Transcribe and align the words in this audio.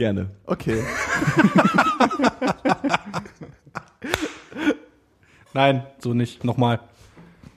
Gerne. 0.00 0.30
Okay. 0.46 0.82
Nein, 5.52 5.86
so 5.98 6.14
nicht. 6.14 6.42
Nochmal. 6.42 6.80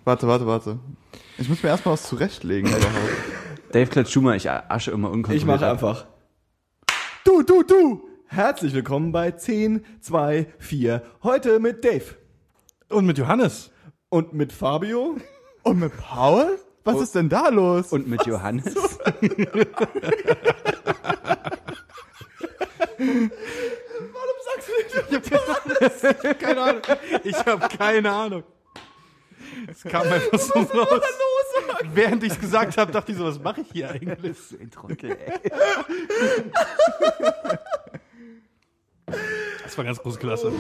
Warte, 0.04 0.28
warte, 0.28 0.46
warte. 0.46 0.78
Ich 1.38 1.48
muss 1.48 1.64
mir 1.64 1.70
erstmal 1.70 1.94
was 1.94 2.04
zurechtlegen 2.04 2.70
überhaupt. 2.70 3.14
Dave 3.72 3.90
klatscht 3.90 4.12
Schumer, 4.12 4.36
ich 4.36 4.52
asche 4.52 4.92
immer 4.92 5.10
unkontrolliert. 5.10 5.42
Ich 5.42 5.48
mache 5.48 5.72
einfach. 5.72 6.06
Du, 7.24 7.44
du, 7.44 7.64
du! 7.64 8.10
Herzlich 8.28 8.74
willkommen 8.74 9.14
bei 9.14 9.32
10, 9.32 9.86
2, 10.02 10.48
4. 10.60 11.02
Heute 11.24 11.62
mit 11.62 11.86
Dave. 11.86 12.16
Und 12.90 13.06
mit 13.06 13.18
Johannes. 13.18 13.72
Und 14.10 14.34
mit 14.34 14.52
Fabio. 14.52 15.16
Und 15.64 15.80
mit 15.80 15.96
Paul? 15.96 16.60
Was 16.84 17.00
ist 17.00 17.16
denn 17.16 17.30
da 17.30 17.48
los? 17.48 17.94
Und 17.94 18.10
mit 18.10 18.26
Johannes. 18.26 18.76
Keine 26.40 26.62
Ahnung. 26.62 26.82
Ich 27.24 27.36
habe 27.46 27.68
keine 27.78 28.12
Ahnung. 28.12 28.44
Es 29.70 29.84
kam 29.84 30.04
einfach 30.04 30.40
so 30.40 30.60
raus. 30.60 31.02
Während 31.94 32.24
ich 32.24 32.34
es 32.34 32.40
gesagt 32.40 32.78
habe, 32.78 32.92
dachte 32.92 33.12
ich 33.12 33.18
so, 33.18 33.26
was 33.26 33.40
mache 33.40 33.62
ich 33.62 33.68
hier 33.72 33.90
eigentlich? 33.90 34.38
Ein 34.60 34.72
Trottel, 34.72 35.12
ey. 35.12 35.40
Das 39.64 39.78
war 39.78 39.86
ganz 39.86 40.00
große 40.00 40.20
Klasse. 40.20 40.52
Du, 40.52 40.58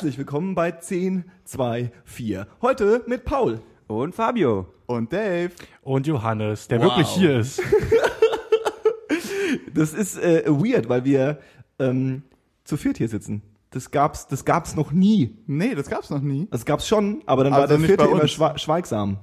Herzlich 0.00 0.16
willkommen 0.16 0.54
bei 0.54 0.70
10, 0.70 1.24
2, 1.44 1.92
4. 2.06 2.46
Heute 2.62 3.04
mit 3.06 3.26
Paul. 3.26 3.60
Und 3.86 4.14
Fabio. 4.14 4.66
Und 4.86 5.12
Dave. 5.12 5.50
Und 5.82 6.06
Johannes, 6.06 6.68
der 6.68 6.78
Wow. 6.78 6.86
wirklich 6.86 7.08
hier 7.08 7.38
ist. 7.38 7.60
Das 9.74 9.92
ist 9.92 10.16
äh, 10.16 10.44
weird, 10.46 10.88
weil 10.88 11.04
wir 11.04 11.38
ähm, 11.78 12.22
zu 12.64 12.78
viert 12.78 12.96
hier 12.96 13.10
sitzen. 13.10 13.42
Das 13.72 13.90
gab's, 13.90 14.26
das 14.26 14.46
gab's 14.46 14.74
noch 14.74 14.90
nie. 14.90 15.36
Nee, 15.46 15.74
das 15.74 15.90
gab's 15.90 16.08
noch 16.08 16.22
nie. 16.22 16.48
Das 16.50 16.64
gab's 16.64 16.88
schon, 16.88 17.20
aber 17.26 17.44
dann 17.44 17.52
war 17.52 17.60
Also 17.60 17.74
der 17.74 17.78
nicht 17.80 17.88
vierte 17.88 18.04
immer 18.04 18.56
schweigsam. 18.58 19.18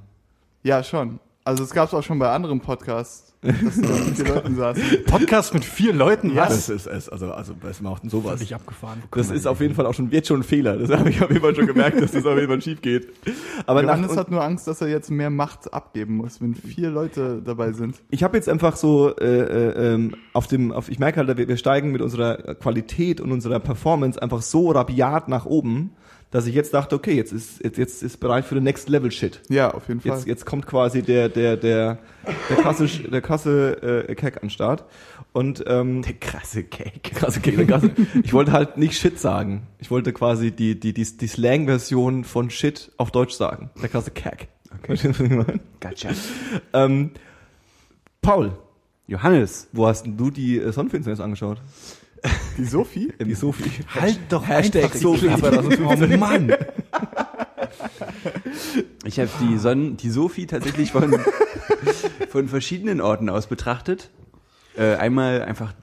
Ja, 0.61 0.83
schon. 0.83 1.20
Also 1.47 1.63
es 1.63 1.69
gab's 1.69 1.93
auch 1.93 2.03
schon 2.03 2.19
bei 2.19 2.29
anderen 2.29 2.59
Podcasts, 2.59 3.33
dass 3.41 3.79
da 3.79 3.87
mit 3.87 4.17
vier 4.17 4.25
Leuten 4.35 4.55
saßen. 4.57 4.83
Podcast 5.05 5.53
mit 5.53 5.63
vier 5.63 5.93
Leuten, 5.93 6.35
Ja. 6.35 6.47
was? 6.49 6.67
ist 6.67 6.87
es, 6.87 7.07
also, 7.07 7.31
also, 7.31 7.53
was 7.61 7.79
macht 7.81 8.03
denn 8.03 8.09
sowas? 8.09 8.33
Völlig 8.33 8.53
abgefahren. 8.53 9.01
Das 9.11 9.31
ist 9.31 9.47
auf 9.47 9.61
jeden 9.61 9.73
Fall 9.73 9.85
auch 9.85 9.93
schon 9.93 10.11
jetzt 10.11 10.27
schon 10.27 10.41
ein 10.41 10.43
Fehler. 10.43 10.75
Das 10.75 10.89
habe 10.91 11.09
ich 11.09 11.21
auf 11.23 11.29
jeden 11.29 11.41
Fall 11.41 11.55
schon 11.55 11.65
gemerkt, 11.65 12.01
dass 12.01 12.11
das 12.11 12.25
auf 12.25 12.35
jeden 12.35 12.49
Fall 12.49 12.61
schief 12.61 12.81
geht. 12.81 13.07
Aber 13.65 13.81
Johannes 13.81 14.17
hat 14.17 14.29
nur 14.29 14.43
Angst, 14.43 14.67
dass 14.67 14.81
er 14.81 14.89
jetzt 14.89 15.09
mehr 15.09 15.29
Macht 15.29 15.73
abgeben 15.73 16.17
muss, 16.17 16.41
wenn 16.41 16.53
vier 16.53 16.89
Leute 16.89 17.41
dabei 17.41 17.71
sind. 17.71 17.95
ich 18.09 18.23
habe 18.23 18.36
jetzt 18.36 18.49
einfach 18.49 18.75
so 18.75 19.15
äh, 19.15 19.25
äh, 19.25 19.93
ähm, 19.93 20.15
auf 20.33 20.47
dem, 20.47 20.73
auf, 20.73 20.89
ich 20.89 20.99
merke 20.99 21.25
halt, 21.25 21.37
wir, 21.37 21.47
wir 21.47 21.55
steigen 21.57 21.93
mit 21.93 22.02
unserer 22.02 22.55
Qualität 22.55 23.21
und 23.21 23.31
unserer 23.31 23.61
Performance 23.61 24.21
einfach 24.21 24.41
so 24.41 24.71
rabiat 24.71 25.30
nach 25.30 25.45
oben, 25.45 25.91
dass 26.32 26.45
ich 26.45 26.54
jetzt 26.55 26.73
dachte, 26.73 26.93
okay, 26.95 27.14
jetzt 27.14 27.32
ist 27.32 27.64
jetzt, 27.64 27.77
jetzt 27.77 28.04
ist 28.04 28.17
bereit 28.20 28.43
für 28.45 28.55
den 28.55 28.64
Next 28.65 28.89
Level 28.89 29.11
Shit. 29.11 29.42
Ja, 29.49 29.71
auf 29.73 29.88
jeden 29.88 30.02
Fall. 30.02 30.11
Jetzt, 30.17 30.27
jetzt 30.27 30.45
kommt 30.45 30.65
quasi 30.67 31.02
der 31.02 31.30
der 31.30 31.55
der 31.58 31.99
der 32.49 32.58
krasse 32.58 32.88
der 32.88 33.21
krasse 33.21 34.05
äh, 34.10 34.15
Keck 34.15 34.43
an 34.43 34.49
Start 34.49 34.83
und 35.32 35.64
ähm, 35.67 36.02
Der 36.02 36.14
krasse 36.14 36.64
Cake. 36.64 37.11
krasse 37.14 37.39
Keck, 37.39 37.55
der 37.55 37.66
krasse. 37.66 37.92
Ich 38.23 38.33
wollte 38.33 38.52
halt 38.52 38.77
nicht 38.77 38.99
Shit 38.99 39.20
sagen. 39.20 39.67
Ich 39.80 39.89
wollte 39.89 40.11
quasi 40.11 40.52
die 40.52 40.80
die 40.80 40.93
die, 40.93 41.05
die 41.05 41.27
Slang-Version 41.27 42.23
von 42.26 42.49
Shit 42.49 42.92
auf 42.98 43.11
Deutsch 43.11 43.33
sagen. 43.36 43.70
Der 43.82 43.87
krasse 43.89 44.11
Keck. 44.11 44.49
Okay. 44.70 44.98
Verstehst 44.98 45.20
du, 45.20 45.23
was 45.23 45.32
ich 45.32 45.48
meine? 45.48 45.60
Gotcha. 45.80 46.10
Ähm, 46.73 47.11
Paul, 48.21 48.52
Johannes. 49.08 49.70
wo 49.71 49.87
hast 49.87 50.04
denn 50.04 50.17
du 50.17 50.30
die 50.30 50.58
äh, 50.60 50.71
Sonnenfinsternis 50.73 51.21
angeschaut? 51.21 51.61
Die 52.58 52.66
Sophie? 52.66 53.14
Die 53.20 53.33
Sophie. 53.33 53.72
Halt 53.94 54.20
doch 54.30 54.48
Hashtag 54.48 54.86
einfach 54.86 55.00
Sophie 55.00 55.28
Klappe. 55.28 55.42
2015. 55.42 56.14
Oh 56.14 56.17
Mann. 56.17 56.54
Ich 59.05 59.20
habe 59.20 59.30
die 59.42 59.58
Sonnen, 59.58 59.98
die 59.98 60.10
Sophie 60.10 60.48
tatsächlich 60.48 60.92
von, 60.92 61.16
von 62.30 62.48
verschiedenen 62.48 63.02
Orten 63.02 63.30
aus 63.30 63.48
betrachtet. 63.48 64.10
Äh, 64.76 64.95
einmal 64.95 65.44
einfach 65.44 65.73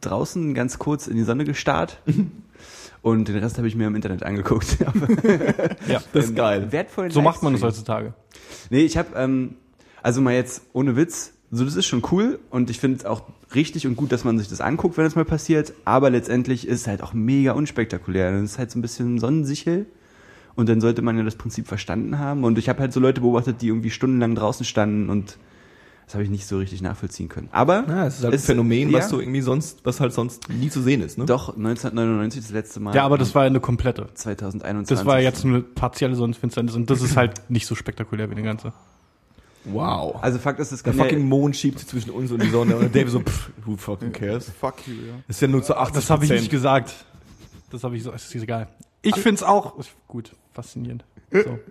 draußen 0.00 0.54
ganz 0.54 0.78
kurz 0.78 1.06
in 1.06 1.16
die 1.16 1.22
Sonne 1.22 1.44
gestarrt. 1.44 2.00
Und 3.02 3.28
den 3.28 3.36
Rest 3.38 3.58
habe 3.58 3.68
ich 3.68 3.76
mir 3.76 3.86
im 3.86 3.94
Internet 3.94 4.22
angeguckt. 4.22 4.78
Ja, 5.88 6.02
Das 6.12 6.26
ist 6.26 6.36
geil. 6.36 6.70
Wertvollen 6.72 7.10
so 7.10 7.22
macht 7.22 7.42
man 7.42 7.52
das 7.52 7.62
heutzutage. 7.62 8.14
Nee, 8.70 8.84
ich 8.84 8.96
habe, 8.96 9.16
ähm, 9.16 9.56
also 10.02 10.20
mal 10.20 10.34
jetzt 10.34 10.62
ohne 10.72 10.96
Witz, 10.96 11.32
so 11.50 11.64
das 11.64 11.76
ist 11.76 11.86
schon 11.86 12.02
cool 12.10 12.38
und 12.50 12.70
ich 12.70 12.80
finde 12.80 12.98
es 12.98 13.04
auch 13.04 13.22
richtig 13.54 13.86
und 13.86 13.96
gut, 13.96 14.12
dass 14.12 14.24
man 14.24 14.38
sich 14.38 14.48
das 14.48 14.60
anguckt, 14.60 14.96
wenn 14.96 15.04
das 15.04 15.14
mal 15.14 15.24
passiert, 15.24 15.72
aber 15.84 16.10
letztendlich 16.10 16.66
ist 16.66 16.82
es 16.82 16.86
halt 16.86 17.02
auch 17.02 17.12
mega 17.12 17.52
unspektakulär. 17.52 18.32
Das 18.32 18.42
ist 18.42 18.58
halt 18.58 18.70
so 18.70 18.78
ein 18.78 18.82
bisschen 18.82 19.18
Sonnensichel 19.18 19.86
und 20.56 20.68
dann 20.68 20.80
sollte 20.80 21.02
man 21.02 21.16
ja 21.16 21.22
das 21.24 21.36
Prinzip 21.36 21.66
verstanden 21.66 22.18
haben 22.18 22.44
und 22.44 22.58
ich 22.58 22.68
habe 22.68 22.80
halt 22.80 22.92
so 22.92 23.00
Leute 23.00 23.20
beobachtet, 23.20 23.62
die 23.62 23.68
irgendwie 23.68 23.90
stundenlang 23.90 24.34
draußen 24.34 24.64
standen 24.64 25.10
und 25.10 25.38
das 26.06 26.14
habe 26.14 26.22
ich 26.22 26.30
nicht 26.30 26.46
so 26.46 26.58
richtig 26.58 26.82
nachvollziehen 26.82 27.28
können. 27.28 27.48
Aber 27.50 27.84
Ja, 27.88 28.06
es 28.06 28.18
ist 28.18 28.24
halt 28.24 28.34
ein 28.34 28.38
Phänomen, 28.38 28.90
ja, 28.90 28.98
was 28.98 29.08
so 29.08 29.18
irgendwie 29.18 29.40
sonst, 29.40 29.84
was 29.84 30.00
halt 30.00 30.12
sonst 30.12 30.48
nie 30.48 30.70
zu 30.70 30.80
sehen 30.80 31.02
ist, 31.02 31.18
ne? 31.18 31.26
doch 31.26 31.48
1999 31.56 32.42
das 32.42 32.52
letzte 32.52 32.78
Mal. 32.78 32.94
Ja, 32.94 33.04
aber 33.04 33.18
das 33.18 33.34
war 33.34 33.42
eine 33.42 33.58
komplette. 33.58 34.08
2021. 34.14 34.96
Das 34.96 35.04
war 35.04 35.20
jetzt 35.20 35.44
eine 35.44 35.62
partielle 35.62 36.14
Sonnenfinsternis 36.14 36.76
und 36.76 36.90
das 36.90 37.02
ist 37.02 37.16
halt 37.16 37.50
nicht 37.50 37.66
so 37.66 37.74
spektakulär 37.74 38.30
wie 38.30 38.36
die 38.36 38.42
ganze. 38.42 38.72
Wow. 39.66 40.16
Also 40.22 40.38
Fakt 40.38 40.60
ist, 40.60 40.72
es 40.72 40.82
der 40.82 40.94
fucking 40.94 41.28
Mond 41.28 41.56
schiebt 41.56 41.78
sich 41.78 41.88
zwischen 41.88 42.10
uns 42.10 42.30
und 42.30 42.42
die 42.42 42.50
Sonne 42.50 42.76
und 42.76 42.94
Dave 42.94 43.10
so, 43.10 43.20
pff, 43.20 43.50
who 43.64 43.76
fucking 43.76 44.12
cares? 44.12 44.50
Fuck 44.60 44.86
you, 44.86 44.94
ja. 44.94 45.14
Ist 45.28 45.40
ja 45.40 45.48
nur 45.48 45.62
zu 45.62 45.76
80 45.76 45.94
Das 45.94 46.10
habe 46.10 46.24
ich 46.24 46.30
nicht 46.30 46.50
gesagt. 46.50 46.94
Das 47.70 47.82
habe 47.82 47.96
ich 47.96 48.02
so, 48.02 48.12
ist 48.12 48.34
egal. 48.34 48.68
Ich 49.02 49.16
find's 49.16 49.42
auch 49.42 49.78
ist 49.78 49.90
gut, 50.06 50.32
faszinierend. 50.52 51.04
So. 51.32 51.58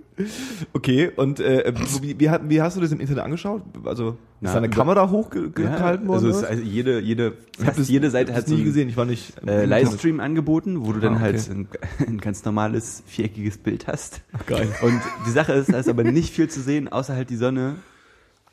Okay, 0.71 1.11
und 1.13 1.41
äh, 1.41 1.73
wie, 2.01 2.17
wie, 2.17 2.29
hat- 2.29 2.43
wie 2.49 2.61
hast 2.61 2.77
du 2.77 2.81
das 2.81 2.91
im 2.93 3.01
Internet 3.01 3.23
angeschaut? 3.25 3.63
Also 3.83 4.17
ist 4.39 4.53
deine 4.55 4.67
über- 4.67 4.75
Kamera 4.77 5.09
hochgehalten 5.09 6.07
worden? 6.07 6.25
also, 6.27 6.45
also 6.45 6.63
jede, 6.63 6.99
jede, 7.01 7.33
fast 7.59 7.79
das- 7.79 7.89
jede 7.89 8.09
Seite 8.09 8.33
hat 8.33 8.47
nie 8.47 8.63
gesehen, 8.63 8.88
ich 8.88 8.95
war 8.95 9.03
nicht 9.03 9.33
äh. 9.45 9.66
Livestream 9.66 10.21
angeboten, 10.21 10.85
wo 10.85 10.93
du 10.93 11.01
dann 11.01 11.16
Ah, 11.16 11.19
halt 11.19 11.35
okay. 11.39 11.51
ein, 11.51 11.67
ein 12.07 12.17
ganz 12.19 12.45
normales 12.45 13.03
viereckiges 13.07 13.57
Bild 13.57 13.88
hast. 13.88 14.21
Geil. 14.47 14.69
Und 14.81 15.01
die 15.27 15.31
Sache 15.31 15.51
ist, 15.51 15.73
da 15.73 15.79
ist 15.79 15.89
aber 15.89 16.05
nicht 16.05 16.33
viel 16.33 16.47
zu 16.49 16.61
sehen, 16.61 16.87
außer 16.87 17.13
halt 17.13 17.29
die 17.29 17.35
Sonne, 17.37 17.75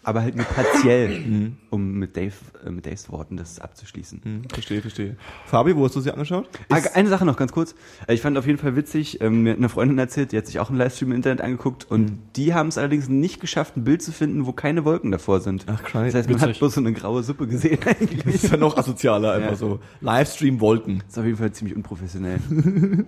aber 0.05 0.23
halt 0.23 0.35
nur 0.35 0.45
partiell, 0.47 1.53
um 1.71 1.93
mit 1.95 2.17
Dave, 2.17 2.33
äh, 2.67 2.71
mit 2.71 2.87
Daves 2.87 3.11
Worten 3.11 3.37
das 3.37 3.61
abzuschließen. 3.61 4.21
Hm, 4.25 4.43
verstehe, 4.53 4.81
verstehe. 4.81 5.17
Fabi, 5.47 5.77
wo 5.77 5.85
hast 5.85 5.95
du 5.95 6.01
sie 6.01 6.11
angeschaut? 6.11 6.49
Ah, 6.71 6.81
eine 6.95 7.09
Sache 7.09 7.25
noch 7.25 7.37
ganz 7.37 7.53
kurz. 7.53 7.75
Äh, 8.09 8.15
Ich 8.15 8.21
fand 8.21 8.37
auf 8.37 8.47
jeden 8.47 8.59
Fall 8.59 8.75
witzig, 8.77 9.21
ähm, 9.21 9.43
mir 9.45 9.51
hat 9.53 9.59
eine 9.59 9.69
Freundin 9.69 9.99
erzählt, 9.99 10.33
die 10.33 10.39
hat 10.39 10.47
sich 10.47 10.59
auch 10.59 10.71
einen 10.71 10.79
Livestream 10.79 11.11
im 11.11 11.17
Internet 11.17 11.41
angeguckt 11.41 11.89
und 11.91 12.03
Mhm. 12.11 12.19
die 12.37 12.53
haben 12.55 12.69
es 12.69 12.79
allerdings 12.79 13.09
nicht 13.09 13.41
geschafft, 13.41 13.77
ein 13.77 13.85
Bild 13.85 14.03
zu 14.03 14.11
finden, 14.13 14.47
wo 14.47 14.53
keine 14.53 14.85
Wolken 14.85 15.11
davor 15.13 15.41
sind. 15.41 15.67
Ach, 15.69 15.83
krass. 15.83 16.07
Das 16.07 16.15
heißt, 16.17 16.31
man 16.31 16.41
hat 16.41 16.49
Witzig. 16.49 16.59
bloß 16.61 16.75
so 16.75 16.81
eine 16.81 16.93
graue 16.93 17.23
Suppe 17.23 17.47
gesehen 17.47 17.79
eigentlich. 17.87 18.25
Das 18.25 18.35
ist 18.35 18.51
ja 18.51 18.57
noch 18.57 18.77
asozialer, 18.77 19.33
einfach 19.33 19.51
Ja. 19.51 19.57
so. 19.57 19.79
Livestream 20.01 20.61
Wolken. 20.61 20.99
Das 21.07 21.13
ist 21.13 21.19
auf 21.19 21.25
jeden 21.27 21.39
Fall 21.39 21.53
ziemlich 21.53 21.77
unprofessionell. 21.77 22.39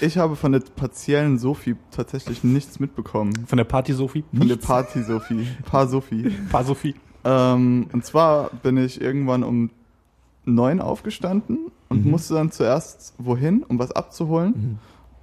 Ich 0.00 0.18
habe 0.18 0.36
von 0.36 0.52
der 0.52 0.60
partiellen 0.60 1.38
Sophie 1.38 1.76
tatsächlich 1.90 2.44
nichts 2.44 2.78
mitbekommen. 2.78 3.32
Von 3.46 3.56
der 3.56 3.64
Party 3.64 3.92
Sophie. 3.92 4.24
Von 4.36 4.48
der 4.48 4.56
Party 4.56 5.02
Sophie. 5.02 5.46
Paar 5.64 5.88
Sophie. 5.88 6.30
Paar 6.50 6.64
Sophie. 6.64 6.94
Ähm, 7.24 7.86
und 7.92 8.04
zwar 8.04 8.50
bin 8.62 8.76
ich 8.76 9.00
irgendwann 9.00 9.42
um 9.42 9.70
neun 10.44 10.80
aufgestanden 10.80 11.70
und 11.88 12.04
musste 12.06 12.34
dann 12.34 12.50
zuerst 12.50 13.14
wohin, 13.18 13.62
um 13.62 13.78
was 13.78 13.92
abzuholen. 13.92 14.78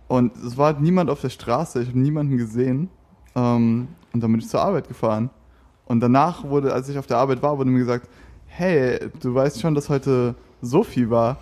Und 0.08 0.36
es 0.38 0.58
war 0.58 0.68
halt 0.68 0.82
niemand 0.82 1.10
auf 1.10 1.22
der 1.22 1.30
Straße, 1.30 1.82
ich 1.82 1.90
habe 1.90 2.00
niemanden 2.00 2.38
gesehen. 2.38 2.90
Ähm, 3.36 3.90
und 4.14 4.24
dann 4.24 4.32
bin 4.32 4.40
ich 4.40 4.48
zur 4.48 4.62
Arbeit 4.62 4.88
gefahren. 4.88 5.30
Und 5.86 6.00
danach 6.00 6.44
wurde, 6.44 6.74
als 6.74 6.90
ich 6.90 6.98
auf 6.98 7.08
der 7.08 7.18
Arbeit 7.18 7.42
war, 7.42 7.58
wurde 7.58 7.70
mir 7.70 7.80
gesagt, 7.80 8.08
hey, 8.48 9.00
du 9.22 9.34
weißt 9.34 9.62
schon, 9.62 9.76
dass 9.76 9.90
heute 9.90 10.36
Sophie 10.62 11.10
war. 11.10 11.38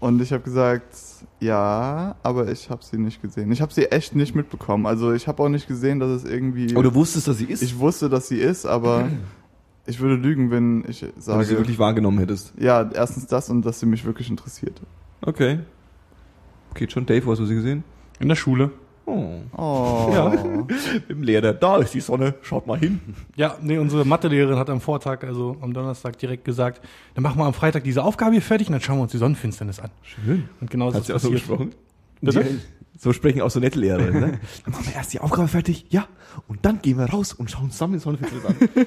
Und 0.00 0.20
ich 0.22 0.32
habe 0.32 0.42
gesagt, 0.42 0.94
ja, 1.40 2.16
aber 2.22 2.50
ich 2.50 2.68
habe 2.70 2.84
sie 2.84 2.98
nicht 2.98 3.22
gesehen. 3.22 3.52
Ich 3.52 3.60
habe 3.60 3.72
sie 3.72 3.86
echt 3.86 4.14
nicht 4.14 4.34
mitbekommen. 4.34 4.86
Also 4.86 5.12
ich 5.12 5.28
habe 5.28 5.42
auch 5.42 5.48
nicht 5.48 5.68
gesehen, 5.68 6.00
dass 6.00 6.10
es 6.10 6.24
irgendwie. 6.24 6.70
Aber 6.72 6.82
du 6.82 6.94
wusstest, 6.94 7.28
dass 7.28 7.38
sie 7.38 7.44
ist, 7.44 7.62
ich 7.62 7.78
wusste, 7.78 8.08
dass 8.08 8.28
sie 8.28 8.38
ist, 8.38 8.66
aber 8.66 9.08
ich 9.86 10.00
würde 10.00 10.16
lügen, 10.16 10.50
wenn 10.50 10.84
ich 10.88 11.02
weil 11.02 11.10
du 11.10 11.14
sie 11.16 11.22
sage, 11.22 11.50
wirklich 11.50 11.78
wahrgenommen 11.78 12.18
hättest. 12.18 12.54
ja, 12.58 12.90
erstens 12.92 13.26
das 13.26 13.50
und 13.50 13.64
dass 13.64 13.80
sie 13.80 13.86
mich 13.86 14.04
wirklich 14.04 14.30
interessiert. 14.30 14.80
Okay. 15.22 15.60
Geht 16.74 16.92
schon. 16.92 17.06
Dave, 17.06 17.24
wo 17.26 17.30
hast 17.30 17.38
du 17.38 17.46
sie 17.46 17.54
gesehen? 17.54 17.84
In 18.20 18.28
der 18.28 18.36
Schule. 18.36 18.70
Oh. 19.08 19.40
Oh. 19.56 20.10
Ja. 20.12 20.32
Im 21.08 21.22
Lehrer. 21.22 21.52
Da 21.54 21.78
ist 21.78 21.94
die 21.94 22.00
Sonne. 22.00 22.34
Schaut 22.42 22.66
mal 22.66 22.78
hin. 22.78 23.00
Ja, 23.36 23.56
nee, 23.62 23.78
unsere 23.78 24.04
Mathelehrerin 24.04 24.56
hat 24.58 24.68
am 24.68 24.80
Vortag, 24.80 25.24
also 25.24 25.56
am 25.60 25.72
Donnerstag 25.72 26.18
direkt 26.18 26.44
gesagt, 26.44 26.82
dann 27.14 27.22
machen 27.22 27.38
wir 27.38 27.44
am 27.46 27.54
Freitag 27.54 27.84
diese 27.84 28.02
Aufgabe 28.04 28.32
hier 28.32 28.42
fertig 28.42 28.68
und 28.68 28.72
dann 28.72 28.80
schauen 28.82 28.98
wir 28.98 29.02
uns 29.04 29.12
die 29.12 29.18
Sonnenfinsternis 29.18 29.78
an. 29.80 29.90
Schön. 30.02 30.48
Und 30.60 30.70
genau 30.70 30.90
so 30.90 30.94
Hat 30.96 31.00
ist 31.02 31.06
sie 31.06 31.14
auch 31.14 31.20
so 31.20 31.30
gesprochen? 31.30 31.70
Bitte? 32.20 32.44
Die- 32.44 32.58
So 33.00 33.12
sprechen 33.12 33.40
auch 33.42 33.50
so 33.50 33.60
nette 33.60 33.78
Lehrer. 33.78 34.10
Ne? 34.10 34.40
Dann 34.64 34.72
machen 34.72 34.86
wir 34.86 34.94
erst 34.94 35.12
die 35.12 35.20
Aufgabe 35.20 35.46
fertig. 35.46 35.86
Ja. 35.90 36.08
Und 36.48 36.64
dann 36.64 36.82
gehen 36.82 36.98
wir 36.98 37.04
raus 37.06 37.32
und 37.32 37.48
schauen 37.48 37.70
zusammen 37.70 37.92
die 37.94 37.98
Sonnenfinsternis 38.00 38.44
an. 38.60 38.86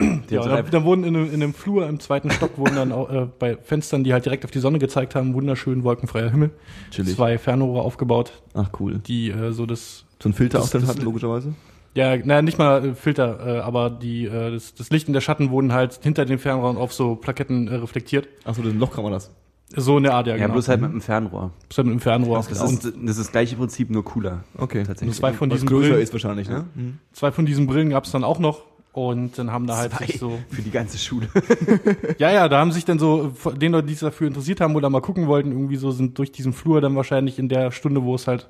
Ja, 0.30 0.40
hat 0.42 0.50
da, 0.50 0.54
einfach- 0.56 0.70
dann 0.70 0.84
wurden 0.84 1.04
in, 1.04 1.14
einem- 1.16 1.26
in 1.32 1.42
einem 1.42 1.54
Flur 1.54 1.86
im 1.88 2.00
zweiten 2.00 2.30
Stock 2.30 2.58
wurden 2.58 2.76
dann 2.76 2.92
auch, 2.92 3.10
äh, 3.10 3.26
bei 3.38 3.56
Fenstern, 3.56 4.04
die 4.04 4.12
halt 4.12 4.24
direkt 4.24 4.44
auf 4.44 4.50
die 4.50 4.58
Sonne 4.58 4.78
gezeigt 4.78 5.14
haben, 5.14 5.34
wunderschön 5.34 5.84
wolkenfreier 5.84 6.30
Himmel. 6.30 6.50
Chillig. 6.90 7.14
Zwei 7.14 7.38
Fernrohre 7.38 7.82
aufgebaut, 7.82 8.32
Ach, 8.54 8.70
cool. 8.80 8.98
die 9.06 9.30
äh, 9.30 9.52
so 9.52 9.66
das 9.66 10.04
So 10.22 10.28
ein 10.30 10.32
Filter 10.32 10.58
Das- 10.58 10.70
den 10.70 10.80
das- 10.80 10.90
hatten, 10.90 11.02
logischerweise. 11.02 11.54
Ja, 11.94 12.16
naja, 12.16 12.42
nicht 12.42 12.58
mal 12.58 12.84
äh, 12.84 12.94
Filter, 12.94 13.46
äh, 13.46 13.60
aber 13.60 13.88
die, 13.88 14.24
äh, 14.26 14.50
das, 14.50 14.74
das 14.74 14.90
Licht 14.90 15.06
und 15.06 15.12
der 15.14 15.20
Schatten 15.20 15.50
wurden 15.50 15.72
halt 15.72 16.00
hinter 16.02 16.24
den 16.24 16.40
Fernrohren 16.40 16.76
auf 16.76 16.92
so 16.92 17.14
Plaketten 17.14 17.68
äh, 17.68 17.76
reflektiert. 17.76 18.26
Achso, 18.44 18.62
das 18.62 18.70
sind 18.72 18.80
Lochkameras. 18.80 19.30
So 19.76 19.96
in 19.98 20.02
der 20.02 20.14
Art, 20.14 20.26
ja, 20.26 20.34
Ja, 20.34 20.42
genau. 20.42 20.54
bloß 20.54 20.68
halt 20.68 20.80
mit 20.80 20.90
einem 20.90 21.00
Fernrohr. 21.00 21.52
Bloß 21.68 21.78
halt 21.78 21.86
mit 21.86 21.94
dem 21.96 22.00
Fernrohr. 22.00 22.44
Das 22.48 22.60
und 22.62 22.72
ist, 22.84 22.84
das 22.84 23.10
ist 23.10 23.18
das 23.20 23.30
gleiche 23.32 23.54
Prinzip, 23.56 23.90
nur 23.90 24.04
cooler. 24.04 24.42
Okay. 24.58 24.82
Tatsächlich. 24.82 25.16
zwei 25.16 25.32
von 25.32 25.48
Was 25.50 25.56
diesen 25.56 25.68
größer 25.68 25.88
Brillen, 25.90 26.02
ist 26.02 26.12
wahrscheinlich, 26.12 26.48
ne? 26.48 26.64
Mhm. 26.74 26.98
zwei 27.12 27.30
von 27.30 27.46
diesen 27.46 27.66
Brillen 27.68 27.90
gab's 27.90 28.10
dann 28.10 28.24
auch 28.24 28.40
noch. 28.40 28.62
Und 28.94 29.36
dann 29.38 29.50
haben 29.50 29.66
da 29.66 29.76
halt 29.76 29.92
Zwei 29.92 30.06
sich 30.06 30.18
so. 30.20 30.38
für 30.50 30.62
die 30.62 30.70
ganze 30.70 30.98
Schule. 30.98 31.28
Ja, 32.18 32.30
ja, 32.30 32.48
da 32.48 32.60
haben 32.60 32.70
sich 32.70 32.84
dann 32.84 33.00
so, 33.00 33.32
den 33.60 33.72
Leute, 33.72 33.88
die 33.88 33.94
sich 33.94 34.00
dafür 34.02 34.28
interessiert 34.28 34.60
haben 34.60 34.76
oder 34.76 34.88
mal 34.88 35.00
gucken 35.00 35.26
wollten, 35.26 35.50
irgendwie 35.50 35.74
so 35.76 35.90
sind 35.90 36.16
durch 36.16 36.30
diesen 36.30 36.52
Flur 36.52 36.80
dann 36.80 36.94
wahrscheinlich 36.94 37.38
in 37.40 37.48
der 37.48 37.72
Stunde, 37.72 38.04
wo 38.04 38.14
es 38.14 38.28
halt 38.28 38.48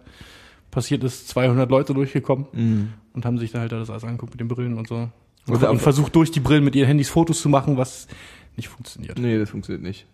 passiert 0.70 1.02
ist, 1.02 1.28
200 1.28 1.70
Leute 1.70 1.94
durchgekommen 1.94 2.46
Mhm. 2.52 2.88
und 3.14 3.24
haben 3.24 3.38
sich 3.38 3.52
da 3.52 3.60
halt 3.60 3.72
das 3.72 3.88
alles 3.88 4.04
angeguckt 4.04 4.32
mit 4.34 4.40
den 4.40 4.48
Brillen 4.48 4.76
und 4.76 4.86
so. 4.86 5.08
Und, 5.46 5.62
und 5.62 5.78
versucht 5.80 6.14
durch 6.14 6.30
die 6.30 6.40
Brillen 6.40 6.62
mit 6.64 6.74
ihren 6.76 6.88
Handys 6.88 7.08
Fotos 7.08 7.40
zu 7.40 7.48
machen, 7.48 7.76
was 7.78 8.06
nicht 8.56 8.68
funktioniert. 8.68 9.18
Nee, 9.18 9.38
das 9.38 9.48
funktioniert 9.50 9.82
nicht. 9.82 10.06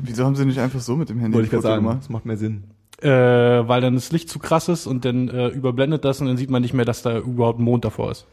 Wieso 0.00 0.24
haben 0.24 0.36
sie 0.36 0.44
nicht 0.46 0.58
einfach 0.60 0.80
so 0.80 0.96
mit 0.96 1.08
dem 1.08 1.18
Handy 1.18 1.34
Wollte 1.34 1.46
ich 1.46 1.50
Foto 1.50 1.62
sagen. 1.62 1.84
Das 1.86 2.08
macht 2.08 2.24
mehr 2.24 2.36
Sinn. 2.36 2.62
Äh, 3.00 3.08
weil 3.10 3.80
dann 3.80 3.96
das 3.96 4.12
Licht 4.12 4.28
zu 4.28 4.38
krass 4.38 4.68
ist 4.68 4.86
und 4.86 5.04
dann 5.04 5.28
äh, 5.28 5.48
überblendet 5.48 6.04
das 6.04 6.20
und 6.20 6.28
dann 6.28 6.36
sieht 6.36 6.50
man 6.50 6.62
nicht 6.62 6.72
mehr, 6.72 6.84
dass 6.84 7.02
da 7.02 7.18
überhaupt 7.18 7.58
ein 7.58 7.64
Mond 7.64 7.84
davor 7.84 8.12
ist. 8.12 8.26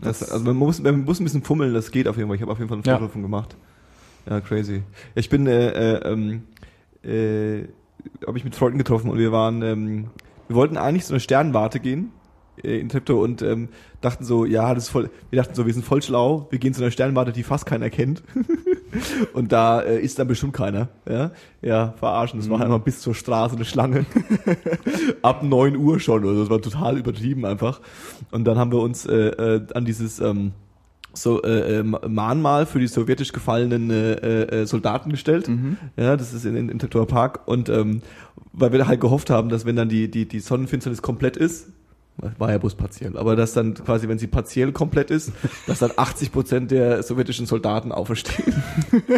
Das, 0.00 0.28
also 0.30 0.44
man 0.44 0.56
muss, 0.56 0.80
man 0.80 1.04
muss 1.04 1.20
ein 1.20 1.24
bisschen 1.24 1.42
fummeln, 1.42 1.74
das 1.74 1.90
geht 1.90 2.06
auf 2.08 2.16
jeden 2.16 2.28
Fall. 2.28 2.36
Ich 2.36 2.42
habe 2.42 2.52
auf 2.52 2.58
jeden 2.58 2.68
Fall 2.68 2.78
ein 2.78 2.82
Ja. 2.84 2.94
Foto 2.94 3.06
davon 3.06 3.22
gemacht. 3.22 3.56
Ja, 4.28 4.40
crazy. 4.40 4.76
Ja, 4.76 4.82
ich 5.16 5.28
bin, 5.28 5.46
äh, 5.46 5.68
äh, 5.70 6.12
ähm, 6.12 6.42
äh, 7.02 7.64
habe 8.26 8.38
ich 8.38 8.44
mit 8.44 8.54
Freunden 8.54 8.78
getroffen 8.78 9.10
und 9.10 9.18
wir 9.18 9.32
waren, 9.32 9.62
ähm, 9.62 10.10
wir 10.46 10.56
wollten 10.56 10.76
eigentlich 10.76 11.04
so 11.06 11.14
eine 11.14 11.20
Sternwarte 11.20 11.80
gehen 11.80 12.12
in 12.62 12.88
Treptow 12.88 13.22
und 13.22 13.42
ähm, 13.42 13.68
dachten 14.00 14.24
so, 14.24 14.44
ja, 14.44 14.74
das 14.74 14.84
ist 14.84 14.90
voll, 14.90 15.10
wir 15.30 15.42
dachten 15.42 15.54
so, 15.54 15.66
wir 15.66 15.72
sind 15.72 15.84
voll 15.84 16.02
schlau, 16.02 16.46
wir 16.50 16.58
gehen 16.58 16.74
zu 16.74 16.82
einer 16.82 16.90
Sternwarte, 16.90 17.32
die 17.32 17.42
fast 17.42 17.66
keiner 17.66 17.90
kennt. 17.90 18.22
und 19.32 19.52
da 19.52 19.80
äh, 19.80 20.00
ist 20.00 20.18
dann 20.18 20.28
bestimmt 20.28 20.52
keiner. 20.52 20.88
Ja, 21.08 21.30
ja 21.62 21.94
verarschen. 21.98 22.38
Das 22.40 22.48
war 22.48 22.60
einmal 22.60 22.80
bis 22.80 23.00
zur 23.00 23.14
Straße 23.14 23.56
eine 23.56 23.64
Schlange. 23.64 24.06
Ab 25.22 25.42
9 25.42 25.76
Uhr 25.76 26.00
schon. 26.00 26.26
Also 26.26 26.40
das 26.40 26.50
war 26.50 26.60
total 26.60 26.98
übertrieben 26.98 27.44
einfach. 27.44 27.80
Und 28.30 28.44
dann 28.44 28.58
haben 28.58 28.72
wir 28.72 28.80
uns 28.80 29.06
äh, 29.06 29.14
äh, 29.14 29.66
an 29.74 29.84
dieses 29.84 30.20
ähm, 30.20 30.52
so 31.14 31.42
äh, 31.42 31.78
äh, 31.78 31.82
Mahnmal 31.82 32.66
für 32.66 32.78
die 32.78 32.86
sowjetisch 32.86 33.32
gefallenen 33.32 33.90
äh, 33.90 34.12
äh, 34.12 34.66
Soldaten 34.66 35.10
gestellt. 35.10 35.48
Ja, 35.96 36.16
das 36.16 36.32
ist 36.32 36.44
in, 36.44 36.56
in, 36.56 36.68
im 36.68 36.78
Treptower 36.78 37.06
Park. 37.06 37.46
Und 37.46 37.68
ähm, 37.68 38.02
weil 38.52 38.72
wir 38.72 38.86
halt 38.86 39.00
gehofft 39.00 39.30
haben, 39.30 39.48
dass 39.48 39.64
wenn 39.66 39.76
dann 39.76 39.88
die, 39.88 40.10
die, 40.10 40.26
die 40.26 40.40
Sonnenfinsternis 40.40 41.02
komplett 41.02 41.36
ist, 41.36 41.68
war 42.38 42.50
ja 42.50 42.58
bloß 42.58 42.74
partiell, 42.74 43.16
aber 43.16 43.36
dass 43.36 43.52
dann 43.52 43.74
quasi, 43.74 44.08
wenn 44.08 44.18
sie 44.18 44.26
partiell 44.26 44.72
komplett 44.72 45.10
ist, 45.10 45.32
dass 45.66 45.78
dann 45.78 45.92
80 45.96 46.32
Prozent 46.32 46.70
der 46.70 47.02
sowjetischen 47.02 47.46
Soldaten 47.46 47.92
auferstehen 47.92 48.54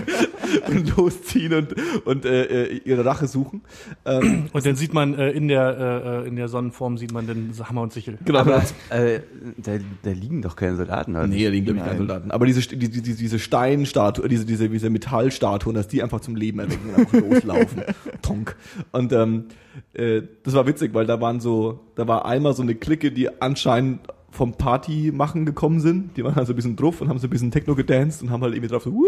und 0.68 0.96
losziehen 0.96 1.54
und, 1.54 1.74
und 2.04 2.24
äh, 2.24 2.64
äh, 2.64 2.80
ihre 2.84 3.04
Rache 3.04 3.26
suchen. 3.26 3.62
Ähm, 4.04 4.46
Und 4.52 4.66
dann 4.66 4.76
sieht 4.76 4.92
man 4.92 5.14
äh, 5.14 5.30
in 5.30 5.48
der 5.48 5.78
äh, 5.78 6.24
äh, 6.24 6.28
in 6.28 6.36
der 6.36 6.48
Sonnenform 6.48 6.98
sieht 6.98 7.12
man 7.12 7.26
den 7.26 7.52
Hammer 7.68 7.82
und 7.82 7.92
Sichel. 7.92 8.18
genau, 8.24 8.40
Aber 8.40 8.62
äh, 8.90 9.20
da, 9.56 9.72
da 10.02 10.10
liegen 10.10 10.42
doch 10.42 10.56
keine 10.56 10.76
Soldaten. 10.76 11.12
Oder? 11.12 11.26
Nee, 11.26 11.44
da 11.44 11.50
liegen, 11.50 11.66
glaube 11.66 11.78
ich, 11.80 11.84
keine. 11.84 11.98
Soldaten. 11.98 12.30
Aber 12.30 12.46
diese, 12.46 12.60
die, 12.60 12.88
die, 12.88 13.00
diese 13.00 13.38
Steinstatue, 13.38 14.28
diese, 14.28 14.44
diese, 14.44 14.68
diese 14.68 14.90
Metallstatuen, 14.90 15.74
dass 15.74 15.88
die 15.88 16.02
einfach 16.02 16.20
zum 16.20 16.36
Leben 16.36 16.58
erwecken 16.58 16.90
und 16.90 16.98
einfach 16.98 17.20
loslaufen. 17.30 17.82
Tonk. 18.22 18.56
Und 18.92 19.12
ähm, 19.12 19.46
äh, 19.94 20.22
das 20.42 20.54
war 20.54 20.66
witzig, 20.66 20.94
weil 20.94 21.06
da 21.06 21.20
waren 21.20 21.40
so, 21.40 21.80
da 21.96 22.06
war 22.08 22.24
einmal 22.26 22.54
so 22.54 22.62
eine 22.62 22.74
Clique, 22.74 23.12
die 23.12 23.28
anscheinend 23.42 24.00
vom 24.32 24.52
Party 24.52 25.10
machen 25.12 25.44
gekommen 25.44 25.80
sind. 25.80 26.16
Die 26.16 26.22
waren 26.22 26.36
halt 26.36 26.46
so 26.46 26.52
ein 26.52 26.56
bisschen 26.56 26.76
drauf 26.76 27.00
und 27.00 27.08
haben 27.08 27.18
so 27.18 27.26
ein 27.26 27.30
bisschen 27.30 27.50
Techno 27.50 27.74
gedanced 27.74 28.22
und 28.22 28.30
haben 28.30 28.42
halt 28.42 28.54
irgendwie 28.54 28.70
drauf 28.72 28.84
so, 28.84 28.92
Woo, 28.92 29.04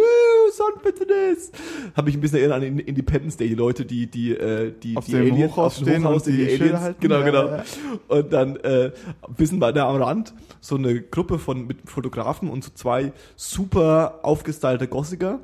Sonnenfinsternis. 0.51 1.53
Hab 1.95 2.05
mich 2.07 2.15
ein 2.17 2.21
bisschen 2.21 2.39
erinnert 2.39 2.57
an 2.63 2.79
Independence 2.81 3.37
Day, 3.37 3.49
die 3.49 3.55
Leute, 3.55 3.85
die, 3.85 4.09
die, 4.09 4.33
äh, 4.33 4.73
die, 4.83 4.97
Auf 4.97 5.05
die 5.07 5.13
dem 5.13 5.33
Aliens- 5.33 5.53
Hochhaus 5.53 5.67
auf 5.67 5.79
dem 5.79 5.87
stehen 5.89 6.05
Hochhaus, 6.05 6.27
und 6.27 6.37
die 6.37 6.49
Schilder 6.57 6.81
halten? 6.81 7.01
Genau, 7.01 7.19
Ja, 7.21 7.25
genau. 7.25 7.47
ja. 7.47 7.65
Und 8.09 8.33
dann 8.33 8.57
äh, 8.57 8.91
ein 9.27 9.35
bisschen 9.37 9.61
weiter 9.61 9.87
am 9.87 10.03
Rand 10.03 10.35
so 10.61 10.75
eine 10.77 11.01
Gruppe 11.01 11.39
von 11.39 11.67
mit 11.69 11.79
Fotografen 11.89 12.49
und 12.51 12.65
so 12.65 12.71
zwei 12.75 13.13
super 13.37 14.21
aufgestylte 14.25 14.89
Gossiger, 14.89 15.39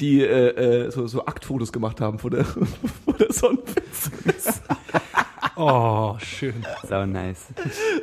die 0.00 0.22
äh, 0.22 0.86
äh, 0.86 0.90
so, 0.90 1.06
so 1.06 1.24
Aktfotos 1.26 1.72
gemacht 1.72 2.00
haben 2.00 2.18
vor 2.18 2.30
der, 2.30 2.44
vor 3.04 3.14
der 3.18 3.32
Sonnenfinsternis. 3.32 4.62
Oh, 5.56 6.16
schön. 6.18 6.54
Sau 6.88 7.04
nice. 7.04 7.48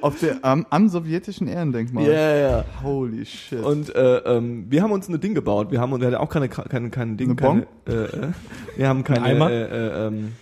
Auf 0.02 0.20
der, 0.20 0.38
am, 0.46 0.68
am 0.70 0.90
sowjetischen 0.90 1.48
Ehrendenkmal. 1.48 2.06
Ja, 2.06 2.36
ja. 2.36 2.66
Holy 2.84 3.26
shit. 3.26 3.64
Und 3.64 3.96
äh, 3.96 4.18
ähm, 4.18 4.68
wir 4.70 4.84
haben 4.84 4.92
uns 4.92 5.08
ein 5.10 5.20
Ding 5.20 5.34
gebaut. 5.34 5.72
Wir 5.72 5.82
haben 5.82 5.92
und 5.92 6.02
wir 6.02 6.08
hatten 6.08 6.18
auch 6.18 6.30
keine 6.30 6.50
keine 6.50 6.92
kein 6.92 7.18
Ding, 7.18 7.30
Eine 7.32 7.36
keine, 7.36 7.68
äh, 7.88 7.94
äh, 7.94 8.28
wir 8.76 8.88
haben 8.88 9.04
keine 9.04 9.50
äh, 9.50 9.64
äh, 9.64 10.08
ähm, 10.08 10.34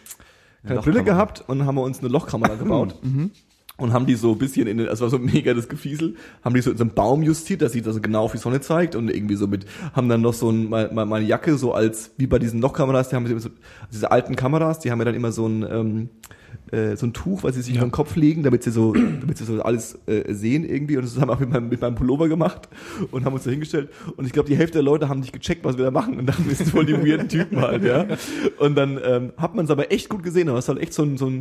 keine. 0.67 0.81
Brille 0.81 1.03
gehabt 1.05 1.41
und 1.47 1.65
haben 1.65 1.75
wir 1.75 1.83
uns 1.83 1.99
eine 1.99 2.09
Lochkamera 2.09 2.55
gebaut. 2.59 2.95
Und 3.77 3.91
haben 3.91 4.05
die 4.05 4.15
so 4.15 4.31
ein 4.31 4.37
bisschen 4.37 4.67
in 4.67 4.77
den, 4.77 4.87
es 4.87 5.01
war 5.01 5.09
so 5.09 5.19
mega 5.19 5.53
das 5.53 5.67
Gefiesel, 5.67 6.15
haben 6.43 6.55
die 6.55 6.61
so 6.61 6.71
in 6.71 6.77
so 6.77 6.83
einem 6.83 6.93
Baum 6.93 7.23
justiert, 7.23 7.61
dass 7.61 7.73
sie 7.73 7.81
das 7.81 8.01
genau 8.01 8.23
auf 8.23 8.31
die 8.31 8.37
Sonne 8.37 8.61
zeigt 8.61 8.95
und 8.95 9.09
irgendwie 9.09 9.35
so 9.35 9.47
mit, 9.47 9.65
haben 9.93 10.07
dann 10.07 10.21
noch 10.21 10.33
so 10.33 10.49
ein, 10.49 10.69
meine, 10.69 11.05
meine 11.05 11.25
Jacke 11.25 11.57
so 11.57 11.73
als, 11.73 12.11
wie 12.17 12.27
bei 12.27 12.39
diesen 12.39 12.61
Lochkameras, 12.61 13.09
die 13.09 13.15
haben 13.15 13.39
so, 13.39 13.49
diese 13.91 14.11
alten 14.11 14.35
Kameras, 14.35 14.79
die 14.79 14.91
haben 14.91 14.99
ja 14.99 15.05
dann 15.05 15.15
immer 15.15 15.31
so 15.31 15.47
ein, 15.47 15.63
ähm, 15.69 16.09
äh, 16.71 16.95
so 16.95 17.05
ein 17.05 17.13
Tuch, 17.13 17.43
was 17.43 17.55
sie 17.55 17.61
sich 17.61 17.77
auf 17.77 17.83
den 17.83 17.91
Kopf 17.91 18.15
legen, 18.15 18.43
damit 18.43 18.63
sie 18.63 18.71
so, 18.71 18.93
damit 19.21 19.37
sie 19.37 19.45
so 19.45 19.61
alles 19.61 19.99
äh, 20.07 20.33
sehen 20.33 20.67
irgendwie. 20.67 20.97
Und 20.97 21.05
das 21.05 21.19
haben 21.19 21.29
wir 21.29 21.33
auch 21.33 21.39
mit 21.39 21.49
meinem, 21.49 21.69
mit 21.69 21.81
meinem 21.81 21.95
Pullover 21.95 22.27
gemacht 22.27 22.69
und 23.11 23.25
haben 23.25 23.33
uns 23.33 23.43
da 23.43 23.51
hingestellt. 23.51 23.89
Und 24.15 24.25
ich 24.25 24.33
glaube, 24.33 24.49
die 24.49 24.55
Hälfte 24.55 24.73
der 24.73 24.83
Leute 24.83 25.09
haben 25.09 25.19
nicht 25.19 25.33
gecheckt, 25.33 25.63
was 25.63 25.77
wir 25.77 25.85
da 25.85 25.91
machen 25.91 26.19
und 26.19 26.25
dachten, 26.25 26.47
wir 26.47 26.55
sind 26.55 26.69
voll 26.69 26.85
die 26.85 26.93
weirden 26.93 27.29
Typen 27.29 27.61
halt, 27.61 27.83
ja. 27.83 28.05
Und 28.59 28.75
dann 28.75 28.99
ähm, 29.03 29.33
hat 29.37 29.55
man 29.55 29.65
es 29.65 29.71
aber 29.71 29.91
echt 29.91 30.09
gut 30.09 30.23
gesehen. 30.23 30.49
Aber 30.49 30.57
es 30.57 30.69
hat 30.69 30.77
echt 30.77 30.93
so 30.93 31.03
einen, 31.03 31.17
so 31.17 31.31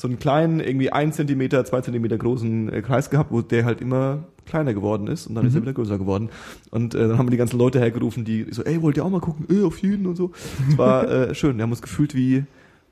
so 0.00 0.08
einen 0.08 0.18
kleinen, 0.18 0.60
irgendwie 0.60 0.90
ein 0.90 1.12
Zentimeter, 1.12 1.62
zwei 1.66 1.82
Zentimeter 1.82 2.16
großen 2.16 2.72
äh, 2.72 2.80
Kreis 2.80 3.10
gehabt, 3.10 3.30
wo 3.30 3.42
der 3.42 3.66
halt 3.66 3.82
immer 3.82 4.24
kleiner 4.46 4.72
geworden 4.72 5.06
ist 5.06 5.26
und 5.26 5.34
dann 5.34 5.46
ist 5.46 5.54
er 5.54 5.60
wieder 5.60 5.74
größer 5.74 5.98
geworden. 5.98 6.30
Und 6.70 6.94
äh, 6.94 7.06
dann 7.06 7.18
haben 7.18 7.26
wir 7.26 7.30
die 7.30 7.36
ganzen 7.36 7.58
Leute 7.58 7.78
hergerufen, 7.80 8.24
die 8.24 8.46
so, 8.50 8.62
ey, 8.64 8.80
wollt 8.80 8.96
ihr 8.96 9.04
auch 9.04 9.10
mal 9.10 9.20
gucken? 9.20 9.46
Äh, 9.54 9.64
auf 9.64 9.78
jeden 9.78 10.06
und 10.06 10.16
so. 10.16 10.32
Es 10.68 10.78
war 10.78 11.08
äh, 11.30 11.34
schön. 11.34 11.56
Wir 11.56 11.64
haben 11.64 11.70
uns 11.70 11.82
gefühlt 11.82 12.14
wie, 12.14 12.44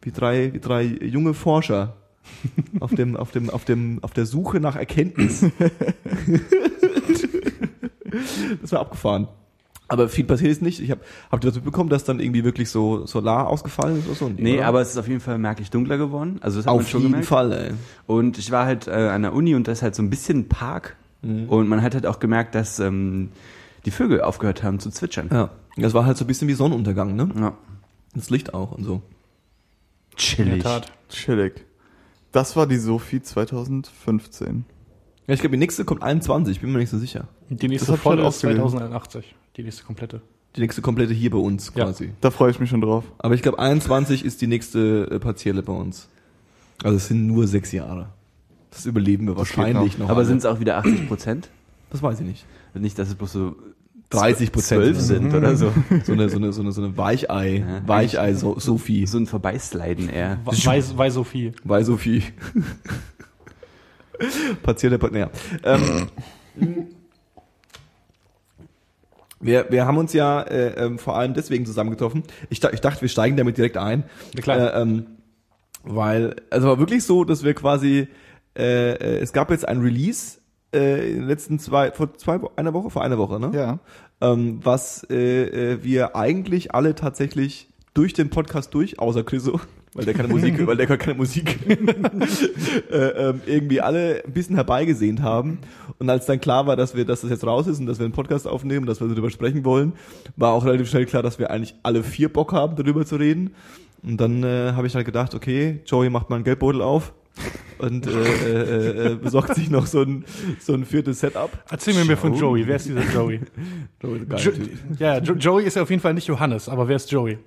wie 0.02 0.12
drei, 0.12 0.52
wie 0.52 0.61
drei 0.61 0.83
junge 0.83 1.35
Forscher 1.35 1.95
auf 2.81 2.95
dem, 2.95 3.17
auf 3.17 3.31
dem, 3.31 3.50
auf 3.50 3.64
dem, 3.64 3.99
auf 4.02 4.12
der 4.12 4.26
Suche 4.26 4.61
nach 4.61 4.76
Erkenntnis. 4.76 5.45
das 8.61 8.73
war 8.73 8.81
abgefahren. 8.81 9.28
Aber 9.90 10.11
viel 10.11 10.25
passiert 10.25 10.50
ist 10.52 10.61
nicht. 10.61 10.81
Ich 10.81 10.90
habe, 10.90 11.00
habt 11.31 11.45
ihr 11.45 11.49
das 11.49 11.55
mitbekommen, 11.57 11.88
dass 11.88 12.05
dann 12.05 12.21
irgendwie 12.21 12.45
wirklich 12.45 12.69
so 12.69 13.07
Solar 13.07 13.49
ausgefallen 13.49 13.99
ist 13.99 14.07
oder 14.07 14.14
so? 14.14 14.31
Nee, 14.37 14.59
oder? 14.59 14.67
aber 14.67 14.81
es 14.83 14.90
ist 14.90 14.99
auf 14.99 15.09
jeden 15.09 15.21
Fall 15.21 15.38
merklich 15.38 15.71
dunkler 15.71 15.97
geworden. 15.97 16.37
Also 16.43 16.59
das 16.59 16.67
hat 16.67 16.75
man 16.75 16.83
auf 16.83 16.88
schon 16.88 17.00
jeden 17.00 17.12
gemerkt. 17.12 17.28
Fall, 17.28 17.52
ey. 17.52 17.71
Und 18.07 18.37
ich 18.37 18.50
war 18.50 18.67
halt 18.67 18.87
äh, 18.87 18.90
an 18.90 19.23
der 19.23 19.33
Uni 19.33 19.55
und 19.55 19.67
da 19.67 19.73
ist 19.73 19.81
halt 19.81 19.95
so 19.95 20.02
ein 20.02 20.11
bisschen 20.11 20.49
Park. 20.49 20.97
Mhm. 21.23 21.49
Und 21.49 21.69
man 21.69 21.81
hat 21.81 21.95
halt 21.95 22.05
auch 22.05 22.21
gemerkt, 22.21 22.55
dass 22.55 22.78
ähm, 22.81 23.31
die 23.87 23.90
Vögel 23.90 24.21
aufgehört 24.21 24.62
haben 24.62 24.78
zu 24.78 24.90
zwitschern. 24.90 25.31
Ja. 25.33 25.50
Das 25.78 25.95
war 25.95 26.05
halt 26.05 26.19
so 26.19 26.25
ein 26.25 26.28
bisschen 26.28 26.49
wie 26.49 26.55
Sonnenuntergang, 26.55 27.17
ne? 27.17 27.31
Ja. 27.40 27.55
Das 28.14 28.28
Licht 28.28 28.52
auch 28.52 28.73
und 28.73 28.85
so. 28.85 29.00
In 30.18 30.22
Chillig. 30.25 30.62
der 30.62 30.80
Tat. 30.80 30.92
Chillig. 31.08 31.64
Das 32.32 32.56
war 32.56 32.66
die 32.66 32.76
Sophie 32.76 33.22
2015. 33.22 34.64
Ja, 35.26 35.34
ich 35.34 35.40
glaube, 35.40 35.52
die 35.56 35.58
nächste 35.60 35.84
kommt 35.84 36.02
21, 36.02 36.60
bin 36.60 36.72
mir 36.72 36.78
nicht 36.78 36.90
so 36.90 36.98
sicher. 36.98 37.28
Die 37.50 37.68
nächste 37.68 37.92
Das 37.92 38.00
voll 38.00 38.18
ist 38.18 38.25
auch 38.25 38.40
gelesen. 38.40 38.60
2081. 38.68 39.34
Die 39.56 39.62
nächste 39.62 39.84
komplette. 39.84 40.20
Die 40.56 40.60
nächste 40.60 40.82
komplette 40.82 41.12
hier 41.14 41.30
bei 41.30 41.38
uns 41.38 41.72
Ja. 41.75 41.84
quasi. 41.84 42.12
Da 42.20 42.30
freue 42.30 42.50
ich 42.50 42.58
mich 42.60 42.70
schon 42.70 42.80
drauf. 42.80 43.04
Aber 43.18 43.34
ich 43.34 43.42
glaube 43.42 43.58
21 43.58 44.25
ist 44.25 44.40
die 44.40 44.46
nächste 44.46 45.08
äh, 45.10 45.18
partielle 45.18 45.62
bei 45.62 45.72
uns. 45.72 46.08
Also 46.82 46.96
es 46.96 47.08
sind 47.08 47.26
nur 47.26 47.46
sechs 47.46 47.72
Jahre. 47.72 48.08
Das 48.70 48.87
überleben 48.87 49.26
wir 49.26 49.34
Das 49.34 49.38
wahrscheinlich 49.40 49.98
noch. 49.98 50.06
noch. 50.06 50.10
Aber 50.10 50.25
sind 50.25 50.38
es 50.38 50.44
auch 50.46 50.60
wieder 50.60 50.78
80 50.78 51.08
Prozent? 51.08 51.48
Das 51.90 52.02
weiß 52.02 52.20
ich 52.20 52.26
nicht. 52.26 52.44
Nicht, 52.75 52.98
dass 52.98 53.08
es 53.08 53.14
bloß 53.14 53.32
so 53.32 53.56
30 54.10 54.52
Prozent 54.52 54.82
12 54.82 55.00
sind 55.00 55.34
oder 55.34 55.54
so. 55.56 55.72
So 56.04 56.12
eine, 56.12 56.28
so 56.30 56.36
eine, 56.38 56.52
so 56.52 56.62
eine, 56.62 56.72
so 56.72 56.82
eine 56.82 56.96
Weichei, 56.96 57.58
Ja. 57.66 57.82
Weichei 57.86 58.32
so, 58.34 58.58
Sophie, 58.58 59.06
So 59.06 59.18
ein 59.18 59.26
Vorbeisliden 59.26 60.08
eher. 60.08 60.38
Weiß, 60.44 60.96
weiß 60.96 61.14
Sophie. 61.14 61.52
Wei 61.64 61.82
Sophie. 61.84 62.22
Partielle, 64.62 64.98
Part- 64.98 65.12
naja. 65.12 65.30
Ähm, 65.62 66.08
wir, 69.40 69.66
wir 69.70 69.86
haben 69.86 69.98
uns 69.98 70.12
ja 70.12 70.42
äh, 70.42 70.84
ähm, 70.84 70.98
vor 70.98 71.16
allem 71.16 71.34
deswegen 71.34 71.64
zusammengetroffen. 71.66 72.24
Ich, 72.50 72.62
ich 72.64 72.80
dachte, 72.80 73.00
wir 73.02 73.08
steigen 73.08 73.36
damit 73.36 73.56
direkt 73.56 73.76
ein. 73.76 74.04
Ja, 74.34 74.40
klar. 74.42 74.74
Äh, 74.74 74.82
ähm, 74.82 75.06
weil, 75.84 76.34
also 76.50 76.68
war 76.68 76.78
wirklich 76.80 77.04
so, 77.04 77.24
dass 77.24 77.44
wir 77.44 77.54
quasi, 77.54 78.08
äh, 78.56 78.92
äh, 78.94 79.18
es 79.20 79.32
gab 79.32 79.50
jetzt 79.50 79.66
ein 79.68 79.80
Release 79.80 80.38
äh, 80.75 81.10
in 81.10 81.20
den 81.20 81.28
letzten 81.28 81.58
zwei, 81.58 81.92
vor 81.92 82.14
zwei, 82.14 82.40
einer 82.56 82.75
Woche, 82.75 82.90
vor 82.90 83.02
einer 83.02 83.18
Woche, 83.18 83.40
ne? 83.40 83.50
Ja. 83.54 83.78
ähm, 84.20 84.60
was 84.62 85.06
äh, 85.10 85.75
äh, 85.75 85.84
wir 85.84 86.16
eigentlich 86.16 86.75
alle 86.75 86.94
tatsächlich 86.94 87.68
durch 87.94 88.12
den 88.12 88.30
Podcast 88.30 88.75
durch, 88.75 88.98
außer 88.98 89.25
Chriso, 89.25 89.60
weil 89.94 90.04
der 90.04 90.14
keine 90.14 90.28
Musik, 90.28 90.66
weil 90.66 90.76
der 90.76 90.87
gar 90.87 90.98
keine 90.98 91.16
Musik 91.16 91.58
äh, 92.90 92.96
ähm, 92.96 93.40
irgendwie 93.46 93.80
alle 93.80 94.22
ein 94.25 94.32
bisschen 94.32 94.56
herbeigesehnt 94.56 95.22
haben. 95.22 95.58
Und 95.98 96.10
als 96.10 96.26
dann 96.26 96.40
klar 96.40 96.66
war, 96.66 96.76
dass 96.76 96.94
wir, 96.94 97.04
dass 97.04 97.22
das 97.22 97.30
jetzt 97.30 97.46
raus 97.46 97.66
ist 97.66 97.80
und 97.80 97.87
dass 97.87 97.98
wir 97.98 98.04
einen 98.04 98.12
Podcast 98.14 98.46
aufnehmen, 98.46 98.87
dass 98.87 99.00
wir 99.00 99.08
darüber 99.08 99.30
sprechen 99.30 99.64
wollen, 99.64 99.94
war 100.37 100.52
auch 100.52 100.64
relativ 100.64 100.88
schnell 100.90 101.06
klar, 101.06 101.22
dass 101.22 101.38
wir 101.38 101.50
eigentlich 101.50 101.75
alle 101.82 102.02
vier 102.02 102.32
Bock 102.32 102.52
haben, 102.52 102.76
darüber 102.76 103.04
zu 103.06 103.16
reden. 103.16 103.54
Und 104.02 104.20
dann 104.20 104.44
äh, 104.44 104.72
habe 104.72 104.87
ich 104.87 104.94
halt 104.94 105.06
gedacht, 105.06 105.34
okay, 105.34 105.80
Joey 105.87 106.10
macht 106.10 106.30
mal 106.30 106.37
einen 106.37 106.44
Geldbeutel 106.44 106.82
auf 106.82 107.12
und 107.78 108.07
äh, 108.07 108.11
äh, 108.11 109.12
äh, 109.12 109.14
besorgt 109.16 109.54
sich 109.54 109.71
noch 109.71 109.87
so 109.87 110.02
ein, 110.02 110.25
so 110.61 110.75
ein 110.75 110.85
viertes 110.85 111.21
Setup. 111.21 111.50
Erzähl 111.71 111.95
mir 111.95 112.04
mehr 112.04 112.16
von 112.16 112.35
Joey. 112.35 112.66
Wer 112.66 112.76
ist 112.76 112.87
dieser 112.88 113.02
Joey? 113.12 113.40
Joey, 114.02 114.21
Jo 114.37 114.52
ja, 114.99 115.18
jo 115.18 115.35
Joey 115.35 115.64
ist 115.64 115.76
ja 115.76 115.83
auf 115.83 115.90
jeden 115.90 116.02
Fall 116.02 116.14
nicht 116.14 116.26
Johannes, 116.26 116.68
aber 116.68 116.88
wer 116.88 116.97
ist 116.97 117.11
Joey? 117.11 117.38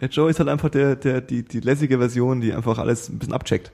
Der 0.00 0.08
Joe 0.08 0.30
ist 0.30 0.38
halt 0.38 0.48
einfach 0.48 0.68
der, 0.70 0.96
der, 0.96 1.20
die, 1.20 1.42
die 1.44 1.60
lässige 1.60 1.98
Version, 1.98 2.40
die 2.40 2.52
einfach 2.52 2.78
alles 2.78 3.08
ein 3.08 3.18
bisschen 3.18 3.34
abcheckt. 3.34 3.72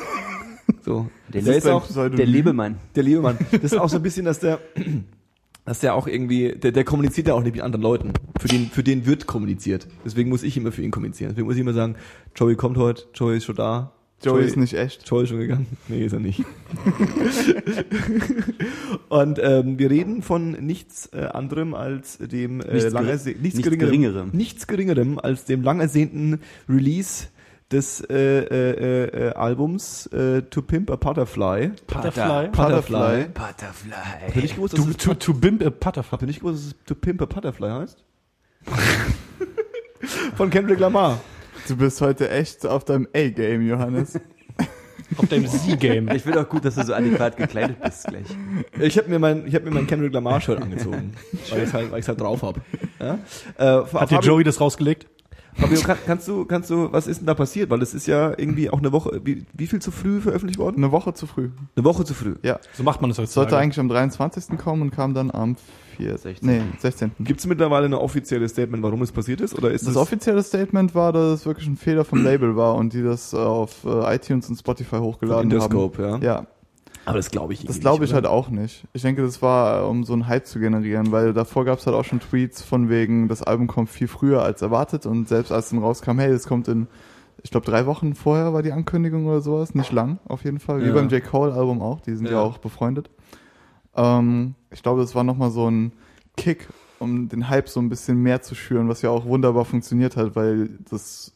so. 0.84 1.08
Der, 1.32 1.42
Der 1.42 1.56
ist 1.56 1.66
auch 1.66 1.86
der 1.92 2.26
Lebemann. 2.26 2.76
der 2.96 3.02
liebe 3.02 3.20
Mann. 3.20 3.38
Das 3.50 3.72
ist 3.72 3.78
auch 3.78 3.88
so 3.88 3.96
ein 3.96 4.02
bisschen, 4.02 4.24
dass 4.24 4.40
der, 4.40 4.58
dass 5.64 5.80
der 5.80 5.94
auch 5.94 6.06
irgendwie, 6.06 6.52
der, 6.56 6.72
der 6.72 6.84
kommuniziert 6.84 7.28
ja 7.28 7.34
auch 7.34 7.42
nicht 7.42 7.54
mit 7.54 7.62
anderen 7.62 7.82
Leuten. 7.82 8.12
Für 8.40 8.48
den, 8.48 8.66
für 8.66 8.82
den 8.82 9.06
wird 9.06 9.26
kommuniziert. 9.26 9.86
Deswegen 10.04 10.28
muss 10.28 10.42
ich 10.42 10.56
immer 10.56 10.72
für 10.72 10.82
ihn 10.82 10.90
kommunizieren. 10.90 11.30
Deswegen 11.30 11.46
muss 11.46 11.54
ich 11.56 11.62
immer 11.62 11.72
sagen, 11.72 11.96
Joey 12.34 12.56
kommt 12.56 12.76
heute, 12.78 13.04
Joey 13.14 13.36
ist 13.38 13.44
schon 13.44 13.56
da. 13.56 13.92
Joey 14.22 14.44
ist 14.44 14.56
nicht 14.56 14.74
echt. 14.74 15.08
Joey 15.08 15.24
ist 15.24 15.30
schon 15.30 15.38
gegangen. 15.40 15.66
Nee, 15.88 16.04
ist 16.04 16.12
er 16.12 16.20
nicht. 16.20 16.40
Und 19.08 19.38
ähm, 19.42 19.78
wir 19.78 19.90
reden 19.90 20.22
von 20.22 20.52
nichts 20.52 21.06
äh, 21.12 21.24
anderem 21.24 21.74
als 21.74 22.18
dem 22.18 22.60
äh, 22.60 22.74
Nichts 22.74 22.92
nichts, 22.92 23.24
nichts 23.40 23.62
geringerem, 23.62 23.78
Geringerem. 23.90 24.30
nichts 24.32 24.66
geringerem 24.66 25.18
als 25.18 25.44
dem 25.46 25.62
lang 25.62 25.80
ersehnten 25.80 26.40
Release 26.68 27.28
des 27.72 28.00
äh, 28.10 28.16
äh, 28.16 29.28
äh, 29.28 29.32
Albums 29.34 30.06
äh, 30.08 30.42
To 30.42 30.62
Pimp 30.62 30.90
a 30.90 30.96
Butterfly. 30.96 31.70
Butterfly? 31.86 32.48
Butterfly. 32.48 33.26
Butterfly. 33.32 34.34
Ihr 34.34 34.42
nicht 34.42 34.56
gewusst, 34.56 34.76
dass 34.76 34.84
To, 34.84 34.90
es, 34.90 34.96
to, 34.96 35.14
to 35.14 35.34
bimp 35.34 35.64
a 35.64 35.70
Butterfly. 35.70 36.18
ihr 36.20 36.26
nicht 36.26 36.40
gewusst, 36.40 36.58
dass 36.58 36.66
es 36.72 36.74
To 36.86 36.94
Pimp 36.94 37.22
a 37.22 37.26
Butterfly 37.26 37.68
heißt? 37.70 38.04
Von 40.36 40.50
Kendrick 40.50 40.78
Lamar. 40.80 41.20
Du 41.68 41.76
bist 41.76 42.00
heute 42.00 42.30
echt 42.30 42.66
auf 42.66 42.84
deinem 42.84 43.08
A-Game, 43.14 43.66
Johannes. 43.66 44.18
Auf 45.16 45.26
deinem 45.26 45.48
Z-Game. 45.48 46.08
Ich 46.10 46.22
finde 46.22 46.40
auch 46.40 46.48
gut, 46.48 46.64
dass 46.64 46.76
du 46.76 46.84
so 46.84 46.94
adäquat 46.94 47.36
gekleidet 47.36 47.82
bist 47.82 48.06
gleich. 48.06 48.26
Ich 48.78 48.96
habe 48.96 49.08
mir 49.08 49.18
mein, 49.18 49.44
ich 49.44 49.56
habe 49.56 49.64
mir 49.64 49.72
mein 49.72 49.88
Kendrick 49.88 50.12
Lamar 50.12 50.40
Shirt 50.40 50.62
angezogen, 50.62 51.14
weil 51.50 51.64
ich 51.64 51.72
halt, 51.72 51.90
weil 51.90 51.98
ich's 51.98 52.06
halt 52.06 52.20
drauf 52.20 52.42
habe. 52.44 52.60
Ja? 53.00 53.18
Äh, 53.58 53.84
Hat 53.92 54.12
dir 54.12 54.20
Joey 54.20 54.44
das 54.44 54.60
rausgelegt? 54.60 55.08
Fabio, 55.54 55.80
kann, 55.80 55.98
kannst 56.06 56.28
du, 56.28 56.44
kannst 56.44 56.70
du, 56.70 56.92
was 56.92 57.06
ist 57.06 57.18
denn 57.18 57.26
da 57.26 57.34
passiert? 57.34 57.70
Weil 57.70 57.82
es 57.82 57.92
ist 57.92 58.06
ja 58.06 58.30
irgendwie 58.36 58.70
auch 58.70 58.78
eine 58.78 58.92
Woche, 58.92 59.20
wie, 59.24 59.44
wie 59.52 59.66
viel 59.66 59.80
zu 59.80 59.90
früh 59.90 60.20
veröffentlicht 60.20 60.58
worden? 60.58 60.76
Eine 60.76 60.92
Woche 60.92 61.12
zu 61.12 61.26
früh. 61.26 61.50
Eine 61.74 61.84
Woche 61.84 62.04
zu 62.04 62.14
früh. 62.14 62.36
Ja. 62.42 62.60
So 62.74 62.82
macht 62.82 63.00
man 63.00 63.10
das 63.10 63.18
Es 63.18 63.32
sollte 63.32 63.58
eigentlich 63.58 63.80
am 63.80 63.88
23. 63.88 64.56
kommen 64.58 64.82
und 64.82 64.90
kam 64.92 65.12
dann 65.12 65.30
am 65.30 65.56
4. 66.00 66.18
16.. 66.18 66.48
Nee, 66.48 66.62
16. 66.78 67.12
Gibt 67.20 67.40
es 67.40 67.46
mittlerweile 67.46 67.86
eine 67.86 68.00
offizielle 68.00 68.48
Statement, 68.48 68.82
warum 68.82 69.02
es 69.02 69.12
passiert 69.12 69.40
ist? 69.40 69.54
Oder 69.56 69.70
ist 69.70 69.82
Das 69.86 69.92
es 69.92 69.96
offizielle 69.96 70.42
Statement 70.42 70.94
war, 70.94 71.12
dass 71.12 71.40
es 71.40 71.46
wirklich 71.46 71.66
ein 71.66 71.76
Fehler 71.76 72.04
vom 72.04 72.22
Label 72.24 72.56
war 72.56 72.74
und 72.74 72.92
die 72.92 73.02
das 73.02 73.32
äh, 73.32 73.36
auf 73.36 73.84
äh, 73.84 74.14
iTunes 74.16 74.48
und 74.48 74.56
Spotify 74.56 74.96
hochgeladen 74.96 75.50
Interscope, 75.50 76.02
ja? 76.02 76.10
haben. 76.12 76.22
Ja, 76.22 76.46
Aber 77.04 77.16
das 77.16 77.30
glaube 77.30 77.52
ich 77.52 77.64
das 77.64 77.80
glaube 77.80 78.04
ich 78.04 78.12
halt 78.14 78.26
auch 78.26 78.48
nicht. 78.50 78.84
Ich 78.92 79.02
denke, 79.02 79.22
das 79.22 79.40
war, 79.42 79.82
äh, 79.82 79.86
um 79.86 80.04
so 80.04 80.12
einen 80.12 80.26
Hype 80.28 80.46
zu 80.46 80.58
generieren, 80.60 81.12
weil 81.12 81.32
davor 81.32 81.64
gab 81.64 81.78
es 81.78 81.86
halt 81.86 81.96
auch 81.96 82.04
schon 82.04 82.20
Tweets 82.20 82.62
von 82.62 82.88
wegen, 82.88 83.28
das 83.28 83.42
Album 83.42 83.66
kommt 83.66 83.88
viel 83.90 84.08
früher 84.08 84.42
als 84.42 84.62
erwartet 84.62 85.06
und 85.06 85.28
selbst 85.28 85.52
als 85.52 85.70
dann 85.70 85.78
rauskam, 85.80 86.18
hey, 86.18 86.30
es 86.30 86.46
kommt 86.46 86.68
in, 86.68 86.86
ich 87.42 87.50
glaube, 87.50 87.64
drei 87.66 87.86
Wochen 87.86 88.14
vorher 88.14 88.52
war 88.52 88.62
die 88.62 88.72
Ankündigung 88.72 89.26
oder 89.26 89.40
sowas, 89.40 89.74
nicht 89.74 89.92
lang 89.92 90.18
auf 90.26 90.44
jeden 90.44 90.58
Fall, 90.60 90.82
wie 90.82 90.88
Ja. 90.88 90.92
beim 90.94 91.08
J. 91.08 91.24
Cole-Album 91.24 91.80
auch, 91.80 92.00
die 92.00 92.14
sind 92.14 92.26
ja, 92.26 92.32
Ja. 92.32 92.40
auch 92.40 92.58
befreundet. 92.58 93.08
Ähm, 93.96 94.54
ich 94.70 94.82
glaube, 94.82 95.00
das 95.02 95.14
war 95.14 95.24
nochmal 95.24 95.50
so 95.50 95.70
ein 95.70 95.92
Kick, 96.36 96.68
um 96.98 97.28
den 97.28 97.48
Hype 97.48 97.68
so 97.68 97.80
ein 97.80 97.88
bisschen 97.88 98.18
mehr 98.22 98.42
zu 98.42 98.54
schüren, 98.54 98.88
was 98.88 99.02
ja 99.02 99.10
auch 99.10 99.24
wunderbar 99.24 99.64
funktioniert 99.64 100.16
hat, 100.16 100.36
weil 100.36 100.78
das 100.90 101.32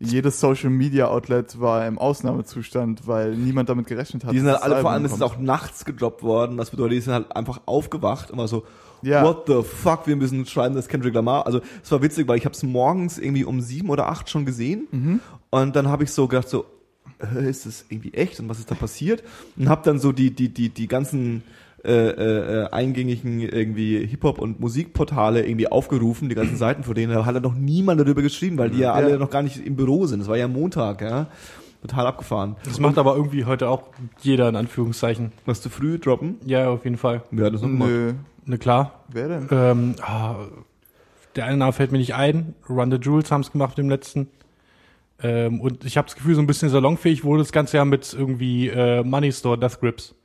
jedes 0.00 0.38
Social 0.38 0.70
Media 0.70 1.08
Outlet 1.08 1.58
war 1.60 1.84
im 1.86 1.98
Ausnahmezustand, 1.98 3.08
weil 3.08 3.34
niemand 3.34 3.68
damit 3.68 3.88
gerechnet 3.88 4.24
hat. 4.24 4.32
Die 4.32 4.38
sind 4.38 4.48
halt 4.48 4.62
alle, 4.62 4.80
vor 4.80 4.90
allem 4.92 5.04
ist 5.04 5.12
es 5.12 5.18
kommt. 5.18 5.32
auch 5.32 5.38
nachts 5.38 5.84
gedroppt 5.84 6.22
worden. 6.22 6.56
Das 6.56 6.70
bedeutet, 6.70 6.98
die 6.98 7.00
sind 7.00 7.14
halt 7.14 7.34
einfach 7.34 7.62
aufgewacht 7.66 8.30
und 8.30 8.38
war 8.38 8.46
so, 8.46 8.64
Ja. 9.02 9.24
what 9.24 9.44
the 9.48 9.62
fuck, 9.64 10.06
wir 10.06 10.14
müssen 10.14 10.46
schreiben, 10.46 10.76
dass 10.76 10.86
Kendrick 10.86 11.14
Lamar. 11.14 11.46
Also 11.46 11.60
es 11.82 11.90
war 11.90 12.00
witzig, 12.00 12.28
weil 12.28 12.38
ich 12.38 12.44
habe 12.44 12.54
es 12.54 12.62
morgens 12.62 13.18
irgendwie 13.18 13.44
um 13.44 13.60
sieben 13.60 13.90
oder 13.90 14.08
acht 14.08 14.30
schon 14.30 14.44
gesehen 14.46 14.86
Mhm. 14.92 15.20
und 15.50 15.74
dann 15.74 15.88
habe 15.88 16.04
ich 16.04 16.12
so 16.12 16.28
gedacht 16.28 16.48
so, 16.48 16.64
ist 17.44 17.66
das 17.66 17.84
irgendwie 17.88 18.14
echt 18.14 18.38
und 18.38 18.48
was 18.48 18.60
ist 18.60 18.70
da 18.70 18.76
passiert? 18.76 19.24
Und 19.56 19.68
habe 19.68 19.82
dann 19.84 19.98
so 19.98 20.12
die 20.12 20.30
die 20.32 20.48
die 20.54 20.68
die 20.68 20.86
ganzen 20.86 21.42
äh, 21.84 21.92
äh, 21.92 22.68
eingängigen 22.70 23.40
irgendwie 23.40 24.04
Hip-Hop 24.06 24.38
und 24.38 24.58
Musikportale 24.60 25.46
irgendwie 25.46 25.68
aufgerufen, 25.68 26.28
die 26.28 26.34
ganzen 26.34 26.56
Seiten 26.56 26.82
von 26.82 26.94
denen, 26.94 27.12
da 27.14 27.24
hat 27.24 27.34
ja 27.34 27.40
noch 27.40 27.54
niemand 27.54 28.00
darüber 28.00 28.20
geschrieben, 28.22 28.58
weil 28.58 28.70
die 28.70 28.78
ja 28.78 28.92
alle 28.92 29.10
Ja. 29.10 29.16
noch 29.16 29.30
gar 29.30 29.42
nicht 29.42 29.64
im 29.64 29.76
Büro 29.76 30.06
sind. 30.06 30.20
Das 30.20 30.28
war 30.28 30.36
ja 30.36 30.48
Montag, 30.48 31.00
ja. 31.02 31.26
Total 31.82 32.08
abgefahren. 32.08 32.56
Das 32.64 32.80
macht 32.80 32.98
aber 32.98 33.14
irgendwie 33.14 33.44
heute 33.44 33.68
auch 33.68 33.84
jeder 34.20 34.48
in 34.48 34.56
Anführungszeichen. 34.56 35.30
Was 35.46 35.60
zu 35.62 35.70
früh 35.70 35.98
droppen? 36.00 36.36
Ja, 36.44 36.68
auf 36.70 36.82
jeden 36.84 36.96
Fall. 36.96 37.22
Wer 37.30 37.46
hat 37.46 37.54
das 37.54 37.62
noch 37.62 37.68
gemacht? 37.68 37.88
Nö. 37.90 38.12
Ne, 38.46 38.58
klar. 38.58 39.04
Wer 39.12 39.28
denn? 39.28 39.48
Ähm, 39.52 39.94
ah, 40.02 40.34
der 41.36 41.44
eine 41.44 41.56
Name 41.58 41.72
fällt 41.72 41.92
mir 41.92 41.98
nicht 41.98 42.16
ein. 42.16 42.54
Run 42.68 42.90
the 42.90 42.96
Jewels 43.00 43.30
haben 43.30 43.42
es 43.42 43.52
gemacht 43.52 43.76
mit 43.76 43.84
dem 43.84 43.90
letzten. 43.90 44.26
Ähm, 45.22 45.60
und 45.60 45.84
ich 45.84 45.96
habe 45.96 46.06
das 46.06 46.16
Gefühl, 46.16 46.34
so 46.34 46.40
ein 46.40 46.46
bisschen 46.48 46.68
salonfähig 46.68 47.22
wurde 47.22 47.42
das 47.42 47.52
Ganze 47.52 47.76
ja 47.76 47.84
mit 47.84 48.12
irgendwie 48.12 48.68
äh, 48.68 49.04
Money 49.04 49.30
Store 49.32 49.56
Death 49.58 49.78
Grips. 49.80 50.16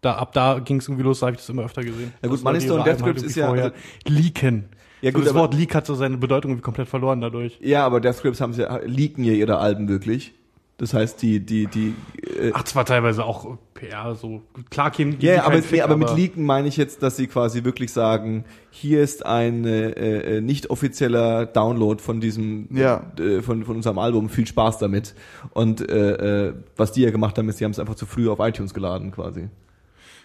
Da, 0.00 0.14
ab 0.14 0.32
da 0.32 0.58
ging 0.60 0.78
es 0.78 0.88
irgendwie 0.88 1.04
los, 1.04 1.20
da 1.20 1.26
habe 1.26 1.34
ich 1.34 1.40
das 1.42 1.48
immer 1.50 1.64
öfter 1.64 1.82
gesehen. 1.84 2.12
Ja 2.22 2.28
gut, 2.28 2.42
ihre 2.42 2.74
und 2.74 2.86
Death 2.86 3.02
Grips 3.02 3.22
ist 3.22 3.36
ja- 3.36 3.46
vorher 3.46 3.72
leaken. 4.06 4.66
Ja 5.02 5.10
so 5.10 5.16
gut, 5.18 5.24
das 5.24 5.30
aber, 5.30 5.40
Wort 5.40 5.54
Leak 5.54 5.74
hat 5.74 5.86
so 5.86 5.94
seine 5.94 6.16
Bedeutung 6.18 6.50
irgendwie 6.52 6.62
komplett 6.64 6.88
verloren 6.88 7.20
dadurch. 7.20 7.58
ja, 7.62 7.84
aber 7.86 8.00
Death 8.00 8.20
Grips 8.22 8.40
haben 8.40 8.52
sie 8.52 8.62
ja, 8.62 8.76
leaken 8.84 9.24
ja 9.24 9.32
ihre 9.32 9.58
Alben 9.58 9.88
wirklich. 9.88 10.34
Das 10.76 10.94
heißt, 10.94 11.20
die, 11.20 11.40
die, 11.40 11.66
die, 11.66 11.94
äh, 12.40 12.52
Ach, 12.54 12.62
zwar 12.64 12.86
teilweise 12.86 13.24
auch 13.26 13.58
PR, 13.74 14.14
so 14.14 14.40
klar 14.70 14.90
kämen 14.90 15.16
ja, 15.20 15.36
kein 15.36 15.44
aber, 15.44 15.56
Fick, 15.62 15.72
nee, 15.72 15.80
aber 15.82 15.96
mit 15.98 16.16
leaken 16.16 16.44
meine 16.46 16.68
ich 16.68 16.78
jetzt, 16.78 17.02
dass 17.02 17.18
sie 17.18 17.26
quasi 17.26 17.64
wirklich 17.64 17.92
sagen, 17.92 18.46
hier 18.70 19.02
ist 19.02 19.26
ein 19.26 19.66
äh, 19.66 19.90
äh, 20.38 20.40
nicht 20.40 20.70
offizieller 20.70 21.44
Download 21.44 22.02
von 22.02 22.20
diesem, 22.22 22.68
Ja. 22.74 23.02
äh, 23.18 23.42
von, 23.42 23.64
von 23.64 23.76
unserem 23.76 23.98
Album, 23.98 24.30
viel 24.30 24.46
Spaß 24.46 24.78
damit. 24.78 25.14
Und 25.52 25.86
äh, 25.90 26.46
äh, 26.48 26.54
was 26.78 26.92
die 26.92 27.02
ja 27.02 27.10
gemacht 27.10 27.36
haben, 27.36 27.48
ist, 27.50 27.58
sie 27.58 27.64
haben 27.66 27.72
es 27.72 27.78
einfach 27.78 27.94
zu 27.96 28.06
früh 28.06 28.30
auf 28.30 28.38
iTunes 28.38 28.72
geladen 28.72 29.10
quasi. 29.12 29.48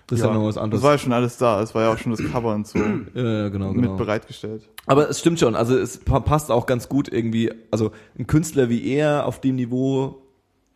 Das 0.07 0.19
ist 0.19 0.23
Ja, 0.25 0.31
ja 0.31 0.37
noch 0.37 0.45
was 0.45 0.55
Das 0.55 0.63
anderes. 0.63 0.83
war 0.83 0.91
ja 0.91 0.97
schon 0.99 1.13
alles 1.13 1.37
da. 1.37 1.61
Es 1.61 1.73
war 1.73 1.83
ja 1.83 1.93
auch 1.93 1.97
schon 1.97 2.11
das 2.11 2.23
Cover 2.31 2.53
und 2.53 2.67
so 2.67 2.77
ja, 3.15 3.49
genau, 3.49 3.73
mit 3.73 3.83
genau. 3.83 3.95
bereitgestellt. 3.97 4.69
Aber 4.85 5.09
es 5.09 5.19
stimmt 5.19 5.39
schon, 5.39 5.55
also 5.55 5.75
es 5.77 5.97
pa- 5.97 6.19
passt 6.19 6.51
auch 6.51 6.65
ganz 6.67 6.87
gut 6.89 7.11
irgendwie, 7.11 7.51
also 7.71 7.91
ein 8.19 8.27
Künstler 8.27 8.69
wie 8.69 8.85
er 8.87 9.25
auf 9.25 9.41
dem 9.41 9.55
Niveau, 9.55 10.21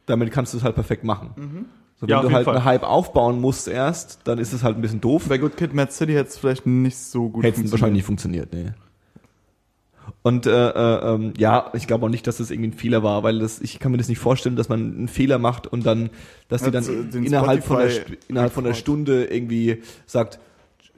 damit 0.07 0.31
kannst 0.31 0.53
du 0.53 0.57
es 0.57 0.63
halt 0.63 0.73
perfekt 0.73 1.03
machen. 1.03 1.67
So, 1.95 2.07
wenn 2.07 2.09
Ja, 2.09 2.21
du 2.21 2.31
halt 2.31 2.45
Fall. 2.45 2.55
einen 2.55 2.65
Hype 2.65 2.83
aufbauen 2.83 3.39
musst 3.39 3.67
erst, 3.67 4.21
dann 4.23 4.39
ist 4.39 4.53
es 4.53 4.63
halt 4.63 4.77
ein 4.77 4.81
bisschen 4.81 5.01
doof. 5.01 5.25
Bei 5.29 5.37
Good 5.37 5.57
Kid, 5.57 5.73
Mad 5.75 5.91
City 5.91 6.13
hätte 6.13 6.29
es 6.29 6.37
vielleicht 6.37 6.65
nicht 6.65 6.97
so 6.97 7.29
gut 7.29 7.43
Hätte 7.43 7.61
es 7.61 7.71
wahrscheinlich 7.71 7.97
nicht 7.97 8.05
funktioniert, 8.05 8.51
nee. 8.53 8.71
Und 10.21 10.45
äh, 10.45 10.69
äh, 10.69 11.13
ähm, 11.13 11.33
ja, 11.37 11.71
ich 11.73 11.87
glaube 11.87 12.05
auch 12.05 12.09
nicht, 12.09 12.27
dass 12.27 12.37
das 12.37 12.51
irgendwie 12.51 12.69
ein 12.69 12.73
Fehler 12.73 13.03
war, 13.03 13.23
weil 13.23 13.39
das, 13.39 13.61
ich 13.61 13.79
kann 13.79 13.91
mir 13.91 13.97
das 13.97 14.09
nicht 14.09 14.19
vorstellen, 14.19 14.57
dass 14.57 14.67
man 14.67 14.79
einen 14.79 15.07
Fehler 15.07 15.37
macht 15.37 15.65
und 15.67 15.85
dann, 15.85 16.09
dass 16.49 16.63
die 16.63 16.71
dann 16.71 17.09
innerhalb 17.13 17.63
von 17.63 17.77
der 17.77 17.91
innerhalb 18.27 18.51
von 18.51 18.65
der. 18.65 18.73
Stunde 18.73 19.25
irgendwie 19.25 19.81
sagt, 20.05 20.39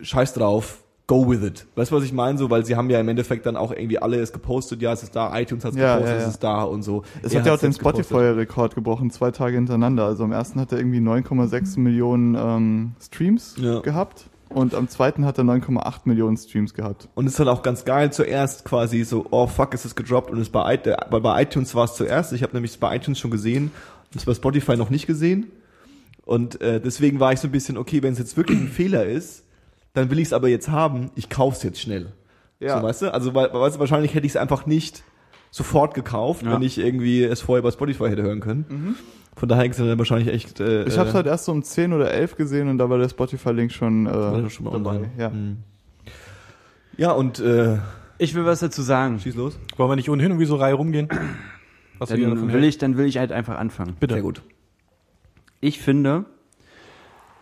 Scheiß 0.01 0.33
drauf, 0.33 0.83
go 1.07 1.29
with 1.29 1.43
it. 1.43 1.67
Weißt 1.75 1.91
du, 1.91 1.95
was 1.95 2.03
ich 2.03 2.13
meine? 2.13 2.37
So, 2.37 2.49
weil 2.49 2.65
sie 2.65 2.75
haben 2.75 2.89
ja 2.89 2.99
im 2.99 3.07
Endeffekt 3.09 3.45
dann 3.45 3.55
auch 3.55 3.71
irgendwie 3.71 3.99
alle 3.99 4.19
es 4.19 4.33
gepostet, 4.33 4.81
ja, 4.81 4.91
es 4.93 5.03
ist 5.03 5.15
da, 5.15 5.37
iTunes 5.39 5.65
hat 5.65 5.73
es 5.73 5.77
Ja, 5.77 5.95
gepostet, 5.95 6.15
ja, 6.15 6.21
ja. 6.21 6.27
es 6.27 6.33
ist 6.33 6.43
da 6.43 6.63
und 6.63 6.83
so. 6.83 7.03
Es 7.21 7.33
Er 7.33 7.39
hat 7.41 7.47
ja 7.47 7.53
auch 7.53 7.59
den. 7.59 7.73
Spotify-Rekord 7.73 8.75
gebrochen, 8.75 9.11
zwei 9.11 9.31
Tage 9.31 9.55
hintereinander. 9.55 10.05
Also 10.05 10.23
am 10.23 10.31
ersten 10.31 10.59
hat 10.59 10.71
er 10.71 10.79
irgendwie 10.79 10.99
9,6 10.99 11.79
Millionen 11.79 12.35
ähm, 12.35 12.91
Streams 12.99 13.55
gehabt 13.83 14.30
und 14.53 14.73
am 14.75 14.87
zweiten 14.89 15.25
hat 15.25 15.37
er 15.37 15.43
9,8 15.43 16.01
Millionen 16.05 16.37
Streams 16.37 16.73
gehabt. 16.73 17.07
Und 17.15 17.25
es 17.25 17.33
ist 17.33 17.39
dann 17.39 17.47
auch 17.47 17.61
ganz 17.63 17.85
geil, 17.85 18.11
zuerst 18.13 18.65
quasi 18.65 19.03
so, 19.03 19.25
oh 19.31 19.47
fuck, 19.47 19.73
ist 19.73 19.85
es 19.85 19.95
gedroppt 19.95 20.29
und 20.31 20.39
es 20.39 20.49
bei, 20.49 20.75
i- 20.75 20.95
bei, 21.19 21.41
iTunes 21.41 21.73
war 21.75 21.85
es 21.85 21.95
zuerst. 21.95 22.33
Ich 22.33 22.43
habe 22.43 22.53
nämlich 22.53 22.71
es 22.71 22.77
bei 22.77 22.95
iTunes 22.95 23.19
schon 23.19 23.31
gesehen 23.31 23.71
es 24.15 24.25
bei 24.25 24.33
Spotify 24.33 24.75
noch 24.75 24.89
nicht 24.89 25.07
gesehen. 25.07 25.47
Und 26.25 26.59
äh, 26.61 26.81
deswegen 26.81 27.19
war 27.21 27.31
ich 27.33 27.39
so 27.39 27.47
ein 27.47 27.51
bisschen, 27.51 27.77
okay, 27.77 28.03
wenn 28.03 28.11
es 28.13 28.19
jetzt 28.19 28.35
wirklich 28.35 28.59
ein 28.59 28.67
Fehler 28.67 29.05
ist, 29.05 29.43
dann 29.93 30.09
will 30.09 30.19
ich 30.19 30.27
es 30.27 30.33
aber 30.33 30.49
jetzt 30.49 30.67
haben, 30.69 31.11
ich 31.15 31.29
kauf's 31.29 31.63
jetzt 31.63 31.79
schnell. 31.79 32.11
Ja. 32.59 32.77
So, 32.79 32.83
weißt 32.85 33.01
du? 33.03 33.13
Also 33.13 33.33
weil, 33.33 33.53
weißt 33.53 33.77
du, 33.77 33.79
wahrscheinlich 33.79 34.13
hätte 34.13 34.25
ich 34.25 34.33
es 34.33 34.37
einfach 34.37 34.65
nicht 34.65 35.03
sofort 35.49 35.93
gekauft, 35.93 36.43
Ja. 36.43 36.53
wenn 36.53 36.61
ich 36.61 36.77
irgendwie 36.77 37.23
es 37.23 37.41
vorher 37.41 37.63
bei 37.63 37.71
Spotify 37.71 38.09
hätte 38.09 38.21
hören 38.23 38.39
können. 38.41 38.95
Von 39.35 39.47
daher 39.49 39.65
ist 39.65 39.79
es 39.79 39.85
dann 39.87 39.97
wahrscheinlich 39.97 40.27
echt. 40.27 40.59
Äh, 40.59 40.83
Ich 40.83 40.97
habe 40.97 41.07
es 41.09 41.13
äh, 41.13 41.17
halt 41.17 41.27
erst 41.27 41.45
so 41.45 41.51
um 41.51 41.63
10 41.63 41.93
oder 41.93 42.11
11 42.11 42.35
gesehen 42.35 42.67
und 42.67 42.77
da 42.77 42.89
war 42.89 42.97
der 42.97 43.09
Spotify-Link 43.09 43.71
schon, 43.71 44.05
äh, 44.05 44.49
schon 44.49 44.65
mal 44.65 44.71
dabei. 44.71 44.89
online. 44.91 45.09
Ja. 45.17 45.29
Mhm. 45.29 45.57
Ja, 46.97 47.11
und 47.11 47.39
äh, 47.39 47.77
Ich 48.17 48.35
will 48.35 48.45
was 48.45 48.59
dazu 48.59 48.81
sagen. 48.81 49.19
schieß 49.19 49.35
los. 49.35 49.57
Wollen 49.77 49.89
wir 49.89 49.95
nicht 49.95 50.09
ohnehin 50.09 50.31
irgendwie 50.31 50.45
so 50.45 50.55
Reihe 50.57 50.73
rumgehen? 50.75 51.07
Was 51.97 52.09
Dann 52.09 52.19
will 52.19 52.49
hält? 52.51 52.63
ich, 52.65 52.77
dann 52.77 52.97
will 52.97 53.05
ich 53.05 53.17
halt 53.17 53.31
einfach 53.31 53.57
anfangen. 53.57 53.95
Bitte. 53.99 54.15
Sehr 54.15 54.23
gut. 54.23 54.41
Ich 55.61 55.79
finde, 55.79 56.25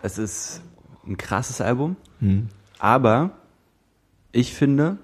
es 0.02 0.18
ist 0.18 0.62
ein 1.08 1.18
krasses 1.18 1.60
Album, 1.62 1.96
Hm. 2.20 2.48
aber 2.78 3.32
ich 4.32 4.54
finde, 4.54 4.98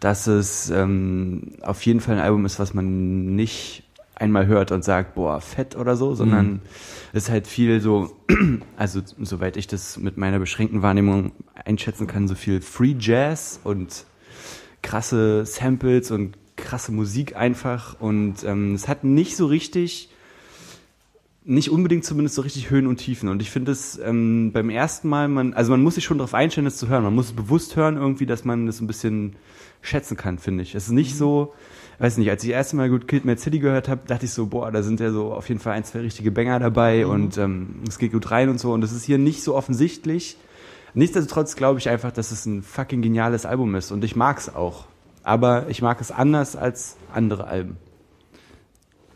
dass 0.00 0.26
es 0.26 0.68
ähm, 0.70 1.54
auf 1.62 1.82
jeden 1.86 2.00
Fall 2.00 2.16
ein 2.16 2.20
Album 2.22 2.44
ist, 2.44 2.58
was 2.58 2.74
man 2.74 3.34
nicht 3.34 3.82
einmal 4.16 4.46
hört 4.46 4.72
und 4.72 4.82
sagt, 4.82 5.14
boah, 5.14 5.40
fett 5.40 5.76
oder 5.76 5.96
so, 5.96 6.14
sondern 6.14 6.60
es 7.12 7.24
ist 7.24 7.30
halt 7.30 7.46
viel 7.46 7.80
so, 7.80 8.16
also 8.76 9.00
soweit 9.20 9.56
ich 9.56 9.66
das 9.66 9.98
mit 9.98 10.16
meiner 10.16 10.38
beschränkten 10.38 10.82
Wahrnehmung 10.82 11.32
einschätzen 11.64 12.06
kann, 12.06 12.26
so 12.26 12.34
viel 12.34 12.60
Free 12.60 12.96
Jazz 12.98 13.60
und 13.62 14.06
krasse 14.82 15.44
Samples 15.44 16.10
und 16.10 16.36
krasse 16.56 16.92
Musik 16.92 17.36
einfach 17.36 18.00
und 18.00 18.42
ähm, 18.44 18.74
es 18.74 18.88
hat 18.88 19.04
nicht 19.04 19.36
so 19.36 19.46
richtig 19.46 20.10
nicht 21.48 21.70
unbedingt 21.70 22.04
zumindest 22.04 22.34
so 22.34 22.42
richtig 22.42 22.70
Höhen 22.70 22.88
und 22.88 22.96
Tiefen. 22.96 23.28
Und 23.28 23.40
ich 23.40 23.52
finde 23.52 23.70
es 23.70 23.98
ähm, 23.98 24.50
beim 24.52 24.68
ersten 24.68 25.08
Mal, 25.08 25.28
man, 25.28 25.54
also 25.54 25.70
man 25.70 25.80
muss 25.80 25.94
sich 25.94 26.02
schon 26.02 26.18
darauf 26.18 26.34
einstellen, 26.34 26.64
das 26.64 26.76
zu 26.76 26.88
hören. 26.88 27.04
Man 27.04 27.14
muss 27.14 27.26
es 27.26 27.32
bewusst 27.32 27.76
hören, 27.76 27.96
irgendwie, 27.96 28.26
dass 28.26 28.44
man 28.44 28.66
das 28.66 28.80
ein 28.80 28.88
bisschen 28.88 29.36
schätzen 29.80 30.16
kann, 30.16 30.38
finde 30.38 30.64
ich. 30.64 30.74
Es 30.74 30.86
ist 30.86 30.90
nicht 30.90 31.16
so, 31.16 31.54
weiß 31.98 32.18
nicht, 32.18 32.30
als 32.30 32.42
ich 32.44 32.50
das 32.50 32.56
erste 32.56 32.76
Mal 32.76 32.90
Good 32.90 33.08
Kid, 33.08 33.24
Mad 33.24 33.40
City 33.40 33.58
gehört 33.58 33.88
habe, 33.88 34.02
dachte 34.06 34.26
ich 34.26 34.32
so, 34.32 34.46
boah, 34.46 34.70
da 34.70 34.82
sind 34.82 35.00
ja 35.00 35.10
so 35.10 35.32
auf 35.32 35.48
jeden 35.48 35.60
Fall 35.60 35.72
ein, 35.74 35.84
zwei 35.84 36.00
richtige 36.00 36.30
Banger 36.30 36.58
dabei 36.58 37.06
und 37.06 37.38
ähm, 37.38 37.82
es 37.88 37.98
geht 37.98 38.12
gut 38.12 38.30
rein 38.30 38.48
und 38.48 38.60
so. 38.60 38.72
Und 38.72 38.80
das 38.80 38.92
ist 38.92 39.04
hier 39.04 39.18
nicht 39.18 39.42
so 39.42 39.54
offensichtlich. 39.54 40.36
Nichtsdestotrotz 40.94 41.56
glaube 41.56 41.78
ich 41.78 41.88
einfach, 41.88 42.12
dass 42.12 42.30
es 42.32 42.46
ein 42.46 42.62
fucking 42.62 43.02
geniales 43.02 43.46
Album 43.46 43.74
ist 43.74 43.92
und 43.92 44.04
ich 44.04 44.16
mag 44.16 44.38
es 44.38 44.54
auch. 44.54 44.86
Aber 45.22 45.68
ich 45.68 45.82
mag 45.82 46.00
es 46.00 46.10
anders 46.10 46.54
als 46.56 46.96
andere 47.12 47.46
Alben. 47.46 47.76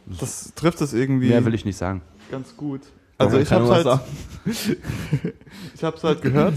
Das 0.07 0.53
trifft 0.57 0.81
es 0.81 0.93
irgendwie 0.93 1.29
Mehr 1.29 1.45
will 1.45 1.55
ich 1.55 1.65
nicht 1.65 1.77
sagen. 1.77 2.03
ganz 2.31 2.57
gut. 2.57 2.81
Also 3.17 3.39
ich 3.39 3.49
Kann 3.49 3.69
hab's 3.69 3.85
halt, 3.85 4.01
ich 5.75 5.85
hab's 5.85 6.03
halt 6.03 6.23
gehört 6.23 6.55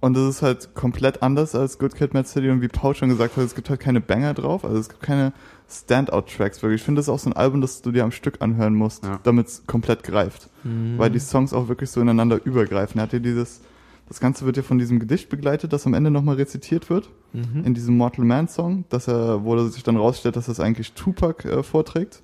und 0.00 0.16
es 0.16 0.36
ist 0.36 0.42
halt 0.42 0.74
komplett 0.74 1.22
anders 1.22 1.54
als 1.54 1.78
Good 1.78 1.94
Kid, 1.94 2.14
Mad 2.14 2.26
City 2.26 2.48
und 2.50 2.62
wie 2.62 2.68
Paul 2.68 2.94
schon 2.94 3.10
gesagt 3.10 3.36
hat, 3.36 3.44
es 3.44 3.54
gibt 3.54 3.68
halt 3.68 3.80
keine 3.80 4.00
Banger 4.00 4.34
drauf, 4.34 4.64
also 4.64 4.78
es 4.78 4.88
gibt 4.88 5.02
keine 5.02 5.32
Standout-Tracks 5.68 6.62
wirklich. 6.62 6.80
Ich 6.80 6.84
finde 6.84 7.00
das 7.00 7.06
ist 7.06 7.10
auch 7.10 7.18
so 7.18 7.30
ein 7.30 7.32
Album, 7.36 7.60
das 7.60 7.82
du 7.82 7.90
dir 7.92 8.04
am 8.04 8.12
Stück 8.12 8.40
anhören 8.40 8.74
musst, 8.74 9.04
Ja. 9.04 9.18
damit 9.24 9.48
es 9.48 9.66
komplett 9.66 10.02
greift. 10.02 10.48
Weil 10.96 11.10
die 11.10 11.18
Songs 11.20 11.52
auch 11.52 11.68
wirklich 11.68 11.90
so 11.90 12.00
ineinander 12.00 12.44
übergreifen. 12.44 12.98
Er 12.98 13.04
hat 13.04 13.10
hier 13.12 13.20
dieses, 13.20 13.60
das 14.08 14.18
Ganze 14.20 14.46
wird 14.46 14.56
ja 14.56 14.62
von 14.64 14.78
diesem 14.78 14.98
Gedicht 14.98 15.28
begleitet, 15.28 15.72
das 15.72 15.86
am 15.86 15.94
Ende 15.94 16.10
nochmal 16.10 16.36
rezitiert 16.36 16.90
wird, 16.90 17.08
in 17.32 17.74
diesem 17.74 17.96
Mortal 17.96 18.24
Man 18.24 18.48
Song, 18.48 18.84
dass 18.88 19.08
er, 19.08 19.44
wo 19.44 19.56
sich 19.68 19.82
dann 19.82 19.96
rausstellt, 19.96 20.36
dass 20.36 20.46
das 20.46 20.58
eigentlich 20.58 20.92
Tupac 20.94 21.44
äh, 21.48 21.62
vorträgt. 21.62 22.22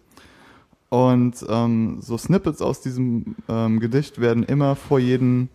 Und 0.88 1.44
ähm, 1.48 1.98
so 2.00 2.18
Snippets 2.18 2.60
aus 2.62 2.80
diesem 2.80 3.36
ähm, 3.48 3.78
Gedicht 3.80 4.20
werden 4.20 4.42
immer 4.42 4.74
vor 4.76 4.98
jeden, 4.98 5.48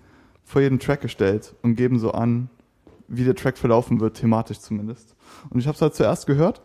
vor 0.43 0.61
jeden 0.61 0.79
Track 0.79 1.01
gestellt 1.01 1.55
und 1.61 1.75
geben 1.75 1.99
so 1.99 2.11
an, 2.11 2.49
wie 3.07 3.23
der 3.23 3.35
Track 3.35 3.57
verlaufen 3.57 3.99
wird, 3.99 4.17
thematisch 4.17 4.59
zumindest. 4.59 5.15
Und 5.49 5.59
ich 5.59 5.67
habe 5.67 5.75
es 5.75 5.81
halt 5.81 5.95
zuerst 5.95 6.25
gehört 6.27 6.61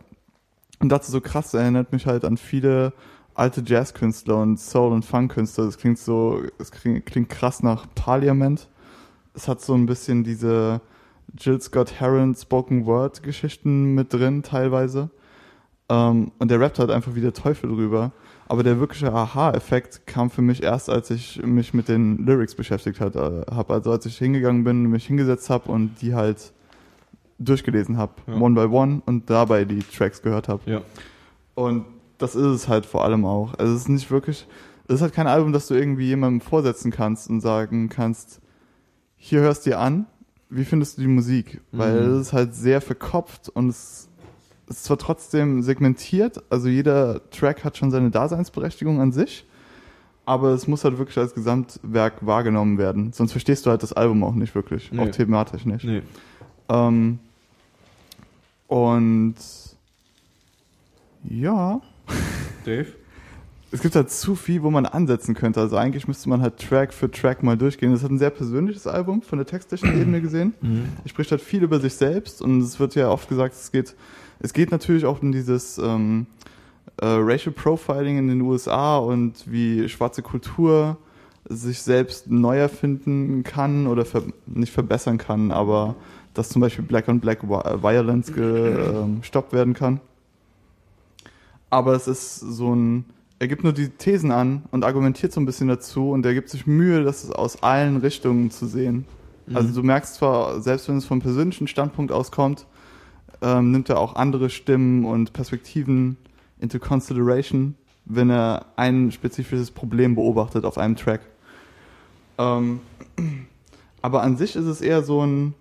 und 0.83 0.89
dachte 0.89 1.09
so 1.09 1.21
krass, 1.21 1.53
erinnert 1.53 1.93
mich 1.93 2.05
halt 2.07 2.25
an 2.25 2.35
viele 2.35 2.91
alte 3.35 3.63
Jazzkünstler 3.65 4.35
und 4.35 4.59
Soul- 4.59 4.91
und 4.91 5.05
Funk-Künstler. 5.05 5.65
Das 5.65 5.77
klingt 5.77 5.97
so, 5.97 6.43
es 6.59 6.71
klingt, 6.71 7.05
klingt 7.05 7.29
krass 7.29 7.63
nach 7.63 7.85
Parliament. 7.95 8.67
Es 9.33 9.47
hat 9.47 9.61
so 9.61 9.75
ein 9.75 9.85
bisschen 9.85 10.25
diese 10.25 10.81
Jill 11.39 11.61
Scott 11.61 12.01
Heron 12.01 12.35
Spoken 12.35 12.85
Word 12.85 13.23
Geschichten 13.23 13.95
mit 13.95 14.11
drin 14.13 14.43
teilweise. 14.43 15.09
Ähm, 15.87 16.33
und 16.37 16.51
der 16.51 16.59
rappt 16.59 16.79
halt 16.79 16.91
einfach 16.91 17.15
wie 17.15 17.21
der 17.21 17.33
Teufel 17.33 17.69
drüber. 17.69 18.11
Aber 18.49 18.61
der 18.61 18.81
wirkliche 18.81 19.13
Aha-Effekt 19.13 20.05
kam 20.05 20.29
für 20.29 20.41
mich 20.41 20.63
erst, 20.63 20.89
als 20.89 21.09
ich 21.11 21.41
mich 21.41 21.73
mit 21.73 21.87
den 21.87 22.17
Lyrics 22.25 22.55
beschäftigt 22.55 22.99
äh, 22.99 23.45
hab. 23.49 23.71
Also 23.71 23.89
als 23.89 24.05
ich 24.05 24.17
hingegangen 24.17 24.65
bin, 24.65 24.83
mich 24.89 25.07
hingesetzt 25.07 25.49
habe 25.49 25.71
und 25.71 26.01
die 26.01 26.13
halt 26.13 26.51
durchgelesen 27.39 27.97
habe, 27.97 28.13
Ja. 28.27 28.35
one 28.35 28.55
by 28.55 28.73
one, 28.73 29.01
und 29.05 29.29
dabei 29.29 29.65
die 29.65 29.79
Tracks 29.79 30.21
gehört 30.21 30.47
habe. 30.47 30.61
Ja. 30.69 30.81
Und 31.55 31.85
das 32.17 32.35
ist 32.35 32.45
es 32.45 32.67
halt 32.67 32.85
vor 32.85 33.03
allem 33.03 33.25
auch. 33.25 33.53
Also 33.55 33.73
es 33.73 33.81
ist 33.81 33.89
nicht 33.89 34.09
wirklich, 34.11 34.47
es 34.87 34.95
ist 34.95 35.01
halt 35.01 35.13
kein 35.13 35.27
Album, 35.27 35.51
das 35.53 35.67
du 35.67 35.73
irgendwie 35.73 36.07
jemandem 36.07 36.41
vorsetzen 36.41 36.91
kannst 36.91 37.29
und 37.29 37.41
sagen 37.41 37.89
kannst, 37.89 38.39
hier 39.17 39.41
hörst 39.41 39.65
dir 39.65 39.79
an, 39.79 40.05
wie 40.49 40.65
findest 40.65 40.97
du 40.97 41.01
die 41.01 41.07
Musik? 41.07 41.61
Weil 41.71 42.01
Mhm. 42.07 42.13
es 42.15 42.27
ist 42.27 42.33
halt 42.33 42.53
sehr 42.55 42.81
verkopft 42.81 43.49
und 43.49 43.69
es 43.69 44.09
ist 44.67 44.83
zwar 44.85 44.97
trotzdem 44.97 45.61
segmentiert, 45.63 46.41
also 46.49 46.67
jeder 46.67 47.29
Track 47.31 47.63
hat 47.65 47.77
schon 47.77 47.91
seine 47.91 48.11
Daseinsberechtigung 48.11 49.01
an 49.01 49.11
sich, 49.11 49.45
aber 50.25 50.49
es 50.49 50.67
muss 50.67 50.83
halt 50.85 50.97
wirklich 50.97 51.17
als 51.17 51.33
Gesamtwerk 51.33 52.25
wahrgenommen 52.25 52.77
werden. 52.77 53.11
Sonst 53.11 53.31
verstehst 53.33 53.65
du 53.65 53.69
halt 53.71 53.83
das 53.83 53.91
Album 53.93 54.23
auch 54.23 54.35
nicht 54.35 54.55
wirklich, 54.55 54.91
Nee. 54.91 55.01
auch 55.01 55.11
thematisch 55.11 55.65
nicht. 55.65 55.83
Nee. 55.83 56.01
Ähm, 56.69 57.19
und 58.67 59.35
ja, 61.29 61.81
Dave? 62.65 62.87
es 63.73 63.81
gibt 63.81 63.95
halt 63.95 64.11
zu 64.11 64.35
viel, 64.35 64.61
wo 64.61 64.69
man 64.69 64.85
ansetzen 64.85 65.33
könnte. 65.33 65.59
Also 65.59 65.77
eigentlich 65.77 66.07
müsste 66.07 66.29
man 66.29 66.43
halt 66.43 66.59
Track 66.59 66.93
für 66.93 67.09
Track 67.09 67.41
mal 67.41 67.57
durchgehen. 67.57 67.91
Das 67.91 68.03
hat 68.03 68.11
ein 68.11 68.19
sehr 68.19 68.29
persönliches 68.29 68.85
Album 68.85 69.23
von 69.23 69.39
der 69.39 69.47
textlichen 69.47 69.99
Ebene 69.99 70.21
gesehen. 70.21 70.53
Es 71.03 71.09
spricht 71.09 71.31
halt 71.31 71.41
viel 71.41 71.63
über 71.63 71.79
sich 71.79 71.95
selbst 71.95 72.43
und 72.43 72.61
es 72.61 72.79
wird 72.79 72.93
ja 72.93 73.09
oft 73.09 73.27
gesagt, 73.27 73.55
es 73.55 73.71
geht, 73.71 73.95
es 74.39 74.53
geht 74.53 74.69
natürlich 74.69 75.05
auch 75.05 75.23
um 75.23 75.31
dieses 75.31 75.79
ähm, 75.79 76.27
äh, 77.01 77.07
Racial 77.07 77.51
Profiling 77.51 78.19
in 78.19 78.27
den 78.27 78.41
USA 78.41 78.97
und 78.97 79.43
wie 79.51 79.89
schwarze 79.89 80.21
Kultur 80.21 80.97
sich 81.49 81.81
selbst 81.81 82.29
neu 82.29 82.59
erfinden 82.59 83.43
kann 83.43 83.87
oder 83.87 84.05
ver 84.05 84.21
nicht 84.45 84.71
verbessern 84.71 85.17
kann, 85.17 85.51
aber 85.51 85.95
dass 86.33 86.49
zum 86.49 86.61
Beispiel 86.61 86.83
Black 86.83 87.07
on 87.07 87.19
Black 87.19 87.43
Vi- 87.43 87.83
Violence 87.83 88.31
gestoppt 88.33 89.53
werden 89.53 89.73
kann. 89.73 89.99
Aber 91.69 91.93
es 91.95 92.07
ist 92.07 92.39
so 92.39 92.73
ein, 92.73 93.05
er 93.39 93.47
gibt 93.47 93.63
nur 93.63 93.73
die 93.73 93.89
Thesen 93.89 94.31
an 94.31 94.63
und 94.71 94.83
argumentiert 94.85 95.33
so 95.33 95.41
ein 95.41 95.45
bisschen 95.45 95.67
dazu 95.67 96.11
und 96.11 96.25
er 96.25 96.33
gibt 96.33 96.49
sich 96.49 96.67
Mühe, 96.67 97.03
das 97.03 97.29
aus 97.31 97.63
allen 97.63 97.97
Richtungen 97.97 98.51
zu 98.51 98.67
sehen. 98.67 99.05
Also 99.53 99.81
du 99.81 99.85
merkst 99.85 100.15
zwar, 100.15 100.61
selbst 100.61 100.87
wenn 100.87 100.97
es 100.97 101.05
vom 101.05 101.19
persönlichen 101.19 101.67
Standpunkt 101.67 102.11
aus 102.11 102.31
kommt, 102.31 102.65
ähm, 103.41 103.71
nimmt 103.71 103.89
er 103.89 103.99
auch 103.99 104.15
andere 104.15 104.49
Stimmen 104.49 105.03
und 105.03 105.33
Perspektiven 105.33 106.15
into 106.59 106.79
consideration, 106.79 107.75
wenn 108.05 108.29
er 108.29 108.67
ein 108.77 109.11
spezifisches 109.11 109.69
Problem 109.69 110.15
beobachtet 110.15 110.63
auf 110.63 110.77
einem 110.77 110.95
Track. 110.95 111.21
Ähm, 112.37 112.79
aber 114.01 114.21
an 114.23 114.37
sich 114.37 114.55
ist 114.55 114.65
es 114.65 114.79
eher 114.79 115.03
so 115.03 115.25
ein 115.25 115.53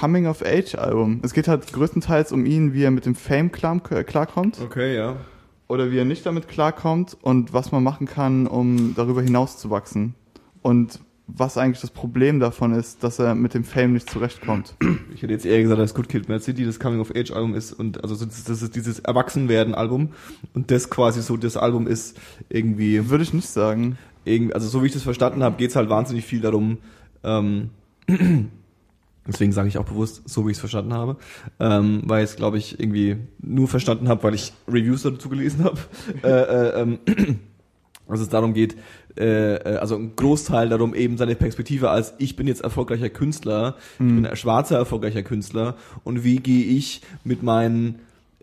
Coming-of-Age-Album. 0.00 1.20
Es 1.22 1.34
geht 1.34 1.46
halt 1.48 1.72
größtenteils 1.72 2.32
um 2.32 2.46
ihn, 2.46 2.72
wie 2.72 2.82
er 2.84 2.90
mit 2.90 3.06
dem 3.06 3.14
Fame 3.14 3.52
klar, 3.52 3.80
klarkommt 3.80 4.58
Okay, 4.62 4.96
ja. 4.96 5.16
oder 5.68 5.90
wie 5.90 5.98
er 5.98 6.04
nicht 6.04 6.24
damit 6.24 6.48
klarkommt 6.48 7.16
und 7.20 7.52
was 7.52 7.70
man 7.72 7.82
machen 7.82 8.06
kann, 8.06 8.46
um 8.46 8.94
darüber 8.96 9.20
hinaus 9.22 9.58
zu 9.58 9.70
wachsen. 9.70 10.14
Und 10.62 11.00
was 11.26 11.56
eigentlich 11.58 11.80
das 11.80 11.90
Problem 11.90 12.40
davon 12.40 12.72
ist, 12.72 13.04
dass 13.04 13.18
er 13.18 13.34
mit 13.34 13.54
dem 13.54 13.62
Fame 13.62 13.92
nicht 13.92 14.10
zurechtkommt. 14.10 14.74
Ich 15.14 15.22
hätte 15.22 15.34
jetzt 15.34 15.44
eher 15.44 15.60
gesagt, 15.60 15.78
dass 15.80 15.94
Good 15.94 16.08
Kid, 16.08 16.28
Mad 16.30 16.42
City 16.42 16.64
das 16.64 16.80
Coming-of-Age-Album 16.80 17.54
ist 17.54 17.72
und 17.74 18.02
also 18.02 18.14
das, 18.24 18.44
das 18.44 18.62
ist 18.62 18.74
dieses 18.74 19.00
Erwachsenwerden-Album 19.00 20.10
und 20.54 20.70
das 20.70 20.88
quasi 20.88 21.20
so 21.20 21.36
das 21.36 21.58
Album 21.58 21.86
ist 21.86 22.18
irgendwie, 22.48 23.10
Würde 23.10 23.22
ich 23.22 23.34
nicht 23.34 23.48
sagen. 23.48 23.98
irgendwie 24.24 24.54
also 24.54 24.66
so 24.68 24.82
wie 24.82 24.86
ich 24.86 24.92
das 24.94 25.02
verstanden 25.02 25.42
habe, 25.42 25.56
geht's 25.56 25.76
halt 25.76 25.90
wahnsinnig 25.90 26.24
viel 26.24 26.40
darum, 26.40 26.78
ähm, 27.22 27.68
Deswegen 29.30 29.52
sage 29.52 29.68
ich 29.68 29.78
auch 29.78 29.84
bewusst, 29.84 30.28
so 30.28 30.46
wie 30.46 30.50
ich 30.50 30.56
es 30.56 30.60
verstanden 30.60 30.92
habe, 30.92 31.16
ähm, 31.60 32.02
weil 32.04 32.24
ich 32.24 32.30
es, 32.30 32.36
glaube 32.36 32.58
ich, 32.58 32.80
irgendwie 32.80 33.16
nur 33.40 33.68
verstanden 33.68 34.08
habe, 34.08 34.22
weil 34.24 34.34
ich 34.34 34.52
Reviews 34.66 35.02
dazu 35.02 35.28
gelesen 35.28 35.64
habe. 35.64 35.78
äh, 36.24 36.28
äh, 36.28 36.82
ähm, 36.82 36.98
dass 38.08 38.20
es 38.20 38.28
darum 38.28 38.54
geht, 38.54 38.76
äh, 39.16 39.54
äh, 39.54 39.76
also 39.76 39.96
ein 39.96 40.16
Großteil 40.16 40.68
darum 40.68 40.94
eben 40.94 41.16
seine 41.16 41.36
Perspektive 41.36 41.90
als 41.90 42.14
ich 42.18 42.34
bin 42.34 42.48
jetzt 42.48 42.62
erfolgreicher 42.62 43.08
Künstler, 43.08 43.76
ich 43.94 43.98
bin 43.98 44.26
ein 44.26 44.36
schwarzer 44.36 44.78
erfolgreicher 44.78 45.22
Künstler 45.22 45.76
und 46.02 46.24
wie 46.24 46.36
gehe 46.36 46.64
ich 46.64 47.02
mit 47.22 47.42
meinen 47.42 48.00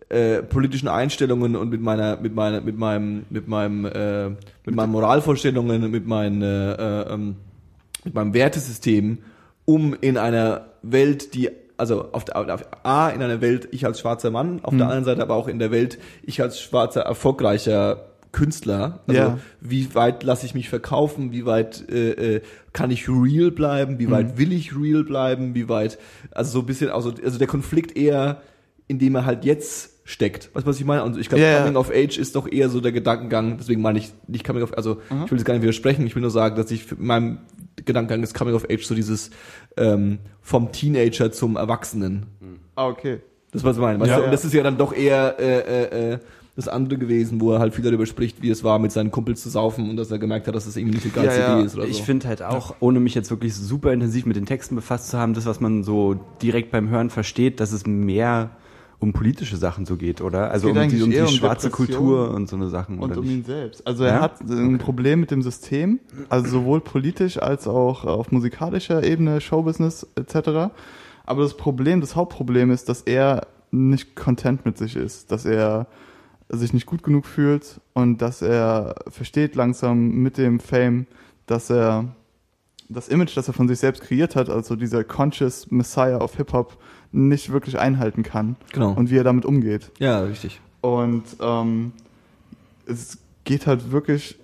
äh, 0.09 0.41
politischen 0.41 0.87
Einstellungen 0.87 1.57
und 1.57 1.69
mit 1.69 1.81
meiner 1.81 2.15
mit 2.17 2.33
meiner 2.33 2.61
mit 2.61 2.77
meinem 2.77 3.25
mit 3.29 3.47
meinem 3.47 3.85
äh, 3.85 4.29
mit 4.29 4.75
meinen 4.75 4.91
Moralvorstellungen 4.91 5.91
mit 5.91 6.07
meinen 6.07 6.41
äh, 6.41 6.73
äh, 6.73 7.13
ähm, 7.13 7.35
mit 8.05 8.13
meinem 8.13 8.33
Wertesystem 8.33 9.17
um 9.67 9.93
in 9.99 10.17
einer 10.17 10.69
Welt 10.81 11.33
die 11.35 11.49
also 11.77 12.11
auf 12.13 12.25
der 12.25 12.37
auf, 12.37 12.63
a 12.83 13.09
in 13.09 13.21
einer 13.21 13.41
Welt 13.41 13.67
ich 13.71 13.85
als 13.85 13.99
schwarzer 13.99 14.31
Mann 14.31 14.61
auf 14.63 14.75
der 14.75 14.85
anderen 14.85 15.03
Seite 15.03 15.21
aber 15.21 15.35
auch 15.35 15.47
in 15.47 15.59
der 15.59 15.69
Welt 15.69 15.99
ich 16.23 16.41
als 16.41 16.59
schwarzer 16.59 17.01
erfolgreicher 17.01 18.05
Künstler 18.31 19.01
also 19.07 19.21
Ja. 19.21 19.39
wie 19.61 19.93
weit 19.93 20.23
lasse 20.23 20.45
ich 20.45 20.55
mich 20.55 20.69
verkaufen 20.69 21.31
wie 21.33 21.45
weit 21.45 21.87
äh, 21.91 22.35
äh, 22.35 22.41
kann 22.73 22.89
ich 22.91 23.07
real 23.09 23.51
bleiben 23.51 23.99
wie 23.99 24.09
weit 24.09 24.37
will 24.37 24.53
ich 24.53 24.75
real 24.75 25.03
bleiben 25.03 25.53
wie 25.53 25.67
weit 25.69 25.99
also 26.31 26.51
so 26.51 26.59
ein 26.61 26.65
bisschen 26.65 26.89
also 26.89 27.13
also 27.23 27.37
der 27.37 27.47
Konflikt 27.47 27.95
eher 27.97 28.41
in 28.87 28.99
dem 28.99 29.15
er 29.15 29.25
halt 29.25 29.43
jetzt 29.43 29.91
steckt. 30.05 30.49
Weißt 30.53 30.65
du, 30.65 30.69
was 30.69 30.79
ich 30.79 30.85
meine? 30.85 31.03
Und 31.03 31.17
ich 31.17 31.27
glaube, 31.27 31.43
ja. 31.43 31.59
Coming 31.59 31.75
of 31.75 31.91
Age 31.91 32.17
ist 32.17 32.37
doch 32.37 32.49
eher 32.49 32.69
so 32.69 32.79
der 32.79 32.93
Gedankengang, 32.93 33.57
deswegen 33.57 33.81
meine 33.81 33.99
ich 33.99 34.13
nicht 34.27 34.45
Coming 34.45 34.63
of, 34.63 34.77
also 34.77 35.01
ich 35.25 35.29
will 35.29 35.37
das 35.37 35.43
gar 35.43 35.53
nicht 35.53 35.63
widersprechen, 35.63 36.07
ich 36.07 36.15
will 36.15 36.21
nur 36.21 36.31
sagen, 36.31 36.55
dass 36.55 36.71
ich 36.71 36.89
in 36.93 37.05
meinem 37.05 37.39
Gedankengang 37.87 38.21
ist 38.23 38.35
Coming 38.35 38.53
of 38.53 38.65
Age 38.69 38.83
so 38.85 38.93
dieses 38.93 39.31
ähm, 39.77 40.19
vom 40.41 40.71
Teenager 40.71 41.31
zum 41.31 41.55
Erwachsenen. 41.55 42.27
Ah, 42.75 42.87
okay. 42.87 43.19
Das 43.51 43.63
was 43.63 43.77
ich 43.77 43.81
meine. 43.81 43.99
Weißt 43.99 44.09
Ja, 44.09 44.17
du? 44.17 44.21
ja. 44.21 44.25
Und 44.27 44.31
das 44.33 44.45
ist 44.45 44.53
ja 44.53 44.61
dann 44.61 44.77
doch 44.77 44.93
eher 44.93 45.35
äh, 45.39 45.59
äh, 45.59 46.13
äh, 46.13 46.19
das 46.55 46.67
andere 46.67 46.97
gewesen, 46.99 47.39
wo 47.39 47.53
er 47.53 47.59
halt 47.59 47.73
viel 47.75 47.83
darüber 47.83 48.05
spricht, 48.05 48.41
wie 48.41 48.49
es 48.49 48.63
war, 48.63 48.77
mit 48.79 48.91
seinen 48.91 49.11
Kumpels 49.11 49.41
zu 49.43 49.49
saufen 49.49 49.89
und 49.89 49.97
dass 49.97 50.09
er 50.11 50.17
gemerkt 50.19 50.47
hat, 50.47 50.55
dass 50.55 50.65
das 50.65 50.75
irgendwie 50.75 50.95
nicht 50.95 51.05
die 51.05 51.11
geilste 51.11 51.39
Ja, 51.39 51.47
ja. 51.49 51.57
Idee 51.57 51.65
ist 51.67 51.75
oder 51.75 51.85
Ich 51.85 51.97
so. 51.97 52.03
finde 52.03 52.27
halt 52.27 52.41
auch, 52.43 52.75
ohne 52.79 52.99
mich 52.99 53.13
jetzt 53.15 53.29
wirklich 53.29 53.53
super 53.55 53.93
intensiv 53.93 54.25
mit 54.25 54.35
den 54.35 54.45
Texten 54.47 54.75
befasst 54.75 55.09
zu 55.09 55.17
haben, 55.19 55.33
das, 55.35 55.45
was 55.45 55.59
man 55.59 55.83
so 55.83 56.19
direkt 56.41 56.71
beim 56.71 56.89
Hören 56.89 57.09
versteht, 57.11 57.59
dass 57.59 57.71
es 57.71 57.85
mehr 57.85 58.49
um 58.99 59.13
politische 59.13 59.57
Sachen 59.57 59.85
so 59.85 59.95
geht, 59.95 60.21
oder? 60.21 60.49
Also 60.49 60.69
um 60.69 60.73
die, 60.89 61.01
um 61.01 61.11
die 61.11 61.19
um 61.19 61.27
schwarze 61.27 61.67
Depression 61.69 61.97
Kultur 61.97 62.31
und 62.33 62.49
so 62.49 62.55
eine 62.55 62.67
Sachen, 62.69 62.97
Und 62.99 63.15
um 63.15 63.23
nicht? 63.23 63.33
ihn 63.33 63.43
selbst. 63.43 63.85
Also 63.85 64.03
er 64.03 64.15
Ja? 64.15 64.21
hat 64.21 64.41
ein 64.41 64.79
Problem 64.79 65.19
mit 65.19 65.29
dem 65.29 65.43
System, 65.43 65.99
also 66.29 66.49
sowohl 66.49 66.81
politisch 66.81 67.37
als 67.37 67.67
auch 67.67 68.05
auf 68.05 68.31
musikalischer 68.31 69.03
Ebene, 69.03 69.39
Showbusiness 69.39 70.07
etc. 70.15 70.71
Aber 71.25 71.43
das 71.43 71.55
Problem, 71.55 72.01
das 72.01 72.15
Hauptproblem 72.15 72.71
ist, 72.71 72.89
dass 72.89 73.01
er 73.01 73.45
nicht 73.69 74.15
content 74.15 74.65
mit 74.65 74.77
sich 74.77 74.95
ist, 74.95 75.31
dass 75.31 75.45
er 75.45 75.87
sich 76.49 76.73
nicht 76.73 76.85
gut 76.85 77.03
genug 77.03 77.25
fühlt 77.25 77.81
und 77.93 78.21
dass 78.21 78.41
er 78.41 78.95
versteht 79.09 79.55
langsam 79.55 80.09
mit 80.11 80.37
dem 80.37 80.59
Fame, 80.59 81.05
dass 81.45 81.69
er 81.69 82.15
das 82.89 83.09
Image, 83.09 83.35
das 83.35 83.47
er 83.49 83.53
von 83.53 83.67
sich 83.67 83.79
selbst 83.79 84.01
kreiert 84.01 84.37
hat, 84.37 84.49
also 84.49 84.77
dieser 84.77 85.03
conscious 85.03 85.69
Messiah 85.69 86.19
of 86.21 86.37
Hip-Hop, 86.37 86.77
nicht 87.11 87.51
wirklich 87.51 87.79
einhalten 87.79 88.23
kann 88.23 88.55
Genau. 88.73 88.91
und 88.93 89.09
wie 89.09 89.17
er 89.17 89.23
damit 89.23 89.45
umgeht. 89.45 89.91
ja, 89.99 90.19
richtig. 90.21 90.59
Und 90.81 91.23
ähm, 91.41 91.91
es 92.85 93.17
geht 93.43 93.67
halt 93.67 93.91
wirklich, 93.91 94.39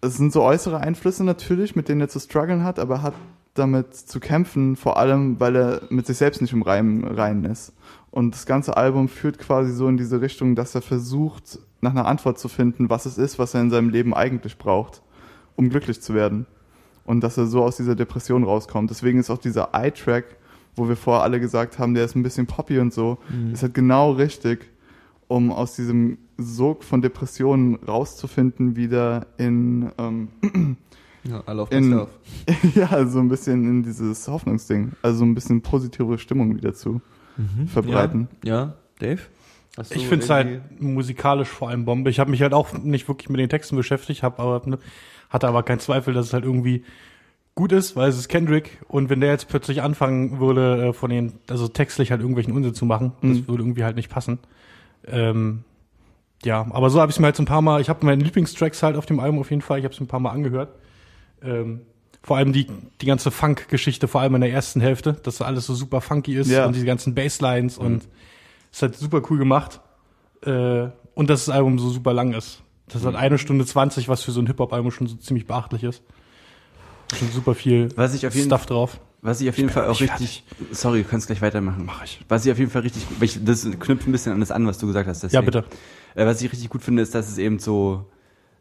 es 0.00 0.16
sind 0.16 0.32
so 0.32 0.42
äußere 0.42 0.78
Einflüsse 0.78 1.24
natürlich, 1.24 1.74
mit 1.74 1.88
denen 1.88 2.00
er 2.02 2.08
zu 2.08 2.20
strugglen 2.20 2.64
hat, 2.64 2.78
aber 2.78 2.96
er 2.96 3.02
hat 3.02 3.14
damit 3.54 3.94
zu 3.94 4.20
kämpfen, 4.20 4.76
vor 4.76 4.96
allem, 4.98 5.40
weil 5.40 5.56
er 5.56 5.82
mit 5.90 6.06
sich 6.06 6.16
selbst 6.18 6.40
nicht 6.40 6.52
im 6.52 6.62
Reinen 6.62 7.44
ist. 7.44 7.72
Und 8.10 8.34
das 8.34 8.46
ganze 8.46 8.76
Album 8.76 9.08
führt 9.08 9.38
quasi 9.38 9.72
so 9.72 9.88
in 9.88 9.96
diese 9.96 10.20
Richtung, 10.20 10.54
dass 10.54 10.74
er 10.74 10.82
versucht, 10.82 11.58
nach 11.80 11.90
einer 11.92 12.06
Antwort 12.06 12.38
zu 12.38 12.48
finden, 12.48 12.90
was 12.90 13.06
es 13.06 13.18
ist, 13.18 13.38
was 13.38 13.54
er 13.54 13.60
in 13.62 13.70
seinem 13.70 13.88
Leben 13.88 14.14
eigentlich 14.14 14.58
braucht, 14.58 15.02
um 15.56 15.68
glücklich 15.70 16.00
zu 16.00 16.14
werden. 16.14 16.46
Und 17.04 17.22
dass 17.22 17.38
er 17.38 17.46
so 17.46 17.62
aus 17.64 17.76
dieser 17.76 17.96
Depression 17.96 18.44
rauskommt. 18.44 18.90
Deswegen 18.90 19.18
ist 19.18 19.30
auch 19.30 19.38
dieser 19.38 19.70
Eye-Track, 19.72 20.36
wo 20.76 20.88
wir 20.88 20.96
vorher 20.96 21.22
alle 21.22 21.40
gesagt 21.40 21.78
haben, 21.78 21.94
der 21.94 22.04
ist 22.04 22.14
ein 22.14 22.22
bisschen 22.22 22.46
poppy 22.46 22.78
und 22.78 22.92
so, 22.92 23.18
ist 23.52 23.62
halt 23.62 23.74
genau 23.74 24.12
richtig, 24.12 24.70
um 25.28 25.52
aus 25.52 25.76
diesem 25.76 26.18
Sog 26.38 26.84
von 26.84 27.02
Depressionen 27.02 27.76
rauszufinden, 27.76 28.76
wieder 28.76 29.26
in, 29.36 29.90
ähm, 29.98 30.28
Ja, 31.22 31.42
I 31.46 31.52
love 31.52 31.74
In- 31.74 31.90
myself. 31.90 32.08
ja, 32.74 33.06
so 33.06 33.18
ein 33.18 33.28
bisschen 33.28 33.68
in 33.68 33.82
dieses 33.82 34.26
Hoffnungsding, 34.26 34.92
also 35.02 35.18
so 35.18 35.24
ein 35.26 35.34
bisschen 35.34 35.60
positive 35.60 36.18
Stimmung 36.18 36.56
wieder 36.56 36.72
zu 36.72 37.00
verbreiten. 37.66 38.28
Ja, 38.44 38.54
ja. 38.54 38.74
Dave? 38.98 39.20
Hast 39.76 39.94
Ich 39.94 40.06
finde 40.06 40.24
es 40.24 40.30
halt 40.30 40.80
musikalisch 40.80 41.48
vor 41.48 41.68
allem 41.68 41.84
Bombe. 41.84 42.10
Ich 42.10 42.18
habe 42.20 42.30
mich 42.30 42.42
halt 42.42 42.52
auch 42.54 42.72
nicht 42.78 43.06
wirklich 43.08 43.28
mit 43.28 43.38
den 43.40 43.48
Texten 43.48 43.76
beschäftigt, 43.76 44.22
hab 44.22 44.40
aber, 44.40 44.62
ne, 44.68 44.78
hatte 45.28 45.46
aber 45.46 45.62
keinen 45.62 45.78
Zweifel, 45.78 46.12
dass 46.12 46.26
es 46.26 46.32
halt 46.32 46.44
irgendwie 46.44 46.84
gut 47.60 47.72
ist, 47.72 47.94
weil 47.96 48.08
es 48.08 48.16
ist 48.18 48.28
Kendrick 48.28 48.78
und 48.88 49.10
wenn 49.10 49.20
der 49.20 49.30
jetzt 49.30 49.48
plötzlich 49.48 49.82
anfangen 49.82 50.40
würde, 50.40 50.88
äh, 50.88 50.92
von 50.94 51.10
den, 51.10 51.34
also 51.48 51.68
textlich 51.68 52.10
halt 52.10 52.20
irgendwelchen 52.22 52.54
Unsinn 52.54 52.74
zu 52.74 52.86
machen, 52.86 53.12
das 53.20 53.30
Mhm. 53.38 53.48
würde 53.48 53.62
irgendwie 53.62 53.84
halt 53.84 53.96
nicht 53.96 54.08
passen. 54.10 54.38
Ähm, 55.06 55.64
ja, 56.44 56.66
aber 56.70 56.88
so 56.90 57.00
habe 57.00 57.10
ich 57.10 57.16
es 57.16 57.20
mir 57.20 57.26
halt 57.26 57.36
so 57.36 57.42
ein 57.42 57.46
paar 57.46 57.62
Mal, 57.62 57.80
ich 57.80 57.88
habe 57.88 58.04
meine 58.06 58.22
Lieblingstracks 58.24 58.82
halt 58.82 58.96
auf 58.96 59.06
dem 59.06 59.20
Album 59.20 59.38
auf 59.40 59.50
jeden 59.50 59.62
Fall, 59.62 59.78
ich 59.78 59.84
habe 59.84 59.94
es 59.94 60.00
ein 60.00 60.06
paar 60.06 60.20
Mal 60.20 60.30
angehört. 60.30 60.70
Ähm, 61.42 61.82
vor 62.22 62.36
allem 62.36 62.52
die, 62.52 62.66
die 63.00 63.06
ganze 63.06 63.30
Funk-Geschichte, 63.30 64.08
vor 64.08 64.20
allem 64.20 64.34
in 64.34 64.40
der 64.42 64.50
ersten 64.52 64.80
Hälfte, 64.80 65.14
dass 65.22 65.40
alles 65.42 65.66
so 65.66 65.74
super 65.74 66.00
funky 66.00 66.34
ist 66.36 66.50
Ja. 66.50 66.66
und 66.66 66.74
diese 66.74 66.86
ganzen 66.86 67.14
Basslines 67.14 67.78
und 67.78 68.08
ist 68.72 68.82
halt 68.82 68.94
super 68.96 69.22
cool 69.30 69.38
gemacht. 69.38 69.80
Äh, 70.44 70.88
und 71.14 71.28
dass 71.30 71.44
das 71.46 71.54
Album 71.54 71.78
so 71.78 71.88
super 71.90 72.12
lang 72.14 72.32
ist. 72.32 72.62
Das 72.88 72.96
ist 73.02 73.06
halt 73.06 73.16
eine 73.16 73.38
Stunde 73.38 73.64
20, 73.66 74.08
was 74.08 74.22
für 74.22 74.32
so 74.32 74.40
ein 74.40 74.46
Hip-Hop-Album 74.46 74.90
schon 74.90 75.06
so 75.06 75.16
ziemlich 75.16 75.46
beachtlich 75.46 75.84
ist. 75.84 76.02
Schon 77.16 77.30
super 77.30 77.54
viel 77.54 77.88
Was 77.96 78.14
ich 78.14 78.26
auf 78.26 78.34
jeden 78.34 78.46
Stuff 78.46 78.66
drauf. 78.66 79.00
Was 79.22 79.40
ich 79.40 79.48
auf 79.50 79.56
jeden 79.56 79.68
bin 79.68 79.74
Fall 79.74 79.88
auch 79.88 80.00
richtig, 80.00 80.44
sorry, 80.70 81.02
du 81.02 81.08
kannst 81.08 81.26
gleich 81.26 81.42
weitermachen. 81.42 81.84
Mach 81.84 82.02
ich. 82.02 82.20
Was 82.28 82.46
ich 82.46 82.52
auf 82.52 82.58
jeden 82.58 82.70
Fall 82.70 82.82
richtig, 82.82 83.06
weil 83.18 83.24
ich, 83.24 83.44
das 83.44 83.68
knüpft 83.78 84.06
ein 84.08 84.12
bisschen 84.12 84.32
an 84.32 84.40
das 84.40 84.50
an, 84.50 84.66
was 84.66 84.78
du 84.78 84.86
gesagt 84.86 85.08
hast. 85.08 85.22
Ja, 85.22 85.28
deswegen. 85.28 85.44
bitte. 85.44 85.64
Äh, 86.14 86.24
was 86.24 86.40
ich 86.40 86.50
richtig 86.50 86.70
gut 86.70 86.82
finde, 86.82 87.02
ist, 87.02 87.14
dass 87.14 87.28
es 87.28 87.36
eben 87.36 87.58
so 87.58 88.06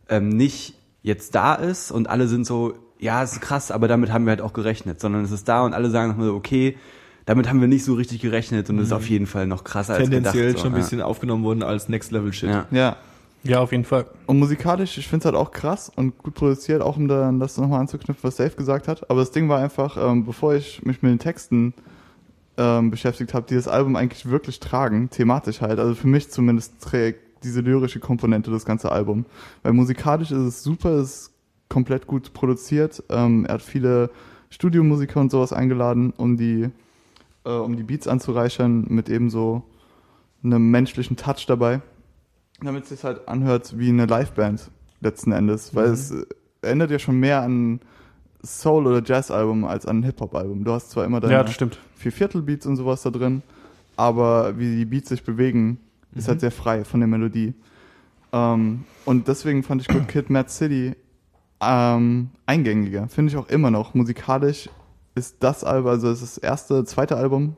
ähm, 0.10 0.30
nicht 0.30 0.74
jetzt 1.02 1.34
da 1.34 1.56
ist 1.56 1.92
und 1.92 2.10
alle 2.10 2.28
sind 2.28 2.46
so, 2.46 2.74
ja, 3.00 3.24
es 3.24 3.34
ist 3.34 3.42
krass, 3.42 3.72
aber 3.72 3.88
damit 3.88 4.12
haben 4.12 4.26
wir 4.26 4.32
halt 4.32 4.42
auch 4.42 4.52
gerechnet, 4.52 5.00
sondern 5.00 5.24
es 5.24 5.32
ist 5.32 5.48
da 5.48 5.64
und 5.64 5.74
alle 5.74 5.90
sagen 5.90 6.10
nochmal 6.10 6.28
so, 6.28 6.36
okay, 6.36 6.76
damit 7.26 7.48
haben 7.48 7.62
wir 7.62 7.68
nicht 7.68 7.86
so 7.86 7.94
richtig 7.94 8.20
gerechnet 8.20 8.70
und 8.70 8.80
es 8.80 8.88
ist 8.88 8.92
auf 8.92 9.08
jeden 9.10 9.28
Fall 9.28 9.48
noch 9.48 9.64
krasser 9.64 9.94
als 9.94 10.10
tendenziell 10.10 10.48
gedacht. 10.48 10.58
so, 10.58 10.64
schon 10.64 10.74
ein 10.74 10.78
ja. 10.78 10.82
bisschen 10.82 11.02
aufgenommen 11.02 11.44
worden 11.44 11.64
als 11.64 11.88
Next 11.88 12.12
Level 12.12 12.34
Shit. 12.34 12.50
Ja. 12.50 12.68
Ja. 12.72 12.98
Ja, 13.43 13.62
auf 13.62 13.71
jeden 13.71 13.86
Fall. 13.86 14.06
Und 14.25 14.39
musikalisch, 14.39 14.97
ich 14.97 15.08
finde 15.08 15.19
es 15.19 15.25
halt 15.25 15.36
auch 15.36 15.52
krass 15.52 15.89
und 15.95 16.17
gut 16.17 16.34
produziert, 16.34 16.82
auch 16.82 16.97
um 16.97 17.08
da, 17.08 17.32
das 17.32 17.58
nochmal 17.58 17.80
anzuknüpfen, 17.80 18.23
was 18.23 18.36
Dave 18.36 18.56
gesagt 18.56 18.88
hat. 18.88 19.10
Aber 19.10 19.21
das 19.21 19.32
Ding 19.32 19.47
war 19.47 19.60
einfach, 19.60 19.97
ähm, 19.97 20.25
bevor 20.25 20.56
ich 20.56 20.84
mich 20.84 21.02
mit 21.02 21.12
den 21.12 21.19
Texten 21.19 21.73
ähm, 22.58 22.91
beschäftigt 22.91 23.34
habe, 23.34 23.45
die 23.47 23.56
das 23.56 23.69
Album 23.69 23.95
eigentlich 23.95 24.30
wirklich 24.30 24.60
tragen, 24.60 25.10
thematisch 25.10 25.62
halt. 25.62 25.80
Also 25.80 25.95
für 25.95 26.08
mich 26.08 26.30
zumindest 26.30 26.82
trägt 26.82 27.43
diese 27.45 27.62
lyrische 27.62 28.02
Komponente 28.02 28.52
das 28.52 28.65
ganze 28.65 28.91
Album. 28.91 29.25
Weil 29.63 29.71
musikalisch 29.71 30.32
ist 30.32 30.38
es 30.38 30.63
super, 30.63 30.99
ist 30.99 31.32
komplett 31.69 32.08
gut 32.08 32.34
produziert. 32.34 33.02
Ähm, 33.10 33.45
er 33.45 33.54
hat 33.54 33.62
viele 33.62 34.10
Studiomusiker 34.49 35.21
und 35.21 35.32
sowas 35.32 35.54
eingeladen, 35.54 36.12
um 36.17 36.36
die, 36.36 36.69
äh, 37.45 37.49
um 37.49 37.78
die 37.78 37.84
Beats 37.84 38.08
anzureichern 38.08 38.86
mit 38.89 39.08
eben 39.08 39.30
so 39.30 39.63
einem 40.43 40.71
menschlichen 40.71 41.15
Touch 41.15 41.45
dabei 41.47 41.82
damit 42.62 42.84
es 42.84 42.89
sich 42.89 43.04
halt 43.04 43.28
anhört 43.28 43.78
wie 43.78 43.89
eine 43.89 44.06
Liveband 44.06 44.69
letzten 45.02 45.32
Endes, 45.32 45.76
weil 45.76 45.88
es 45.88 46.12
äh, 46.12 46.26
erinnert 46.62 46.91
ja 46.91 47.00
schon 47.00 47.19
mehr 47.19 47.41
an 47.41 47.80
Soul- 48.43 48.88
oder 48.88 49.02
Jazz-Album 49.04 49.65
als 49.65 49.86
an 49.86 50.00
ein 50.00 50.04
Hip-Hop-Album. 50.04 50.63
Du 50.63 50.72
hast 50.72 50.91
zwar 50.91 51.06
immer 51.06 51.19
deine 51.19 51.34
Ja, 51.34 51.43
das 51.43 51.54
stimmt. 51.54 51.80
Vierviertel-Beats 51.95 52.65
und 52.65 52.76
sowas 52.76 53.02
da 53.02 53.10
drin, 53.10 53.41
aber 53.98 54.58
wie 54.58 54.78
die 54.78 54.86
Beats 54.86 55.10
sich 55.10 55.24
bewegen, 55.24 55.80
ist 56.15 56.28
halt 56.28 56.39
sehr 56.39 56.52
frei 56.52 56.84
von 56.84 57.00
der 57.02 57.08
Melodie. 57.08 57.54
Ähm, 58.32 58.86
und 59.06 59.28
deswegen 59.28 59.63
fand 59.63 59.82
ich 59.82 59.88
Good 59.88 60.08
Kid, 60.08 60.30
Mad 60.30 60.50
City 60.50 60.95
ähm, 61.62 62.30
eingängiger. 62.45 63.08
Finde 63.10 63.32
ich 63.32 63.38
auch 63.38 63.50
immer 63.50 63.72
noch. 63.72 63.93
Musikalisch 63.93 64.69
ist 65.15 65.38
das 65.41 65.63
Album, 65.63 65.91
also 65.91 66.10
das 66.10 66.38
erste, 66.38 66.86
zweite 66.86 67.17
Album, 67.17 67.56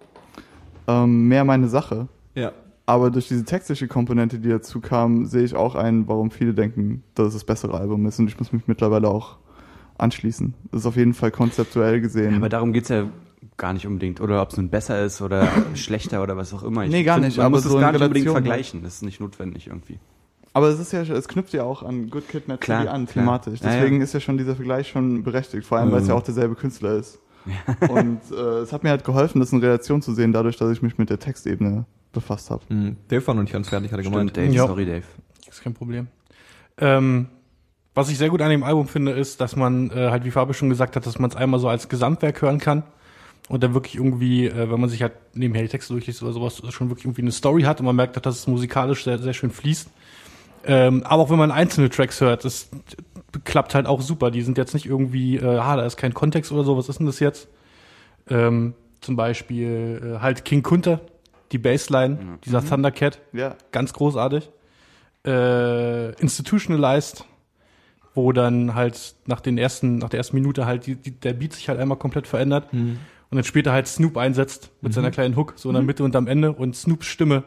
ähm, 0.88 1.28
mehr 1.28 1.44
meine 1.44 1.68
Sache. 1.68 2.08
Ja. 2.34 2.52
Aber 2.86 3.12
durch 3.12 3.28
diese 3.28 3.46
textliche 3.46 3.88
Komponente, 3.88 4.40
die 4.40 4.50
dazu 4.50 4.82
kam, 4.82 5.26
sehe 5.26 5.44
ich 5.44 5.56
auch 5.56 5.76
ein, 5.76 6.08
warum 6.08 6.32
viele 6.32 6.54
denken, 6.54 7.04
dass 7.16 7.28
es 7.28 7.34
das 7.36 7.44
bessere 7.46 7.78
Album 7.80 8.06
ist. 8.06 8.20
Und 8.20 8.28
ich 8.28 8.38
muss 8.40 8.52
mich 8.52 8.68
mittlerweile 8.68 9.08
auch 9.08 9.38
anschließen. 9.98 10.54
Das 10.72 10.82
ist 10.82 10.86
auf 10.88 10.96
jeden 10.98 11.14
Fall 11.14 11.32
konzeptuell 11.32 12.02
gesehen. 12.02 12.36
Aber 12.36 12.50
darum 12.50 12.74
geht's 12.74 12.90
ja 12.90 13.06
gar 13.58 13.74
nicht 13.74 13.86
unbedingt. 13.88 14.20
Oder 14.20 14.42
ob 14.42 14.50
es 14.50 14.58
nun 14.58 14.70
besser 14.70 15.04
ist 15.06 15.22
oder 15.22 15.48
schlechter 15.76 16.24
oder 16.24 16.38
was 16.38 16.54
auch 16.54 16.64
immer. 16.64 16.84
Ich 16.86 16.92
Nee, 16.92 17.04
gar 17.04 17.16
find, 17.16 17.28
nicht, 17.28 17.38
Man 17.38 17.46
aber 17.48 17.58
muss 17.58 17.64
so 17.64 17.76
es 17.78 17.82
gar 17.82 17.92
nicht 17.92 18.02
unbedingt 18.02 18.30
vergleichen. 18.30 18.84
Das 18.84 18.96
ist 18.96 19.04
nicht 19.04 19.20
notwendig 19.22 19.68
irgendwie. 19.68 20.00
Aber 20.54 20.68
es 20.68 20.80
ist 20.80 20.92
ja, 20.92 21.02
es 21.04 21.28
knüpft 21.30 21.54
ja 21.54 21.64
auch 21.64 21.82
an 21.84 22.10
Good 22.10 22.28
Kid, 22.28 22.48
Mad 22.50 22.60
City 22.66 22.88
an, 22.90 23.08
thematisch. 23.08 23.62
Ja, 23.62 23.70
Deswegen 23.72 23.98
ja. 23.98 24.04
ist 24.04 24.14
ja 24.14 24.20
schon 24.20 24.38
dieser 24.38 24.56
Vergleich 24.56 24.90
schon 24.90 25.24
berechtigt. 25.24 25.66
Vor 25.66 25.78
allem, 25.78 25.92
weil 25.92 26.00
es 26.00 26.04
Mhm. 26.06 26.10
ja 26.10 26.16
auch 26.16 26.24
derselbe 26.24 26.56
Künstler 26.56 26.96
ist. 26.96 27.20
Und 27.90 28.20
äh, 28.32 28.60
es 28.60 28.72
hat 28.74 28.84
mir 28.84 28.90
halt 28.90 29.04
geholfen, 29.04 29.40
das 29.40 29.52
in 29.52 29.60
Relation 29.60 30.02
zu 30.02 30.14
sehen, 30.14 30.32
dadurch, 30.34 30.58
dass 30.58 30.72
ich 30.72 30.82
mich 30.82 30.98
mit 30.98 31.10
der 31.10 31.20
Textebene 31.20 31.86
befasst 32.14 32.50
habe. 32.52 32.62
Mhm. 32.70 32.98
Dave 33.08 33.26
war 33.28 33.34
noch 33.36 33.42
nicht 33.44 33.54
ganz 33.54 33.70
fertig, 33.70 33.92
hat 33.92 34.00
er 34.00 34.04
gemeint. 34.04 34.36
Dave, 34.36 34.52
Ja. 34.54 34.68
sorry, 34.68 34.86
Dave. 34.86 35.04
Ist 35.50 35.62
kein 35.64 35.74
Problem. 35.74 36.08
Ähm, 36.78 37.28
was 37.94 38.10
ich 38.10 38.18
sehr 38.18 38.30
gut 38.30 38.42
an 38.42 38.50
dem 38.50 38.64
Album 38.64 38.88
finde, 38.88 39.12
ist, 39.12 39.42
dass 39.42 39.56
man 39.56 39.92
äh, 39.92 40.10
halt, 40.12 40.24
wie 40.24 40.32
Fabi 40.32 40.54
schon 40.54 40.70
gesagt 40.70 40.96
hat, 40.96 41.06
dass 41.06 41.20
man 41.20 41.30
es 41.30 41.36
einmal 41.36 41.60
so 41.60 41.68
als 41.68 41.90
Gesamtwerk 41.90 42.42
hören 42.42 42.60
kann 42.60 42.84
und 43.50 43.64
dann 43.64 43.74
wirklich 43.74 43.96
irgendwie, 43.96 44.46
äh, 44.48 44.72
wenn 44.72 44.80
man 44.80 44.90
sich 44.90 45.02
halt 45.02 45.14
nebenher 45.34 45.64
die 45.64 45.70
Texte 45.70 45.94
durchliest 45.94 46.24
oder 46.24 46.32
sowas, 46.32 46.62
schon 46.70 46.90
wirklich 46.90 47.06
irgendwie 47.06 47.22
eine 47.24 47.32
Story 47.32 47.64
hat 47.64 47.80
und 47.80 47.86
man 47.86 47.96
merkt, 47.96 48.24
dass 48.26 48.40
es 48.40 48.48
musikalisch 48.48 49.04
sehr, 49.04 49.20
sehr 49.20 49.34
schön 49.34 49.52
fließt. 49.52 49.90
Ähm, 50.64 51.04
aber 51.04 51.24
auch 51.24 51.30
wenn 51.30 51.40
man 51.40 51.52
einzelne 51.52 51.90
Tracks 51.90 52.22
hört, 52.22 52.46
das 52.46 52.70
klappt 53.44 53.76
halt 53.76 53.86
auch 53.88 54.02
super. 54.02 54.32
Die 54.32 54.42
sind 54.42 54.58
jetzt 54.58 54.74
nicht 54.74 54.86
irgendwie, 54.86 55.38
äh, 55.38 55.58
ah, 55.58 55.76
da 55.76 55.86
ist 55.86 55.98
kein 55.98 56.14
Kontext 56.14 56.52
oder 56.52 56.64
so, 56.64 56.78
was 56.78 56.90
ist 56.90 57.00
denn 57.00 57.06
das 57.06 57.20
jetzt? 57.20 57.48
Ähm, 58.30 58.74
zum 59.02 59.16
Beispiel 59.16 60.16
äh, 60.18 60.20
halt 60.20 60.46
King 60.46 60.62
Kunter, 60.64 61.02
die 61.52 61.58
Bassline, 61.58 62.38
dieser 62.46 62.64
Thundercat, 62.64 63.20
Ja, 63.34 63.56
ganz 63.72 63.94
großartig. 63.94 64.50
Äh, 65.26 66.12
institutionalized, 66.22 67.26
wo 68.16 68.32
dann 68.32 68.74
halt 68.76 69.16
nach 69.28 69.40
den 69.40 69.58
ersten, 69.58 69.98
nach 70.00 70.10
der 70.10 70.18
ersten 70.18 70.36
Minute 70.36 70.66
halt 70.66 70.86
die, 70.88 70.96
die, 70.96 71.12
der 71.12 71.34
Beat 71.34 71.54
sich 71.54 71.70
halt 71.70 71.80
einmal 71.80 71.98
komplett 71.98 72.26
verändert 72.28 72.74
Mhm. 72.74 72.98
und 73.30 73.36
dann 73.36 73.44
später 73.44 73.72
halt 73.72 73.88
Snoop 73.88 74.18
einsetzt 74.18 74.72
mit 74.82 74.94
seiner 74.94 75.12
kleinen 75.12 75.36
Hook, 75.36 75.54
so 75.58 75.70
in 75.70 75.76
der 75.76 75.84
Mitte 75.84 76.04
und 76.04 76.16
am 76.16 76.28
Ende 76.28 76.52
und 76.54 76.76
Snoops 76.76 77.06
Stimme 77.06 77.44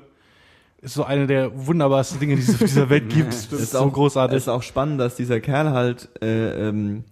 ist 0.85 0.95
so 0.95 1.05
eine 1.05 1.27
der 1.27 1.67
wunderbarsten 1.67 2.21
Dinge, 2.21 2.37
die 2.37 2.43
es 2.43 2.51
auf 2.51 2.59
dieser 2.59 2.91
Welt 2.91 3.09
gibt. 3.09 3.35
Das 3.51 3.61
ist 3.61 3.73
so 3.73 3.91
großartig. 3.91 4.37
Es 4.37 4.45
ist 4.45 4.49
auch 4.49 4.63
spannend, 4.63 5.01
dass 5.01 5.17
dieser 5.17 5.41
Kerl 5.41 5.71
halt, 5.71 6.09
äh, 6.23 6.69
ähm, 6.69 7.05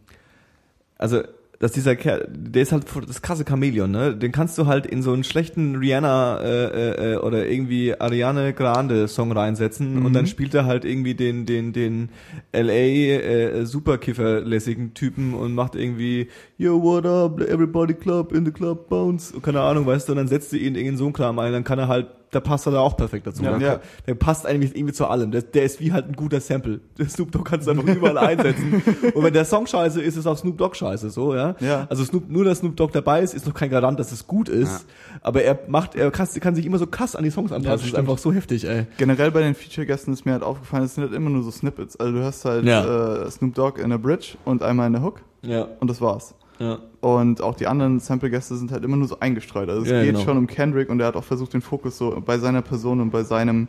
also 0.99 1.23
dass 1.63 1.71
dieser 1.71 1.95
Kerl, 1.95 2.29
der 2.29 2.63
ist 2.63 2.73
halt 2.73 2.87
das 3.07 3.23
krasse 3.23 3.45
Chamäleon, 3.49 3.89
ne? 3.89 4.17
Den 4.17 4.33
kannst 4.33 4.59
du 4.59 4.67
halt 4.67 4.85
in 4.85 5.01
so 5.01 5.13
einen 5.13 5.23
schlechten 5.23 5.77
Rihanna 5.77 6.41
äh, 6.41 7.13
äh, 7.13 7.17
oder 7.19 7.47
irgendwie 7.47 7.95
Ariane 8.01 8.53
Grande 8.53 9.07
Song 9.07 9.31
reinsetzen 9.31 10.05
und 10.05 10.13
dann 10.13 10.27
spielt 10.27 10.55
er 10.55 10.67
halt 10.67 10.85
irgendwie 10.85 11.15
den 11.15 11.47
den 11.47 11.73
den 11.73 12.09
LA 12.53 12.73
äh, 12.73 13.65
Superkiffer-lässigen 13.65 14.95
Typen 14.95 15.35
und 15.35 15.55
macht 15.55 15.77
irgendwie 15.77 16.29
Yo 16.59 16.83
what 16.83 17.07
up 17.07 17.41
everybody 17.41 17.95
club 17.95 18.33
in 18.33 18.45
the 18.45 18.51
club 18.51 18.89
bounce 18.89 19.33
keine 19.41 19.61
Ahnung, 19.61 19.87
weißt 19.87 20.09
du, 20.09 20.13
und 20.15 20.19
dann 20.19 20.29
setzt 20.29 20.53
du 20.53 20.57
ihn 20.57 20.75
in 20.75 20.97
so 20.97 21.05
einen 21.05 21.13
Kram 21.13 21.39
ein, 21.39 21.53
dann 21.53 21.63
kann 21.63 21.79
er 21.79 21.87
halt 21.87 22.09
da 22.33 22.41
passt 22.41 22.67
er 22.67 22.73
da 22.73 22.81
auch 22.81 22.97
perfekt 22.97 23.27
dazu. 23.27 23.43
Ja. 23.45 23.57
Der, 23.59 23.69
Ja. 23.75 23.81
der 24.09 24.15
passt 24.17 24.47
eigentlich 24.47 24.75
irgendwie 24.75 24.93
zu 24.93 25.07
allem. 25.07 25.31
Der, 25.31 25.43
der 25.43 25.63
ist 25.63 25.79
wie 25.81 25.93
halt 25.93 26.09
ein 26.09 26.17
guter 26.17 26.41
Sample. 26.41 26.81
Der 26.99 27.09
Snoop 27.09 27.31
Dogg 27.31 27.45
kannst 27.49 27.67
du 27.69 27.71
einfach 27.71 27.85
überall 27.85 28.19
einsetzen. 28.19 28.83
Und 29.15 29.23
wenn 29.23 29.33
der 29.33 29.45
Song 29.45 29.67
scheiße 29.67 30.03
ist, 30.03 30.17
ist 30.17 30.27
auch 30.27 30.37
Snoop 30.37 30.59
Dogg 30.59 30.75
scheiße, 30.75 31.11
so, 31.11 31.35
ja. 31.35 31.55
Ja. 31.61 31.87
Also 31.89 32.05
Snoop, 32.05 32.29
nur, 32.29 32.45
dass 32.45 32.59
Snoop 32.59 32.77
Dogg 32.77 32.93
dabei 32.93 33.21
ist, 33.23 33.35
ist 33.35 33.47
noch 33.47 33.55
kein 33.55 33.71
Garant, 33.71 34.01
dass 34.01 34.11
es 34.13 34.27
gut 34.27 34.49
ist. 34.49 34.87
Aber 35.21 35.43
er 35.43 35.59
macht, 35.69 35.95
er 35.95 36.11
kann, 36.11 36.27
kann 36.41 36.55
sich 36.55 36.67
immer 36.67 36.79
so 36.79 36.87
krass 36.87 37.15
an 37.15 37.23
die 37.25 37.31
Songs 37.31 37.53
anpassen. 37.53 37.71
das 37.71 37.81
ist 37.83 37.89
stimmt. 37.89 37.99
einfach 38.01 38.19
so 38.19 38.33
heftig, 38.33 38.65
ey. 38.67 38.87
generell 38.99 39.31
bei 39.31 39.41
den 39.43 39.55
Feature-Gästen 39.55 40.13
ist 40.13 40.25
mir 40.25 40.33
halt 40.33 40.43
aufgefallen, 40.43 40.85
es 40.85 40.95
sind 40.95 41.05
halt 41.05 41.13
immer 41.15 41.31
nur 41.31 41.43
so 41.43 41.51
Snippets. 41.51 41.97
Also 42.01 42.13
du 42.15 42.25
hast 42.25 42.45
halt 42.45 42.65
Ja. 42.65 43.25
äh, 43.25 43.31
Snoop 43.31 43.55
Dogg 43.55 43.79
in 43.81 43.91
der 43.91 43.99
Bridge 43.99 44.39
und 44.45 44.63
einmal 44.63 44.87
in 44.87 44.95
der 44.95 45.03
Hook 45.03 45.21
Ja. 45.43 45.69
und 45.81 45.89
das 45.91 46.01
war's. 46.01 46.35
Ja. 46.63 46.79
Und 47.01 47.41
auch 47.43 47.57
die 47.57 47.67
anderen 47.67 47.99
Sample-Gäste 47.99 48.55
sind 48.55 48.71
halt 48.71 48.85
immer 48.85 48.97
nur 48.97 49.09
so 49.09 49.19
eingestreut. 49.19 49.69
Also 49.69 49.83
es 49.83 49.91
Ja, 49.91 50.01
geht 50.03 50.13
genau. 50.13 50.25
schon 50.25 50.39
um 50.39 50.47
Kendrick 50.47 50.89
und 50.89 51.01
er 51.01 51.09
hat 51.09 51.17
auch 51.17 51.25
versucht, 51.25 51.53
den 51.55 51.61
Fokus 51.61 51.99
so 51.99 52.23
bei 52.25 52.39
seiner 52.39 52.63
Person 52.63 53.01
und 53.01 53.11
bei 53.11 53.25
seinem, 53.25 53.67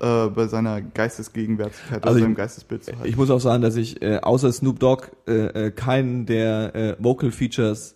äh, 0.00 0.26
bei 0.26 0.48
seiner 0.48 0.80
Geistesgegenwärtigkeit, 0.82 2.02
Also 2.02 2.08
also 2.08 2.20
seinem 2.20 2.34
Geistesbild 2.34 2.84
zu 2.84 2.92
halten. 2.92 3.08
Ich 3.08 3.16
muss 3.16 3.30
auch 3.30 3.40
sagen, 3.40 3.62
dass 3.62 3.76
ich 3.76 4.02
äh, 4.02 4.18
außer 4.20 4.52
Snoop 4.52 4.80
Dogg 4.80 5.08
äh, 5.28 5.66
äh, 5.66 5.70
keinen 5.70 6.26
der 6.26 6.74
äh, 6.74 6.96
Vocal 6.98 7.30
Features 7.30 7.94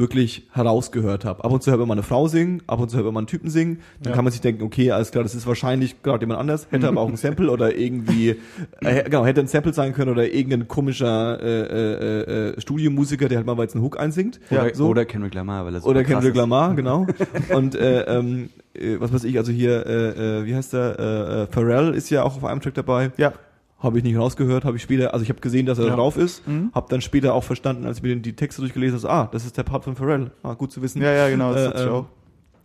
wirklich 0.00 0.48
herausgehört 0.52 1.24
habe. 1.24 1.44
Ab 1.44 1.52
und 1.52 1.62
zu 1.62 1.70
hört 1.70 1.78
man 1.78 1.86
mal 1.88 1.94
eine 1.94 2.02
Frau 2.02 2.26
singen, 2.26 2.62
ab 2.66 2.80
und 2.80 2.88
zu 2.90 2.96
hört 2.96 3.04
man 3.04 3.14
mal 3.14 3.20
einen 3.20 3.26
Typen 3.28 3.50
singen. 3.50 3.80
Dann 4.02 4.10
Ja. 4.10 4.16
kann 4.16 4.24
man 4.24 4.32
sich 4.32 4.40
denken, 4.40 4.62
okay, 4.64 4.90
alles 4.90 5.10
klar, 5.12 5.22
das 5.22 5.34
ist 5.34 5.46
wahrscheinlich 5.46 6.02
gerade 6.02 6.22
jemand 6.24 6.40
anders. 6.40 6.66
Hätte 6.70 6.88
aber 6.88 7.00
auch 7.00 7.08
ein 7.08 7.16
Sample 7.16 7.50
oder 7.50 7.76
irgendwie, 7.76 8.36
äh, 8.80 9.04
genau, 9.04 9.24
hätte 9.24 9.40
ein 9.40 9.46
Sample 9.46 9.72
sein 9.72 9.92
können 9.92 10.10
oder 10.10 10.32
irgendein 10.32 10.66
komischer 10.66 11.40
äh, 11.40 11.60
äh, 11.62 12.48
äh, 12.56 12.60
Studiomusiker, 12.60 13.28
der 13.28 13.38
halt 13.38 13.46
mal 13.46 13.56
jetzt 13.58 13.74
einen 13.76 13.84
Hook 13.84 14.00
einsingt. 14.00 14.40
Oder, 14.50 14.74
so. 14.74 14.88
oder 14.88 15.04
Kendrick 15.04 15.34
Lamar, 15.34 15.66
weil 15.66 15.74
er 15.74 15.84
Oder 15.86 16.02
Kendrick. 16.02 16.34
Lamar, 16.34 16.74
genau. 16.74 17.06
Und 17.54 17.74
äh, 17.74 18.02
ähm, 18.02 18.48
äh, 18.74 18.96
was 18.98 19.12
weiß 19.12 19.24
ich, 19.24 19.36
also 19.38 19.52
hier, 19.52 19.86
äh, 19.86 20.40
äh, 20.40 20.44
wie 20.46 20.54
heißt 20.54 20.72
der? 20.72 20.98
Äh, 20.98 21.42
äh, 21.42 21.46
Pharrell 21.48 21.94
ist 21.94 22.08
ja 22.10 22.22
auch 22.22 22.36
auf 22.36 22.44
einem 22.44 22.60
Track 22.60 22.74
dabei. 22.74 23.10
Ja, 23.18 23.32
Habe 23.80 23.98
ich 23.98 24.04
nicht 24.04 24.16
rausgehört, 24.16 24.64
habe 24.64 24.76
ich 24.76 24.82
später, 24.82 25.12
also 25.14 25.22
ich 25.22 25.30
habe 25.30 25.40
gesehen, 25.40 25.66
dass 25.66 25.78
er 25.78 25.86
Ja. 25.86 25.96
drauf 25.96 26.16
ist, 26.16 26.46
Mhm. 26.46 26.70
habe 26.74 26.86
dann 26.90 27.00
später 27.00 27.34
auch 27.34 27.44
verstanden, 27.44 27.86
als 27.86 27.98
ich 27.98 28.02
mir 28.02 28.14
die 28.16 28.34
Texte 28.36 28.60
durchgelesen 28.60 28.98
habe, 29.02 29.12
ah, 29.12 29.28
das 29.32 29.44
ist 29.46 29.56
der 29.56 29.62
Part 29.62 29.84
von 29.84 29.96
Pharrell. 29.96 30.30
Ah, 30.42 30.54
gut 30.54 30.70
zu 30.70 30.82
wissen. 30.82 31.00
ja, 31.02 31.12
ja, 31.12 31.28
genau, 31.30 31.52
das 31.52 31.62
Äh, 31.62 31.68
ist 31.68 31.80
ich 31.80 31.86
ähm, 31.86 31.92
auch. 31.92 32.04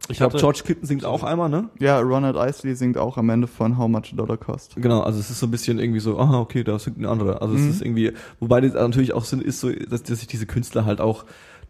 Ich 0.07 0.17
glaube, 0.17 0.37
George 0.37 0.61
Clinton 0.63 0.85
singt 0.85 1.03
auch 1.05 1.23
einmal, 1.23 1.49
ne? 1.49 1.69
Ja, 1.79 1.99
Ronald 1.99 2.35
Isley 2.35 2.75
singt 2.75 2.95
auch 2.95 3.17
am 3.17 3.27
Ende 3.29 3.47
von 3.47 3.75
How 3.77 3.87
Much 3.87 4.11
a 4.13 4.15
Dollar 4.15 4.37
Cost. 4.37 4.75
Genau, 4.75 4.99
also 5.01 5.19
es 5.19 5.31
ist 5.31 5.39
so 5.39 5.47
ein 5.47 5.51
bisschen 5.51 5.79
irgendwie 5.79 5.99
so, 5.99 6.19
aha, 6.19 6.39
okay, 6.41 6.63
da 6.63 6.77
singt 6.77 6.99
ein 6.99 7.05
anderer. 7.07 7.41
Also 7.41 7.55
Mhm. 7.55 7.59
es 7.61 7.75
ist 7.77 7.81
irgendwie, 7.81 8.11
wobei 8.39 8.61
das 8.61 8.73
natürlich 8.73 9.13
auch 9.13 9.23
sind, 9.23 9.41
ist 9.41 9.61
so, 9.61 9.71
dass, 9.71 10.03
dass 10.03 10.21
ich 10.21 10.27
diese 10.27 10.45
Künstler 10.45 10.85
halt 10.85 11.01
auch 11.01 11.25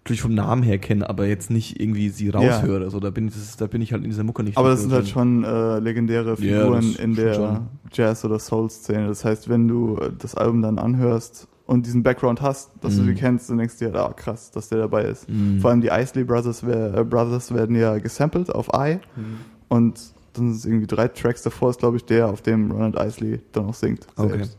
natürlich 0.05 0.21
vom 0.21 0.35
Namen 0.35 0.61
her 0.61 0.77
kenne, 0.77 1.09
aber 1.09 1.25
jetzt 1.25 1.49
nicht 1.49 1.79
irgendwie 1.81 2.09
sie 2.09 2.29
raushöre. 2.29 2.91
So, 2.91 2.99
da 2.99 3.09
bin 3.09 3.27
ich, 3.27 3.33
das 3.33 3.57
da 3.57 3.65
bin 3.65 3.81
ich 3.81 3.91
halt 3.91 4.03
in 4.03 4.11
dieser 4.11 4.23
Mucke 4.23 4.43
nicht. 4.43 4.55
Aber 4.55 4.69
das 4.69 4.81
sind 4.81 4.91
halt 4.91 5.07
schon 5.07 5.43
äh, 5.43 5.79
legendäre 5.79 6.29
Ja, 6.29 6.35
Figuren 6.35 6.91
das 6.91 6.95
in 6.97 7.15
der 7.15 7.33
schon. 7.33 7.59
Jazz- 7.91 8.23
oder 8.23 8.37
Soul-Szene. 8.37 9.07
Das 9.07 9.25
heißt, 9.25 9.49
wenn 9.49 9.67
du 9.67 9.97
äh, 9.97 10.11
das 10.15 10.35
Album 10.35 10.61
dann 10.61 10.77
anhörst 10.77 11.47
und 11.65 11.87
diesen 11.87 12.03
Background 12.03 12.39
hast, 12.43 12.69
dass 12.81 12.95
du 12.97 13.01
Mhm. 13.01 13.07
sie 13.07 13.13
kennst, 13.15 13.49
dann 13.49 13.57
denkst 13.57 13.79
du 13.79 13.85
dir, 13.89 13.95
ah 13.95 14.13
krass, 14.13 14.51
dass 14.51 14.69
der 14.69 14.77
dabei 14.77 15.05
ist. 15.05 15.27
Mhm. 15.27 15.59
Vor 15.59 15.71
allem 15.71 15.81
die 15.81 15.87
Isley 15.91 16.23
Brothers, 16.23 16.61
äh, 16.61 17.03
Brothers 17.03 17.51
werden 17.51 17.75
ja 17.75 17.97
gesampelt 17.97 18.53
auf 18.53 18.67
I 18.75 18.99
Mhm. 19.15 19.23
und 19.69 19.99
dann 20.33 20.49
sind 20.53 20.57
es 20.57 20.65
irgendwie 20.65 20.85
drei 20.85 21.07
Tracks 21.07 21.41
davor, 21.41 21.71
ist 21.71 21.79
glaube 21.79 21.97
ich 21.97 22.05
der, 22.05 22.27
auf 22.27 22.43
dem 22.43 22.69
Ronald 22.69 22.95
Isley 22.99 23.39
dann 23.53 23.65
auch 23.65 23.73
singt. 23.73 24.05
Okay. 24.17 24.29
selbst. 24.37 24.57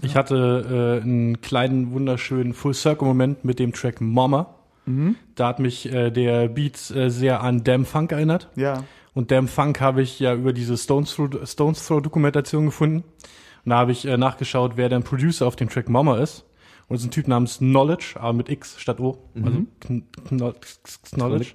Ich 0.00 0.16
hatte 0.16 0.98
äh, 1.02 1.02
einen 1.04 1.42
kleinen, 1.42 1.92
wunderschönen 1.92 2.54
Full-Circle-Moment 2.54 3.44
mit 3.44 3.58
dem 3.58 3.74
Track 3.74 4.00
Mama. 4.00 4.54
Mhm. 4.88 5.16
Da 5.34 5.48
hat 5.48 5.58
mich 5.60 5.90
äh, 5.92 6.10
der 6.10 6.48
Beat 6.48 6.90
äh, 6.90 7.10
sehr 7.10 7.42
an 7.42 7.62
Damn 7.64 7.84
Funk 7.84 8.12
erinnert. 8.12 8.48
Ja. 8.56 8.84
Und 9.14 9.30
Damn 9.30 9.48
Funk 9.48 9.80
habe 9.80 10.02
ich 10.02 10.18
ja 10.20 10.34
über 10.34 10.52
diese 10.52 10.76
Stones 10.76 11.14
Throw, 11.14 11.28
Stones 11.44 11.86
Throw 11.86 12.00
Dokumentation 12.02 12.66
gefunden. 12.66 13.04
Und 13.64 13.70
da 13.70 13.76
habe 13.76 13.92
ich 13.92 14.04
äh, 14.06 14.16
nachgeschaut, 14.16 14.72
wer 14.76 14.88
der 14.88 15.00
Producer 15.00 15.46
auf 15.46 15.56
dem 15.56 15.68
Track 15.68 15.88
Mama 15.88 16.18
ist. 16.18 16.44
Und 16.88 16.96
es 16.96 17.02
ist 17.02 17.08
ein 17.08 17.10
Typ 17.10 17.28
namens 17.28 17.58
Knowledge, 17.58 18.14
aber 18.18 18.32
mit 18.32 18.48
X 18.48 18.80
statt 18.80 18.98
O. 19.00 19.18
Also 19.34 19.58
Kn 19.80 20.04
Kno 20.26 20.54
Knowledge. 21.12 21.52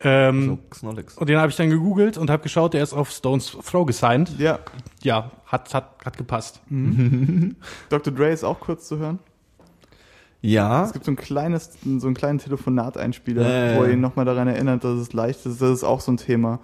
Ähm, 0.00 0.58
So, 0.70 0.78
Knollix. 0.80 1.16
und 1.16 1.28
den 1.30 1.38
habe 1.38 1.48
ich 1.48 1.56
dann 1.56 1.70
gegoogelt 1.70 2.18
und 2.18 2.28
habe 2.28 2.42
geschaut, 2.42 2.74
der 2.74 2.82
ist 2.82 2.92
auf 2.92 3.10
Stones 3.10 3.56
Throw 3.64 3.86
gesigned. 3.86 4.38
Ja. 4.38 4.58
Ja, 5.02 5.30
hat, 5.46 5.72
hat, 5.72 5.94
hat 6.04 6.18
gepasst. 6.18 6.60
Dr. 7.88 8.12
Dre 8.12 8.30
ist 8.30 8.44
auch 8.44 8.60
kurz 8.60 8.86
zu 8.88 8.98
hören. 8.98 9.18
Ja, 10.46 10.84
Es 10.84 10.92
gibt 10.92 11.04
so 11.04 11.10
ein 11.12 11.16
kleines, 11.16 11.70
so 11.98 12.06
einen 12.06 12.14
kleinen 12.14 12.38
Telefonateinspieler, 12.38 13.42
ja, 13.72 13.78
wo 13.78 13.84
er 13.84 13.90
ihn 13.92 14.00
nochmal 14.00 14.24
daran 14.24 14.48
erinnert, 14.48 14.84
dass 14.84 14.98
es 14.98 15.12
leicht 15.12 15.44
ist. 15.46 15.60
Das 15.60 15.70
ist 15.70 15.84
auch 15.84 16.00
so 16.00 16.12
ein 16.12 16.16
Thema. 16.16 16.60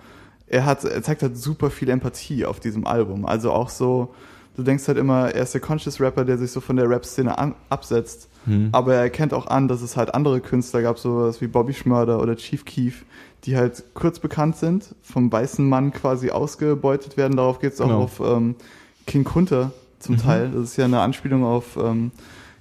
Er 0.46 0.64
hat, 0.66 0.84
er 0.84 1.02
zeigt 1.02 1.22
halt 1.22 1.36
super 1.36 1.70
viel 1.70 1.88
Empathie 1.88 2.44
auf 2.44 2.60
diesem 2.60 2.86
Album. 2.86 3.24
Also 3.24 3.52
auch 3.52 3.68
so, 3.70 4.14
du 4.56 4.62
denkst 4.62 4.86
halt 4.86 4.98
immer, 4.98 5.34
er 5.34 5.42
ist 5.44 5.54
der 5.54 5.60
Conscious 5.60 6.00
Rapper, 6.00 6.24
der 6.24 6.36
sich 6.38 6.50
so 6.52 6.60
von 6.60 6.76
der 6.76 6.88
Rap-Szene 6.88 7.54
absetzt. 7.70 8.28
Hm. 8.44 8.68
Aber 8.72 8.94
er 8.94 9.00
erkennt 9.02 9.32
auch 9.32 9.46
an, 9.46 9.68
dass 9.68 9.82
es 9.82 9.96
halt 9.96 10.14
andere 10.14 10.40
Künstler 10.40 10.82
gab, 10.82 10.98
sowas 10.98 11.40
wie 11.40 11.46
Bobby 11.46 11.72
Schmörder 11.72 12.20
oder 12.20 12.36
Chief 12.36 12.64
Keef, 12.64 13.04
die 13.44 13.56
halt 13.56 13.82
kurz 13.94 14.18
bekannt 14.18 14.56
sind, 14.56 14.94
vom 15.02 15.32
weißen 15.32 15.66
Mann 15.66 15.92
quasi 15.92 16.30
ausgebeutet 16.30 17.16
werden. 17.16 17.36
Darauf 17.36 17.60
geht 17.60 17.72
es 17.72 17.80
auch 17.80 17.86
Genau. 17.86 18.02
auf 18.02 18.20
ähm, 18.20 18.56
King 19.06 19.24
Kunter 19.24 19.72
zum 20.00 20.16
Teil. 20.18 20.50
Das 20.52 20.62
ist 20.64 20.76
ja 20.76 20.84
eine 20.84 21.00
Anspielung 21.00 21.44
auf 21.44 21.76
ähm, 21.76 22.10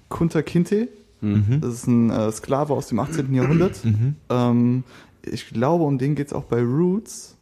Kunter 0.10 0.44
Kinte. 0.44 0.88
Mhm. 1.22 1.62
Das 1.62 1.74
ist 1.74 1.88
ein 1.88 2.10
äh, 2.10 2.32
Sklave 2.32 2.74
aus 2.74 2.88
dem 2.88 3.00
18. 3.00 3.34
Jahrhundert. 3.34 3.84
Mhm. 3.86 4.16
Ähm, 4.30 4.84
ich 5.24 5.50
glaube, 5.50 5.84
um 5.84 5.98
den 5.98 6.16
geht's 6.16 6.34
auch 6.34 6.44
bei 6.46 6.62
Roots, 6.62 7.38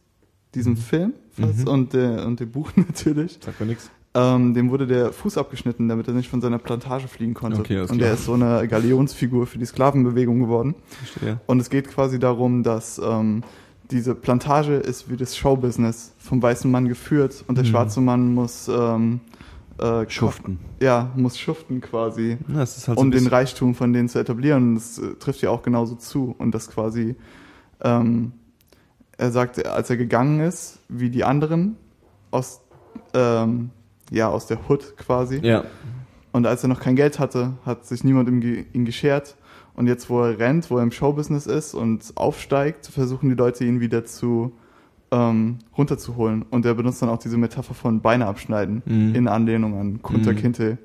diesem 0.55 0.75
Film, 0.77 1.13
fast, 1.31 1.59
Mhm. 1.59 1.67
und, 1.67 1.93
der, 1.93 2.25
und 2.25 2.39
dem 2.39 2.51
Buch 2.51 2.71
natürlich. 2.75 3.39
Sagt 3.43 3.59
mir 3.59 3.67
nix. 3.67 3.89
Ähm, 4.15 4.55
dem 4.55 4.71
wurde 4.71 4.87
der 4.87 5.13
Fuß 5.13 5.37
abgeschnitten, 5.37 5.87
damit 5.87 6.07
er 6.07 6.15
nicht 6.15 6.29
von 6.29 6.41
seiner 6.41 6.57
Plantage 6.57 7.07
fliegen 7.07 7.35
konnte. 7.35 7.59
Okay, 7.59 7.79
und 7.81 8.01
er 8.01 8.13
ist 8.15 8.25
so 8.25 8.33
eine 8.33 8.67
Galionsfigur 8.67 9.45
für 9.45 9.59
die 9.59 9.65
Sklavenbewegung 9.65 10.39
geworden. 10.39 10.73
Verstehe. 10.87 11.39
Und 11.45 11.59
es 11.59 11.69
geht 11.69 11.87
quasi 11.89 12.17
darum, 12.17 12.63
dass 12.63 12.99
ähm, 13.03 13.43
diese 13.91 14.15
Plantage 14.15 14.73
ist 14.75 15.11
wie 15.11 15.15
das 15.17 15.37
Showbusiness 15.37 16.13
vom 16.17 16.41
weißen 16.41 16.69
Mann 16.69 16.87
geführt 16.87 17.43
und 17.47 17.55
der 17.57 17.63
Mhm. 17.65 17.69
schwarze 17.69 18.01
Mann 18.01 18.33
muss 18.33 18.67
ähm, 18.67 19.19
äh, 19.79 20.09
Schuften. 20.09 20.59
Ja, 20.79 21.11
muss 21.15 21.37
schuften 21.37 21.81
quasi 21.81 22.37
Ja, 22.47 22.57
halt 22.57 22.69
so 22.69 22.93
um 22.93 23.11
den 23.11 23.27
Reichtum 23.27 23.75
von 23.75 23.93
denen 23.93 24.09
zu 24.09 24.19
etablieren. 24.19 24.69
Und 24.69 24.75
das 24.75 24.97
äh, 24.99 25.15
trifft 25.15 25.41
ja 25.41 25.49
auch 25.49 25.61
genauso 25.61 25.95
zu. 25.95 26.35
Und 26.37 26.53
das 26.53 26.69
quasi, 26.69 27.15
ähm, 27.81 28.33
er 29.17 29.31
sagt, 29.31 29.65
als 29.65 29.89
er 29.89 29.97
gegangen 29.97 30.39
ist, 30.39 30.79
wie 30.87 31.09
die 31.09 31.23
anderen 31.23 31.77
aus, 32.31 32.61
ähm, 33.13 33.71
ja, 34.11 34.29
aus 34.29 34.47
der 34.47 34.59
Hood 34.67 34.97
quasi. 34.97 35.39
Ja. 35.43 35.63
Und 36.31 36.45
als 36.45 36.63
er 36.63 36.69
noch 36.69 36.79
kein 36.79 36.95
Geld 36.95 37.19
hatte, 37.19 37.53
hat 37.65 37.85
sich 37.85 38.03
niemand 38.03 38.29
um 38.29 38.41
ihn 38.41 38.85
geschert. 38.85 39.35
Und 39.75 39.87
jetzt, 39.87 40.09
wo 40.09 40.21
er 40.21 40.39
rennt, 40.39 40.69
wo 40.69 40.77
er 40.77 40.83
im 40.83 40.91
Showbusiness 40.91 41.47
ist 41.47 41.73
und 41.73 42.11
aufsteigt, 42.15 42.87
versuchen 42.87 43.29
die 43.29 43.35
Leute 43.35 43.63
ihn 43.63 43.79
wieder 43.79 44.05
zu 44.05 44.51
ähm, 45.11 45.57
runterzuholen. 45.77 46.43
Und 46.49 46.65
er 46.65 46.73
benutzt 46.75 47.01
dann 47.01 47.09
auch 47.09 47.17
diese 47.17 47.37
Metapher 47.37 47.73
von 47.73 48.01
Beine 48.01 48.25
abschneiden 48.27 48.81
Mhm. 48.85 49.15
in 49.15 49.27
Anlehnung 49.27 49.79
an 49.79 50.01
Kunter 50.01 50.31
Mhm. 50.33 50.35
Kinte, 50.37 50.77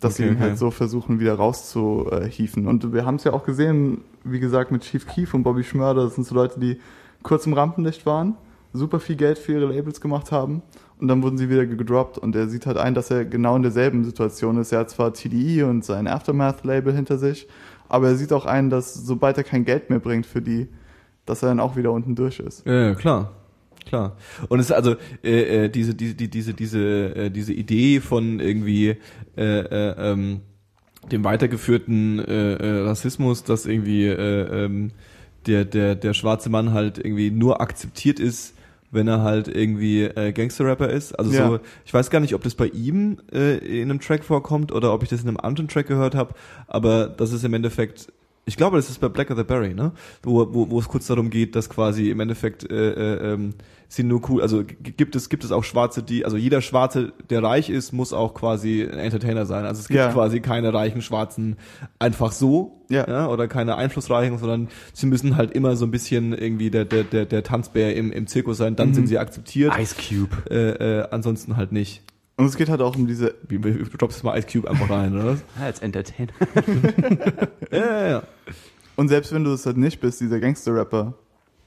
dass 0.00 0.14
Okay, 0.14 0.22
sie 0.24 0.28
ihn 0.28 0.34
okay. 0.36 0.42
halt 0.42 0.58
so 0.58 0.70
versuchen, 0.70 1.20
wieder 1.20 1.34
rauszuhieven. 1.34 2.66
Und 2.66 2.92
wir 2.92 3.04
haben 3.06 3.16
es 3.16 3.24
ja 3.24 3.32
auch 3.32 3.44
gesehen, 3.44 4.02
wie 4.24 4.40
gesagt, 4.40 4.72
mit 4.72 4.82
Chief 4.82 5.06
Keef 5.06 5.34
und 5.34 5.42
Bobby 5.44 5.62
Schmörder. 5.64 6.04
Das 6.04 6.14
sind 6.16 6.24
so 6.26 6.34
Leute, 6.34 6.58
die 6.60 6.78
kurz 7.22 7.46
im 7.46 7.52
Rampenlicht 7.52 8.04
waren, 8.06 8.34
super 8.72 8.98
viel 9.00 9.16
Geld 9.16 9.38
für 9.38 9.52
ihre 9.52 9.66
Labels 9.72 10.00
gemacht 10.00 10.32
haben 10.32 10.62
und 10.98 11.06
dann 11.08 11.22
wurden 11.22 11.38
sie 11.38 11.48
wieder 11.48 11.66
gedroppt. 11.66 12.18
Und 12.18 12.34
er 12.34 12.48
sieht 12.48 12.66
halt 12.66 12.78
ein, 12.78 12.94
dass 12.94 13.10
er 13.10 13.24
genau 13.24 13.54
in 13.54 13.62
derselben 13.62 14.04
Situation 14.04 14.56
ist. 14.58 14.72
Er 14.72 14.80
hat 14.80 14.90
zwar 14.90 15.12
TDE 15.12 15.62
und 15.68 15.84
sein 15.84 16.08
Aftermath-Label 16.08 16.92
hinter 16.92 17.18
sich, 17.18 17.46
aber 17.88 18.08
er 18.08 18.16
sieht 18.16 18.32
auch 18.32 18.46
ein, 18.46 18.70
dass 18.70 18.94
sobald 18.94 19.36
er 19.38 19.44
kein 19.44 19.64
Geld 19.64 19.88
mehr 19.90 20.00
bringt 20.00 20.26
für 20.26 20.42
die, 20.42 20.66
dass 21.26 21.42
er 21.44 21.50
dann 21.50 21.60
auch 21.60 21.76
wieder 21.76 21.92
unten 21.92 22.16
durch 22.16 22.40
ist. 22.40 22.66
Ja, 22.66 22.94
klar. 22.96 23.30
Klar. 23.86 24.16
Und 24.48 24.60
es 24.60 24.66
ist 24.66 24.72
also 24.72 24.96
äh, 25.22 25.64
äh, 25.64 25.68
diese 25.68 25.94
diese 25.94 26.14
die, 26.14 26.28
diese 26.28 26.54
diese 26.54 27.14
äh, 27.14 27.30
diese 27.30 27.52
Idee 27.52 28.00
von 28.00 28.40
irgendwie 28.40 28.96
äh, 29.36 29.42
äh, 29.42 29.94
ähm, 29.98 30.40
dem 31.10 31.24
weitergeführten 31.24 32.20
äh, 32.20 32.54
äh, 32.54 32.80
Rassismus, 32.82 33.44
dass 33.44 33.66
irgendwie 33.66 34.06
äh, 34.06 34.64
ähm, 34.64 34.92
der 35.46 35.64
der 35.64 35.94
der 35.94 36.14
schwarze 36.14 36.48
Mann 36.48 36.72
halt 36.72 36.98
irgendwie 36.98 37.30
nur 37.30 37.60
akzeptiert 37.60 38.20
ist, 38.20 38.54
wenn 38.92 39.08
er 39.08 39.22
halt 39.22 39.48
irgendwie 39.48 40.02
äh, 40.04 40.32
Gangster-Rapper 40.32 40.88
ist. 40.90 41.18
Also 41.18 41.32
Ja. 41.32 41.48
so, 41.48 41.60
ich 41.84 41.92
weiß 41.92 42.10
gar 42.10 42.20
nicht, 42.20 42.34
ob 42.34 42.42
das 42.42 42.54
bei 42.54 42.66
ihm 42.66 43.18
äh, 43.32 43.56
in 43.58 43.90
einem 43.90 44.00
Track 44.00 44.22
vorkommt 44.22 44.70
oder 44.70 44.92
ob 44.92 45.02
ich 45.02 45.08
das 45.08 45.22
in 45.22 45.28
einem 45.28 45.38
anderen 45.38 45.66
Track 45.68 45.88
gehört 45.88 46.14
habe, 46.14 46.34
aber 46.68 47.06
das 47.06 47.32
ist 47.32 47.42
im 47.44 47.54
Endeffekt 47.54 48.12
ich 48.44 48.56
glaube, 48.56 48.76
das 48.76 48.90
ist 48.90 49.00
bei 49.00 49.08
Black 49.08 49.30
of 49.30 49.38
the 49.38 49.44
Berry, 49.44 49.72
ne? 49.74 49.92
Wo, 50.22 50.52
wo, 50.52 50.68
wo 50.70 50.78
es 50.80 50.88
kurz 50.88 51.06
darum 51.06 51.30
geht, 51.30 51.54
dass 51.54 51.68
quasi 51.70 52.10
im 52.10 52.18
Endeffekt 52.20 52.68
äh, 52.70 52.90
äh, 52.92 53.32
ähm, 53.34 53.54
sind 53.88 54.08
nur 54.08 54.28
cool, 54.30 54.40
also 54.40 54.64
gibt 54.64 55.14
es 55.16 55.28
gibt 55.28 55.44
es 55.44 55.52
auch 55.52 55.64
Schwarze, 55.64 56.02
die, 56.02 56.24
also 56.24 56.38
jeder 56.38 56.62
Schwarze, 56.62 57.12
der 57.28 57.42
reich 57.42 57.68
ist, 57.68 57.92
muss 57.92 58.14
auch 58.14 58.32
quasi 58.32 58.82
ein 58.90 58.98
Entertainer 58.98 59.44
sein. 59.44 59.66
Also 59.66 59.80
es 59.80 59.88
gibt 59.88 59.98
Ja. 59.98 60.10
quasi 60.10 60.40
keine 60.40 60.72
reichen 60.72 61.02
Schwarzen 61.02 61.56
einfach 61.98 62.32
so, 62.32 62.80
Ja. 62.88 63.28
oder 63.28 63.48
keine 63.48 63.76
einflussreichen, 63.76 64.38
sondern 64.38 64.68
sie 64.94 65.06
müssen 65.06 65.36
halt 65.36 65.50
immer 65.52 65.76
so 65.76 65.84
ein 65.84 65.90
bisschen 65.90 66.32
irgendwie 66.32 66.70
der 66.70 66.86
der 66.86 67.04
der, 67.04 67.26
der 67.26 67.42
Tanzbär 67.42 67.94
im, 67.94 68.10
im 68.12 68.26
Zirkus 68.26 68.56
sein, 68.56 68.76
dann 68.76 68.88
Mhm. 68.88 68.94
sind 68.94 69.06
sie 69.08 69.18
akzeptiert. 69.18 69.74
Ice 69.78 69.94
Cube. 69.94 70.50
Äh, 70.50 71.00
äh, 71.00 71.08
ansonsten 71.10 71.56
halt 71.58 71.70
nicht. 71.72 72.02
Und 72.42 72.48
es 72.48 72.56
geht 72.56 72.68
halt 72.68 72.80
auch 72.80 72.96
um 72.96 73.06
diese, 73.06 73.36
Wie, 73.46 73.62
wie, 73.62 73.72
du 73.72 73.96
droppst 73.96 74.24
mal 74.24 74.36
Ice 74.36 74.48
Cube 74.52 74.68
einfach 74.68 74.90
rein, 74.90 75.14
oder? 75.14 75.36
Ja, 75.60 75.66
als 75.66 75.78
Entertainer. 75.78 76.32
ja, 77.70 77.78
ja, 77.78 78.08
ja. 78.08 78.22
und 78.96 79.06
selbst 79.06 79.32
wenn 79.32 79.44
du 79.44 79.52
es 79.52 79.64
halt 79.64 79.76
nicht 79.76 80.00
bist, 80.00 80.20
dieser 80.20 80.40
Gangster-Rapper, 80.40 81.14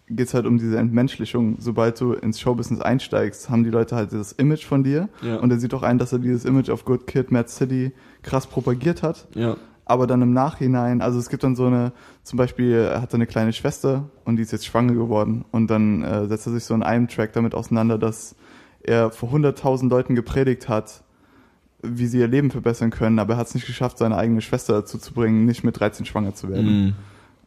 geht's 0.09 0.33
halt 0.33 0.45
um 0.45 0.57
diese 0.57 0.77
Entmenschlichung. 0.77 1.55
Sobald 1.59 2.01
du 2.01 2.11
ins 2.11 2.41
Showbusiness 2.41 2.81
einsteigst, 2.81 3.49
haben 3.49 3.63
die 3.63 3.69
Leute 3.69 3.95
halt 3.95 4.11
das 4.11 4.33
Image 4.33 4.65
von 4.65 4.83
dir. 4.83 5.07
Ja. 5.21 5.37
Und 5.37 5.49
er 5.49 5.59
sieht 5.59 5.73
auch 5.73 5.81
ein, 5.81 5.97
dass 5.97 6.11
er 6.11 6.19
dieses 6.19 6.43
Image 6.43 6.69
auf 6.69 6.83
Good 6.83 7.07
Kid, 7.07 7.31
Mad 7.31 7.47
City 7.47 7.93
krass 8.21 8.45
propagiert 8.45 9.01
hat. 9.01 9.29
Ja. 9.33 9.55
Aber 9.85 10.07
dann 10.07 10.21
im 10.21 10.33
Nachhinein, 10.33 11.01
also 11.01 11.19
es 11.19 11.29
gibt 11.29 11.45
dann 11.45 11.55
so 11.55 11.67
eine, 11.67 11.93
zum 12.23 12.35
Beispiel, 12.35 12.73
er 12.73 13.01
hat 13.01 13.15
eine 13.15 13.27
kleine 13.27 13.53
Schwester 13.53 14.09
und 14.25 14.35
die 14.35 14.41
ist 14.41 14.51
jetzt 14.51 14.65
schwanger 14.65 14.93
geworden. 14.93 15.45
Und 15.51 15.67
dann 15.67 16.03
äh, 16.03 16.27
setzt 16.27 16.47
er 16.47 16.51
sich 16.51 16.65
so 16.65 16.73
in 16.73 16.83
einem 16.83 17.07
Track 17.07 17.31
damit 17.31 17.55
auseinander, 17.55 17.97
dass 17.97 18.35
er 18.85 19.11
vor 19.11 19.29
100.000 19.29 19.89
Leuten 19.89 20.15
gepredigt 20.15 20.69
hat, 20.69 21.03
wie 21.81 22.07
sie 22.07 22.19
ihr 22.19 22.27
Leben 22.27 22.51
verbessern 22.51 22.89
können, 22.89 23.19
aber 23.19 23.33
er 23.33 23.37
hat 23.37 23.47
es 23.47 23.55
nicht 23.55 23.67
geschafft, 23.67 23.97
seine 23.97 24.17
eigene 24.17 24.41
Schwester 24.41 24.73
dazu 24.73 24.97
zu 24.97 25.13
bringen, 25.13 25.45
nicht 25.45 25.63
mit 25.63 25.79
13 25.79 26.05
schwanger 26.05 26.33
zu 26.33 26.49
werden. 26.49 26.85
Mhm. 26.85 26.95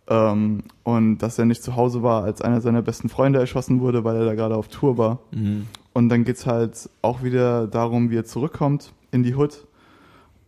Ähm, 0.08 0.62
und 0.84 1.18
dass 1.18 1.38
er 1.38 1.44
nicht 1.44 1.62
zu 1.62 1.76
Hause 1.76 2.02
war, 2.02 2.24
als 2.24 2.40
einer 2.40 2.60
seiner 2.60 2.82
besten 2.82 3.08
Freunde 3.08 3.38
erschossen 3.38 3.80
wurde, 3.80 4.04
weil 4.04 4.16
er 4.16 4.24
da 4.24 4.34
gerade 4.34 4.56
auf 4.56 4.68
Tour 4.68 4.96
war. 4.96 5.18
Mhm. 5.32 5.66
Und 5.92 6.08
dann 6.08 6.24
geht's 6.24 6.46
halt 6.46 6.88
auch 7.02 7.22
wieder 7.22 7.66
darum, 7.66 8.10
wie 8.10 8.16
er 8.16 8.24
zurückkommt 8.24 8.92
in 9.10 9.22
die 9.22 9.34
Hood 9.34 9.66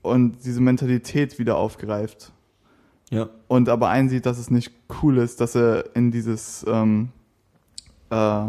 und 0.02 0.44
diese 0.44 0.60
Mentalität 0.60 1.38
wieder 1.38 1.56
aufgreift. 1.56 2.32
Ja. 3.10 3.28
Und 3.48 3.68
aber 3.68 3.88
einsieht, 3.88 4.24
dass 4.24 4.38
es 4.38 4.50
nicht 4.50 4.72
cool 5.02 5.18
ist, 5.18 5.40
dass 5.40 5.56
er 5.56 5.96
in 5.96 6.10
dieses, 6.12 6.64
ähm, 6.68 7.08
äh, 8.10 8.46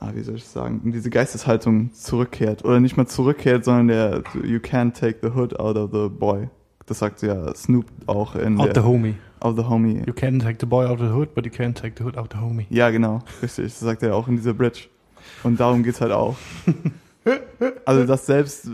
ah, 0.00 0.10
wie 0.14 0.22
soll 0.22 0.36
ich 0.36 0.44
sagen, 0.44 0.80
in 0.84 0.92
diese 0.92 1.10
Geisteshaltung 1.10 1.92
zurückkehrt. 1.92 2.64
Oder 2.64 2.80
nicht 2.80 2.96
mal 2.96 3.06
zurückkehrt, 3.06 3.64
sondern 3.64 3.88
der 3.88 4.22
You 4.44 4.58
can't 4.58 4.92
take 4.98 5.18
the 5.22 5.28
hood 5.34 5.58
out 5.58 5.76
of 5.76 5.90
the 5.92 6.08
boy. 6.08 6.48
Das 6.86 7.00
sagt 7.00 7.20
ja 7.22 7.54
Snoop 7.54 7.86
auch 8.06 8.34
in 8.34 8.58
Out 8.60 8.68
the 8.68 8.72
der, 8.74 8.84
homie. 8.86 9.14
of 9.40 9.56
the 9.56 9.64
homie. 9.64 10.02
You 10.06 10.14
can 10.14 10.38
take 10.38 10.56
the 10.60 10.66
boy 10.66 10.86
out 10.86 11.00
of 11.00 11.08
the 11.08 11.12
hood, 11.14 11.34
but 11.34 11.44
you 11.44 11.52
can't 11.52 11.74
take 11.74 11.94
the 11.98 12.04
hood 12.04 12.16
out 12.16 12.30
the 12.32 12.38
homie. 12.40 12.66
Ja, 12.70 12.90
genau, 12.90 13.20
richtig. 13.42 13.66
Das 13.66 13.80
sagt 13.80 14.02
er 14.02 14.14
auch 14.16 14.26
in 14.28 14.36
dieser 14.36 14.54
Bridge. 14.54 14.84
Und 15.42 15.60
darum 15.60 15.82
geht's 15.82 16.00
halt 16.00 16.12
auch. 16.12 16.36
Also, 17.84 18.06
dass 18.06 18.24
selbst, 18.24 18.70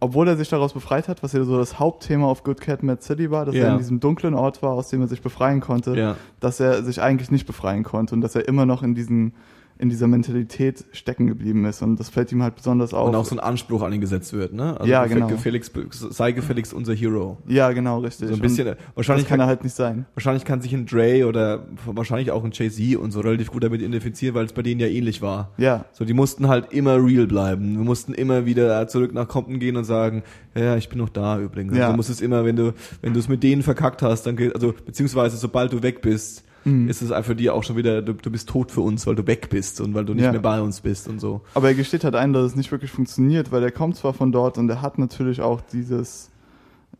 obwohl 0.00 0.26
er 0.26 0.36
sich 0.36 0.48
daraus 0.48 0.72
befreit 0.72 1.06
hat, 1.06 1.22
was 1.22 1.32
ja 1.32 1.44
so 1.44 1.58
das 1.58 1.78
Hauptthema 1.78 2.26
auf 2.26 2.42
Good 2.42 2.60
Cat 2.60 2.82
Mad 2.82 3.02
City 3.02 3.30
war, 3.30 3.44
dass 3.44 3.54
Ja. 3.54 3.66
er 3.66 3.72
in 3.74 3.78
diesem 3.78 4.00
dunklen 4.00 4.34
Ort 4.34 4.62
war, 4.62 4.72
aus 4.72 4.88
dem 4.88 5.00
er 5.00 5.06
sich 5.06 5.22
befreien 5.22 5.60
konnte, 5.60 5.96
Ja. 5.96 6.16
dass 6.40 6.58
er 6.58 6.82
sich 6.82 7.00
eigentlich 7.00 7.30
nicht 7.30 7.46
befreien 7.46 7.84
konnte 7.84 8.14
und 8.16 8.20
dass 8.20 8.34
er 8.34 8.48
immer 8.48 8.66
noch 8.66 8.82
in 8.82 8.94
diesen, 8.96 9.34
in 9.78 9.88
dieser 9.88 10.06
Mentalität 10.06 10.84
stecken 10.92 11.26
geblieben 11.26 11.64
ist. 11.64 11.82
Und 11.82 11.98
das 11.98 12.08
fällt 12.08 12.30
ihm 12.32 12.42
halt 12.42 12.54
besonders 12.56 12.94
auf. 12.94 13.08
Und 13.08 13.14
auch 13.14 13.24
so 13.24 13.34
ein 13.34 13.40
Anspruch 13.40 13.82
an 13.82 13.92
ihn 13.92 14.00
gesetzt 14.00 14.32
wird, 14.32 14.52
ne? 14.52 14.78
Also 14.78 14.90
Ja, 14.90 15.06
genau. 15.06 15.26
Gefälligst, 15.26 15.72
sei 15.90 16.32
gefälligst 16.32 16.72
unser 16.72 16.94
Hero. 16.94 17.38
ja, 17.48 17.72
genau, 17.72 17.98
richtig. 18.00 18.28
So 18.28 18.34
ein 18.34 18.40
bisschen, 18.40 18.68
Und 18.68 18.76
wahrscheinlich 18.94 19.24
das 19.24 19.28
kann 19.28 19.38
kann, 19.38 19.46
er 19.46 19.48
halt 19.48 19.64
nicht 19.64 19.74
sein. 19.74 20.06
wahrscheinlich 20.14 20.44
kann 20.44 20.60
sich 20.60 20.72
ein 20.74 20.86
Dre 20.86 21.26
oder 21.26 21.66
wahrscheinlich 21.86 22.30
auch 22.30 22.44
ein 22.44 22.50
Jay-Z 22.52 22.96
und 22.96 23.10
so 23.10 23.20
relativ 23.20 23.50
gut 23.50 23.64
damit 23.64 23.80
identifizieren, 23.80 24.34
weil 24.34 24.44
es 24.44 24.52
bei 24.52 24.62
denen 24.62 24.80
ja 24.80 24.86
ähnlich 24.86 25.20
war. 25.22 25.50
Ja, 25.58 25.84
So, 25.92 26.04
die 26.04 26.14
mussten 26.14 26.48
halt 26.48 26.72
immer 26.72 26.96
real 27.04 27.26
bleiben. 27.26 27.76
Wir 27.76 27.84
mussten 27.84 28.14
immer 28.14 28.46
wieder 28.46 28.86
zurück 28.88 29.12
nach 29.12 29.26
Compton 29.26 29.58
gehen 29.58 29.76
und 29.76 29.84
sagen, 29.84 30.22
ja, 30.54 30.76
ich 30.76 30.88
bin 30.88 30.98
noch 30.98 31.08
da 31.08 31.38
übrigens. 31.40 31.76
Ja. 31.76 31.84
Also 31.84 31.92
du 31.92 31.96
musst 31.96 32.10
es 32.10 32.20
immer, 32.20 32.44
wenn 32.44 32.56
du, 32.56 32.72
wenn 33.00 33.12
du 33.14 33.18
es 33.18 33.28
mit 33.28 33.42
denen 33.42 33.62
verkackt 33.62 34.02
hast, 34.02 34.24
dann 34.24 34.36
geht, 34.36 34.54
also, 34.54 34.72
beziehungsweise 34.84 35.36
sobald 35.36 35.72
du 35.72 35.82
weg 35.82 36.02
bist, 36.02 36.44
Mhm. 36.64 36.88
ist 36.88 37.02
es 37.02 37.10
einfach 37.10 37.28
für 37.28 37.36
die 37.36 37.50
auch 37.50 37.62
schon 37.64 37.76
wieder, 37.76 38.02
du, 38.02 38.12
du 38.14 38.30
bist 38.30 38.48
tot 38.48 38.70
für 38.70 38.80
uns, 38.82 39.06
weil 39.06 39.14
du 39.14 39.26
weg 39.26 39.48
bist 39.50 39.80
und 39.80 39.94
weil 39.94 40.04
du 40.04 40.14
nicht 40.14 40.24
Ja. 40.24 40.32
mehr 40.32 40.40
bei 40.40 40.60
uns 40.60 40.80
bist 40.80 41.08
und 41.08 41.18
so. 41.20 41.40
Aber 41.54 41.68
er 41.68 41.74
gesteht 41.74 42.04
halt 42.04 42.14
ein, 42.14 42.32
dass 42.32 42.44
es 42.44 42.56
nicht 42.56 42.70
wirklich 42.70 42.90
funktioniert, 42.90 43.50
weil 43.52 43.62
er 43.62 43.70
kommt 43.72 43.96
zwar 43.96 44.12
von 44.14 44.30
dort 44.32 44.58
und 44.58 44.68
er 44.68 44.80
hat 44.82 44.98
natürlich 44.98 45.40
auch 45.40 45.60
dieses, 45.60 46.30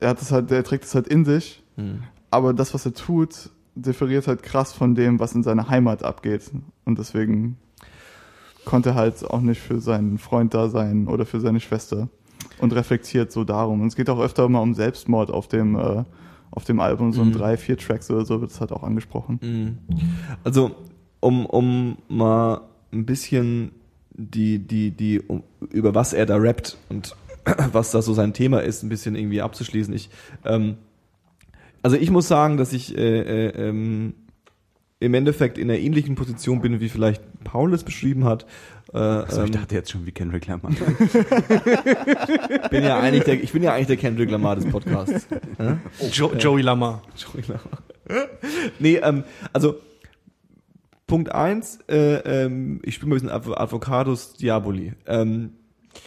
er 0.01 0.09
hat 0.11 0.21
es 0.23 0.33
halt, 0.33 0.51
er 0.51 0.65
trägt 0.65 0.85
es 0.85 0.95
halt 0.95 1.07
in 1.07 1.25
sich, 1.25 1.63
Hm. 1.77 2.03
aber 2.31 2.53
das, 2.55 2.75
was 2.75 2.85
er 2.87 2.95
tut, 2.95 3.51
differiert 3.75 4.27
halt 4.27 4.43
krass 4.43 4.73
von 4.73 4.95
dem, 4.95 5.19
was 5.21 5.35
in 5.35 5.43
seiner 5.43 5.69
Heimat 5.69 6.03
abgeht. 6.03 6.51
Und 6.85 6.99
deswegen 6.99 7.57
konnte 8.65 8.91
er 8.91 8.95
halt 8.97 9.25
auch 9.29 9.41
nicht 9.41 9.61
für 9.61 9.81
seinen 9.81 10.19
Freund 10.19 10.55
da 10.55 10.69
sein 10.69 11.09
oder 11.09 11.25
für 11.27 11.41
seine 11.41 11.61
Schwester 11.61 12.09
und 12.59 12.73
reflektiert 12.75 13.33
so 13.33 13.45
darum. 13.45 13.81
Und 13.81 13.87
es 13.89 13.97
geht 13.97 14.11
auch 14.11 14.21
öfter 14.21 14.49
mal 14.49 14.61
um 14.61 14.75
Selbstmord 14.75 15.31
auf 15.31 15.49
dem, 15.49 15.77
äh, 15.77 16.05
auf 16.53 16.65
dem 16.65 16.79
Album, 16.81 17.13
so 17.13 17.25
Mhm. 17.25 17.33
drei, 17.33 17.57
vier 17.57 17.77
Tracks 17.77 18.11
oder 18.11 18.25
so 18.25 18.41
wird 18.41 18.51
es 18.53 18.61
halt 18.61 18.71
auch 18.73 18.83
angesprochen. 18.85 19.41
Mhm. 19.43 19.79
Also, 20.45 20.71
um, 21.21 21.47
um 21.47 21.97
mal 22.09 22.61
ein 22.93 23.05
bisschen 23.07 23.73
die, 24.15 24.59
die, 24.59 24.91
die, 24.91 25.21
um, 25.21 25.43
über 25.71 25.95
was 25.95 26.13
er 26.13 26.27
da 26.27 26.37
rappt 26.37 26.77
und 26.89 27.17
was 27.73 27.91
da 27.91 28.03
so 28.03 28.13
sein 28.15 28.33
Thema 28.35 28.61
ist, 28.63 28.83
ein 28.83 28.89
bisschen 28.89 29.17
irgendwie 29.17 29.41
abzuschließen. 29.43 29.93
Ich, 29.95 30.11
ähm, 30.45 30.77
also 31.83 31.97
ich 31.97 32.11
muss 32.11 32.29
sagen, 32.29 32.57
dass 32.59 32.73
ich 32.73 32.97
äh, 32.97 33.21
äh, 33.47 33.69
ähm, 33.69 34.15
im 35.01 35.15
Endeffekt 35.15 35.59
in 35.59 35.69
einer 35.69 35.81
ähnlichen 35.81 36.15
Position 36.15 36.61
bin, 36.61 36.79
wie 36.81 36.89
vielleicht 36.89 37.23
Paul 37.43 37.75
es 37.75 37.83
beschrieben 37.83 38.25
hat. 38.25 38.47
Äh, 38.95 38.99
Achso, 38.99 39.43
ich 39.43 39.47
ähm, 39.49 39.53
dachte 39.53 39.75
jetzt 39.75 39.91
schon 39.91 40.07
wie 40.07 40.13
Kendrick 40.13 40.47
Lamar. 40.47 40.71
bin 42.71 42.85
ja 42.85 43.01
eigentlich 43.01 43.25
der, 43.25 43.43
ich 43.43 43.53
bin 43.53 43.63
ja 43.63 43.73
eigentlich 43.73 43.87
der 43.87 43.97
Kendrick 43.97 44.31
Lamar 44.31 44.57
des 44.57 44.67
Podcasts. 44.67 45.27
Ja? 45.59 45.79
Jo 46.13 46.33
Joey 46.39 46.63
Lamar. 46.63 47.03
Joey 47.17 47.45
Lamar. 47.47 48.27
nee, 48.79 48.97
ähm, 48.97 49.25
also 49.53 49.77
Punkt 51.07 51.33
eins, 51.35 51.79
äh, 51.89 52.45
ähm, 52.45 52.81
ich 52.85 52.95
spiele 52.95 53.11
mal 53.11 53.17
ein 53.17 53.23
bisschen 53.23 53.31
Adv 53.31 53.53
Advocatus 53.55 54.35
Diaboli. 54.35 54.93
Ähm, 55.07 55.53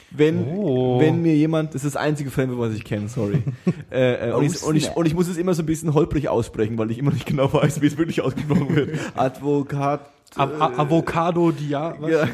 wenn, 0.10 0.48
Oh. 0.48 1.00
wenn 1.00 1.22
mir 1.22 1.36
jemand, 1.36 1.76
das 1.76 1.84
ist 1.84 1.96
das 1.96 2.02
einzige 2.02 2.32
Film, 2.32 2.58
was 2.58 2.74
ich 2.74 2.84
kenne, 2.84 3.08
sorry. 3.08 3.44
äh, 3.92 4.30
äh, 4.30 4.32
und, 4.32 4.40
Oh, 4.40 4.42
ich, 4.42 4.64
und, 4.64 4.76
ich, 4.76 4.96
und 4.96 5.06
ich 5.06 5.14
muss 5.14 5.28
es 5.28 5.38
immer 5.38 5.54
so 5.54 5.62
ein 5.62 5.66
bisschen 5.68 5.94
holprig 5.94 6.28
aussprechen, 6.30 6.78
weil 6.78 6.90
ich 6.92 6.98
immer 6.98 7.12
nicht 7.12 7.26
genau 7.28 7.52
weiß, 7.54 7.82
wie 7.82 7.88
es 7.88 7.98
wirklich 7.98 8.22
ausgesprochen 8.22 8.76
wird. 8.76 8.98
Advokat. 9.16 10.10
A 10.36 10.44
A 10.44 10.80
Avocado 10.80 11.52
Dia. 11.52 11.96
Was? 12.00 12.12
Ja. 12.12 12.28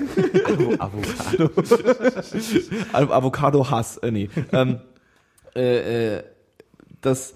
Avocado. 0.80 1.52
Av- 2.94 3.12
Avocado-Hass, 3.12 3.98
äh, 3.98 4.12
nee. 4.12 4.30
ähm, 4.52 4.80
äh, 5.56 6.16
äh, 6.18 6.24
dass 7.02 7.36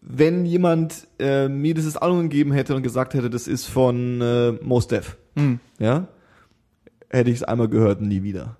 wenn 0.00 0.44
jemand 0.44 1.06
äh, 1.18 1.48
mir 1.48 1.74
dieses 1.74 1.96
Album 1.96 2.22
gegeben 2.28 2.52
hätte 2.52 2.74
und 2.76 2.82
gesagt 2.82 3.14
hätte, 3.14 3.30
das 3.30 3.48
ist 3.48 3.66
von 3.66 4.20
äh, 4.20 4.52
Mos 4.62 4.86
Def, 4.86 5.16
Hm. 5.36 5.58
ja, 5.78 6.06
hätte 7.08 7.30
ich 7.30 7.36
es 7.36 7.42
einmal 7.42 7.68
gehört 7.68 8.00
und 8.00 8.08
nie 8.08 8.22
wieder. 8.22 8.56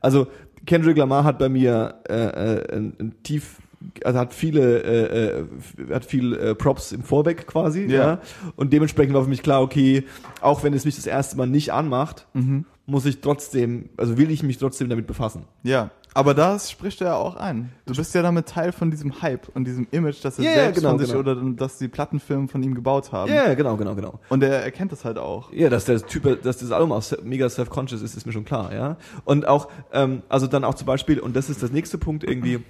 Also 0.00 0.26
Kendrick 0.66 0.96
Lamar 0.98 1.24
hat 1.24 1.38
bei 1.38 1.48
mir 1.48 1.94
äh, 2.08 2.14
äh, 2.14 2.72
einen, 2.74 2.96
einen 2.98 3.22
tief 3.22 3.56
also 4.04 4.18
hat 4.18 4.34
viele, 4.34 4.82
äh, 4.82 5.40
äh, 5.40 5.94
hat 5.94 6.04
viel 6.04 6.34
äh, 6.34 6.54
Props 6.54 6.92
im 6.92 7.02
Vorweg 7.02 7.46
quasi, 7.46 7.84
ja. 7.84 8.00
Ja. 8.00 8.20
Und 8.56 8.72
dementsprechend 8.72 9.14
war 9.14 9.22
für 9.22 9.28
mich 9.28 9.42
klar, 9.42 9.62
okay, 9.62 10.04
auch 10.40 10.62
wenn 10.62 10.74
es 10.74 10.84
mich 10.84 10.96
das 10.96 11.06
erste 11.06 11.36
Mal 11.36 11.46
nicht 11.46 11.72
anmacht, 11.72 12.26
Mhm. 12.34 12.64
muss 12.86 13.06
ich 13.06 13.20
trotzdem, 13.20 13.88
also 13.96 14.18
will 14.18 14.30
ich 14.30 14.42
mich 14.42 14.58
trotzdem 14.58 14.88
damit 14.88 15.06
befassen. 15.06 15.44
Ja, 15.62 15.90
aber 16.12 16.34
das 16.34 16.70
spricht 16.70 17.00
er 17.00 17.08
ja 17.08 17.14
auch 17.14 17.36
ein. 17.36 17.70
Du 17.86 17.94
bist 17.94 18.14
ja 18.14 18.22
damit 18.22 18.46
Teil 18.46 18.72
von 18.72 18.90
diesem 18.90 19.22
Hype 19.22 19.48
und 19.54 19.64
diesem 19.64 19.86
Image, 19.92 20.24
das 20.24 20.38
er 20.38 20.44
ja, 20.44 20.54
selbst 20.54 20.78
genau, 20.78 20.90
von 20.90 20.98
sich 20.98 21.08
genau. 21.08 21.20
oder 21.20 21.36
dass 21.36 21.78
die 21.78 21.86
Plattenfirmen 21.86 22.48
von 22.48 22.62
ihm 22.62 22.74
gebaut 22.74 23.12
haben. 23.12 23.32
Ja, 23.32 23.54
genau, 23.54 23.76
genau, 23.76 23.94
genau. 23.94 24.18
Und 24.28 24.42
er 24.42 24.62
erkennt 24.64 24.90
das 24.90 25.04
halt 25.04 25.18
auch. 25.18 25.52
Ja, 25.52 25.68
dass 25.70 25.84
der 25.84 26.04
Typ, 26.04 26.42
dass 26.42 26.58
das 26.58 26.72
Album 26.72 26.90
auch 26.92 27.04
mega 27.22 27.48
self-conscious 27.48 28.02
ist, 28.02 28.16
ist 28.16 28.26
mir 28.26 28.32
schon 28.32 28.44
klar, 28.44 28.74
ja. 28.74 28.96
Und 29.24 29.46
auch, 29.46 29.68
ähm, 29.92 30.22
also 30.28 30.48
dann 30.48 30.64
auch 30.64 30.74
zum 30.74 30.86
Beispiel, 30.86 31.20
und 31.20 31.36
das 31.36 31.48
ist 31.48 31.62
das 31.62 31.70
nächste 31.70 31.96
Punkt 31.96 32.24
irgendwie, 32.24 32.60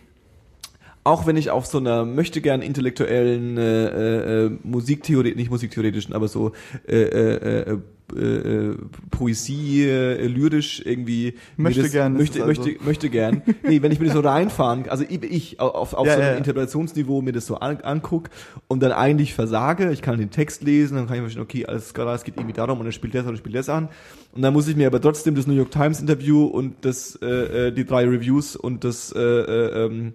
auch 1.11 1.27
wenn 1.27 1.37
ich 1.37 1.51
auf 1.51 1.67
so 1.67 1.79
einer 1.79 2.05
möchte 2.05 2.41
gern 2.41 2.63
intellektuellen 2.63 3.59
äh, 3.59 4.45
äh, 4.47 4.51
Musiktheorie, 4.63 5.35
nicht 5.35 5.51
musiktheoretischen, 5.51 6.15
aber 6.15 6.29
so 6.29 6.53
äh, 6.89 7.03
äh, 7.03 7.73
äh, 7.73 7.79
äh, 8.17 8.77
Poesie, 9.11 9.85
äh, 9.85 10.27
lyrisch 10.27 10.83
irgendwie 10.85 11.35
Möchte 11.57 11.83
das, 11.83 11.93
gern 11.93 12.15
möchte, 12.15 12.41
es 12.41 12.47
möchte, 12.47 12.71
also. 12.71 12.85
möchte 12.85 13.11
gern. 13.11 13.43
Nee, 13.63 13.83
wenn 13.83 13.93
ich 13.93 14.01
mir 14.01 14.07
das 14.07 14.15
so 14.15 14.21
reinfahren, 14.21 14.89
also 14.89 15.05
ich, 15.09 15.23
ich 15.23 15.61
auf, 15.61 15.95
auf 15.95 16.07
Ja, 16.07 16.15
so 16.15 16.19
einem 16.19 16.27
ja, 16.29 16.33
ja. 16.33 16.39
Interpretationsniveau 16.39 17.23
mir 17.23 17.33
das 17.33 17.47
so 17.47 17.57
an, 17.57 17.79
anguck 17.83 18.31
und 18.69 18.83
dann 18.83 18.93
eigentlich 18.93 19.35
versage, 19.35 19.91
ich 19.93 20.03
kann 20.03 20.19
den 20.19 20.31
Text 20.31 20.63
lesen, 20.63 20.97
dann 20.97 21.07
kann 21.07 21.17
ich 21.17 21.23
mir 21.23 21.27
verstehen, 21.27 21.43
okay, 21.43 21.67
alles 21.67 21.93
klar, 21.95 22.15
es 22.15 22.25
geht 22.25 22.37
irgendwie 22.37 22.55
darum 22.55 22.79
und 22.79 22.85
dann 22.85 22.93
spielt 22.93 23.15
das 23.15 23.27
oder 23.27 23.37
spielt 23.37 23.55
das 23.55 23.69
an. 23.69 23.89
Und 24.33 24.43
dann 24.43 24.53
muss 24.53 24.69
ich 24.69 24.77
mir 24.77 24.87
aber 24.87 25.01
trotzdem 25.01 25.35
das 25.35 25.47
New 25.47 25.55
York 25.55 25.71
Times 25.71 26.01
Interview 26.01 26.45
und 26.47 26.85
das 26.85 27.19
äh, 27.21 27.69
äh, 27.69 27.73
die 27.73 27.85
drei 27.85 28.05
Reviews 28.05 28.57
und 28.57 28.85
das 28.85 29.13
äh, 29.13 29.21
äh, 29.21 29.87
ähm, 29.87 30.15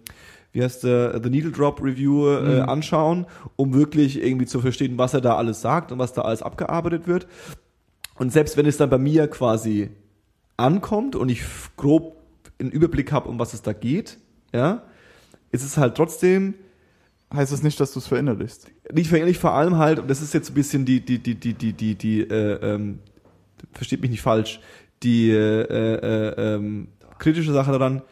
wie 0.55 0.63
heißt 0.63 0.85
der, 0.85 1.21
The 1.21 1.29
Needle 1.29 1.51
Drop 1.51 1.83
Review 1.83 2.27
äh, 2.29 2.61
Mhm. 2.61 2.69
anschauen, 2.69 3.25
um 3.57 3.73
wirklich 3.73 4.23
irgendwie 4.23 4.45
zu 4.45 4.61
verstehen, 4.61 4.97
was 4.97 5.13
er 5.13 5.21
da 5.21 5.35
alles 5.35 5.61
sagt 5.61 5.91
und 5.91 5.99
was 5.99 6.13
da 6.13 6.21
alles 6.21 6.41
abgearbeitet 6.41 7.07
wird. 7.07 7.27
Und 8.17 8.31
selbst 8.31 8.55
wenn 8.55 8.65
es 8.65 8.77
dann 8.77 8.89
bei 8.89 8.97
mir 8.97 9.27
quasi 9.27 9.89
ankommt 10.57 11.15
und 11.17 11.27
ich 11.29 11.43
grob 11.75 12.15
einen 12.59 12.71
Überblick 12.71 13.11
habe, 13.11 13.27
um 13.27 13.37
was 13.37 13.53
es 13.53 13.61
da 13.61 13.73
geht, 13.73 14.17
ja, 14.53 14.83
ist 15.51 15.63
es 15.63 15.77
halt 15.77 15.95
trotzdem 15.95 16.55
Heißt 17.33 17.51
das 17.51 17.63
nicht, 17.63 17.79
dass 17.79 17.91
du 17.91 17.99
es 17.99 18.07
verinnerlichst? 18.07 18.67
nicht 18.93 19.09
verinnerlich 19.09 19.39
vor 19.39 19.51
allem 19.53 19.77
halt, 19.77 19.99
und 19.99 20.09
das 20.09 20.21
ist 20.21 20.33
jetzt 20.33 20.51
ein 20.51 20.53
bisschen 20.53 20.85
die, 20.85 21.01
die, 21.01 21.17
die, 21.17 21.33
die, 21.35 21.53
die, 21.53 21.73
die, 21.73 21.95
die 21.95 22.21
äh, 22.21 22.53
ähm, 22.61 22.99
versteht 23.73 23.99
mich 24.01 24.11
nicht 24.11 24.21
falsch, 24.21 24.61
die 25.01 25.31
äh, 25.31 25.61
äh, 25.63 26.55
ähm, 26.55 26.87
kritische 27.17 27.51
Sache 27.51 27.71
daran, 27.71 28.03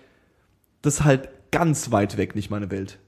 das 0.81 0.95
ist 0.95 1.03
halt 1.05 1.29
ganz 1.53 1.91
weit 1.91 2.17
weg 2.17 2.35
nicht 2.35 2.49
meine 2.49 2.69
Welt. 2.69 2.99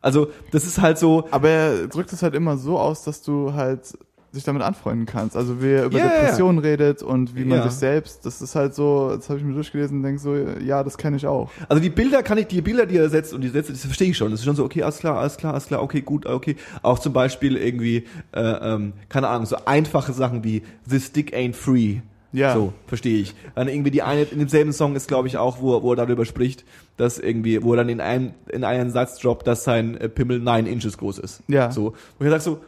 Also, 0.00 0.28
das 0.52 0.66
ist 0.66 0.80
halt 0.80 0.98
so, 0.98 1.26
Aber 1.30 1.48
er 1.48 1.88
drückt 1.88 2.12
es 2.12 2.22
halt 2.22 2.34
immer 2.34 2.56
so 2.58 2.78
aus, 2.78 3.04
dass 3.04 3.22
du 3.22 3.54
halt 3.54 3.96
sich 4.34 4.44
damit 4.44 4.62
anfreunden 4.62 5.06
kannst. 5.06 5.36
Also 5.36 5.62
wie 5.62 5.70
er 5.70 5.84
über 5.84 5.98
ja. 5.98 6.08
Depressionen 6.08 6.58
redet 6.58 7.02
und 7.02 7.36
wie 7.36 7.44
man 7.44 7.58
Ja. 7.58 7.68
sich 7.68 7.78
selbst, 7.78 8.26
das 8.26 8.42
ist 8.42 8.56
halt 8.56 8.74
so, 8.74 9.14
das 9.16 9.30
habe 9.30 9.38
ich 9.38 9.44
mir 9.44 9.54
durchgelesen 9.54 9.98
und 9.98 10.02
denk 10.02 10.18
so, 10.18 10.34
ja, 10.34 10.82
das 10.82 10.98
kenne 10.98 11.16
ich 11.16 11.26
auch. 11.26 11.50
Also 11.68 11.80
die 11.80 11.88
Bilder 11.88 12.22
kann 12.24 12.36
ich, 12.38 12.48
die 12.48 12.60
Bilder, 12.60 12.84
die 12.84 12.96
er 12.96 13.08
setzt 13.08 13.32
und 13.32 13.42
die 13.42 13.48
Sätze, 13.48 13.72
das 13.72 13.82
verstehe 13.82 14.10
ich 14.10 14.16
schon. 14.16 14.32
Das 14.32 14.40
ist 14.40 14.44
schon 14.44 14.56
so, 14.56 14.64
okay, 14.64 14.82
alles 14.82 14.98
klar, 14.98 15.18
alles 15.18 15.36
klar, 15.36 15.52
alles 15.52 15.66
klar, 15.66 15.82
okay, 15.82 16.00
gut, 16.00 16.26
okay. 16.26 16.56
Auch 16.82 16.98
zum 16.98 17.12
Beispiel 17.12 17.56
irgendwie, 17.56 18.06
äh, 18.32 18.40
ähm, 18.40 18.94
keine 19.08 19.28
Ahnung, 19.28 19.46
so 19.46 19.56
einfache 19.66 20.12
Sachen 20.12 20.42
wie 20.42 20.62
This 20.90 21.12
Dick 21.12 21.32
Ain't 21.34 21.54
Free. 21.54 22.00
Ja. 22.34 22.52
So, 22.52 22.72
verstehe 22.88 23.20
ich. 23.20 23.34
Dann 23.54 23.68
irgendwie 23.68 23.92
die 23.92 24.02
eine, 24.02 24.22
in 24.24 24.40
demselben 24.40 24.72
Song 24.72 24.96
ist, 24.96 25.06
glaube 25.06 25.28
ich, 25.28 25.36
auch, 25.38 25.60
wo, 25.60 25.76
er- 25.76 25.82
wo 25.84 25.92
er 25.92 25.96
darüber 25.96 26.24
spricht, 26.24 26.64
dass 26.96 27.18
irgendwie, 27.18 27.62
wo 27.62 27.72
er 27.74 27.76
dann 27.78 27.88
in 27.88 28.00
einem, 28.00 28.32
in 28.50 28.64
einen 28.64 28.90
Satz 28.90 29.18
droppt, 29.20 29.46
dass 29.46 29.62
sein 29.64 29.96
äh, 29.96 30.08
Pimmel 30.08 30.40
nine 30.40 30.68
inches 30.68 30.98
groß 30.98 31.18
ist. 31.18 31.42
Ja. 31.48 31.70
So. 31.70 31.94
Wo 32.18 32.24
ich 32.24 32.30
sag 32.30 32.40
so, 32.40 32.58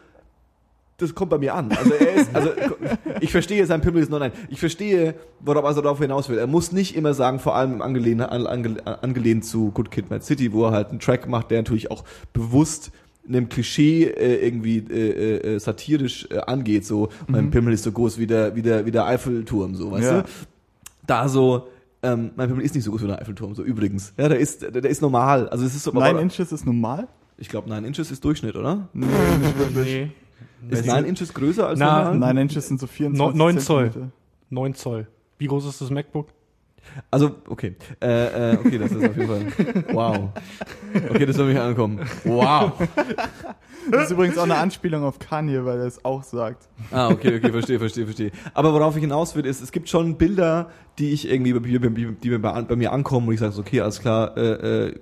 das 0.99 1.15
kommt 1.15 1.31
bei 1.31 1.39
mir 1.39 1.55
an. 1.55 1.71
Also 1.73 1.93
er 1.93 2.15
ist, 2.15 2.35
also 2.35 2.51
ich 3.21 3.31
verstehe, 3.31 3.67
sein 3.67 3.83
Pimmel 3.83 4.03
ist 4.03 4.11
noch 4.11 4.19
nein. 4.19 4.33
Ich 4.49 4.61
verstehe, 4.61 5.15
worauf 5.41 5.65
also 5.67 5.83
darauf 5.83 5.99
hinaus 5.99 6.29
will. 6.31 6.39
Er 6.39 6.47
muss 6.47 6.73
nicht 6.73 6.97
immer 6.97 7.13
sagen, 7.13 7.39
vor 7.39 7.55
allem 7.55 7.83
angelehnt, 7.83 8.23
an, 8.23 8.47
ange, 8.47 8.77
angelehnt 9.03 9.45
zu 9.45 9.73
Good 9.73 9.91
Kid, 9.91 10.09
Mad 10.11 10.25
City, 10.25 10.53
wo 10.55 10.65
er 10.65 10.71
halt 10.71 10.89
einen 10.91 11.01
Track 11.01 11.29
macht, 11.29 11.51
der 11.51 11.59
natürlich 11.59 11.91
auch 11.91 12.03
bewusst 12.33 12.93
einem 13.29 13.49
Klischee 13.49 14.05
äh, 14.05 14.47
irgendwie 14.47 14.79
äh, 14.79 15.55
äh, 15.55 15.59
satirisch 15.59 16.27
äh, 16.31 16.39
angeht. 16.39 16.85
So, 16.85 17.09
mein 17.27 17.51
Pimmel 17.51 17.73
ist 17.75 17.83
so 17.85 17.93
groß 17.93 18.19
wie 18.19 18.27
der, 18.27 18.55
wie 18.57 18.63
der, 18.63 18.87
wie 18.87 18.91
der 18.91 19.07
Eiffelturm, 19.07 19.75
so, 19.75 19.91
weißt 19.91 20.05
Ja. 20.05 20.23
du? 20.23 20.29
Da 21.07 21.29
so, 21.29 21.69
ähm, 22.03 22.31
mein 22.37 22.49
Pimmel 22.49 22.65
ist 22.65 22.75
nicht 22.75 22.85
so 22.85 22.91
groß 22.91 23.03
wie 23.03 23.07
der 23.09 23.21
Eiffelturm, 23.21 23.55
so 23.55 23.63
übrigens. 23.63 24.13
Ja, 24.17 24.29
der 24.29 24.39
ist, 24.39 24.63
der, 24.63 24.71
der 24.71 24.91
ist 24.91 25.03
normal. 25.03 25.49
Also 25.49 25.65
es 25.65 25.75
ist 25.75 25.85
so, 25.85 25.93
Nine 25.93 26.21
Inches 26.21 26.53
ist 26.53 26.67
normal? 26.67 27.09
ich 27.39 27.49
glaube, 27.51 27.69
9 27.69 27.85
Inches 27.85 28.11
ist 28.11 28.25
Durchschnitt, 28.25 28.57
oder? 28.57 28.89
Nee, 28.93 29.07
nicht 29.41 29.59
wirklich. 29.59 30.11
Nee. 30.69 30.73
Ist 30.75 30.87
9 30.87 31.05
Inches 31.05 31.33
größer 31.35 31.69
als 31.69 31.79
Na, 31.79 32.11
normal? 32.13 32.29
Nine 32.35 32.43
Inches 32.43 32.67
sind 32.67 32.81
so 32.81 32.87
24 32.87 33.39
Neun 33.39 33.59
Zoll. 33.61 33.85
Zentimeter. 33.85 34.13
9 34.51 34.75
Zoll. 34.75 35.07
Wie 35.39 35.47
groß 35.47 35.67
ist 35.67 35.81
das 35.83 35.91
MacBook? 35.91 36.29
Also, 37.11 37.37
okay. 37.49 37.77
Äh, 38.03 38.53
äh, 38.53 38.59
okay, 38.59 38.79
das 38.79 38.93
ist 38.93 39.05
auf 39.05 39.17
jeden 39.17 39.29
Fall. 39.29 39.85
Wow. 39.93 40.31
Okay, 41.11 41.27
das 41.27 41.37
soll 41.37 41.49
mich 41.49 41.59
ankommen. 41.59 42.01
Wow. 42.25 42.73
Das 43.91 44.07
ist 44.07 44.11
übrigens 44.11 44.37
auch 44.39 44.45
eine 44.45 44.57
Anspielung 44.57 45.05
auf 45.05 45.19
Kanye, 45.19 45.65
weil 45.65 45.79
er 45.79 45.87
es 45.87 46.05
auch 46.05 46.23
sagt. 46.23 46.69
Ah, 46.91 47.09
okay, 47.09 47.37
okay, 47.37 47.53
verstehe, 47.53 47.79
verstehe, 47.79 48.05
verstehe. 48.05 48.33
Aber 48.55 48.73
worauf 48.73 48.97
ich 48.97 49.03
hinaus 49.03 49.37
will, 49.37 49.47
ist, 49.47 49.63
es 49.63 49.73
gibt 49.73 49.89
schon 49.89 50.17
Bilder, 50.17 50.71
die 50.99 51.13
ich 51.13 51.31
irgendwie, 51.31 51.53
die, 51.53 52.15
die, 52.15 52.39
bei, 52.39 52.63
bei 52.63 52.77
mir 52.77 52.93
ankommen 52.93 53.29
und 53.29 53.35
ich 53.35 53.41
sage, 53.41 53.53
so, 53.53 53.61
okay, 53.61 53.81
alles 53.81 54.01
klar, 54.01 54.37
äh, 54.37 54.87
äh, 54.87 54.95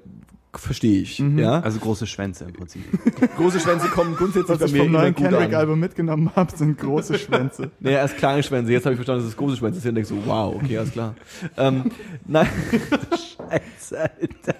verstehe 0.59 1.01
ich. 1.01 1.19
Ja? 1.19 1.61
Also 1.61 1.79
große 1.79 2.07
Schwänze 2.07 2.45
im 2.45 2.53
Prinzip. 2.53 2.83
Große 3.37 3.61
Schwänze 3.61 3.89
kommen 3.89 4.15
grundsätzlich 4.17 4.49
Was 4.49 4.59
bei 4.59 4.67
ich 4.67 4.73
mir 4.73 4.83
vom 4.85 4.93
neuen. 4.93 5.15
Kendrick-Album 5.15 5.81
mitgenommen 5.81 6.31
habe, 6.35 6.57
sind 6.57 6.79
große 6.79 7.19
Schwänze. 7.19 7.71
Nee, 7.81 7.93
erst 7.93 8.17
kleine 8.17 8.43
Schwänze. 8.43 8.73
Jetzt 8.73 8.85
habe 8.85 8.95
ich 8.95 8.99
verstanden, 8.99 9.23
dass 9.23 9.31
es 9.31 9.37
große 9.37 9.57
Schwänze 9.57 9.81
sind. 9.81 9.91
Und 9.91 9.95
denk 9.97 10.07
so, 10.07 10.17
wow, 10.27 10.55
okay, 10.55 10.79
alles 10.79 10.93
klar. 10.93 11.15
ähm, 11.57 11.91
nein, 12.27 12.49
Scheiße, 13.11 14.01
Alter. 14.01 14.55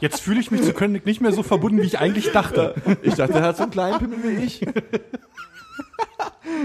Jetzt 0.00 0.20
fühle 0.20 0.40
ich 0.40 0.50
mich 0.50 0.62
zu 0.62 0.72
König 0.72 1.04
nicht 1.04 1.20
mehr 1.20 1.32
so 1.32 1.42
verbunden, 1.42 1.78
wie 1.82 1.86
ich 1.86 1.98
eigentlich 1.98 2.32
dachte. 2.32 2.74
ich 3.02 3.14
dachte, 3.14 3.34
er 3.34 3.42
hat 3.42 3.56
so 3.56 3.64
einen 3.64 3.72
kleinen 3.72 3.98
Pimmel 3.98 4.18
wie 4.24 4.44
ich. 4.44 4.66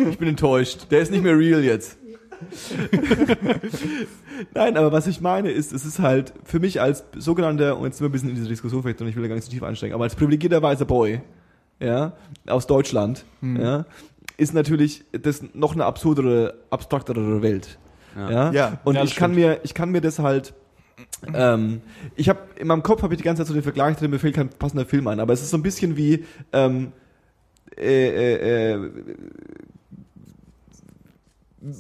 Ich 0.10 0.18
bin 0.18 0.28
enttäuscht. 0.30 0.88
Der 0.92 1.02
ist 1.02 1.12
nicht 1.12 1.24
mehr 1.24 1.38
real 1.38 1.64
jetzt. 1.64 1.98
Nein, 4.54 4.78
aber 4.78 4.92
was 4.92 5.08
ich 5.08 5.22
meine 5.22 5.52
ist, 5.52 5.74
es 5.74 5.86
ist 5.86 6.00
halt 6.00 6.34
für 6.44 6.60
mich 6.60 6.82
als 6.82 7.04
sogenannter, 7.18 7.78
und 7.78 7.86
jetzt 7.86 7.98
sind 7.98 8.06
wir 8.06 8.10
ein 8.10 8.12
bisschen 8.12 8.30
in 8.30 8.36
diese 8.36 8.48
Diskussion 8.48 8.82
vielleicht 8.82 9.02
und 9.02 9.08
ich 9.08 9.16
will 9.16 9.24
da 9.24 9.30
gar 9.30 9.36
nicht 9.36 9.46
so 9.46 9.52
tief 9.52 9.64
einsteigen, 9.64 9.94
aber 9.94 10.04
als 10.04 10.16
privilegierter 10.16 10.62
weißer 10.62 10.86
Boy, 10.86 11.22
ja, 11.80 12.14
aus 12.48 12.68
Deutschland, 12.68 13.26
ja, 13.42 13.86
ist 14.38 14.54
natürlich 14.54 15.04
das 15.12 15.44
noch 15.54 15.74
eine 15.74 15.86
absurdere, 15.86 16.56
abstraktere 16.70 17.42
Welt. 17.42 17.78
Ja. 18.16 18.32
Ja. 18.32 18.52
Ja. 18.52 18.80
Und 18.84 18.96
Ja, 18.96 19.04
ich 19.04 19.16
kann 19.16 19.36
mir, 19.36 19.60
ich 19.64 19.74
kann 19.74 19.92
mir 19.92 20.02
das 20.02 20.20
halt, 20.20 20.54
ähm, 21.34 21.82
ich 22.16 22.30
habe 22.30 22.40
in 22.58 22.68
meinem 22.68 22.84
Kopf 22.84 23.04
habe 23.04 23.14
ich 23.14 23.18
die 23.18 23.24
ganze 23.24 23.42
Zeit 23.42 23.48
so 23.48 23.54
den 23.54 23.64
Vergleich 23.64 23.98
drin, 23.98 24.12
mir 24.12 24.20
fällt 24.20 24.36
kein 24.36 24.50
passender 24.50 24.86
Film 24.86 25.08
ein, 25.08 25.20
aber 25.20 25.34
es 25.34 25.42
ist 25.42 25.50
so 25.50 25.58
ein 25.58 25.64
bisschen 25.64 25.98
wie, 25.98 26.26
ähm, 26.54 26.92
äh, 27.78 28.08
äh, 28.08 28.74
äh, 28.74 28.90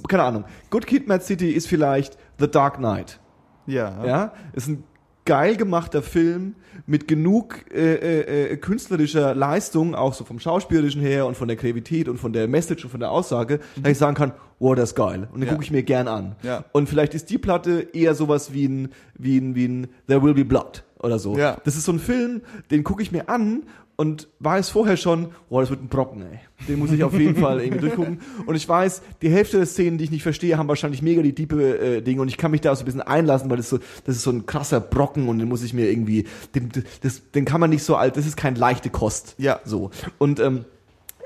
keine 0.07 0.23
Ahnung. 0.23 0.45
Good 0.69 0.87
Kid, 0.87 1.07
Mad 1.07 1.23
City 1.23 1.51
ist 1.51 1.67
vielleicht 1.67 2.17
The 2.39 2.47
Dark 2.49 2.77
Knight. 2.77 3.19
Ja. 3.67 4.05
Ja, 4.05 4.33
ist 4.53 4.67
ein 4.67 4.83
geil 5.25 5.55
gemachter 5.55 6.03
Film 6.03 6.53
mit 6.85 7.07
genug 7.07 7.65
äh, 7.73 7.95
äh, 7.95 8.51
äh, 8.51 8.57
künstlerischer 8.57 9.33
Leistung, 9.33 9.95
auch 9.95 10.13
so 10.13 10.23
vom 10.23 10.39
Schauspielerischen 10.39 11.01
her 11.01 11.25
und 11.25 11.35
von 11.35 11.47
der 11.47 11.57
Kreativität 11.57 12.07
und 12.07 12.19
von 12.19 12.31
der 12.31 12.47
Message 12.47 12.83
und 12.83 12.91
von 12.91 12.99
der 12.99 13.09
Aussage, 13.09 13.59
dass 13.81 13.91
ich 13.93 13.97
sagen 13.97 14.15
kann, 14.15 14.33
wow, 14.59 14.75
das 14.75 14.89
ist 14.91 14.95
geil. 14.95 15.27
Und 15.33 15.39
den 15.41 15.47
Ja. 15.47 15.53
gucke 15.53 15.63
ich 15.63 15.71
mir 15.71 15.81
gern 15.81 16.07
an. 16.07 16.35
Ja. 16.43 16.63
Und 16.73 16.87
vielleicht 16.89 17.15
ist 17.15 17.31
die 17.31 17.39
Platte 17.39 17.87
eher 17.93 18.13
sowas 18.13 18.53
wie 18.53 18.67
ein, 18.67 18.89
wie 19.17 19.39
ein, 19.39 19.55
wie 19.55 19.65
ein 19.67 19.87
There 20.07 20.21
Will 20.21 20.35
Be 20.35 20.45
Blood 20.45 20.83
oder 20.99 21.17
so. 21.17 21.35
Ja. 21.35 21.57
Das 21.63 21.75
ist 21.75 21.85
so 21.85 21.91
ein 21.91 21.99
Film, 21.99 22.41
den 22.69 22.83
gucke 22.83 23.01
ich 23.01 23.11
mir 23.11 23.27
an 23.27 23.63
und 23.97 24.27
weiß 24.39 24.69
vorher 24.69 24.97
schon, 24.97 25.29
boah, 25.49 25.61
das 25.61 25.69
wird 25.69 25.81
ein 25.81 25.87
Brocken, 25.87 26.21
ey. 26.21 26.39
Den 26.67 26.79
muss 26.79 26.91
ich 26.91 27.03
auf 27.03 27.17
jeden 27.17 27.35
Fall 27.41 27.61
irgendwie 27.61 27.81
durchgucken. 27.81 28.19
Und 28.45 28.55
ich 28.55 28.67
weiß, 28.67 29.01
die 29.21 29.29
Hälfte 29.29 29.57
der 29.57 29.65
Szenen, 29.65 29.97
die 29.97 30.05
ich 30.05 30.11
nicht 30.11 30.23
verstehe, 30.23 30.57
haben 30.57 30.67
wahrscheinlich 30.67 31.01
mega 31.01 31.21
die 31.21 31.33
diepe 31.33 31.79
äh, 31.79 32.01
Dinge 32.01 32.21
und 32.21 32.27
ich 32.27 32.37
kann 32.37 32.51
mich 32.51 32.61
da 32.61 32.75
so 32.75 32.83
ein 32.83 32.85
bisschen 32.85 33.01
einlassen, 33.01 33.49
weil 33.49 33.57
das 33.57 33.69
so, 33.69 33.79
das 34.05 34.17
ist 34.17 34.23
so 34.23 34.31
ein 34.31 34.45
krasser 34.45 34.79
Brocken 34.79 35.29
und 35.29 35.39
den 35.39 35.47
muss 35.47 35.63
ich 35.63 35.73
mir 35.73 35.89
irgendwie, 35.89 36.25
den, 36.53 36.71
das, 37.01 37.31
den 37.31 37.45
kann 37.45 37.61
man 37.61 37.69
nicht 37.69 37.83
so 37.83 37.95
alt, 37.95 38.17
das 38.17 38.25
ist 38.25 38.37
kein 38.37 38.55
leichte 38.55 38.89
Kost. 38.89 39.35
Ja. 39.37 39.59
So. 39.63 39.91
Und 40.17 40.39
ähm, 40.39 40.65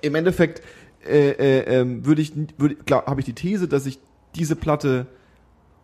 im 0.01 0.15
Endeffekt 0.15 0.61
äh, 1.07 1.31
äh, 1.31 1.79
ähm, 1.79 2.05
würde 2.05 2.21
ich, 2.21 2.33
glaub, 2.85 3.07
habe 3.07 3.21
ich 3.21 3.25
die 3.25 3.33
These, 3.33 3.67
dass 3.67 3.85
ich 3.85 3.99
diese 4.35 4.55
Platte 4.55 5.07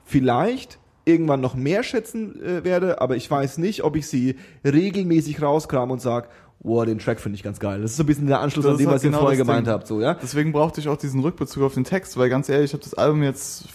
vielleicht 0.06 0.80
irgendwann 1.06 1.40
noch 1.40 1.56
mehr 1.56 1.84
schätzen 1.84 2.42
äh, 2.44 2.64
werde, 2.64 3.00
aber 3.00 3.16
ich 3.16 3.30
weiß 3.30 3.60
nicht, 3.60 3.84
ob 3.84 3.96
ich 3.96 4.08
sie 4.08 4.36
regelmäßig 4.66 5.42
rauskram 5.42 5.92
und 5.92 6.02
sag, 6.02 6.30
wow, 6.66 6.84
den 6.86 7.00
Track 7.00 7.20
finde 7.20 7.36
ich 7.38 7.44
ganz 7.44 7.60
geil. 7.60 7.82
Das 7.82 7.92
ist 7.92 7.98
so 7.98 8.04
ein 8.04 8.08
bisschen 8.08 8.28
der 8.28 8.40
Anschluss 8.42 8.66
Das 8.66 8.72
an 8.74 8.78
dem, 8.78 8.84
ist 8.84 8.88
halt 8.88 8.96
was 8.96 9.04
ihr 9.04 9.10
genau 9.10 9.20
vorher 9.22 9.38
das 9.38 9.46
gemeint 9.48 9.68
Ding. 9.68 9.74
habt, 9.74 9.88
so, 9.88 10.02
ja? 10.02 10.16
Deswegen 10.16 10.52
brauchte 10.52 10.82
ich 10.82 10.88
auch 10.90 10.98
diesen 10.98 11.22
Rückbezug 11.22 11.64
auf 11.64 11.74
den 11.76 11.84
Text, 11.84 12.18
weil 12.18 12.30
ganz 12.30 12.50
ehrlich, 12.50 12.72
ich 12.72 12.74
habe 12.74 12.84
das 12.84 12.94
Album 12.96 13.22
jetzt 13.24 13.66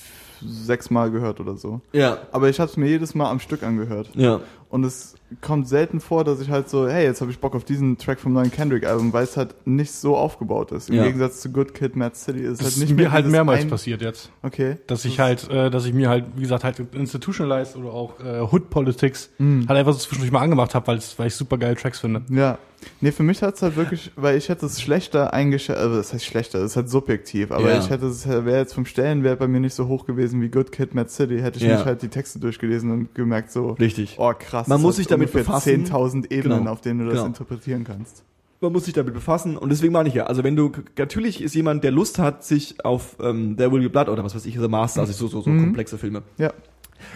sechsmal 0.42 1.10
gehört 1.10 1.38
oder 1.40 1.56
so. 1.56 1.80
Ja. 1.92 2.18
Aber 2.32 2.48
ich 2.48 2.58
habe 2.60 2.70
es 2.70 2.76
mir 2.76 2.86
jedes 2.88 3.14
Mal 3.14 3.30
am 3.30 3.40
Stück 3.40 3.62
angehört. 3.62 4.10
Ja. 4.14 4.40
Und 4.70 4.84
es 4.84 5.14
kommt 5.42 5.68
selten 5.68 6.00
vor, 6.00 6.24
dass 6.24 6.40
ich 6.40 6.48
halt 6.48 6.70
so, 6.70 6.88
hey, 6.88 7.04
jetzt 7.04 7.20
habe 7.20 7.30
ich 7.30 7.38
Bock 7.40 7.54
auf 7.54 7.64
diesen 7.64 7.98
Track 7.98 8.20
vom 8.20 8.32
neuen 8.32 8.50
Kendrick-Album, 8.50 9.12
weil 9.12 9.24
es 9.24 9.36
halt 9.36 9.54
nicht 9.66 9.92
so 9.92 10.16
aufgebaut 10.16 10.72
ist. 10.72 10.88
Im 10.88 10.94
Ja. 10.96 11.04
Gegensatz 11.04 11.40
zu 11.40 11.50
Good 11.50 11.74
Kid, 11.74 11.94
Mad 11.96 12.14
City 12.16 12.40
ist 12.40 12.58
Das 12.60 12.66
halt 12.66 12.68
ist 12.74 12.80
nicht 12.80 12.90
mir 12.90 13.02
mehr 13.02 13.12
halt 13.12 13.26
mehrmals 13.26 13.62
ein- 13.62 13.68
passiert 13.70 14.00
jetzt. 14.00 14.30
Okay. 14.42 14.76
Dass 14.86 15.04
ich 15.04 15.18
halt, 15.20 15.50
äh, 15.50 15.70
dass 15.70 15.84
ich 15.84 15.92
mir 15.92 16.08
halt, 16.08 16.24
wie 16.36 16.42
gesagt, 16.42 16.64
halt 16.64 16.80
Institutionalized 16.94 17.76
oder 17.76 17.92
auch 17.92 18.18
äh, 18.20 18.40
Hood 18.50 18.70
Politics 18.70 19.28
halt 19.38 19.70
einfach 19.70 19.92
so 19.92 19.98
zwischendurch 19.98 20.32
mal 20.32 20.40
angemacht 20.40 20.74
habe, 20.74 20.86
weil 20.86 21.00
weil 21.16 21.26
ich 21.26 21.34
super 21.34 21.58
geile 21.58 21.74
Tracks 21.76 21.98
finde. 22.00 22.22
Ja. 22.30 22.58
Nee, 23.02 23.12
für 23.12 23.22
mich 23.22 23.42
hat's 23.42 23.60
halt 23.62 23.76
wirklich, 23.76 24.10
weil 24.16 24.36
ich 24.38 24.48
hätte 24.48 24.64
es 24.66 24.80
schlechter 24.80 25.32
eingeschätzt, 25.34 25.78
also 25.78 25.96
das 25.96 26.12
heißt 26.14 26.24
schlechter, 26.24 26.60
das 26.60 26.72
ist 26.72 26.76
halt 26.76 26.88
subjektiv, 26.88 27.50
aber 27.52 27.70
Ja. 27.72 27.78
ich 27.78 27.90
hätte 27.90 28.06
es, 28.06 28.26
wäre 28.26 28.56
jetzt 28.58 28.72
vom 28.74 28.86
Stellenwert 28.86 29.38
bei 29.38 29.48
mir 29.48 29.60
nicht 29.60 29.74
so 29.74 29.86
hoch 29.86 30.06
gewesen 30.06 30.40
wie 30.40 30.48
Good 30.48 30.72
Kid, 30.72 30.94
Mad 30.94 31.10
City, 31.10 31.40
hätte 31.40 31.58
ich 31.58 31.64
Ja. 31.64 31.76
nicht 31.76 31.84
halt 31.84 32.00
die 32.02 32.08
Texte 32.08 32.38
durchgelesen 32.38 32.90
und 32.90 33.14
gemerkt 33.14 33.52
so, 33.52 33.72
Richtig. 33.72 34.16
oh 34.18 34.32
krass. 34.38 34.66
Man 34.66 34.80
muss 34.80 34.94
hat 34.94 34.96
sich 34.98 35.06
damit 35.08 35.32
befassen. 35.32 35.84
10.000 35.84 36.30
Ebenen, 36.32 36.58
Genau. 36.60 36.70
auf 36.72 36.80
denen 36.80 37.00
du 37.00 37.04
das 37.06 37.14
Genau. 37.14 37.26
interpretieren 37.26 37.84
kannst. 37.84 38.22
man 38.62 38.72
muss 38.72 38.84
sich 38.84 38.92
damit 38.92 39.14
befassen 39.14 39.56
und 39.56 39.70
deswegen 39.70 39.92
meine 39.94 40.10
ich 40.10 40.14
ja, 40.14 40.24
also 40.26 40.44
wenn 40.44 40.54
du, 40.54 40.70
natürlich 40.98 41.40
ist 41.42 41.54
jemand, 41.54 41.82
der 41.82 41.92
Lust 41.92 42.18
hat, 42.18 42.44
sich 42.44 42.84
auf 42.84 43.16
ähm, 43.18 43.56
There 43.56 43.72
Will 43.72 43.80
Be 43.80 43.88
Blood 43.88 44.08
oder 44.10 44.22
was 44.22 44.34
weiß 44.34 44.44
ich, 44.44 44.58
The 44.58 44.68
Master, 44.68 45.00
also 45.00 45.12
so, 45.14 45.28
so, 45.28 45.40
so 45.40 45.48
Mhm. 45.48 45.60
komplexe 45.64 45.96
Filme, 45.96 46.22
Ja. 46.36 46.52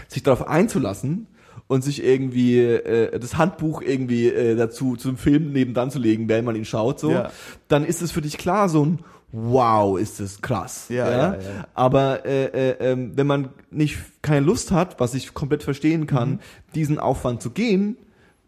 sich 0.08 0.22
darauf 0.22 0.48
einzulassen 0.48 1.26
und 1.66 1.82
sich 1.82 2.02
irgendwie 2.04 2.58
äh, 2.60 3.18
das 3.18 3.36
Handbuch 3.38 3.80
irgendwie 3.82 4.28
äh, 4.28 4.54
dazu 4.56 4.96
zum 4.96 5.16
Film 5.16 5.52
nebenan 5.52 5.90
zu 5.90 5.98
legen, 5.98 6.28
während 6.28 6.44
man 6.46 6.56
ihn 6.56 6.64
schaut, 6.64 7.00
so, 7.00 7.10
Ja. 7.10 7.30
dann 7.68 7.84
ist 7.84 8.02
es 8.02 8.10
für 8.12 8.20
dich 8.20 8.38
klar 8.38 8.68
so 8.68 8.84
ein 8.84 8.98
Wow, 9.36 9.98
ist 9.98 10.20
das 10.20 10.42
krass. 10.42 10.86
Ja, 10.90 11.10
ja, 11.10 11.16
ja. 11.34 11.38
Aber 11.74 12.24
äh, 12.24 12.44
äh, 12.44 12.76
ähm, 12.92 13.12
wenn 13.16 13.26
man 13.26 13.48
nicht 13.72 13.98
keine 14.22 14.46
Lust 14.46 14.70
hat, 14.70 15.00
was 15.00 15.12
ich 15.14 15.34
komplett 15.34 15.64
verstehen 15.64 16.06
kann, 16.06 16.30
Mhm. 16.30 16.38
diesen 16.76 16.98
Aufwand 17.00 17.42
zu 17.42 17.50
gehen, 17.50 17.96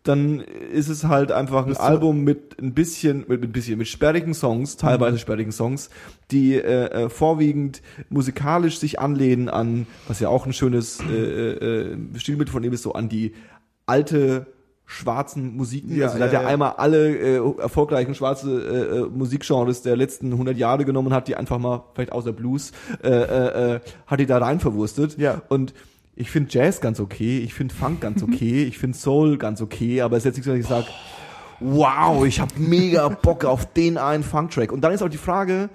dann 0.09 0.41
ist 0.41 0.89
es 0.89 1.05
halt 1.05 1.33
einfach 1.33 1.67
ein 1.67 1.77
Album 1.77 2.23
mit 2.23 2.61
ein 2.61 2.75
bisschen, 2.75 3.25
mit 3.29 3.43
ein 3.43 3.53
bisschen, 3.53 3.79
mit 3.79 3.89
sperrigen 3.89 4.35
Songs, 4.35 4.77
Mhm. 4.77 4.81
teilweise 4.81 5.19
sperrigen 5.19 5.53
Songs, 5.53 5.91
die 6.31 6.55
äh, 6.55 7.05
äh, 7.05 7.09
vorwiegend 7.09 7.83
musikalisch 8.09 8.79
sich 8.79 8.99
anlehnen 9.01 9.49
an, 9.49 9.87
was 10.09 10.21
ja 10.21 10.29
auch 10.29 10.47
ein 10.47 10.53
schönes 10.53 11.01
äh, 11.01 11.13
äh, 11.15 11.97
Stilmittel 12.17 12.53
von 12.53 12.65
ihm 12.65 12.73
ist, 12.73 12.83
so 12.83 12.93
an 12.93 13.09
die 13.09 13.35
alte 13.87 14.47
schwarzen 14.89 15.57
Musiken. 15.57 15.97
Ja, 15.97 16.07
also 16.07 16.19
da 16.19 16.27
hat 16.27 16.33
ja, 16.33 16.43
ja. 16.43 16.49
einmal 16.49 16.75
alle 16.77 17.09
äh, 17.17 17.61
erfolgreichen 17.61 18.15
schwarze 18.15 18.51
äh, 18.61 18.99
äh, 18.99 19.09
Musikgenres 19.09 19.83
der 19.83 19.97
letzten 19.97 20.31
100 20.33 20.57
Jahre 20.57 20.85
genommen 20.85 21.13
hat, 21.13 21.27
die 21.27 21.35
einfach 21.37 21.59
mal, 21.59 21.83
vielleicht 21.95 22.13
außer 22.13 22.33
Blues, 22.33 22.71
äh, 23.03 23.09
äh, 23.09 23.75
äh, 23.75 23.81
hat 24.07 24.21
die 24.21 24.27
da 24.27 24.39
rein 24.39 24.61
verwurstet. 24.61 25.19
Ja. 25.19 25.43
Und 25.49 25.75
ich 26.17 26.31
finde 26.31 26.49
Jazz 26.51 26.81
ganz 26.81 26.99
okay, 26.99 27.39
ich 27.39 27.55
finde 27.55 27.75
Funk 27.75 28.01
ganz 28.01 28.23
okay, 28.23 28.65
ich 28.65 28.79
finde 28.79 28.97
Soul 28.97 29.37
ganz 29.37 29.61
okay, 29.61 30.01
aber 30.01 30.17
es 30.17 30.23
ist 30.23 30.27
jetzt 30.27 30.37
nicht 30.37 30.45
so, 30.47 30.51
dass 30.51 30.61
ich 30.61 30.67
sage, 30.67 30.87
wow, 31.61 32.25
ich 32.27 32.41
habe 32.41 32.53
mega 32.59 33.09
Bock 33.09 33.45
auf 33.45 33.73
den 33.73 33.99
einen 33.99 34.23
Funk-Track. 34.23 34.73
Und 34.73 34.81
dann 34.83 34.93
ist 34.93 35.03
auch 35.03 35.09
die 35.09 35.19
Frage, 35.19 35.69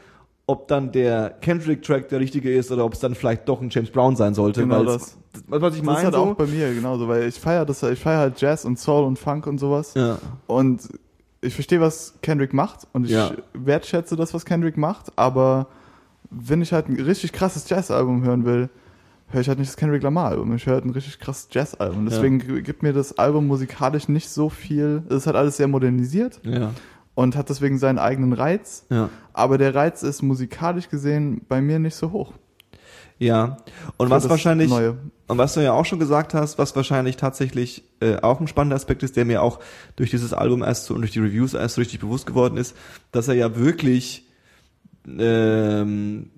ob 0.47 0.67
dann 0.67 0.91
der 0.91 1.29
Kendrick-Track 1.41 2.09
der 2.09 2.19
richtige 2.19 2.51
ist 2.53 2.71
oder 2.71 2.85
ob 2.85 2.93
es 2.93 2.99
dann 2.99 3.15
vielleicht 3.15 3.47
doch 3.47 3.61
ein 3.61 3.69
James 3.69 3.91
Brown 3.91 4.15
sein 4.15 4.33
sollte. 4.33 4.61
Genau 4.61 4.79
weil 4.79 4.85
das. 4.85 5.17
Es, 5.33 5.43
was 5.47 5.59
ich 5.59 5.61
Das 5.61 5.75
ist 5.77 5.83
meine 5.83 5.97
halt 6.03 6.13
so, 6.15 6.21
auch 6.21 6.35
bei 6.35 6.47
mir 6.47 6.73
genauso, 6.73 7.07
weil 7.07 7.27
ich 7.27 7.35
feiere 7.39 7.65
das, 7.65 7.83
ich 7.83 7.99
feiere 7.99 8.19
halt 8.19 8.41
Jazz 8.41 8.65
und 8.65 8.77
Soul 8.77 9.05
und 9.05 9.17
Funk 9.17 9.47
und 9.47 9.59
sowas. 9.59 9.93
ja. 9.93 10.17
Und 10.47 10.81
ich 11.43 11.55
verstehe, 11.55 11.81
was 11.81 12.13
Kendrick 12.21 12.53
macht 12.53 12.87
und 12.93 13.05
ich 13.05 13.11
Ja. 13.11 13.31
wertschätze 13.53 14.15
das, 14.15 14.33
was 14.33 14.45
Kendrick 14.45 14.77
macht, 14.77 15.11
aber 15.15 15.67
wenn 16.29 16.61
ich 16.61 16.71
halt 16.71 16.87
ein 16.87 16.99
richtig 16.99 17.33
krasses 17.33 17.67
Jazz-Album 17.67 18.23
hören 18.23 18.45
will, 18.45 18.69
höre 19.31 19.41
ich 19.41 19.47
halt 19.47 19.59
nicht 19.59 19.69
das 19.69 19.77
Kendrick 19.77 20.03
Lamar-Album. 20.03 20.53
Ich 20.55 20.65
höre 20.65 20.75
halt 20.75 20.85
ein 20.85 20.91
richtig 20.91 21.19
krasses 21.19 21.47
Jazz-Album. 21.51 22.05
Deswegen 22.05 22.39
gibt 22.63 22.83
mir 22.83 22.93
das 22.93 23.17
Album 23.17 23.47
musikalisch 23.47 24.07
nicht 24.07 24.29
so 24.29 24.49
viel. 24.49 25.03
Es 25.09 25.17
ist 25.17 25.27
halt 25.27 25.35
alles 25.35 25.57
sehr 25.57 25.67
modernisiert 25.67 26.39
Ja, 26.43 26.71
und 27.15 27.35
hat 27.35 27.49
deswegen 27.49 27.77
seinen 27.77 27.99
eigenen 27.99 28.33
Reiz. 28.33 28.85
ja. 28.89 29.09
Aber 29.33 29.57
der 29.57 29.73
Reiz 29.75 30.03
ist 30.03 30.21
musikalisch 30.21 30.89
gesehen 30.89 31.41
bei 31.47 31.61
mir 31.61 31.79
nicht 31.79 31.95
so 31.95 32.11
hoch. 32.11 32.33
Ja. 33.17 33.57
Und 33.97 34.09
was 34.09 34.27
wahrscheinlich, 34.29 34.69
Neue. 34.69 34.97
und 35.27 35.37
was 35.37 35.53
du 35.53 35.61
ja 35.63 35.73
auch 35.73 35.85
schon 35.85 35.99
gesagt 35.99 36.33
hast, 36.33 36.57
was 36.57 36.75
wahrscheinlich 36.75 37.17
tatsächlich 37.17 37.83
äh, 38.01 38.17
auch 38.17 38.39
ein 38.41 38.47
spannender 38.47 38.75
Aspekt 38.75 39.03
ist, 39.03 39.15
der 39.15 39.25
mir 39.25 39.43
auch 39.43 39.59
durch 39.95 40.09
dieses 40.09 40.33
Album 40.33 40.63
erst 40.63 40.85
so 40.85 40.95
und 40.95 41.01
durch 41.01 41.11
die 41.11 41.19
Reviews 41.19 41.53
erst 41.53 41.75
so 41.75 41.81
richtig 41.81 41.99
bewusst 41.99 42.25
geworden 42.25 42.57
ist, 42.57 42.75
dass 43.11 43.27
er 43.27 43.35
ja 43.35 43.55
wirklich 43.55 44.27
ähm, 45.07 46.31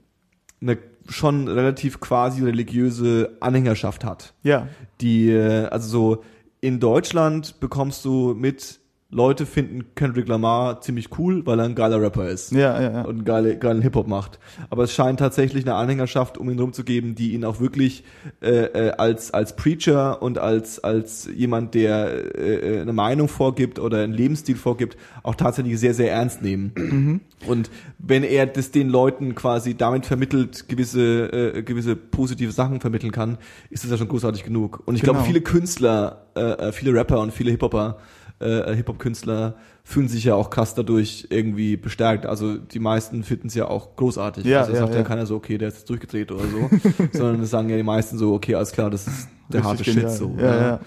eine 0.61 0.77
schon 1.07 1.47
relativ 1.47 1.99
quasi 1.99 2.43
religiöse 2.43 3.37
Anhängerschaft 3.39 4.03
hat. 4.03 4.33
Ja, 4.43 4.67
Die, 5.01 5.29
äh, 5.29 5.65
also 5.65 5.87
so 5.89 6.23
in 6.61 6.79
Deutschland 6.79 7.59
bekommst 7.59 8.05
du 8.05 8.33
mit, 8.33 8.79
Leute 9.13 9.45
finden 9.45 9.85
Kendrick 9.95 10.27
Lamar 10.27 10.81
ziemlich 10.81 11.17
cool, 11.19 11.45
weil 11.45 11.59
er 11.59 11.65
ein 11.65 11.75
geiler 11.75 12.01
Rapper 12.01 12.29
ist 12.29 12.51
ja, 12.51 12.81
ja. 12.81 12.91
ja. 12.91 13.01
und 13.03 13.25
geile, 13.25 13.57
geilen 13.57 13.81
Hip-Hop 13.81 14.07
macht. 14.07 14.39
Aber 14.69 14.83
es 14.83 14.93
scheint 14.93 15.19
tatsächlich 15.19 15.63
eine 15.65 15.75
Anhängerschaft 15.75 16.37
um 16.37 16.49
ihn 16.49 16.59
rumzugeben, 16.59 17.13
die 17.15 17.33
ihn 17.33 17.45
auch 17.45 17.59
wirklich 17.59 18.03
äh, 18.41 18.49
äh, 18.49 18.91
als, 18.97 19.31
als 19.31 19.55
Preacher 19.55 20.21
und 20.21 20.39
als, 20.39 20.83
als 20.83 21.29
jemand, 21.33 21.75
der 21.75 22.35
äh, 22.37 22.77
äh, 22.77 22.81
eine 22.81 22.93
Meinung 22.93 23.27
vorgibt 23.27 23.77
oder 23.79 23.99
einen 23.99 24.13
Lebensstil 24.13 24.55
vorgibt, 24.55 24.97
auch 25.21 25.35
tatsächlich 25.35 25.79
sehr, 25.79 25.93
sehr 25.93 26.11
ernst 26.11 26.41
nehmen. 26.41 27.21
Und 27.47 27.69
wenn 27.99 28.23
er 28.23 28.45
das 28.47 28.71
den 28.71 28.89
Leuten 28.89 29.35
quasi 29.35 29.75
damit 29.75 30.05
vermittelt, 30.05 30.67
gewisse, 30.67 31.55
äh, 31.55 31.61
gewisse 31.63 31.95
positive 31.95 32.51
Sachen 32.51 32.81
vermitteln 32.81 33.11
kann, 33.11 33.37
ist 33.69 33.83
das 33.83 33.91
ja 33.91 33.97
schon 33.97 34.07
großartig 34.07 34.43
genug. 34.43 34.81
Und 34.85 34.95
ich 34.95 35.01
Genau. 35.01 35.13
glaube, 35.13 35.27
viele 35.27 35.41
Künstler, 35.41 36.25
äh, 36.35 36.41
äh, 36.41 36.71
viele 36.71 36.93
Rapper 36.93 37.19
und 37.19 37.31
viele 37.33 37.51
Hip-Hopper, 37.51 37.97
äh, 38.43 38.75
Hip-Hop-Künstler 38.75 39.55
fühlen 39.83 40.07
sich 40.07 40.23
ja 40.23 40.35
auch 40.35 40.49
krass 40.49 40.75
dadurch 40.75 41.27
irgendwie 41.29 41.75
bestärkt. 41.77 42.25
Also 42.25 42.57
die 42.57 42.79
meisten 42.79 43.23
finden 43.23 43.47
es 43.47 43.55
ja 43.55 43.67
auch 43.67 43.95
großartig. 43.95 44.45
Ja, 44.45 44.61
also 44.61 44.73
ja, 44.73 44.79
sagt 44.79 44.93
ja, 44.93 44.99
ja. 44.99 45.05
keiner 45.05 45.25
so, 45.25 45.35
okay, 45.35 45.57
der 45.57 45.67
ist 45.69 45.75
jetzt 45.75 45.89
durchgedreht 45.89 46.31
oder 46.31 46.45
so, 46.45 46.69
sondern 47.11 47.41
es 47.41 47.49
sagen 47.49 47.69
ja 47.69 47.77
die 47.77 47.83
meisten 47.83 48.17
so, 48.17 48.33
okay, 48.33 48.55
alles 48.55 48.71
klar, 48.71 48.89
das 48.89 49.07
ist 49.07 49.27
der 49.49 49.63
harte 49.63 49.79
Richtig 49.79 49.93
Shit 49.93 50.03
genial. 50.03 50.17
so. 50.17 50.35
Ja, 50.39 50.61
ja. 50.61 50.79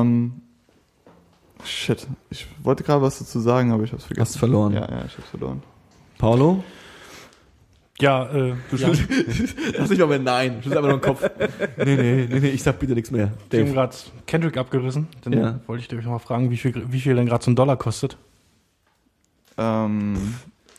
Ähm, 0.00 0.42
shit. 1.64 2.06
Ich 2.30 2.46
wollte 2.62 2.84
gerade 2.84 3.02
was 3.02 3.18
dazu 3.18 3.40
sagen, 3.40 3.72
aber 3.72 3.82
ich 3.82 3.92
hab's 3.92 4.04
vergessen. 4.04 4.22
Hast 4.22 4.34
du 4.36 4.38
verloren. 4.38 4.72
Ja, 4.74 4.88
ja, 4.88 5.04
ich 5.06 5.16
hab's 5.16 5.28
verloren. 5.30 5.62
Paulo? 6.18 6.62
Ja, 8.00 8.30
äh, 8.32 8.54
Du 8.70 8.76
ja, 8.76 8.88
Lass 9.76 9.90
nicht 9.90 9.98
mal 9.98 10.06
mehr 10.06 10.18
Nein. 10.20 10.60
Du 10.62 10.68
einfach 10.70 10.82
nur 10.82 10.94
im 10.94 11.00
Kopf. 11.00 11.28
Nee, 11.78 11.96
nee, 11.96 12.26
nee, 12.30 12.40
nee, 12.40 12.48
ich 12.50 12.62
sag 12.62 12.78
bitte 12.78 12.94
nichts 12.94 13.10
mehr. 13.10 13.32
wir 13.50 13.60
haben 13.60 13.66
Dave. 13.66 13.72
gerade 13.72 13.96
Kendrick 14.26 14.56
abgerissen. 14.56 15.08
Dann 15.22 15.32
Ja. 15.32 15.60
wollte 15.66 15.82
ich 15.82 15.88
dich 15.88 15.98
noch 16.04 16.12
mal 16.12 16.18
fragen, 16.18 16.50
wie 16.50 16.56
viel, 16.56 16.84
wie 16.92 17.00
viel 17.00 17.14
denn 17.16 17.26
gerade 17.26 17.44
so 17.44 17.50
ein 17.50 17.56
Dollar 17.56 17.76
kostet. 17.76 18.16
Ähm, 19.56 20.34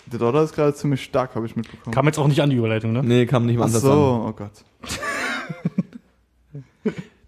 der 0.05 0.19
Dollar 0.19 0.43
ist 0.43 0.53
gerade 0.55 0.73
ziemlich 0.73 1.03
stark, 1.03 1.35
habe 1.35 1.45
ich 1.45 1.55
mitbekommen. 1.55 1.93
Kam 1.93 2.05
jetzt 2.05 2.17
auch 2.19 2.27
nicht 2.27 2.41
an 2.41 2.49
die 2.49 2.55
Überleitung, 2.55 2.93
ne? 2.93 3.03
Nee, 3.03 3.25
kam 3.25 3.45
nicht 3.45 3.57
mal 3.57 3.63
Ach 3.63 3.67
anders 3.67 3.81
so, 3.81 3.91
an. 3.91 4.29
oh 4.29 4.33
Gott. 4.33 4.51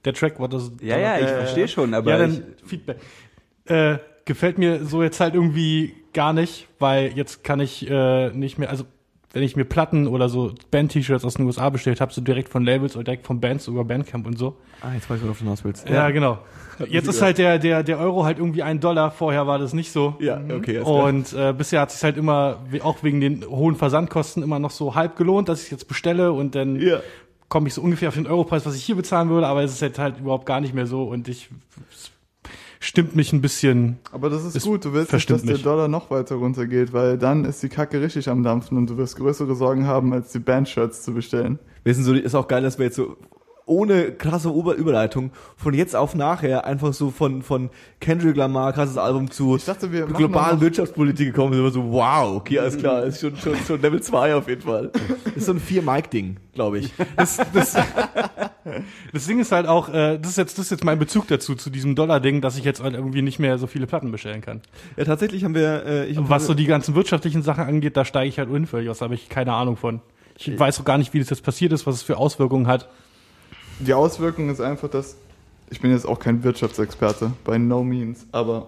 Der 0.05 0.13
Track 0.13 0.39
war 0.39 0.47
das. 0.47 0.71
Ja, 0.81 0.97
ja, 0.97 1.15
ich 1.17 1.21
ja, 1.27 1.27
verstehe 1.27 1.67
schon, 1.67 1.93
aber 1.93 2.17
ja, 2.17 2.25
ich, 2.25 2.35
dann 2.37 2.45
Feedback. 2.65 2.97
Äh, 3.65 3.97
gefällt 4.25 4.57
mir 4.57 4.83
so 4.85 5.03
jetzt 5.03 5.19
halt 5.19 5.35
irgendwie 5.35 5.93
gar 6.13 6.33
nicht, 6.33 6.67
weil 6.79 7.11
jetzt 7.15 7.43
kann 7.43 7.59
ich 7.59 7.87
äh, 7.89 8.29
nicht 8.31 8.57
mehr, 8.57 8.69
also 8.71 8.85
wenn 9.33 9.43
ich 9.43 9.55
mir 9.55 9.63
Platten 9.63 10.07
oder 10.07 10.27
so 10.29 10.53
Band-T-Shirts 10.71 11.23
aus 11.23 11.35
den 11.35 11.45
USA 11.45 11.69
bestellt 11.69 12.01
habe, 12.01 12.11
so 12.13 12.19
direkt 12.21 12.49
von 12.49 12.65
Labels 12.65 12.95
oder 12.95 13.05
direkt 13.05 13.25
von 13.25 13.39
Bands 13.39 13.67
über 13.67 13.85
Bandcamp 13.85 14.27
und 14.27 14.37
so. 14.37 14.57
Ah, 14.81 14.93
jetzt 14.93 15.09
weiß 15.09 15.17
ich, 15.19 15.23
worauf 15.23 15.37
du 15.37 15.43
hinaus 15.45 15.63
willst. 15.63 15.87
Ja, 15.87 16.09
genau. 16.09 16.39
Jetzt 16.89 17.07
ist 17.07 17.21
halt 17.21 17.37
der, 17.37 17.59
der, 17.59 17.83
der 17.83 17.99
Euro 17.99 18.25
halt 18.25 18.39
irgendwie 18.39 18.63
ein 18.63 18.79
Dollar, 18.79 19.11
vorher 19.11 19.45
war 19.47 19.59
das 19.59 19.73
nicht 19.73 19.91
so. 19.91 20.15
Ja, 20.19 20.41
okay. 20.53 20.79
Und 20.79 21.31
äh, 21.33 21.53
bisher 21.55 21.79
hat 21.81 21.91
sich 21.91 22.03
halt 22.03 22.17
immer, 22.17 22.57
auch 22.81 23.03
wegen 23.03 23.21
den 23.21 23.45
hohen 23.47 23.75
Versandkosten, 23.75 24.41
immer 24.43 24.57
noch 24.59 24.71
so 24.71 24.95
halb 24.95 25.15
gelohnt, 25.15 25.47
dass 25.47 25.63
ich 25.63 25.71
jetzt 25.71 25.87
bestelle 25.87 26.31
und 26.33 26.55
dann 26.55 26.79
Ja. 26.81 26.99
komme 27.49 27.67
ich 27.67 27.75
so 27.75 27.81
ungefähr 27.81 28.09
auf 28.09 28.15
den 28.15 28.25
Europreis, 28.27 28.65
was 28.65 28.75
ich 28.75 28.83
hier 28.83 28.95
bezahlen 28.95 29.29
würde, 29.29 29.45
aber 29.47 29.61
es 29.63 29.71
ist 29.73 29.81
jetzt 29.81 29.99
halt 29.99 30.19
überhaupt 30.19 30.45
gar 30.47 30.59
nicht 30.59 30.73
mehr 30.73 30.87
so 30.87 31.03
und 31.03 31.27
ich 31.27 31.49
stimmt 32.81 33.15
mich 33.15 33.31
ein 33.31 33.41
bisschen. 33.41 33.99
Aber 34.11 34.29
das 34.29 34.43
ist 34.43 34.55
Es 34.55 34.63
gut, 34.63 34.83
du 34.83 34.91
willst 34.91 35.13
nicht, 35.13 35.29
dass 35.29 35.43
der. 35.43 35.57
Dollar 35.57 35.87
noch 35.87 36.11
weiter 36.11 36.35
runtergeht, 36.35 36.91
weil 36.91 37.17
dann 37.17 37.45
ist 37.45 37.63
die 37.63 37.69
Kacke 37.69 38.01
richtig 38.01 38.27
am 38.27 38.43
Dampfen 38.43 38.77
und 38.77 38.89
du 38.89 38.97
wirst 38.97 39.15
größere 39.15 39.55
Sorgen 39.55 39.87
haben, 39.87 40.11
als 40.11 40.31
die 40.33 40.39
Bandshirts 40.39 41.03
zu 41.03 41.13
bestellen. 41.13 41.59
Sind 41.85 42.03
so, 42.03 42.13
ist 42.13 42.35
auch 42.35 42.47
geil, 42.47 42.63
dass 42.63 42.77
wir 42.77 42.85
jetzt 42.85 42.95
so 42.97 43.15
ohne 43.65 44.11
krasse 44.11 44.53
Ober 44.53 44.75
Überleitung 44.75 45.31
von 45.55 45.73
jetzt 45.73 45.95
auf 45.95 46.15
nachher 46.15 46.65
einfach 46.65 46.93
so 46.93 47.11
von, 47.11 47.41
von 47.41 47.69
Kendrick 47.99 48.35
Lamar, 48.35 48.73
krasses 48.73 48.97
Album 48.97 49.29
zu 49.29 49.55
Ich 49.55 49.65
dachte, 49.65 49.91
wir 49.91 50.05
globalen 50.05 50.59
Wirtschaftspolitik 50.61 51.27
gekommen 51.27 51.53
sind. 51.53 51.63
Wir 51.63 51.71
so, 51.71 51.91
wow, 51.91 52.35
okay, 52.37 52.59
alles 52.59 52.77
klar, 52.77 53.03
ist 53.03 53.21
schon, 53.21 53.35
schon, 53.37 53.55
schon 53.65 53.81
Level 53.81 54.01
2 54.01 54.35
auf 54.35 54.47
jeden 54.47 54.61
Fall. 54.61 54.91
Das 55.25 55.35
ist 55.35 55.45
so 55.45 55.53
ein 55.53 55.59
Vier-Mic-Ding, 55.59 56.37
glaube 56.53 56.79
ich. 56.79 56.91
Das, 57.17 57.37
das, 57.53 57.75
das 59.13 59.27
Ding 59.27 59.39
ist 59.39 59.51
halt 59.51 59.67
auch, 59.67 59.89
äh, 59.89 60.17
das 60.17 60.31
ist 60.31 60.37
jetzt 60.37 60.57
das 60.57 60.65
ist 60.65 60.71
jetzt 60.71 60.83
mein 60.83 60.97
Bezug 60.97 61.27
dazu 61.27 61.55
zu 61.55 61.69
diesem 61.69 61.93
Dollar-Ding, 61.93 62.41
dass 62.41 62.57
ich 62.57 62.63
jetzt 62.63 62.81
halt 62.81 62.95
irgendwie 62.95 63.21
nicht 63.21 63.37
mehr 63.37 63.57
so 63.57 63.67
viele 63.67 63.85
Platten 63.85 64.11
bestellen 64.11 64.41
kann. 64.41 64.61
Ja, 64.97 65.03
tatsächlich 65.03 65.43
haben 65.43 65.53
wir, 65.53 65.85
äh, 65.85 66.05
ich 66.07 66.17
Was 66.19 66.47
so 66.47 66.53
die 66.53 66.65
ganzen 66.65 66.95
wirtschaftlichen 66.95 67.43
Sachen 67.43 67.65
angeht, 67.65 67.95
da 67.95 68.05
steige 68.05 68.29
ich 68.29 68.39
halt 68.39 68.49
unvöllig 68.49 68.89
aus, 68.89 68.99
da 68.99 69.05
habe 69.05 69.15
ich 69.15 69.29
keine 69.29 69.53
Ahnung 69.53 69.77
von. 69.77 70.01
Ich 70.37 70.57
weiß 70.57 70.79
auch 70.79 70.85
gar 70.85 70.97
nicht, 70.97 71.13
wie 71.13 71.19
das 71.19 71.29
jetzt 71.29 71.43
passiert 71.43 71.71
ist, 71.71 71.85
was 71.85 71.95
es 71.95 72.01
für 72.01 72.17
Auswirkungen 72.17 72.65
hat. 72.65 72.89
Die 73.81 73.93
Auswirkung 73.93 74.49
ist 74.49 74.61
einfach, 74.61 74.89
dass 74.89 75.15
ich 75.71 75.81
bin 75.81 75.91
jetzt 75.91 76.05
auch 76.05 76.19
kein 76.19 76.43
Wirtschaftsexperte, 76.43 77.31
by 77.43 77.57
no 77.57 77.83
means, 77.83 78.27
aber 78.31 78.67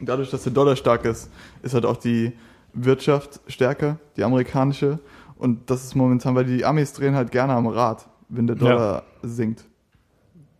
dadurch, 0.00 0.30
dass 0.30 0.44
der 0.44 0.52
Dollar 0.52 0.76
stark 0.76 1.04
ist, 1.04 1.28
ist 1.62 1.74
halt 1.74 1.84
auch 1.84 1.96
die 1.96 2.32
Wirtschaft 2.72 3.40
stärker, 3.48 3.98
die 4.16 4.24
amerikanische. 4.24 4.98
Und 5.36 5.68
das 5.70 5.84
ist 5.84 5.94
momentan, 5.94 6.34
weil 6.34 6.44
die 6.44 6.64
Amis 6.64 6.92
drehen 6.92 7.14
halt 7.14 7.30
gerne 7.30 7.52
am 7.52 7.66
Rad, 7.66 8.06
wenn 8.28 8.46
der 8.46 8.56
Dollar 8.56 9.02
sinkt. 9.22 9.64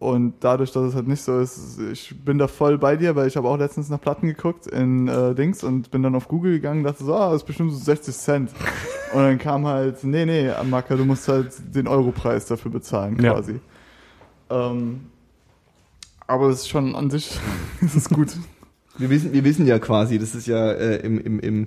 Und 0.00 0.34
dadurch, 0.40 0.70
dass 0.70 0.84
es 0.84 0.94
halt 0.94 1.08
nicht 1.08 1.22
so 1.22 1.40
ist, 1.40 1.80
ich 1.80 2.14
bin 2.24 2.38
da 2.38 2.46
voll 2.46 2.78
bei 2.78 2.96
dir, 2.96 3.16
weil 3.16 3.26
ich 3.26 3.36
habe 3.36 3.48
auch 3.48 3.56
letztens 3.56 3.88
nach 3.88 4.00
Platten 4.00 4.28
geguckt 4.28 4.68
in 4.68 5.08
äh, 5.08 5.34
Dings 5.34 5.64
und 5.64 5.90
bin 5.90 6.04
dann 6.04 6.14
auf 6.14 6.28
Google 6.28 6.52
gegangen 6.52 6.80
und 6.80 6.84
dachte 6.84 7.02
so, 7.04 7.14
ah, 7.16 7.32
das 7.32 7.42
ist 7.42 7.46
bestimmt 7.46 7.72
so 7.72 7.78
60 7.78 8.14
Cent. 8.14 8.50
Und 9.14 9.22
dann 9.22 9.38
kam 9.38 9.66
halt, 9.66 10.04
nee, 10.04 10.26
nee, 10.26 10.50
Maka, 10.68 10.94
du 10.94 11.06
musst 11.06 11.26
halt 11.28 11.50
den 11.74 11.88
Europreis 11.88 12.44
dafür 12.44 12.70
bezahlen, 12.70 13.16
Ja. 13.22 13.32
quasi. 13.32 13.58
Ähm, 14.50 15.06
aber 16.26 16.50
es 16.50 16.60
ist 16.60 16.68
schon 16.68 16.94
an 16.94 17.08
sich, 17.08 17.38
es 17.82 17.96
ist 17.96 18.10
gut. 18.10 18.36
Wir 18.98 19.08
wissen, 19.10 19.32
wir 19.32 19.44
wissen 19.44 19.66
ja 19.66 19.78
quasi, 19.78 20.18
das 20.18 20.34
ist 20.34 20.46
ja 20.46 20.72
äh, 20.72 20.96
im, 20.96 21.18
im, 21.18 21.40
im 21.40 21.66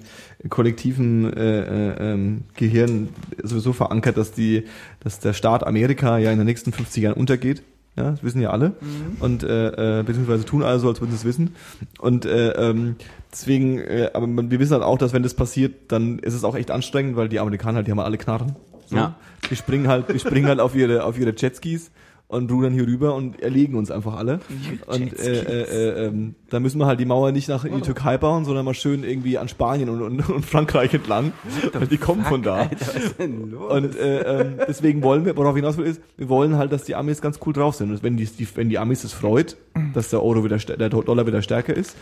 kollektiven 0.49 1.34
äh, 1.34 1.61
äh, 1.61 2.13
ähm, 2.13 2.43
Gehirn 2.55 3.09
sowieso 3.41 3.73
verankert, 3.73 4.17
dass 4.17 4.34
die, 4.34 4.65
dass 4.99 5.19
der 5.19 5.34
Staat 5.34 5.65
Amerika 5.65 6.17
ja 6.19 6.32
in 6.32 6.38
den 6.38 6.45
nächsten 6.45 6.71
50 6.73 7.03
Jahren 7.03 7.15
untergeht. 7.15 7.63
Ja, 7.97 8.11
das 8.11 8.23
wissen 8.23 8.41
ja 8.41 8.51
alle. 8.51 8.73
Und 9.19 9.43
äh, 9.43 9.99
äh, 9.99 10.03
beziehungsweise 10.03 10.45
tun 10.45 10.63
alle 10.63 10.79
so, 10.79 10.87
als 10.87 11.01
würden 11.01 11.11
sie 11.11 11.17
es 11.17 11.25
wissen. 11.25 11.55
Und 11.99 12.25
äh, 12.25 12.51
ähm, 12.51 12.95
deswegen, 13.31 13.79
äh, 13.79 14.11
aber 14.13 14.27
wir 14.27 14.59
wissen 14.59 14.73
halt 14.73 14.83
auch, 14.83 14.97
dass 14.97 15.11
wenn 15.11 15.23
das 15.23 15.33
passiert, 15.33 15.91
dann 15.91 16.19
ist 16.19 16.33
es 16.33 16.43
auch 16.45 16.55
echt 16.55 16.71
anstrengend, 16.71 17.17
weil 17.17 17.27
die 17.27 17.39
Amerikaner 17.39 17.77
halt, 17.77 17.87
die 17.87 17.91
haben 17.91 17.99
alle 17.99 18.17
Knarren. 18.17 18.55
So. 18.85 18.95
Ja. 18.95 19.15
Die 19.49 19.55
springen 19.55 19.87
halt, 19.87 20.13
die 20.13 20.19
springen 20.19 20.47
halt 20.47 20.59
auf 20.61 20.73
ihre, 20.73 21.03
auf 21.03 21.19
ihre 21.19 21.33
Jetskis 21.35 21.91
und 22.32 22.49
rudern 22.49 22.71
hier 22.71 22.88
rüber 22.88 23.13
und 23.13 23.41
erlegen 23.41 23.75
uns 23.75 23.91
einfach 23.91 24.15
alle. 24.15 24.39
Und 24.88 25.19
äh, 25.19 25.41
äh, 25.41 25.61
äh, 25.63 26.05
ähm, 26.07 26.36
da 26.49 26.61
müssen 26.61 26.79
wir 26.79 26.86
halt 26.86 26.99
die 26.99 27.05
Mauer 27.05 27.34
nicht 27.34 27.49
nach 27.49 27.65
in 27.65 27.75
die 27.75 27.82
Türkei 27.82 28.17
bauen, 28.17 28.45
sondern 28.45 28.63
mal 28.63 28.73
schön 28.73 29.03
irgendwie 29.03 29.38
an 29.38 29.49
Spanien 29.49 29.89
und, 29.89 30.01
und, 30.01 30.29
und 30.29 30.45
Frankreich 30.45 30.93
entlang. 30.93 31.34
Weil 31.73 31.88
die 31.88 31.97
kommen 31.97 32.23
von 32.23 32.41
da. 32.41 32.55
Alter, 32.55 32.75
was 32.79 32.95
ist 32.95 33.19
denn 33.19 33.51
los? 33.51 33.71
Und 33.71 33.95
äh, 33.97 34.21
ähm, 34.21 34.53
deswegen 34.65 35.03
wollen 35.03 35.25
wir, 35.25 35.36
worauf 35.36 35.55
ich 35.55 35.61
hinaus 35.61 35.75
will, 35.75 35.86
ist, 35.86 36.01
wir 36.15 36.29
wollen 36.29 36.55
halt, 36.55 36.71
dass 36.71 36.84
die 36.84 36.95
Amis 36.95 37.21
ganz 37.21 37.39
cool 37.45 37.51
drauf 37.51 37.75
sind. 37.75 37.91
Und 37.91 38.01
wenn 38.01 38.15
die, 38.15 38.25
die, 38.25 38.47
wenn 38.55 38.69
die 38.69 38.79
Amis 38.79 39.03
es 39.03 39.11
freut, 39.11 39.57
dass 39.93 40.09
der 40.09 40.23
Euro 40.23 40.45
wieder, 40.45 40.57
der 40.57 40.89
Dollar 40.89 41.27
wieder 41.27 41.41
stärker 41.41 41.75
ist, 41.75 41.97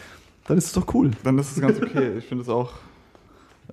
dann 0.47 0.59
ist 0.59 0.67
es 0.67 0.73
doch 0.73 0.93
cool. 0.93 1.11
Dann 1.23 1.39
ist 1.39 1.57
es 1.57 1.61
ganz 1.61 1.82
okay. 1.82 2.17
Ich 2.19 2.25
finde 2.25 2.43
es 2.43 2.49
auch 2.49 2.71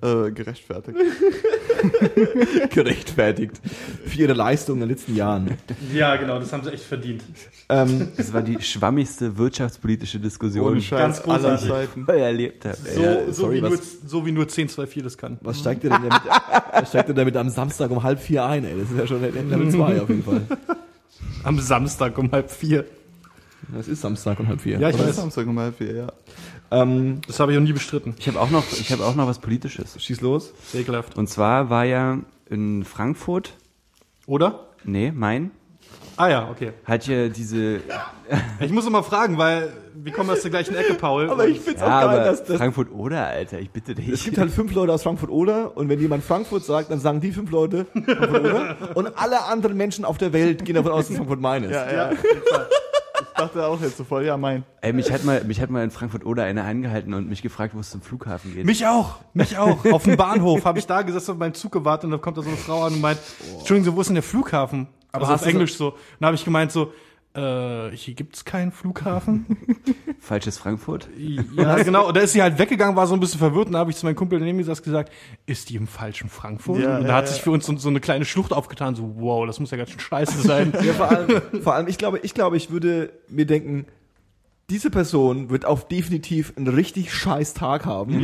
äh, 0.01 0.31
gerechtfertigt. 0.31 0.97
Gerechtfertigt. 2.71 3.59
Für 4.05 4.17
ihre 4.17 4.33
Leistung 4.33 4.75
in 4.75 4.81
den 4.81 4.89
letzten 4.89 5.15
Jahren. 5.15 5.57
Ja, 5.93 6.15
genau, 6.15 6.39
das 6.39 6.51
haben 6.53 6.63
sie 6.63 6.71
echt 6.71 6.83
verdient. 6.83 7.23
Ähm, 7.69 8.09
Das 8.17 8.33
war 8.33 8.41
die 8.41 8.61
schwammigste 8.61 9.37
wirtschaftspolitische 9.37 10.19
Diskussion, 10.19 10.65
Ohne 10.67 10.75
die 10.77 10.81
Scheiß, 10.83 11.23
Ganz 11.23 11.27
aller. 11.43 11.57
Zeiten. 11.57 12.05
ich 12.07 12.13
erlebt 12.15 12.65
habe. 12.65 12.77
So, 12.77 13.01
Ja, 13.01 13.25
so, 13.27 13.31
sorry, 13.33 13.57
wie 13.57 13.61
nur, 13.61 13.71
was- 13.73 13.97
so 14.05 14.25
wie 14.25 14.31
nur 14.31 14.43
1024 14.47 15.03
das 15.03 15.17
kann. 15.17 15.37
was 15.41 15.59
steigt 15.59 15.83
ihr 15.83 15.89
denn 15.89 16.01
damit, 16.03 16.21
was 16.73 16.89
steigt 16.89 17.09
ihr 17.09 17.15
damit 17.15 17.35
am 17.37 17.49
Samstag 17.49 17.89
um 17.91 18.01
halb 18.03 18.19
vier 18.19 18.45
ein, 18.45 18.65
ey? 18.65 18.73
Das 18.79 18.89
ist 18.91 18.97
ja 18.97 19.07
schon 19.07 19.21
Level 19.21 19.69
2 19.71 20.01
auf 20.01 20.09
jeden 20.09 20.23
Fall. 20.23 20.41
Am 21.43 21.59
Samstag 21.59 22.17
um 22.17 22.31
halb 22.31 22.51
vier. 22.51 22.85
Das 23.75 23.87
ist 23.87 24.01
Samstag 24.01 24.39
um 24.39 24.47
halb 24.47 24.61
vier. 24.61 24.79
Ja, 24.79 24.89
ich 24.89 24.97
weiß. 24.99 25.15
Samstag 25.15 25.45
um 25.47 25.59
halb 25.59 25.77
vier, 25.77 25.93
ja. 25.95 26.07
Ähm, 26.71 27.21
Das 27.27 27.39
habe 27.39 27.51
ich 27.53 27.57
auch 27.57 27.61
nie 27.63 27.73
bestritten. 27.73 28.15
Ich 28.19 28.27
habe 28.27 28.39
auch 28.39 28.49
noch, 28.49 28.63
ich 28.71 28.91
habe 28.91 29.05
auch 29.05 29.15
noch 29.15 29.27
was 29.27 29.39
Politisches. 29.39 30.01
schieß 30.01 30.21
los. 30.21 30.53
Sehr 30.71 30.81
ekelhaft. 30.81 31.17
Und 31.17 31.27
zwar 31.29 31.69
war 31.69 31.85
ja 31.85 32.19
in 32.49 32.83
Frankfurt, 32.85 33.53
Oder? 34.25 34.67
nee, 34.83 35.11
Main, 35.11 35.51
Ah 36.19 36.29
ja, 36.29 36.49
okay. 36.49 36.71
hat 36.83 37.05
ja 37.07 37.27
diese, 37.29 37.79
Ich 38.59 38.71
muss 38.71 38.85
noch 38.85 38.91
mal 38.91 39.03
fragen, 39.03 39.37
weil 39.37 39.71
wir 39.93 40.11
kommen 40.11 40.29
aus 40.31 40.41
der 40.41 40.49
gleichen 40.49 40.75
Ecke, 40.75 40.95
Paul. 40.95 41.29
Aber 41.29 41.47
ich 41.47 41.59
find's 41.59 41.79
ja, 41.79 41.87
auch 41.87 42.01
geil, 42.01 42.09
aber 42.19 42.25
dass 42.25 42.43
das 42.43 42.57
Frankfurt 42.57 42.91
oder, 42.91 43.27
Alter, 43.27 43.59
ich 43.59 43.69
bitte 43.69 43.91
Es 43.91 43.97
dich. 43.97 44.23
gibt 44.25 44.37
halt 44.39 44.49
fünf 44.51 44.73
Leute 44.73 44.91
aus 44.93 45.03
Frankfurt 45.03 45.29
oder 45.29 45.77
und 45.77 45.89
wenn 45.89 45.99
jemand 45.99 46.23
Frankfurt 46.23 46.63
sagt, 46.63 46.89
dann 46.89 46.99
sagen 46.99 47.21
die 47.21 47.31
fünf 47.31 47.51
Leute 47.51 47.85
Frankfurt 47.93 48.29
oder 48.41 48.77
und 48.95 49.07
alle 49.17 49.43
anderen 49.45 49.77
Menschen 49.77 50.05
auf 50.05 50.17
der 50.17 50.33
Welt 50.33 50.65
gehen 50.65 50.75
davon 50.75 50.91
aus, 50.91 51.07
dass 51.07 51.17
Frankfurt 51.17 51.39
Main 51.39 51.63
ist. 51.65 51.71
Ja, 51.71 51.91
ja. 51.93 52.11
Ich 52.11 52.17
dachte 53.37 53.65
auch 53.65 53.79
jetzt 53.81 53.97
sofort, 53.97 54.25
ja, 54.25 54.37
mein. 54.37 54.63
Ey, 54.81 54.93
mich 54.93 55.11
hat 55.11 55.23
mal, 55.23 55.43
mich 55.43 55.61
hat 55.61 55.69
mal 55.69 55.83
in 55.83 55.91
Frankfurt 55.91 56.25
oder 56.25 56.43
einer 56.43 56.63
angehalten 56.65 57.13
und 57.13 57.29
mich 57.29 57.41
gefragt, 57.41 57.75
wo 57.75 57.79
es 57.79 57.89
zum 57.89 58.01
Flughafen 58.01 58.53
geht. 58.53 58.65
Mich 58.65 58.85
auch, 58.85 59.19
mich 59.33 59.57
auch. 59.57 59.85
Auf 59.91 60.03
dem 60.03 60.17
Bahnhof 60.17 60.65
habe 60.65 60.79
ich 60.79 60.87
da 60.87 61.01
gesessen 61.01 61.31
und 61.31 61.39
beim 61.39 61.53
Zug 61.53 61.71
gewartet 61.71 62.05
und 62.05 62.11
da 62.11 62.17
kommt 62.17 62.37
da 62.37 62.41
so 62.41 62.49
eine 62.49 62.57
Frau 62.57 62.83
an 62.83 62.93
und 62.93 63.01
meint, 63.01 63.19
Entschuldigung, 63.59 63.95
wo 63.95 64.01
ist 64.01 64.07
denn 64.07 64.15
der 64.15 64.23
Flughafen? 64.23 64.87
Aber 65.11 65.21
also 65.23 65.33
hast 65.33 65.41
auf 65.41 65.45
du 65.45 65.51
so- 65.51 65.57
Englisch 65.57 65.75
so. 65.75 65.93
Dann 66.19 66.27
habe 66.27 66.35
ich 66.35 66.43
gemeint 66.45 66.71
so, 66.71 66.91
äh, 67.37 67.95
hier 67.95 68.15
gibt's 68.15 68.45
keinen 68.45 68.71
Flughafen. 68.71 69.45
Falsches 70.19 70.57
Frankfurt? 70.57 71.07
ja, 71.15 71.75
genau. 71.83 72.07
Und 72.07 72.17
da 72.17 72.21
ist 72.21 72.33
sie 72.33 72.41
halt 72.41 72.57
weggegangen, 72.57 72.95
war 72.95 73.05
so 73.05 73.13
ein 73.13 73.19
bisschen 73.19 73.37
verwirrt 73.37 73.67
und 73.67 73.73
da 73.73 73.79
habe 73.79 73.91
ich 73.91 73.97
zu 73.97 74.05
meinem 74.05 74.15
Kumpel 74.15 74.39
daneben 74.39 74.57
gesessen 74.57 74.83
gesagt, 74.83 75.13
ist 75.45 75.69
die 75.69 75.75
im 75.75 75.85
falschen 75.85 76.29
Frankfurt? 76.29 76.79
Ja, 76.79 76.97
und 76.97 77.03
da 77.03 77.09
ja, 77.09 77.15
hat 77.15 77.25
ja. 77.25 77.33
sich 77.33 77.41
für 77.43 77.51
uns 77.51 77.67
so, 77.67 77.77
so 77.77 77.89
eine 77.89 77.99
kleine 77.99 78.25
Schlucht 78.25 78.51
aufgetan, 78.51 78.95
so 78.95 79.15
wow, 79.17 79.45
das 79.45 79.59
muss 79.59 79.69
ja 79.69 79.77
ganz 79.77 79.91
schön 79.91 79.99
scheiße 79.99 80.41
sein. 80.41 80.73
Ja, 80.87 80.93
vor 80.93 81.09
allem, 81.09 81.41
vor 81.61 81.73
allem, 81.73 81.87
ich 81.87 81.97
glaube, 81.97 82.19
ich 82.19 82.33
glaube, 82.33 82.55
ich 82.55 82.71
würde 82.71 83.11
mir 83.27 83.45
denken, 83.45 83.85
diese 84.69 84.89
Person 84.89 85.49
wird 85.49 85.65
auf 85.65 85.87
definitiv 85.87 86.53
einen 86.55 86.67
richtig 86.67 87.13
scheiß 87.13 87.53
Tag 87.53 87.85
haben. 87.85 88.21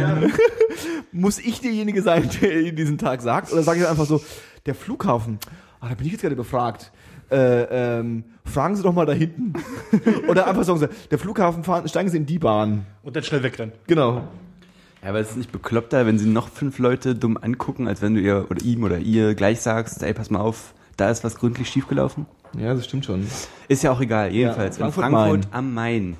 Muss 1.11 1.39
ich 1.39 1.61
derjenige 1.61 2.01
sein, 2.01 2.29
der 2.41 2.61
ihnen 2.61 2.75
diesen 2.75 2.97
Tag 2.97 3.21
sagt? 3.21 3.51
Oder 3.51 3.63
sage 3.63 3.81
ich 3.81 3.87
einfach 3.87 4.05
so, 4.05 4.21
der 4.65 4.75
Flughafen, 4.75 5.39
ah, 5.79 5.89
da 5.89 5.95
bin 5.95 6.05
ich 6.05 6.13
jetzt 6.13 6.21
gerade 6.21 6.35
befragt. 6.35 6.91
Äh, 7.31 7.99
ähm, 7.99 8.23
fragen 8.45 8.75
Sie 8.75 8.83
doch 8.83 8.93
mal 8.93 9.05
da 9.05 9.13
hinten. 9.13 9.53
Oder 10.27 10.47
einfach 10.47 10.63
sagen 10.63 10.79
Sie, 10.79 10.89
der 11.09 11.17
Flughafen 11.19 11.63
fahren, 11.63 11.87
steigen 11.87 12.09
Sie 12.09 12.17
in 12.17 12.25
die 12.25 12.39
Bahn. 12.39 12.85
Und 13.03 13.15
dann 13.15 13.23
schnell 13.23 13.43
wegrennen. 13.43 13.73
Genau. 13.87 14.23
Ja, 15.01 15.09
aber 15.09 15.19
es 15.19 15.31
ist 15.31 15.37
nicht 15.37 15.51
bekloppter, 15.51 16.05
wenn 16.05 16.17
sie 16.17 16.27
noch 16.29 16.47
fünf 16.47 16.79
Leute 16.79 17.13
dumm 17.13 17.37
angucken, 17.37 17.87
als 17.89 18.01
wenn 18.01 18.13
du 18.15 18.21
ihr 18.21 18.47
oder 18.49 18.61
ihm 18.63 18.83
oder 18.83 18.99
ihr 18.99 19.35
gleich 19.35 19.59
sagst, 19.59 20.01
ey, 20.01 20.13
pass 20.13 20.29
mal 20.29 20.39
auf, 20.39 20.73
da 20.95 21.09
ist 21.09 21.23
was 21.25 21.35
gründlich 21.35 21.67
schiefgelaufen. 21.69 22.25
Ja, 22.57 22.73
das 22.73 22.85
stimmt 22.85 23.03
schon. 23.05 23.27
Ist 23.67 23.83
ja 23.83 23.91
auch 23.91 23.99
egal, 23.99 24.31
jedenfalls. 24.31 24.77
Ja, 24.77 24.85
in 24.85 24.93
Frankfurt 24.93 25.19
Frankfurt 25.21 25.47
am 25.53 25.73
Main 25.73 26.15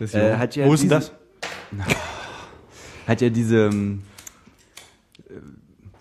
äh, 0.00 0.34
hat 0.36 0.56
ja 0.56 0.66
Wo 0.66 0.74
ist 0.74 0.82
denn 0.82 0.90
diese- 0.90 1.12
das? 1.70 1.86
hat 3.06 3.20
ja 3.22 3.30
diese 3.30 3.66
ähm, 3.68 4.02
äh, 5.30 5.32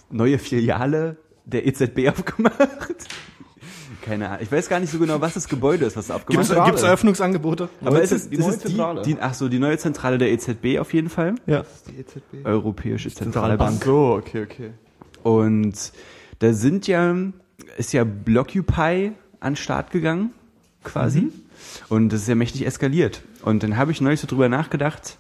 neue 0.10 0.38
Filiale 0.40 1.16
der 1.46 1.66
EZB 1.66 2.10
aufgemacht. 2.10 2.58
Keine 4.02 4.28
Ahnung. 4.30 4.39
Ich 4.41 4.52
weiß 4.52 4.68
gar 4.70 4.80
nicht 4.80 4.91
so 4.91 4.99
genau, 4.99 5.22
was 5.22 5.34
das 5.36 5.47
Gebäude 5.47 5.86
ist, 5.86 5.95
was 5.95 6.08
da 6.08 6.16
aufgemacht 6.16 6.39
Gibt's, 6.39 6.49
wird. 6.49 6.58
Zentrale. 6.58 6.72
gibt's 6.72 6.84
Eröffnungsangebote? 6.84 7.70
Aber 7.82 7.91
Neue 7.91 8.02
ist 8.02 8.12
es, 8.12 8.30
die 8.30 8.36
ist 8.36 8.41
neue 8.41 8.49
es 8.49 8.58
die, 8.60 8.68
Zentrale. 8.68 9.02
die, 9.04 9.18
ach 9.20 9.34
so, 9.34 9.47
die 9.47 9.60
neue 9.60 9.78
Zentrale 9.78 10.18
der 10.18 10.32
EZB 10.32 10.80
auf 10.80 10.93
jeden 10.93 11.10
Fall. 11.10 11.36
Ja. 11.45 11.64
Die 11.88 11.99
EZB. 11.99 12.45
Europäische 12.45 13.10
Ach 13.12 13.16
Zentralbank. 13.16 13.84
so, 13.84 14.16
okay, 14.18 14.43
okay. 14.43 14.72
Und 15.24 15.91
da 16.39 16.54
sind 16.54 16.88
ja, 16.88 17.16
ist 17.78 17.93
ja 17.93 18.04
Blockupy 18.04 19.12
an 19.39 19.54
den 19.54 19.56
Start 19.56 19.91
gegangen, 19.91 20.32
quasi. 20.84 21.30
Und 21.89 22.10
das 22.10 22.22
ist 22.22 22.28
ja 22.28 22.36
mächtig 22.36 22.66
eskaliert. 22.66 23.22
Und 23.43 23.62
dann 23.64 23.78
habe 23.78 23.91
ich 23.91 24.02
neulich 24.02 24.20
so 24.20 24.28
drüber 24.28 24.49
nachgedacht, 24.49 25.18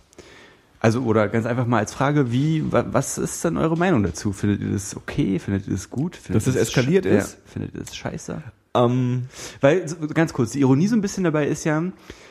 also, 0.79 1.01
oder 1.03 1.27
ganz 1.27 1.45
einfach 1.45 1.67
mal 1.67 1.77
als 1.77 1.93
Frage, 1.93 2.31
wie, 2.31 2.71
wa, 2.71 2.83
was 2.91 3.19
ist 3.19 3.45
denn 3.45 3.57
eure 3.57 3.77
Meinung 3.77 4.01
dazu? 4.01 4.31
Findet 4.33 4.61
ihr 4.61 4.71
das 4.71 4.95
okay? 4.97 5.37
Findet 5.37 5.67
ihr 5.67 5.73
das 5.73 5.91
gut? 5.91 6.15
Findet 6.15 6.41
Dass 6.41 6.47
ihr 6.47 6.59
das 6.59 6.69
eskaliert 6.69 7.05
ist? 7.05 7.33
Ja, 7.33 7.39
findet 7.45 7.75
ihr 7.75 7.81
das 7.81 7.95
scheiße? 7.95 8.41
Ähm, 8.75 9.27
Weil, 9.59 9.85
ganz 10.13 10.33
kurz, 10.33 10.51
die 10.51 10.61
Ironie 10.61 10.87
so 10.87 10.95
ein 10.95 11.01
bisschen 11.01 11.23
dabei 11.23 11.47
ist 11.47 11.63
ja, 11.63 11.83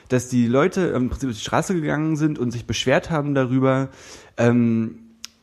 dass 0.09 0.29
die 0.29 0.47
Leute 0.47 0.89
im 0.89 1.11
Prinzip 1.11 1.31
auf 1.31 1.37
die 1.37 1.43
Straße 1.43 1.75
gegangen 1.75 2.17
sind 2.17 2.39
und 2.39 2.51
sich 2.51 2.67
beschwert 2.67 3.11
haben 3.11 3.35
darüber, 3.35 3.89
ähm, 4.37 4.99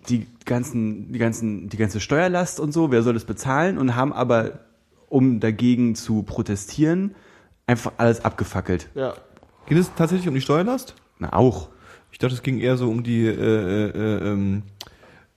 die 0.10 0.28
ganzen, 0.46 1.12
die 1.12 1.20
ganzen, 1.20 1.70
die 1.70 1.78
ganze 1.78 2.00
Steuerlast 2.00 2.60
und 2.60 2.72
so, 2.72 2.92
wer 2.92 3.04
soll 3.04 3.14
das 3.14 3.26
bezahlen? 3.26 3.78
Und 3.78 3.96
haben 3.96 4.14
aber, 4.14 4.60
um 5.10 5.40
dagegen 5.40 5.96
zu 5.96 6.24
protestieren, 6.24 7.16
einfach 7.66 7.94
alles 7.98 8.24
abgefackelt. 8.24 8.90
Ja. 8.96 9.16
geht 9.68 9.78
es 9.78 9.92
tatsächlich 9.96 10.28
um 10.28 10.34
die 10.34 10.42
Steuerlast? 10.42 10.96
Na, 11.20 11.34
auch. 11.34 11.70
Ich 12.12 12.20
dachte, 12.20 12.36
es 12.36 12.42
ging 12.42 12.60
eher 12.60 12.78
so 12.78 12.90
um 12.90 13.04
die 13.04 13.26
äh, 13.26 13.32
äh, 13.32 13.90
äh, 13.90 14.32
ähm, 14.32 14.64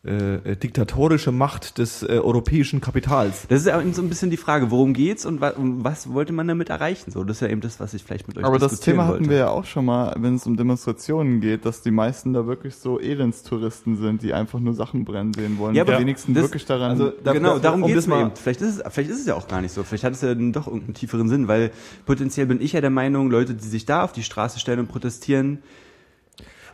äh, 0.02 0.36
äh, 0.52 0.56
diktatorische 0.56 1.30
Macht 1.30 1.76
des 1.76 2.02
äh, 2.02 2.06
europäischen 2.06 2.80
Kapitals. 2.80 3.46
Das 3.48 3.60
ist 3.60 3.66
ja 3.66 3.78
eben 3.78 3.92
so 3.92 4.00
ein 4.00 4.08
bisschen 4.08 4.30
die 4.30 4.38
Frage, 4.38 4.70
worum 4.70 4.94
geht's 4.94 5.26
und 5.26 5.42
wa 5.42 5.50
um 5.50 5.84
was 5.84 6.10
wollte 6.14 6.32
man 6.32 6.48
damit 6.48 6.70
erreichen? 6.70 7.10
So, 7.10 7.22
das 7.22 7.36
ist 7.36 7.40
ja 7.42 7.48
eben 7.48 7.60
das, 7.60 7.80
was 7.80 7.92
ich 7.92 8.02
vielleicht 8.02 8.26
mit 8.26 8.38
euch 8.38 8.44
Aber 8.44 8.58
das 8.58 8.80
Thema 8.80 9.02
wollte. 9.08 9.14
hatten 9.20 9.30
wir 9.30 9.36
ja 9.36 9.48
auch 9.50 9.66
schon 9.66 9.84
mal, 9.84 10.14
wenn 10.18 10.36
es 10.36 10.46
um 10.46 10.56
Demonstrationen 10.56 11.42
geht, 11.42 11.66
dass 11.66 11.82
die 11.82 11.90
meisten 11.90 12.32
da 12.32 12.46
wirklich 12.46 12.76
so 12.76 12.98
Elendstouristen 12.98 13.96
sind, 13.96 14.22
die 14.22 14.32
einfach 14.32 14.58
nur 14.58 14.72
Sachen 14.72 15.04
brennen 15.04 15.34
sehen 15.34 15.58
wollen. 15.58 15.74
Ja, 15.74 15.84
die 15.84 15.90
aber 15.92 16.00
wenigsten 16.00 16.32
das- 16.32 16.44
wirklich 16.44 16.64
daran. 16.64 16.92
also 16.92 17.12
da- 17.22 17.34
genau, 17.34 17.54
da- 17.56 17.58
darum 17.60 17.82
um 17.82 17.92
geht's 17.92 18.06
mal- 18.06 18.22
eben. 18.22 18.30
Vielleicht 18.36 18.62
ist, 18.62 18.78
es, 18.78 18.82
vielleicht 18.92 19.10
ist 19.10 19.20
es 19.20 19.26
ja 19.26 19.34
auch 19.34 19.48
gar 19.48 19.60
nicht 19.60 19.72
so. 19.74 19.82
Vielleicht 19.82 20.04
hat 20.04 20.14
es 20.14 20.22
ja 20.22 20.34
dann 20.34 20.52
doch 20.54 20.66
irgendeinen 20.66 20.94
tieferen 20.94 21.28
Sinn, 21.28 21.46
weil 21.46 21.72
potenziell 22.06 22.46
bin 22.46 22.62
ich 22.62 22.72
ja 22.72 22.80
der 22.80 22.88
Meinung, 22.88 23.30
Leute, 23.30 23.52
die 23.52 23.68
sich 23.68 23.84
da 23.84 24.02
auf 24.04 24.12
die 24.12 24.22
Straße 24.22 24.60
stellen 24.60 24.78
und 24.78 24.88
protestieren, 24.88 25.58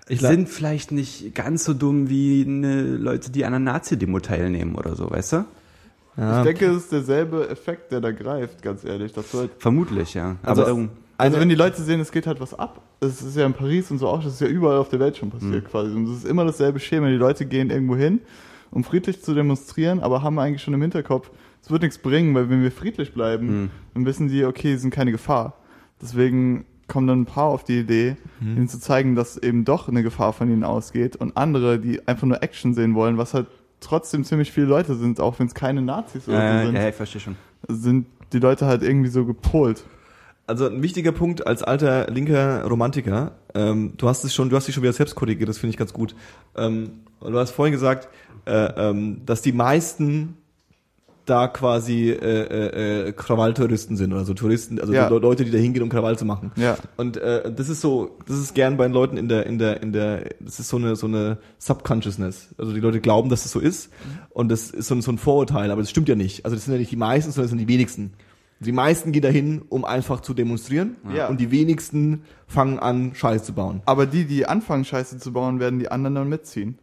sind 0.09 0.48
vielleicht 0.48 0.92
nicht 0.92 1.34
ganz 1.34 1.64
so 1.64 1.74
dumm 1.74 2.09
wie 2.09 2.44
ne, 2.44 2.82
Leute, 2.96 3.30
die 3.30 3.44
an 3.44 3.54
einer 3.54 3.72
Nazi-Demo 3.72 4.20
teilnehmen 4.20 4.74
oder 4.76 4.94
so, 4.94 5.11
weißt 5.11 5.32
du? 5.32 5.44
Ja. 6.16 6.38
ich 6.38 6.44
denke, 6.46 6.66
es 6.70 6.84
ist 6.84 6.92
derselbe 6.92 7.48
Effekt, 7.50 7.92
der 7.92 8.00
da 8.00 8.11
greift, 8.11 8.62
ganz 8.62 8.84
ehrlich. 8.84 9.12
Das 9.12 9.34
wird, 9.34 9.50
Vermutlich, 9.59 10.14
ja. 10.14 10.36
Also- 10.42 10.62
Also 10.64 10.88
Eine- 11.18 11.40
wenn 11.40 11.48
die 11.48 11.54
Leute 11.54 11.82
sehen, 11.82 11.98
es 12.00 12.12
geht 12.12 12.26
halt 12.26 12.40
was 12.40 12.52
ab, 12.54 12.82
es 13.00 13.22
ist 13.22 13.36
ja 13.36 13.46
in 13.46 13.54
Paris 13.54 13.90
und 13.90 13.98
so 13.98 14.07
auch, 14.09 14.22
das 14.22 14.34
ist 14.34 14.40
ja 14.40 14.46
überall 14.48 14.76
auf 14.78 14.90
der 14.90 15.00
Welt 15.00 15.16
schon 15.16 15.30
passiert 15.30 15.64
Mhm. 15.64 15.68
quasi. 15.68 15.94
Und 15.94 16.04
es 16.11 16.18
ist 16.18 16.26
immer 16.26 16.44
dasselbe 16.44 16.78
Schema. 16.78 17.09
Die 17.09 17.14
Leute 17.16 17.46
gehen 17.46 17.70
irgendwo 17.70 17.96
hin, 17.96 18.20
um 18.70 18.84
friedlich 18.84 19.22
zu 19.22 19.34
demonstrieren, 19.34 20.00
aber 20.00 20.22
haben 20.22 20.38
eigentlich 20.38 20.62
schon 20.62 20.74
im 20.74 20.82
Hinterkopf, 20.82 21.30
es 21.62 21.70
wird 21.70 21.82
nichts 21.82 21.96
bringen, 21.98 22.34
weil 22.34 22.48
wenn 22.50 22.62
wir 22.62 22.70
friedlich 22.70 23.12
bleiben, 23.14 23.62
Mhm. 23.62 23.70
dann 23.94 24.04
wissen 24.07 24.28
die, 24.28 24.44
okay, 24.44 24.72
sie 24.74 24.78
sind 24.82 24.90
keine 24.90 25.11
Gefahr. 25.11 25.54
Deswegen 26.02 26.66
kommen 26.89 27.07
dann 27.07 27.22
ein 27.22 27.26
paar 27.26 27.47
auf 27.47 27.64
die 27.64 27.80
Idee, 27.80 28.16
Mhm. 28.41 28.57
ihnen 28.57 28.68
zu 28.68 28.78
zeigen, 28.78 29.14
dass 29.16 29.37
eben 29.39 29.64
doch 29.64 29.89
eine 29.89 30.03
Gefahr 30.03 30.32
von 30.32 30.49
ihnen 30.51 30.62
ausgeht 30.64 31.16
und 31.16 31.37
andere, 31.37 31.78
die 31.78 32.07
einfach 32.07 32.26
nur 32.26 32.43
Action 32.43 32.74
sehen 32.74 32.95
wollen, 32.95 33.18
was 33.18 33.34
halt 33.34 33.47
trotzdem 33.80 34.24
ziemlich 34.24 34.53
viele 34.53 34.66
Leute 34.66 34.95
sind, 34.95 35.20
auch 35.20 35.39
wenn 35.39 35.47
es 35.47 35.55
keine 35.55 35.82
Nazis 35.82 36.28
oder 36.28 36.37
so 36.39 36.43
Ja, 36.43 36.64
sind, 36.64 36.74
ja, 36.76 36.89
ich 36.89 36.95
verstehe 36.95 37.20
schon. 37.20 37.37
sind 37.68 38.07
die 38.32 38.39
Leute 38.39 38.66
halt 38.66 38.82
irgendwie 38.82 39.11
so 39.11 39.24
gepolt. 39.24 39.84
Also 40.47 40.66
ein 40.68 40.80
wichtiger 40.82 41.11
Punkt 41.12 41.47
als 41.47 41.62
alter 41.64 42.07
linker 42.09 42.64
Romantiker, 42.66 43.32
ähm, 43.55 43.95
du 43.97 44.09
hast 44.09 44.22
es 44.24 44.32
schon, 44.34 44.49
du 44.49 44.55
hast 44.57 44.66
dich 44.68 44.74
schon 44.74 44.82
wieder 44.84 44.93
selbst 44.93 45.14
korrigiert, 45.16 45.49
das 45.49 45.59
finde 45.59 45.70
ich 45.70 45.76
ganz 45.76 45.93
gut. 45.93 46.14
Ähm, 46.57 46.91
du 47.20 47.37
hast 47.37 47.51
vorhin 47.51 47.72
gesagt, 47.72 48.09
äh, 48.45 48.53
ähm, 48.91 49.22
dass 49.26 49.43
die 49.43 49.51
meisten 49.53 50.37
da 51.27 51.49
quasi 51.49 52.11
äh, 52.11 52.14
äh, 52.16 53.09
äh, 53.09 53.12
Krawalltouristen 53.12 53.97
sind 53.97 54.12
oder 54.12 54.24
so 54.24 54.33
Touristen, 54.33 54.81
also 54.81 54.93
Ja. 54.93 55.09
Le- 55.09 55.18
Leute, 55.18 55.45
die 55.45 55.51
da 55.51 55.59
hingehen, 55.59 55.83
um 55.83 55.89
Krawall 55.89 56.16
zu 56.16 56.24
machen. 56.24 56.53
Ja. 56.57 56.77
Und 56.97 57.16
äh, 57.16 57.53
das 57.53 57.68
ist 57.68 57.81
so, 57.81 58.16
das 58.27 58.39
ist 58.39 58.55
gern 58.55 58.77
bei 58.77 58.85
den 58.87 58.93
Leuten 58.93 59.16
in 59.16 59.29
der, 59.29 59.47
in 59.47 59.59
der, 59.59 59.83
in 59.83 59.93
der, 59.93 60.31
das 60.41 60.61
ist 60.61 60.68
so 60.68 60.77
eine, 60.77 60.97
so 60.97 61.07
eine 61.07 61.39
Subconsciousness. 61.59 62.55
Also 62.59 62.72
die 62.72 62.81
Leute 62.81 63.01
glauben, 63.01 63.29
dass 63.29 63.45
es 63.45 63.53
so 63.53 63.61
ist 63.61 63.91
und 64.31 64.49
das 64.51 64.70
ist 64.70 64.87
so 64.89 64.95
ein, 64.95 65.03
so 65.03 65.12
ein 65.12 65.18
Vorurteil, 65.18 65.70
aber 65.70 65.83
das 65.83 65.91
stimmt 65.91 66.09
ja 66.09 66.14
nicht. 66.14 66.45
Also 66.45 66.55
das 66.57 66.64
sind 66.64 66.74
ja 66.74 66.79
nicht 66.79 66.91
die 66.93 66.97
meisten, 66.97 67.31
sondern 67.33 67.45
das 67.45 67.51
sind 67.51 67.59
die 67.68 67.72
wenigsten. 67.72 68.12
Die 68.61 68.72
meisten 68.72 69.12
gehen 69.12 69.20
dahin, 69.22 69.62
um 69.68 69.85
einfach 69.85 70.20
zu 70.20 70.33
demonstrieren 70.33 70.97
Ja. 71.14 71.29
und 71.29 71.41
die 71.41 71.51
wenigsten 71.51 72.22
fangen 72.47 72.79
an, 72.79 73.14
Scheiß 73.14 73.45
zu 73.45 73.53
bauen. 73.53 73.83
Aber 73.85 74.07
die, 74.07 74.24
die 74.24 74.47
anfangen, 74.47 74.85
Scheiße 74.87 75.18
zu 75.18 75.33
bauen, 75.33 75.61
werden 75.61 75.79
die 75.79 75.91
anderen 75.91 76.14
dann 76.14 76.29
mitziehen. 76.31 76.79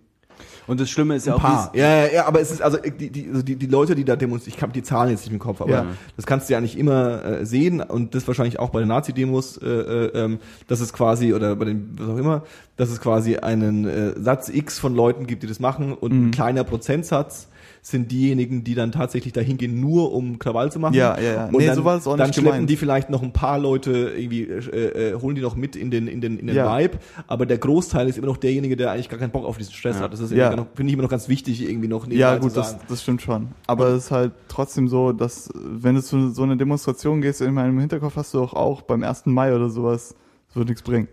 Und 0.68 0.80
das 0.80 0.90
Schlimme 0.90 1.16
ist 1.16 1.26
ja 1.28 1.34
Ein 1.34 1.38
auch, 1.38 1.42
paar. 1.42 1.72
Ja, 1.76 2.06
ja, 2.06 2.12
ja, 2.14 2.26
aber 2.26 2.40
es 2.42 2.52
ist 2.52 2.62
also 2.62 2.78
die, 2.78 3.10
die, 3.10 3.28
also 3.30 3.42
die, 3.42 3.56
die 3.56 3.66
Leute, 3.68 3.96
die 3.96 4.06
da 4.06 4.16
demonstrieren, 4.16 4.56
ich 4.58 4.62
habe 4.62 4.72
die 4.74 4.84
Zahlen 4.84 5.10
jetzt 5.12 5.26
nicht 5.26 5.34
im 5.34 5.40
Kopf, 5.40 5.62
aber 5.62 5.72
Ja. 5.72 5.86
das 6.16 6.26
kannst 6.26 6.50
du 6.50 6.54
ja 6.54 6.62
nicht 6.62 6.78
immer 6.78 7.24
äh, 7.26 7.46
sehen 7.46 7.82
und 7.82 8.16
das 8.16 8.28
wahrscheinlich 8.28 8.60
auch 8.60 8.70
bei 8.70 8.80
den 8.80 8.88
Nazi-Demos, 8.90 9.58
äh, 9.58 9.68
äh, 9.68 10.06
ähm, 10.26 10.40
dass 10.68 10.80
es 10.80 10.94
quasi 10.94 11.34
oder 11.34 11.56
bei 11.56 11.66
den 11.66 11.90
was 11.98 12.10
auch 12.10 12.18
immer, 12.18 12.44
dass 12.78 12.90
es 12.90 13.02
quasi 13.02 13.38
einen 13.38 13.86
äh, 13.88 14.14
Satz 14.20 14.50
X 14.50 14.80
von 14.80 14.96
Leuten 14.96 15.28
gibt, 15.28 15.44
die 15.44 15.48
das 15.48 15.60
machen 15.60 15.94
und 15.94 16.12
Mhm. 16.14 16.28
ein 16.28 16.32
kleiner 16.32 16.64
Prozentsatz 16.64 17.48
sind 17.86 18.14
diejenigen, 18.14 18.64
die 18.64 18.76
dann 18.76 18.94
tatsächlich 18.94 19.34
dahin 19.34 19.58
gehen, 19.58 19.82
nur 19.82 20.14
um 20.14 20.40
Krawall 20.40 20.72
zu 20.72 20.80
machen. 20.80 20.94
Ja, 20.94 21.20
ja, 21.20 21.34
ja. 21.34 21.46
Und 21.48 21.58
Nee, 21.58 21.66
dann, 21.68 21.76
so 21.76 21.84
war 21.84 21.98
es 21.98 22.08
auch 22.08 22.16
dann 22.16 22.28
nicht 22.28 22.36
schleppen 22.36 22.52
gemeint. 22.54 22.70
die 22.70 22.78
vielleicht 22.78 23.10
noch 23.10 23.22
ein 23.22 23.34
paar 23.34 23.60
Leute 23.60 24.14
irgendwie, 24.18 24.44
äh, 24.44 25.12
äh, 25.12 25.20
holen 25.20 25.36
die 25.36 25.42
noch 25.42 25.58
mit 25.58 25.76
in 25.76 25.92
den 25.92 26.08
in 26.08 26.22
den 26.22 26.40
in 26.40 26.48
den 26.48 26.56
Ja. 26.56 26.78
Vibe, 26.78 26.98
aber 27.28 27.46
der 27.46 27.58
Großteil 27.58 28.08
ist 28.08 28.18
immer 28.18 28.28
noch 28.28 28.38
derjenige, 28.38 28.78
der 28.78 28.92
eigentlich 28.92 29.10
gar 29.10 29.20
keinen 29.20 29.32
Bock 29.32 29.44
auf 29.44 29.58
diesen 29.58 29.74
Stress 29.74 30.00
hat. 30.00 30.14
Das 30.14 30.22
ist 30.22 30.32
Ja. 30.32 30.50
finde 30.76 30.92
ich 30.92 30.94
immer 30.94 31.04
noch 31.04 31.10
ganz 31.10 31.28
wichtig, 31.28 31.62
irgendwie 31.62 31.90
noch 31.90 32.08
Ja, 32.08 32.38
gut, 32.38 32.56
das, 32.56 32.78
das 32.88 33.02
stimmt 33.04 33.22
schon. 33.22 33.50
Aber 33.68 33.88
es 33.90 34.06
ist 34.06 34.12
halt 34.12 34.32
trotzdem 34.48 34.88
so, 34.88 35.12
dass 35.12 35.50
wenn 35.54 35.96
du 35.96 36.02
zu 36.02 36.30
so 36.32 36.44
eine 36.44 36.56
Demonstration 36.56 37.22
gehst, 37.22 37.42
in 37.42 37.54
meinem 37.54 37.78
Hinterkopf 37.80 38.16
hast 38.16 38.34
du 38.34 38.38
doch 38.38 38.54
auch 38.54 38.82
beim 38.84 39.04
1. 39.04 39.24
Mai 39.26 39.54
oder 39.54 39.70
sowas, 39.70 40.16
das 40.48 40.56
wird 40.56 40.70
nichts 40.70 40.84
bringen. 40.84 41.10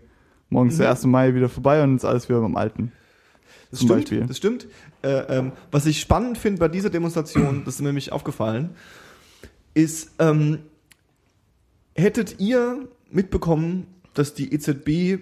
Morgen 0.49 0.69
ist 0.69 0.79
der 0.79 0.89
1. 0.89 1.03
Mai 1.05 1.35
wieder 1.35 1.49
vorbei 1.49 1.83
und 1.83 1.97
ist 1.97 2.05
alles 2.05 2.29
wieder 2.29 2.39
beim 2.39 2.55
Alten. 2.55 2.93
Das 3.71 3.79
zum 3.79 3.87
stimmt, 3.87 4.01
Beispiel. 4.01 4.25
das 4.27 4.37
stimmt. 4.37 4.67
Äh, 5.03 5.37
ähm, 5.37 5.51
was 5.71 5.85
ich 5.85 5.99
spannend 5.99 6.37
finde 6.37 6.59
bei 6.59 6.67
dieser 6.67 6.89
Demonstration, 6.89 7.63
das 7.65 7.75
ist 7.75 7.81
mir 7.81 7.87
nämlich 7.87 8.11
aufgefallen, 8.11 8.71
ist, 9.73 10.11
ähm, 10.19 10.59
hättet 11.95 12.39
ihr 12.39 12.87
mitbekommen, 13.09 13.87
dass 14.13 14.33
die 14.33 14.53
EZB 14.53 15.19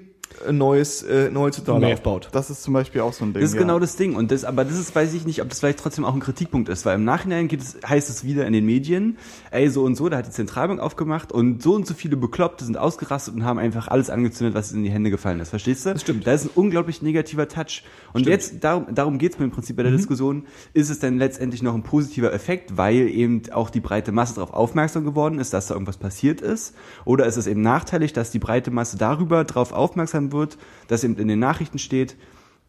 neues, 0.51 1.03
äh, 1.03 1.29
neue 1.29 1.51
Zentrale 1.51 1.85
Nee. 1.85 1.93
aufbaut? 1.93 2.29
Das 2.31 2.49
ist 2.49 2.63
zum 2.63 2.73
Beispiel 2.73 3.01
auch 3.01 3.13
so 3.13 3.25
ein 3.25 3.33
Ding. 3.33 3.41
Das 3.41 3.51
ist 3.51 3.55
ja. 3.55 3.61
genau 3.61 3.79
das 3.79 3.95
Ding. 3.95 4.15
Und 4.15 4.31
das, 4.31 4.45
aber 4.45 4.63
das 4.65 4.77
ist, 4.77 4.95
weiß 4.95 5.13
ich 5.13 5.25
nicht, 5.25 5.41
ob 5.41 5.49
das 5.49 5.59
vielleicht 5.59 5.79
trotzdem 5.79 6.05
auch 6.05 6.13
ein 6.13 6.19
Kritikpunkt 6.19 6.69
ist, 6.69 6.85
weil 6.85 6.95
im 6.95 7.03
Nachhinein 7.03 7.47
geht 7.47 7.61
es, 7.61 7.77
heißt 7.87 8.09
es 8.09 8.23
wieder 8.23 8.45
in 8.47 8.53
den 8.53 8.65
Medien, 8.65 9.17
ey, 9.51 9.69
so 9.69 9.83
und 9.83 9.95
so, 9.95 10.09
da 10.09 10.17
hat 10.17 10.27
die 10.27 10.31
Zentralbank 10.31 10.79
aufgemacht 10.79 11.31
und 11.31 11.61
so 11.61 11.73
und 11.75 11.87
so 11.87 11.93
viele 11.93 12.17
Bekloppte 12.17 12.65
sind 12.65 12.77
ausgerastet 12.77 13.35
und 13.35 13.43
haben 13.43 13.59
einfach 13.59 13.87
alles 13.87 14.09
angezündet, 14.09 14.55
was 14.55 14.71
in 14.71 14.83
die 14.83 14.91
Hände 14.91 15.09
gefallen 15.09 15.39
ist. 15.39 15.49
Verstehst 15.49 15.85
du? 15.85 15.93
Das 15.93 16.01
stimmt. 16.01 16.25
Da 16.25 16.33
ist 16.33 16.45
ein 16.45 16.51
unglaublich 16.55 17.01
negativer 17.01 17.47
Touch. 17.47 17.83
Und 18.13 18.25
jetzt, 18.25 18.63
darum, 18.63 18.87
darum 18.93 19.17
geht 19.17 19.33
es 19.33 19.39
mir 19.39 19.45
im 19.45 19.51
Prinzip 19.51 19.75
bei 19.75 19.83
der 19.83 19.91
Diskussion, 19.91 20.45
ist 20.73 20.89
es 20.89 20.99
denn 20.99 21.17
letztendlich 21.17 21.61
noch 21.61 21.73
ein 21.75 21.83
positiver 21.83 22.33
Effekt, 22.33 22.77
weil 22.77 23.07
eben 23.09 23.41
auch 23.51 23.69
die 23.69 23.79
breite 23.79 24.11
Masse 24.11 24.35
darauf 24.35 24.53
aufmerksam 24.53 25.03
geworden 25.03 25.39
ist, 25.39 25.53
dass 25.53 25.67
da 25.67 25.73
irgendwas 25.75 25.97
passiert 25.97 26.41
ist? 26.41 26.75
Oder 27.05 27.25
ist 27.25 27.37
es 27.37 27.47
eben 27.47 27.61
nachteilig, 27.61 28.13
dass 28.13 28.31
die 28.31 28.39
breite 28.39 28.71
Masse 28.71 28.97
darüber 28.97 29.43
darauf 29.43 29.71
aufmerksam 29.71 30.18
wird, 30.31 30.57
dass 30.87 31.03
eben 31.03 31.15
in 31.17 31.27
den 31.27 31.39
Nachrichten 31.39 31.79
steht, 31.79 32.15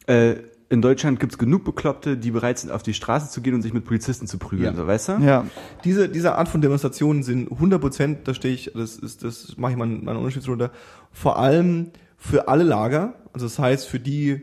äh, 0.07 0.37
in 0.73 0.81
Deutschland 0.83 1.19
gibt's 1.19 1.37
genug 1.37 1.65
Bekloppte, 1.65 2.17
die 2.17 2.31
bereit 2.31 2.59
sind, 2.61 2.71
auf 2.71 2.85
die 2.85 2.95
Straße 2.95 3.29
zu 3.31 3.41
gehen 3.41 3.55
und 3.55 3.63
sich 3.63 3.73
mit 3.73 3.85
Polizisten 3.85 4.29
zu 4.29 4.39
prügeln, 4.39 4.73
Ja. 4.73 4.81
so, 4.81 4.87
weißt 4.87 5.09
du? 5.09 5.13
Ja, 5.21 5.45
Diese, 5.83 6.09
diese 6.09 6.37
Art 6.37 6.49
von 6.49 6.61
Demonstrationen 6.61 7.25
sind 7.25 7.51
100 7.51 7.81
Prozent, 7.81 8.19
da 8.29 8.35
stehe 8.35 8.55
ich, 8.55 8.71
das 8.73 8.95
ist, 8.97 9.25
das 9.25 9.57
mache 9.59 9.73
ich 9.73 9.79
mal 9.79 9.89
meine 9.89 10.19
Unterschied 10.19 10.47
drunter, 10.47 10.71
vor 11.11 11.39
allem 11.41 11.89
für 12.17 12.47
alle 12.47 12.63
Lager, 12.63 13.15
also 13.33 13.47
das 13.47 13.59
heißt 13.59 13.89
für 13.89 13.99
die, 13.99 14.43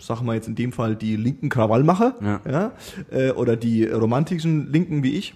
sagen 0.00 0.24
wir 0.26 0.34
jetzt 0.34 0.46
in 0.46 0.54
dem 0.54 0.70
Fall 0.70 0.94
die 0.94 1.16
linken 1.16 1.48
Krawallmacher, 1.48 2.14
Ja. 2.22 2.40
ja, 2.48 2.72
äh, 3.10 3.30
oder 3.32 3.56
die 3.56 3.84
romantischen 3.84 4.70
Linken 4.72 5.02
wie 5.02 5.14
ich, 5.14 5.34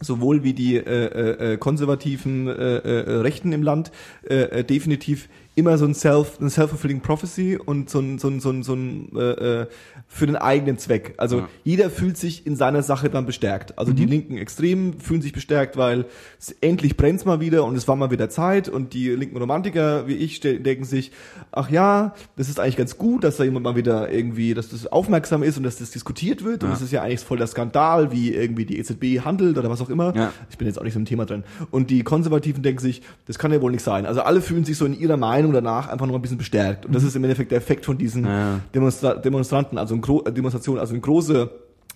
sowohl 0.00 0.42
wie 0.42 0.54
die 0.54 0.76
äh, 0.76 0.80
äh, 0.80 1.52
äh, 1.54 1.56
konservativen 1.56 2.48
äh, 2.48 2.52
äh, 2.52 3.10
Rechten 3.18 3.52
im 3.52 3.62
Land, 3.62 3.92
äh, 4.28 4.34
äh, 4.60 4.64
definitiv 4.64 5.28
immer 5.58 5.76
so 5.76 5.84
ein 5.84 5.94
self, 5.94 6.40
ein 6.40 6.48
self-fulfilling 6.48 7.00
prophecy 7.00 7.58
und 7.62 7.90
so 7.90 7.98
ein, 8.00 8.18
so 8.18 8.28
ein, 8.28 8.40
so 8.40 8.50
ein, 8.50 8.62
so 8.62 8.74
ein 8.74 9.10
äh, 9.16 9.20
äh, 9.62 9.66
für 10.06 10.26
den 10.26 10.36
eigenen 10.36 10.78
Zweck. 10.78 11.14
Also 11.18 11.38
Ja. 11.40 11.48
jeder 11.64 11.90
fühlt 11.90 12.16
sich 12.16 12.46
in 12.46 12.56
seiner 12.56 12.82
Sache 12.82 13.10
dann 13.10 13.26
bestärkt. 13.26 13.78
Also 13.78 13.92
die 13.92 14.06
linken 14.06 14.38
Extremen 14.38 15.00
fühlen 15.00 15.20
sich 15.20 15.32
bestärkt, 15.32 15.76
weil 15.76 16.06
es, 16.38 16.52
endlich 16.62 16.96
brennt's 16.96 17.24
mal 17.26 17.40
wieder 17.40 17.64
und 17.64 17.76
es 17.76 17.86
war 17.88 17.96
mal 17.96 18.10
wieder 18.10 18.30
Zeit 18.30 18.68
und 18.68 18.94
die 18.94 19.10
linken 19.10 19.36
Romantiker 19.36 20.06
wie 20.06 20.14
ich 20.14 20.40
denken 20.40 20.84
sich, 20.84 21.12
ach 21.52 21.68
ja, 21.70 22.14
das 22.36 22.48
ist 22.48 22.58
eigentlich 22.60 22.76
ganz 22.76 22.96
gut, 22.96 23.24
dass 23.24 23.36
da 23.36 23.44
jemand 23.44 23.64
mal 23.64 23.76
wieder 23.76 24.10
irgendwie, 24.10 24.54
dass 24.54 24.68
das 24.70 24.86
aufmerksam 24.86 25.42
ist 25.42 25.56
und 25.58 25.64
dass 25.64 25.76
das 25.76 25.90
diskutiert 25.90 26.44
wird 26.44 26.62
und 26.62 26.70
Ja. 26.70 26.74
das 26.74 26.82
ist 26.82 26.92
ja 26.92 27.02
eigentlich 27.02 27.20
voll 27.20 27.38
der 27.38 27.46
Skandal, 27.48 28.12
wie 28.12 28.32
irgendwie 28.32 28.64
die 28.64 28.78
EZB 28.78 29.24
handelt 29.24 29.58
oder 29.58 29.68
was 29.68 29.80
auch 29.80 29.90
immer. 29.90 30.14
Ja. 30.16 30.32
Ich 30.50 30.56
bin 30.56 30.66
jetzt 30.68 30.78
auch 30.78 30.84
nicht 30.84 30.94
so 30.94 31.00
im 31.00 31.04
Thema 31.04 31.26
drin. 31.26 31.42
Und 31.70 31.90
die 31.90 32.02
Konservativen 32.04 32.62
denken 32.62 32.80
sich, 32.80 33.02
das 33.26 33.38
kann 33.38 33.52
ja 33.52 33.60
wohl 33.60 33.72
nicht 33.72 33.82
sein. 33.84 34.06
Also 34.06 34.22
alle 34.22 34.40
fühlen 34.40 34.64
sich 34.64 34.76
so 34.76 34.86
in 34.86 34.98
ihrer 34.98 35.16
Meinung 35.16 35.47
danach 35.52 35.88
einfach 35.88 36.06
noch 36.06 36.14
ein 36.14 36.22
bisschen 36.22 36.38
bestärkt. 36.38 36.86
Und 36.86 36.94
das 36.94 37.02
ist 37.02 37.16
im 37.16 37.24
Endeffekt 37.24 37.50
der 37.50 37.58
Effekt 37.58 37.84
von 37.84 37.98
diesen 37.98 38.24
Ja. 38.24 38.60
Demonstra 38.74 39.14
Demonstranten, 39.14 39.78
also 39.78 39.94
ein 39.94 40.00
Gro 40.00 40.22
äh, 40.24 40.32
Demonstration, 40.32 40.78
also 40.78 40.94
ein 40.94 41.00
großer 41.00 41.50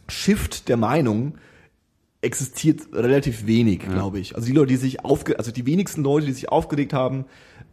Shift 0.09 0.69
der 0.69 0.77
Meinung 0.77 1.35
existiert 2.21 2.83
relativ 2.93 3.47
wenig, 3.47 3.81
glaube 3.81 4.21
ich. 4.21 4.37
Also 4.37 4.47
die 4.47 4.53
Leute, 4.53 4.69
die 4.69 4.77
sich 4.77 5.05
aufge, 5.05 5.39
also 5.39 5.51
die 5.51 5.67
wenigsten 5.67 6.03
Leute, 6.05 6.27
die 6.27 6.33
sich 6.33 6.51
aufgeregt 6.51 6.93
haben, 6.93 7.25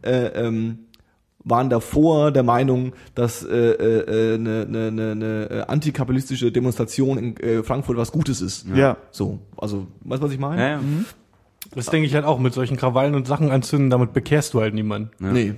äh, 0.02 0.26
ähm, 0.26 0.80
waren 1.44 1.70
davor 1.70 2.32
der 2.32 2.42
Meinung, 2.42 2.92
dass 3.14 3.44
äh, 3.44 3.48
äh, 3.56 4.34
eine, 4.34 4.66
eine, 4.68 4.88
eine, 4.88 5.46
eine 5.48 5.68
antikapitalistische 5.68 6.50
Demonstration 6.52 7.16
in 7.16 7.36
äh, 7.38 7.62
Frankfurt 7.62 7.96
was 7.96 8.12
Gutes 8.12 8.40
ist. 8.40 8.66
ja. 8.74 8.96
So, 9.10 9.38
also, 9.56 9.86
weißt 10.02 10.20
du, 10.22 10.26
was 10.26 10.32
ich 10.32 10.40
meine? 10.40 10.60
Ja, 10.60 10.68
ja. 10.68 10.80
Das 11.74 11.86
denke 11.86 12.06
ich 12.06 12.14
halt 12.14 12.24
auch, 12.24 12.40
mit 12.40 12.52
solchen 12.52 12.76
Krawallen 12.76 13.14
und 13.14 13.26
Sachen 13.28 13.50
anzünden, 13.50 13.90
damit 13.90 14.12
bekehrst 14.12 14.52
du 14.54 14.60
halt 14.60 14.74
niemanden. 14.74 15.10
Ja. 15.20 15.32
Nee. 15.32 15.54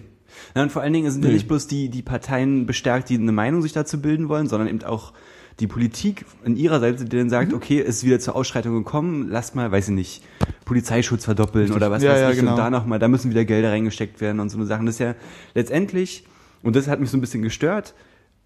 Ja, 0.54 0.62
und 0.62 0.72
vor 0.72 0.82
allen 0.82 0.92
Dingen 0.92 1.10
sind 1.10 1.22
ja 1.22 1.28
Nee. 1.28 1.34
nicht 1.34 1.48
bloß 1.48 1.66
die, 1.66 1.88
die 1.88 2.02
Parteien 2.02 2.66
bestärkt, 2.66 3.08
die 3.08 3.16
eine 3.18 3.32
Meinung 3.32 3.62
sich 3.62 3.72
dazu 3.72 4.00
bilden 4.00 4.28
wollen, 4.28 4.46
sondern 4.48 4.68
eben 4.68 4.82
auch 4.84 5.12
die 5.60 5.66
Politik 5.66 6.24
in 6.44 6.56
ihrer 6.56 6.80
Seite, 6.80 7.04
die 7.04 7.16
dann 7.16 7.28
sagt, 7.30 7.50
Mhm. 7.50 7.56
okay, 7.56 7.80
es 7.80 7.96
ist 7.98 8.04
wieder 8.04 8.18
zur 8.18 8.34
Ausschreitung 8.36 8.74
gekommen, 8.74 9.28
lasst 9.28 9.54
mal, 9.54 9.70
weiß 9.70 9.88
ich 9.88 9.94
nicht, 9.94 10.24
Polizeischutz 10.64 11.24
verdoppeln 11.26 11.72
oder 11.72 11.90
was 11.90 12.02
Ja, 12.02 12.12
weiß 12.12 12.20
ja, 12.20 12.30
ich 12.30 12.36
genau. 12.38 12.52
und 12.52 12.56
da 12.58 12.70
nochmal, 12.70 12.98
da 12.98 13.08
müssen 13.08 13.30
wieder 13.30 13.44
Gelder 13.44 13.70
reingesteckt 13.70 14.20
werden 14.20 14.40
und 14.40 14.48
so 14.48 14.56
eine 14.56 14.66
Sachen. 14.66 14.86
Das 14.86 14.94
ist 14.94 14.98
ja 15.00 15.14
letztendlich, 15.54 16.26
und 16.62 16.74
das 16.74 16.88
hat 16.88 17.00
mich 17.00 17.10
so 17.10 17.18
ein 17.18 17.20
bisschen 17.20 17.42
gestört, 17.42 17.94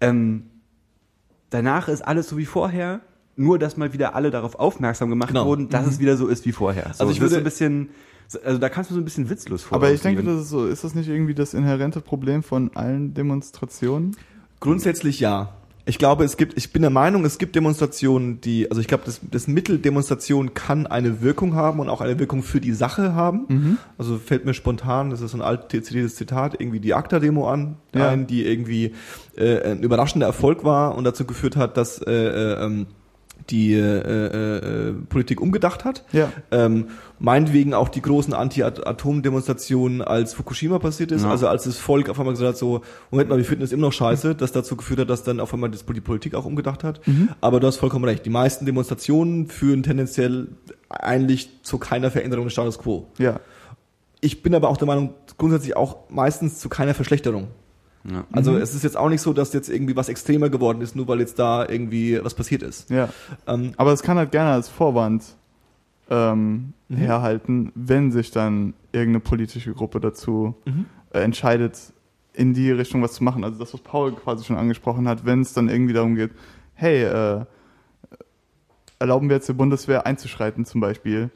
ähm, 0.01 0.43
danach 1.49 1.87
ist 1.87 2.01
alles 2.01 2.27
so 2.29 2.37
wie 2.37 2.45
vorher, 2.45 3.01
nur 3.35 3.59
dass 3.59 3.77
mal 3.77 3.93
wieder 3.93 4.15
alle 4.15 4.31
darauf 4.31 4.55
aufmerksam 4.55 5.09
gemacht 5.09 5.29
Genau. 5.29 5.45
wurden, 5.45 5.69
dass 5.69 5.87
es 5.87 5.99
wieder 5.99 6.17
so 6.17 6.27
ist 6.27 6.45
wie 6.45 6.51
vorher. 6.51 6.91
So, 6.93 7.01
Also 7.03 7.11
ich 7.13 7.21
würde- 7.21 7.37
ein 7.37 7.43
bisschen, 7.43 7.89
also 8.43 8.57
da 8.59 8.69
kannst 8.69 8.89
du 8.89 8.95
so 8.95 9.01
ein 9.01 9.05
bisschen 9.05 9.29
witzlos 9.29 9.63
vor. 9.63 9.75
Aber 9.77 9.91
ich 9.91 10.01
denke, 10.01 10.23
das 10.23 10.41
ist 10.41 10.49
so, 10.49 10.65
ist 10.67 10.83
das 10.83 10.95
nicht 10.95 11.07
irgendwie 11.09 11.33
das 11.33 11.53
inhärente 11.53 12.01
Problem 12.01 12.43
von 12.43 12.71
allen 12.75 13.13
Demonstrationen? 13.13 14.15
Grundsätzlich 14.59 15.19
ja. 15.19 15.53
Ich 15.85 15.99
glaube, 15.99 16.25
es 16.25 16.35
gibt, 16.35 16.57
ich 16.57 16.73
bin 16.73 16.81
der 16.81 16.91
Meinung, 16.91 17.23
es 17.23 17.37
gibt 17.37 17.55
Demonstrationen, 17.55 18.41
die, 18.41 18.69
also 18.69 18.81
ich 18.81 18.89
glaube, 18.89 19.03
das, 19.05 19.21
das 19.31 19.47
Mittel 19.47 19.79
Demonstration 19.79 20.53
kann 20.53 20.85
eine 20.85 21.21
Wirkung 21.21 21.55
haben 21.55 21.79
und 21.79 21.87
auch 21.87 22.01
eine 22.01 22.19
Wirkung 22.19 22.43
für 22.43 22.59
die 22.59 22.73
Sache 22.73 23.15
haben. 23.15 23.77
Also 23.97 24.17
fällt 24.17 24.43
mir 24.43 24.53
spontan, 24.53 25.11
das 25.11 25.21
ist 25.21 25.31
so 25.31 25.37
ein 25.37 25.41
altes 25.41 26.15
Zitat, 26.15 26.59
irgendwie 26.59 26.81
die 26.81 26.93
ACTA-Demo 26.93 27.47
an, 27.49 27.77
Ja. 27.95 28.09
ein, 28.09 28.27
die 28.27 28.45
irgendwie 28.45 28.95
äh, 29.37 29.71
ein 29.71 29.81
überraschender 29.81 30.27
Erfolg 30.27 30.65
war 30.65 30.93
und 30.95 31.05
dazu 31.05 31.23
geführt 31.23 31.55
hat, 31.55 31.77
dass 31.77 31.99
äh, 32.01 32.11
äh, 32.11 32.65
ähm, 32.65 32.87
die 33.49 33.73
äh, 33.73 33.79
äh, 33.79 34.93
Politik 35.09 35.39
umgedacht 35.41 35.85
hat. 35.85 36.03
Ja. 36.11 36.31
Ähm, 36.51 36.87
meinetwegen 37.19 37.73
auch 37.73 37.89
die 37.89 38.01
großen 38.01 38.33
Anti-Atom-Demonstrationen, 38.33 40.01
als 40.01 40.33
Fukushima 40.33 40.79
passiert 40.79 41.11
ist, 41.11 41.23
Ja. 41.23 41.29
also 41.31 41.47
als 41.47 41.63
das 41.63 41.77
Volk 41.77 42.09
auf 42.09 42.19
einmal 42.19 42.33
gesagt 42.33 42.49
hat, 42.49 42.57
so, 42.57 42.81
Moment 43.11 43.29
mal, 43.29 43.37
wir 43.37 43.45
finden 43.45 43.61
das 43.61 43.71
immer 43.71 43.83
noch 43.87 43.93
scheiße, 43.93 44.35
das 44.35 44.51
dazu 44.51 44.75
geführt 44.75 44.99
hat, 44.99 45.09
dass 45.09 45.23
dann 45.23 45.39
auf 45.39 45.53
einmal 45.53 45.69
das, 45.69 45.85
die 45.85 46.01
Politik 46.01 46.35
auch 46.35 46.45
umgedacht 46.45 46.83
hat. 46.83 47.01
Aber 47.41 47.59
du 47.59 47.67
hast 47.67 47.77
vollkommen 47.77 48.05
recht, 48.05 48.25
die 48.25 48.29
meisten 48.29 48.65
Demonstrationen 48.65 49.47
führen 49.47 49.83
tendenziell 49.83 50.49
eigentlich 50.89 51.49
zu 51.63 51.77
keiner 51.77 52.11
Veränderung 52.11 52.45
des 52.45 52.53
Status 52.53 52.79
Quo. 52.79 53.07
Ja. 53.17 53.39
Ich 54.19 54.41
bin 54.43 54.55
aber 54.55 54.69
auch 54.69 54.77
der 54.77 54.87
Meinung, 54.87 55.13
grundsätzlich 55.37 55.75
auch 55.77 56.09
meistens 56.09 56.59
zu 56.59 56.69
keiner 56.69 56.93
Verschlechterung. 56.93 57.47
Ja. 58.09 58.23
Also 58.31 58.55
es 58.57 58.73
ist 58.73 58.83
jetzt 58.83 58.95
auch 58.95 59.09
nicht 59.09 59.21
so, 59.21 59.33
dass 59.33 59.51
jetzt 59.53 59.69
irgendwie 59.69 59.95
was 59.95 60.07
extremer 60.09 60.49
geworden 60.49 60.81
ist, 60.81 60.95
nur 60.95 61.07
weil 61.07 61.19
jetzt 61.19 61.37
da 61.39 61.67
irgendwie 61.67 62.23
was 62.23 62.33
passiert 62.35 62.63
ist. 62.63 62.89
Ja. 62.89 63.09
Ähm, 63.47 63.73
Aber 63.77 63.91
es 63.91 64.01
kann 64.01 64.17
halt 64.17 64.31
gerne 64.31 64.51
als 64.51 64.69
Vorwand 64.69 65.23
ähm, 66.09 66.73
Mhm. 66.89 66.95
herhalten, 66.95 67.71
wenn 67.75 68.13
sich 68.13 68.31
dann 68.31 68.73
irgendeine 68.93 69.19
politische 69.19 69.73
Gruppe 69.73 69.99
dazu 69.99 70.55
Mhm. 70.65 70.85
äh, 71.11 71.19
entscheidet, 71.19 71.77
in 72.33 72.53
die 72.53 72.71
Richtung 72.71 73.01
was 73.01 73.11
zu 73.13 73.25
machen. 73.25 73.43
Also 73.43 73.59
das, 73.59 73.73
was 73.73 73.81
Paul 73.81 74.13
quasi 74.13 74.45
schon 74.45 74.55
angesprochen 74.55 75.05
hat, 75.09 75.25
wenn 75.25 75.41
es 75.41 75.51
dann 75.53 75.67
irgendwie 75.67 75.91
darum 75.93 76.15
geht, 76.15 76.31
hey, 76.75 77.03
äh, 77.03 77.45
erlauben 78.99 79.27
wir 79.29 79.35
jetzt 79.35 79.49
der 79.49 79.53
Bundeswehr 79.53 80.05
einzuschreiten 80.05 80.63
zum 80.65 80.79
Beispiel 80.81 81.29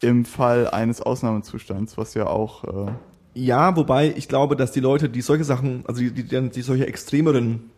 im 0.00 0.24
Fall 0.24 0.68
eines 0.70 1.00
Ausnahmezustands, 1.02 1.96
was 1.98 2.14
ja 2.14 2.26
auch 2.26 2.64
äh, 2.64 2.90
Ja, 3.36 3.76
wobei 3.76 4.14
ich 4.16 4.28
glaube, 4.28 4.56
dass 4.56 4.72
die 4.72 4.80
Leute, 4.80 5.10
die 5.10 5.20
solche 5.20 5.44
Sachen, 5.44 5.84
also 5.86 6.00
die, 6.00 6.10
die, 6.10 6.50
die, 6.50 6.62
solche 6.62 6.86
extremeren 6.86 7.70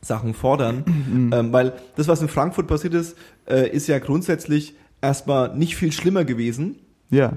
Sachen 0.00 0.32
fordern, 0.32 0.84
ähm, 1.32 1.52
weil 1.52 1.72
das, 1.96 2.06
was 2.06 2.22
in 2.22 2.28
Frankfurt 2.28 2.68
passiert 2.68 2.94
ist, 2.94 3.16
äh, 3.48 3.68
ist 3.68 3.88
ja 3.88 3.98
grundsätzlich 3.98 4.74
erstmal 5.00 5.56
nicht 5.56 5.74
viel 5.74 5.90
schlimmer 5.90 6.24
gewesen, 6.24 6.76
ja, 7.10 7.32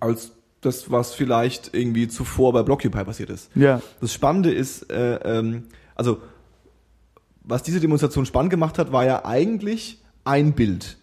als 0.00 0.32
das, 0.62 0.90
was 0.90 1.14
vielleicht 1.14 1.74
irgendwie 1.74 2.08
zuvor 2.08 2.54
bei 2.54 2.62
Blockupy 2.62 3.04
passiert 3.04 3.28
ist. 3.28 3.50
ja, 3.54 3.82
Das 4.00 4.14
Spannende 4.14 4.50
ist, 4.50 4.90
äh, 4.90 5.16
ähm, 5.16 5.64
also 5.94 6.22
was 7.42 7.62
diese 7.62 7.80
Demonstration 7.80 8.24
spannend 8.24 8.50
gemacht 8.50 8.78
hat, 8.78 8.92
war 8.92 9.04
ja 9.04 9.26
eigentlich 9.26 10.02
ein 10.24 10.54
Bild. 10.54 10.96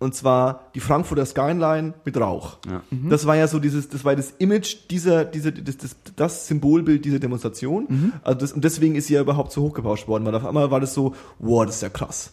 Und 0.00 0.14
zwar 0.14 0.70
die 0.74 0.80
Frankfurter 0.80 1.26
Skyline 1.26 1.92
mit 2.04 2.16
Rauch. 2.16 2.58
Ja. 2.70 2.82
Das 3.08 3.26
war 3.26 3.34
ja 3.34 3.48
so 3.48 3.58
dieses, 3.58 3.88
das 3.88 4.04
war 4.04 4.14
das 4.14 4.32
Image 4.38 4.76
dieser, 4.90 5.24
dieser, 5.24 5.50
das, 5.50 5.76
das, 5.76 5.96
das 6.14 6.46
Symbolbild 6.46 7.04
dieser 7.04 7.18
Demonstration. 7.18 8.12
Also 8.22 8.38
das, 8.38 8.52
und 8.52 8.62
deswegen 8.64 8.94
ist 8.94 9.08
sie 9.08 9.14
ja 9.14 9.20
überhaupt 9.22 9.50
so 9.50 9.62
hochgebauscht 9.62 10.06
worden, 10.06 10.24
weil 10.24 10.34
auf 10.36 10.46
einmal 10.46 10.70
war 10.70 10.78
das 10.80 10.94
so, 10.94 11.14
wow, 11.40 11.66
das 11.66 11.76
ist 11.76 11.82
ja 11.82 11.88
krass. 11.88 12.30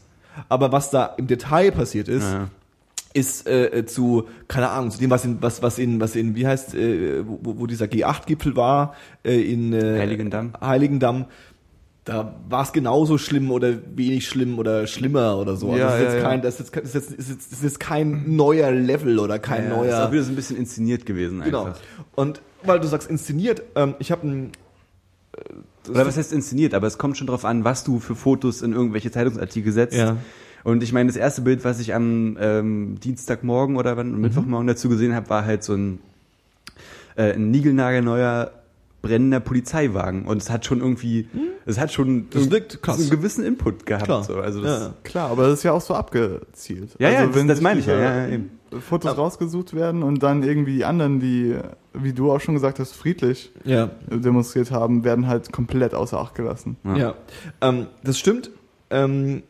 Aber 0.47 0.71
was 0.71 0.91
da 0.91 1.05
im 1.17 1.25
Detail 1.27 1.71
passiert 1.71 2.07
ist, 2.07 2.23
Ja. 2.23 2.49
ist 3.13 3.47
äh, 3.47 3.79
äh, 3.79 3.85
zu, 3.87 4.25
keine 4.47 4.69
Ahnung, 4.69 4.91
zu 4.91 4.99
dem, 4.99 5.09
was 5.09 5.25
in, 5.25 5.41
was, 5.41 5.63
was 5.63 5.79
in, 5.79 5.99
was 5.99 6.15
in, 6.15 6.35
wie 6.35 6.45
heißt, 6.45 6.75
äh, 6.75 7.23
wo, 7.27 7.57
wo 7.59 7.65
dieser 7.65 7.85
G8-Gipfel 7.85 8.55
war, 8.55 8.93
äh, 9.23 9.41
in 9.41 9.73
äh, 9.73 9.97
Heiligendamm. 9.97 10.53
Heiligendamm, 10.61 11.25
da 12.05 12.35
war 12.47 12.61
es 12.61 12.71
genauso 12.71 13.17
schlimm 13.17 13.49
oder 13.49 13.73
wenig 13.95 14.27
schlimm 14.27 14.59
oder 14.59 14.85
schlimmer 14.85 15.39
oder 15.39 15.55
so. 15.55 15.75
Ja, 15.75 15.89
das, 15.89 16.13
ist 16.13 16.13
ja, 16.13 16.21
kein, 16.21 16.41
das, 16.43 16.59
ist 16.59 16.75
jetzt, 16.75 16.75
das, 16.75 16.83
ist 16.83 16.93
jetzt, 16.93 17.11
ist 17.11 17.29
jetzt, 17.29 17.51
das 17.51 17.57
ist 17.59 17.63
jetzt 17.63 17.79
kein 17.79 18.35
neuer 18.35 18.71
Level 18.71 19.17
oder 19.17 19.39
kein 19.39 19.69
neuer. 19.69 19.85
Ist 19.85 19.95
auch 19.95 20.11
wieder 20.11 20.23
so 20.23 20.31
ein 20.31 20.35
bisschen 20.35 20.55
inszeniert 20.55 21.07
gewesen 21.07 21.41
genau. 21.41 21.65
einfach. 21.65 21.81
Und 22.13 22.41
weil 22.63 22.79
du 22.79 22.87
sagst 22.87 23.09
inszeniert, 23.09 23.63
ähm, 23.75 23.95
ich 23.97 24.11
habe 24.11 24.27
ein 24.27 24.51
Oder 25.89 26.05
was 26.05 26.15
heißt 26.15 26.31
inszeniert, 26.31 26.75
aber 26.75 26.85
es 26.85 26.99
kommt 26.99 27.17
schon 27.17 27.25
drauf 27.25 27.43
an, 27.43 27.63
was 27.63 27.83
du 27.83 27.99
für 27.99 28.15
Fotos 28.15 28.61
in 28.61 28.73
irgendwelche 28.73 29.09
Zeitungsartikel 29.09 29.71
setzt. 29.71 29.97
Ja. 29.97 30.17
Und 30.63 30.83
ich 30.83 30.93
meine, 30.93 31.07
das 31.07 31.15
erste 31.15 31.41
Bild, 31.41 31.63
was 31.63 31.79
ich 31.79 31.95
am 31.95 32.37
ähm, 32.39 32.99
Dienstagmorgen 32.99 33.77
oder 33.77 33.97
wann, 33.97 34.21
Mittwochmorgen 34.21 34.67
dazu 34.67 34.89
gesehen 34.89 35.15
habe, 35.15 35.29
war 35.29 35.43
halt 35.43 35.63
so 35.63 35.73
ein, 35.73 35.99
äh, 37.15 37.33
ein 37.33 37.49
niegelnagelneuer 37.49 38.51
brennender 39.05 39.39
Polizeiwagen. 39.39 40.25
Und 40.25 40.41
es 40.41 40.49
hat 40.49 40.65
schon 40.65 40.79
irgendwie, 40.79 41.27
es 41.65 41.79
hat 41.79 41.91
schon 41.93 42.27
Das 42.31 42.49
wirkt 42.49 42.81
krass. 42.81 42.99
einen 42.99 43.09
gewissen 43.09 43.43
Input 43.45 43.85
gehabt. 43.85 44.05
Klar. 44.05 44.23
So. 44.23 44.35
Also 44.37 44.61
das, 44.61 44.81
Ja. 44.81 44.93
klar, 45.03 45.29
aber 45.29 45.43
das 45.43 45.59
ist 45.59 45.63
ja 45.63 45.71
auch 45.73 45.81
so 45.81 45.93
abgezielt. 45.93 46.89
Ja, 46.99 47.09
ja, 47.09 47.17
also, 47.19 47.27
das- 47.29 47.39
wenn 47.39 47.47
das 47.47 47.57
sich 47.57 47.63
meine 47.63 47.79
ich 47.79 47.85
ja, 47.85 47.93
diese 47.95 48.03
ja, 48.03 48.37
ja. 48.37 48.79
Fotos 48.81 49.11
Ja. 49.11 49.15
rausgesucht 49.17 49.73
werden 49.75 50.01
und 50.03 50.23
dann 50.23 50.43
irgendwie 50.43 50.75
die 50.77 50.85
anderen, 50.85 51.19
die, 51.19 51.55
wie 51.93 52.13
du 52.13 52.31
auch 52.31 52.41
schon 52.41 52.55
gesagt 52.55 52.79
hast, 52.79 52.93
friedlich 52.93 53.51
ja, 53.63 53.91
demonstriert 54.09 54.71
haben, 54.71 55.03
werden 55.03 55.27
halt 55.27 55.51
komplett 55.53 55.93
außer 55.93 56.19
Acht 56.19 56.35
gelassen. 56.35 56.75
Ja. 56.83 56.97
Ja, 56.97 57.15
ähm, 57.61 57.85
das 58.03 58.17
stimmt. 58.19 58.49
Ähm, 58.89 59.43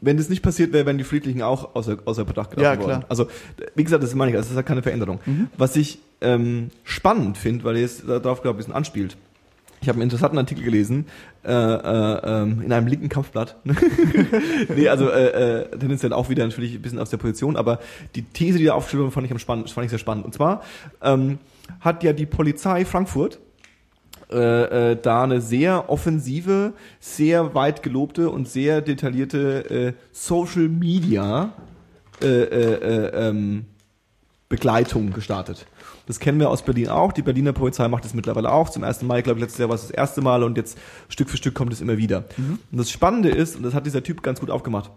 wenn 0.00 0.16
das 0.16 0.28
nicht 0.28 0.42
passiert 0.42 0.72
wäre, 0.72 0.84
wären 0.86 0.98
die 0.98 1.04
Friedlichen 1.04 1.42
auch 1.42 1.74
außer, 1.74 1.98
außer 2.04 2.24
Betracht 2.24 2.50
gelassen 2.50 2.78
Ja, 2.78 2.78
worden. 2.86 3.00
klar. 3.00 3.04
Also, 3.08 3.26
wie 3.74 3.84
gesagt, 3.84 4.02
das 4.02 4.14
meine 4.14 4.32
ich, 4.32 4.36
also 4.36 4.46
das 4.46 4.50
ist 4.52 4.56
halt 4.56 4.66
keine 4.66 4.82
Veränderung. 4.82 5.18
Was 5.56 5.76
ich 5.76 5.98
ähm, 6.24 6.70
spannend 6.82 7.38
finde, 7.38 7.64
weil 7.64 7.76
ihr 7.76 7.82
jetzt 7.82 8.08
darauf, 8.08 8.40
ich, 8.42 8.50
ein 8.50 8.56
bisschen 8.56 8.74
anspielt. 8.74 9.16
Ich 9.80 9.88
habe 9.88 9.96
einen 9.96 10.04
interessanten 10.04 10.38
Artikel 10.38 10.64
gelesen 10.64 11.06
äh, 11.44 11.52
äh, 11.52 12.20
ähm, 12.24 12.62
in 12.62 12.72
einem 12.72 12.86
linken 12.86 13.10
Kampfblatt. 13.10 13.56
nee, 14.74 14.88
also 14.88 15.10
äh, 15.10 15.60
äh, 15.60 15.78
tendenziell 15.78 16.14
auch 16.14 16.30
wieder 16.30 16.42
natürlich 16.46 16.74
ein 16.74 16.80
bisschen 16.80 16.98
aus 16.98 17.10
der 17.10 17.18
Position, 17.18 17.56
aber 17.56 17.80
die 18.14 18.22
These, 18.22 18.58
die 18.58 18.64
da 18.64 18.72
aufgestellt 18.72 19.02
wurde, 19.02 19.12
fand 19.12 19.30
ich, 19.30 19.44
fand 19.44 19.84
ich 19.84 19.90
sehr 19.90 19.98
spannend. 19.98 20.24
Und 20.24 20.32
zwar 20.32 20.62
ähm, 21.02 21.38
hat 21.80 22.02
ja 22.02 22.14
die 22.14 22.24
Polizei 22.24 22.86
Frankfurt 22.86 23.40
äh, 24.30 24.92
äh, 24.92 24.96
da 25.00 25.24
eine 25.24 25.42
sehr 25.42 25.90
offensive, 25.90 26.72
sehr 26.98 27.54
weit 27.54 27.82
gelobte 27.82 28.30
und 28.30 28.48
sehr 28.48 28.80
detaillierte 28.80 29.70
äh, 29.70 29.92
Social 30.12 30.68
Media 30.68 31.52
äh, 32.22 32.26
äh, 32.26 32.74
äh, 32.74 33.28
ähm, 33.28 33.66
Begleitung 34.48 35.12
gestartet. 35.12 35.66
Das 36.06 36.20
kennen 36.20 36.38
wir 36.38 36.50
aus 36.50 36.62
Berlin 36.62 36.88
auch. 36.88 37.12
Die 37.12 37.22
Berliner 37.22 37.52
Polizei 37.52 37.88
macht 37.88 38.04
das 38.04 38.14
mittlerweile 38.14 38.52
auch. 38.52 38.68
Zum 38.68 38.82
ersten 38.82 39.06
Mal, 39.06 39.18
ich 39.18 39.24
glaube, 39.24 39.40
letztes 39.40 39.58
Jahr 39.58 39.68
war 39.68 39.76
es 39.76 39.82
das 39.82 39.90
erste 39.90 40.20
Mal 40.20 40.42
und 40.42 40.56
jetzt 40.56 40.78
Stück 41.08 41.30
für 41.30 41.36
Stück 41.36 41.54
kommt 41.54 41.72
es 41.72 41.80
immer 41.80 41.96
wieder. 41.96 42.24
Und 42.36 42.78
das 42.78 42.90
Spannende 42.90 43.30
ist, 43.30 43.56
und 43.56 43.62
das 43.62 43.74
hat 43.74 43.86
dieser 43.86 44.02
Typ 44.02 44.22
ganz 44.22 44.40
gut 44.40 44.50
aufgemacht, 44.50 44.90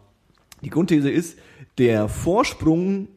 die 0.64 0.70
Grundthese 0.70 1.10
ist, 1.10 1.38
der 1.78 2.10
Vorsprung 2.10 3.08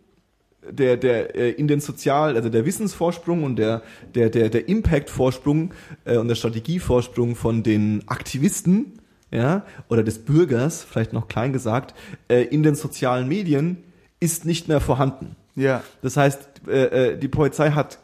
der 0.69 0.99
der 0.99 1.35
äh, 1.35 1.51
in 1.51 1.69
den 1.69 1.81
Sozial, 1.81 2.37
also 2.37 2.51
der 2.51 2.67
Wissensvorsprung 2.67 3.45
und 3.45 3.57
der 3.57 3.83
der 4.15 4.29
der 4.29 4.51
der 4.51 4.69
Impact-Vorsprung 4.69 5.73
äh, 6.05 6.19
und 6.19 6.29
der 6.29 6.35
Strategievorsprung 6.35 7.35
von 7.35 7.63
den 7.63 8.07
Aktivisten, 8.07 9.01
ja, 9.31 9.65
oder 9.89 10.03
des 10.03 10.19
Bürgers, 10.19 10.85
vielleicht 10.85 11.13
noch 11.13 11.29
klein 11.29 11.53
gesagt, 11.53 11.95
äh, 12.29 12.43
in 12.43 12.63
den 12.63 12.75
sozialen 12.75 13.29
Medien 13.29 13.79
ist 14.19 14.45
nicht 14.45 14.69
mehr 14.69 14.81
vorhanden. 14.81 15.37
Ja, 15.61 15.83
Das 16.03 16.17
heißt, 16.17 16.41
äh, 16.69 17.13
äh, 17.13 17.19
die 17.19 17.29
Polizei 17.29 17.71
hat 17.73 17.99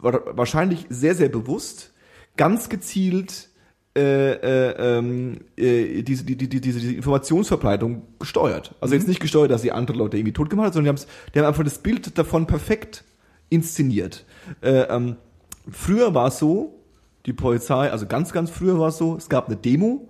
wa- 0.00 0.22
wahrscheinlich 0.32 0.86
sehr, 0.88 1.14
sehr 1.14 1.28
bewusst, 1.28 1.92
ganz 2.36 2.68
gezielt 2.68 3.48
äh, 3.96 4.32
äh, 4.32 4.98
ähm, 4.98 5.40
äh, 5.56 6.02
diese, 6.02 6.24
die, 6.24 6.36
die, 6.36 6.48
die, 6.48 6.60
diese, 6.60 6.80
diese 6.80 6.94
Informationsverbreitung 6.94 8.02
gesteuert. 8.18 8.74
Also 8.80 8.94
jetzt 8.94 9.06
nicht 9.08 9.20
gesteuert, 9.20 9.50
dass 9.50 9.62
sie 9.62 9.70
andere 9.72 9.96
Leute 9.96 10.16
irgendwie 10.16 10.32
tot 10.32 10.50
gemacht 10.50 10.66
hat, 10.66 10.74
sondern 10.74 10.96
die, 10.96 11.02
haben's, 11.02 11.06
die 11.32 11.38
haben 11.38 11.46
einfach 11.46 11.64
das 11.64 11.78
Bild 11.78 12.16
davon 12.18 12.46
perfekt 12.46 13.04
inszeniert. 13.50 14.24
Äh, 14.62 14.82
ähm, 14.90 15.16
früher 15.70 16.14
war 16.14 16.28
es 16.28 16.38
so, 16.38 16.80
die 17.26 17.32
Polizei, 17.32 17.90
also 17.90 18.06
ganz, 18.06 18.32
ganz 18.32 18.50
früher 18.50 18.78
war 18.78 18.88
es 18.88 18.98
so, 18.98 19.16
es 19.16 19.28
gab 19.28 19.46
eine 19.46 19.56
Demo 19.56 20.08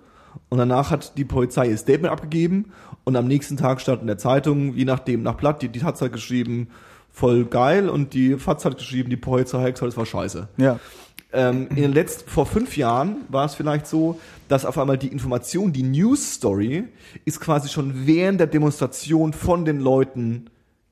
und 0.48 0.58
danach 0.58 0.90
hat 0.90 1.16
die 1.18 1.24
Polizei 1.24 1.68
ihr 1.68 1.76
Statement 1.78 2.12
abgegeben 2.12 2.72
und 3.04 3.16
am 3.16 3.26
nächsten 3.26 3.56
Tag 3.56 3.80
stand 3.80 4.00
in 4.00 4.06
der 4.06 4.18
Zeitung, 4.18 4.74
je 4.74 4.84
nachdem, 4.84 5.22
nach 5.22 5.34
Blatt, 5.34 5.62
die, 5.62 5.68
die 5.68 5.80
Taz 5.80 6.00
hat 6.00 6.12
geschrieben, 6.12 6.68
voll 7.10 7.44
geil 7.44 7.88
und 7.88 8.12
die 8.14 8.36
FAZ 8.36 8.64
hat 8.64 8.78
geschrieben, 8.78 9.10
die 9.10 9.16
Polizei 9.16 9.58
hat 9.62 9.74
gesagt, 9.74 9.92
das 9.92 9.96
war 9.96 10.06
scheiße. 10.06 10.48
ja, 10.56 10.80
Ähm, 11.32 11.68
in 11.70 11.76
den 11.76 11.92
letzten, 11.92 12.28
vor 12.28 12.46
fünf 12.46 12.76
Jahren 12.76 13.18
war 13.28 13.44
es 13.44 13.54
vielleicht 13.54 13.86
so, 13.86 14.18
dass 14.48 14.64
auf 14.64 14.78
einmal 14.78 14.98
die 14.98 15.08
Information, 15.08 15.72
die 15.72 15.82
News 15.82 16.34
Story, 16.34 16.84
ist 17.24 17.40
quasi 17.40 17.68
schon 17.68 18.06
während 18.06 18.40
der 18.40 18.46
Demonstration 18.46 19.32
von 19.32 19.64
den 19.64 19.80
Leuten 19.80 20.46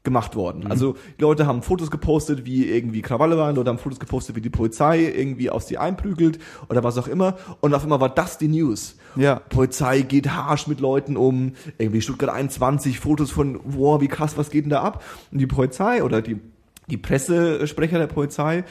gemacht 0.04 0.34
worden. 0.34 0.66
Also 0.66 0.96
die 1.18 1.22
Leute 1.22 1.46
haben 1.46 1.62
Fotos 1.62 1.90
gepostet, 1.90 2.44
wie 2.44 2.66
irgendwie 2.68 3.02
Krawalle 3.02 3.36
waren, 3.38 3.54
Leute 3.54 3.70
haben 3.70 3.78
Fotos 3.78 4.00
gepostet, 4.00 4.34
wie 4.34 4.40
die 4.40 4.50
Polizei 4.50 5.04
irgendwie 5.04 5.48
auf 5.48 5.62
sie 5.62 5.78
einprügelt 5.78 6.40
oder 6.68 6.82
was 6.82 6.98
auch 6.98 7.06
immer. 7.06 7.36
Und 7.60 7.72
auf 7.72 7.84
einmal 7.84 8.00
war 8.00 8.08
das 8.08 8.36
die 8.36 8.48
News. 8.48 8.96
Ja, 9.16 9.36
Polizei 9.36 10.02
geht 10.02 10.30
harsch 10.30 10.66
mit 10.66 10.80
Leuten 10.80 11.16
um, 11.16 11.52
irgendwie 11.78 12.00
Stuttgart 12.00 12.30
21, 12.30 13.00
Fotos 13.00 13.30
von, 13.30 13.60
wow, 13.64 14.00
wie 14.00 14.08
krass, 14.08 14.36
was 14.36 14.50
geht 14.50 14.64
denn 14.64 14.70
da 14.70 14.82
ab? 14.82 15.04
Und 15.30 15.38
die 15.38 15.46
Polizei 15.46 16.02
oder 16.02 16.22
die, 16.22 16.40
die 16.88 16.96
Pressesprecher 16.96 17.98
der 17.98 18.06
Polizei 18.06 18.64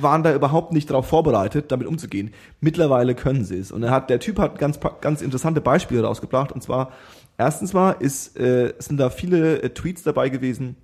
waren 0.00 0.22
da 0.22 0.34
überhaupt 0.34 0.72
nicht 0.72 0.90
darauf 0.90 1.06
vorbereitet, 1.06 1.70
damit 1.70 1.86
umzugehen. 1.86 2.32
Mittlerweile 2.60 3.14
können 3.14 3.44
sie 3.44 3.58
es. 3.58 3.72
Und 3.72 3.82
er 3.82 3.90
hat, 3.90 4.10
der 4.10 4.20
Typ 4.20 4.38
hat 4.38 4.58
ganz, 4.58 4.80
ganz 5.00 5.22
interessante 5.22 5.60
Beispiele 5.60 6.02
rausgebracht. 6.02 6.52
Und 6.52 6.62
zwar, 6.62 6.92
erstens 7.38 7.72
mal 7.72 7.92
ist, 7.92 8.38
äh, 8.38 8.74
sind 8.78 8.98
da 8.98 9.10
viele 9.10 9.62
äh, 9.62 9.70
Tweets 9.70 10.02
dabei 10.02 10.28
gewesen, 10.28 10.76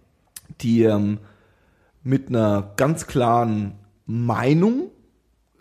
die 0.60 0.84
ähm, 0.84 1.18
mit 2.02 2.28
einer 2.28 2.72
ganz 2.76 3.06
klaren 3.06 3.72
Meinung 4.06 4.90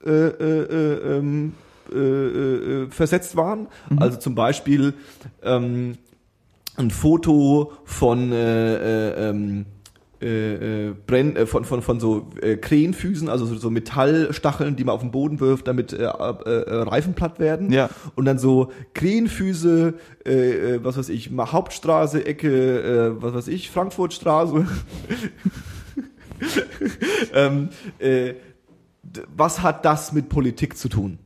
äh, 0.05 0.09
äh, 0.09 0.61
äh, 0.63 1.17
ähm, 1.17 1.53
äh, 1.93 2.83
äh, 2.83 2.89
versetzt 2.89 3.35
waren. 3.35 3.67
Also 3.97 4.17
zum 4.17 4.35
Beispiel, 4.35 4.93
ähm, 5.43 5.97
ein 6.79 6.91
Foto 6.91 7.73
von 7.83 8.31
äh, 8.31 8.75
äh, 8.75 9.29
ähm, 9.29 9.65
äh, 10.21 10.87
äh, 10.87 10.95
brenn, 11.07 11.35
äh, 11.35 11.45
von, 11.45 11.63
von, 11.63 11.81
von 11.81 11.99
so 11.99 12.27
äh, 12.41 12.57
Krähenfüßen, 12.57 13.29
also 13.29 13.45
so, 13.45 13.55
so 13.55 13.69
Metallstacheln, 13.69 14.75
die 14.75 14.83
man 14.83 14.95
auf 14.95 15.01
den 15.01 15.11
Boden 15.11 15.39
wirft, 15.39 15.67
damit 15.67 15.93
äh, 15.93 16.03
äh, 16.03 16.09
Reifen 16.09 17.13
platt 17.13 17.39
werden. 17.39 17.71
Ja. 17.71 17.89
Und 18.15 18.25
dann 18.25 18.37
so 18.37 18.71
Krähenfüße, 18.93 19.93
äh, 20.25 20.31
äh, 20.31 20.83
was 20.83 20.97
weiß 20.97 21.09
ich, 21.09 21.31
Hauptstraße, 21.37 22.25
Ecke, 22.25 23.13
äh, 23.17 23.21
was 23.21 23.33
weiß 23.33 23.47
ich, 23.47 23.69
Frankfurtstraße. 23.69 24.67
ähm, 27.33 27.69
äh, 27.99 28.33
was 29.35 29.61
hat 29.61 29.85
das 29.85 30.11
mit 30.11 30.27
Politik 30.27 30.77
zu 30.77 30.89
tun? 30.89 31.19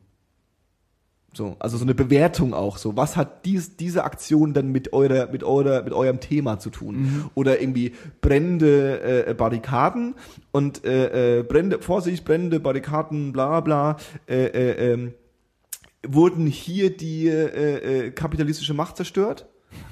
So, 1.35 1.55
also 1.59 1.77
so 1.77 1.83
eine 1.83 1.95
Bewertung 1.95 2.53
auch 2.53 2.77
so. 2.77 2.95
Was 2.95 3.17
hat 3.17 3.45
dies, 3.45 3.75
diese 3.75 4.03
Aktion 4.03 4.53
dann 4.53 4.71
mit 4.71 4.93
eurer, 4.93 5.27
mit 5.31 5.43
eurer, 5.43 5.81
mit 5.81 5.91
eurem 5.91 6.19
Thema 6.19 6.59
zu 6.59 6.69
tun? 6.69 7.29
Oder 7.33 7.59
irgendwie 7.59 7.93
brennende 8.21 9.25
äh, 9.27 9.33
Barrikaden 9.33 10.13
und 10.51 10.85
äh, 10.85 11.39
äh, 11.39 11.43
brennende, 11.43 11.79
Vorsicht, 11.79 12.23
brennende 12.23 12.59
Barrikaden, 12.59 13.33
bla 13.33 13.61
bla, 13.61 13.97
äh, 14.27 14.45
äh, 14.45 14.91
ähm, 14.93 15.13
wurden 16.07 16.45
hier 16.47 16.95
die 16.95 17.27
äh, 17.27 18.07
äh, 18.07 18.11
kapitalistische 18.11 18.73
Macht 18.73 18.97
zerstört? 18.97 19.47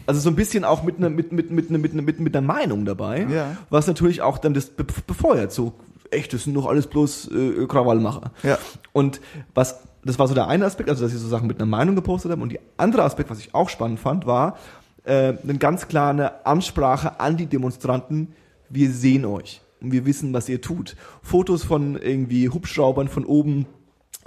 Also 0.05 0.19
so 0.21 0.29
ein 0.29 0.35
bisschen 0.35 0.63
auch 0.63 0.83
mit 0.83 0.97
einer 0.97 1.09
mit 1.09 1.31
mit 1.31 1.49
mit 1.49 1.71
mit 1.71 1.93
mit, 1.93 2.19
mit 2.19 2.35
einer 2.37 2.45
Meinung 2.45 2.85
dabei, 2.85 3.25
Ja. 3.31 3.57
was 3.71 3.87
natürlich 3.87 4.21
auch 4.21 4.37
dann 4.37 4.53
das 4.53 4.67
be 4.69 4.85
befeuert. 5.07 5.51
So 5.51 5.73
echt, 6.11 6.33
das 6.33 6.43
sind 6.43 6.53
doch 6.53 6.67
alles 6.67 6.85
bloß 6.87 7.31
äh, 7.31 7.65
Krawallmacher. 7.67 8.31
Ja. 8.43 8.59
Und 8.93 9.21
was, 9.55 9.79
das 10.03 10.17
war 10.19 10.27
so 10.27 10.33
der 10.33 10.47
eine 10.47 10.65
Aspekt, 10.65 10.89
also 10.89 11.03
dass 11.03 11.11
sie 11.11 11.17
so 11.17 11.27
Sachen 11.27 11.47
mit 11.47 11.57
einer 11.59 11.69
Meinung 11.69 11.95
gepostet 11.95 12.31
haben. 12.31 12.41
Und 12.41 12.51
die 12.51 12.59
andere 12.77 13.03
Aspekt, 13.03 13.29
was 13.29 13.39
ich 13.39 13.53
auch 13.53 13.69
spannend 13.69 13.99
fand, 13.99 14.25
war 14.25 14.57
äh, 15.03 15.33
eine 15.43 15.57
ganz 15.57 15.87
klare 15.87 16.45
Ansprache 16.45 17.19
an 17.19 17.37
die 17.37 17.45
Demonstranten. 17.45 18.33
Wir 18.69 18.91
sehen 18.91 19.25
euch 19.25 19.61
und 19.81 19.91
wir 19.91 20.05
wissen, 20.05 20.33
was 20.33 20.49
ihr 20.49 20.61
tut. 20.61 20.95
Fotos 21.21 21.63
von 21.63 21.95
irgendwie 21.95 22.49
Hubschraubern 22.49 23.07
von 23.07 23.25
oben 23.25 23.65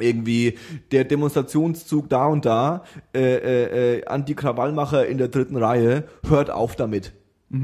irgendwie 0.00 0.58
der 0.90 1.04
Demonstrationszug 1.04 2.08
da 2.08 2.26
und 2.26 2.44
da, 2.44 2.82
äh, 3.14 3.20
äh, 3.20 3.98
äh, 3.98 4.06
Anti-Krawallmacher 4.06 5.06
in 5.06 5.18
der 5.18 5.28
dritten 5.28 5.56
Reihe, 5.56 6.04
hört 6.26 6.50
auf 6.50 6.74
damit. 6.76 7.12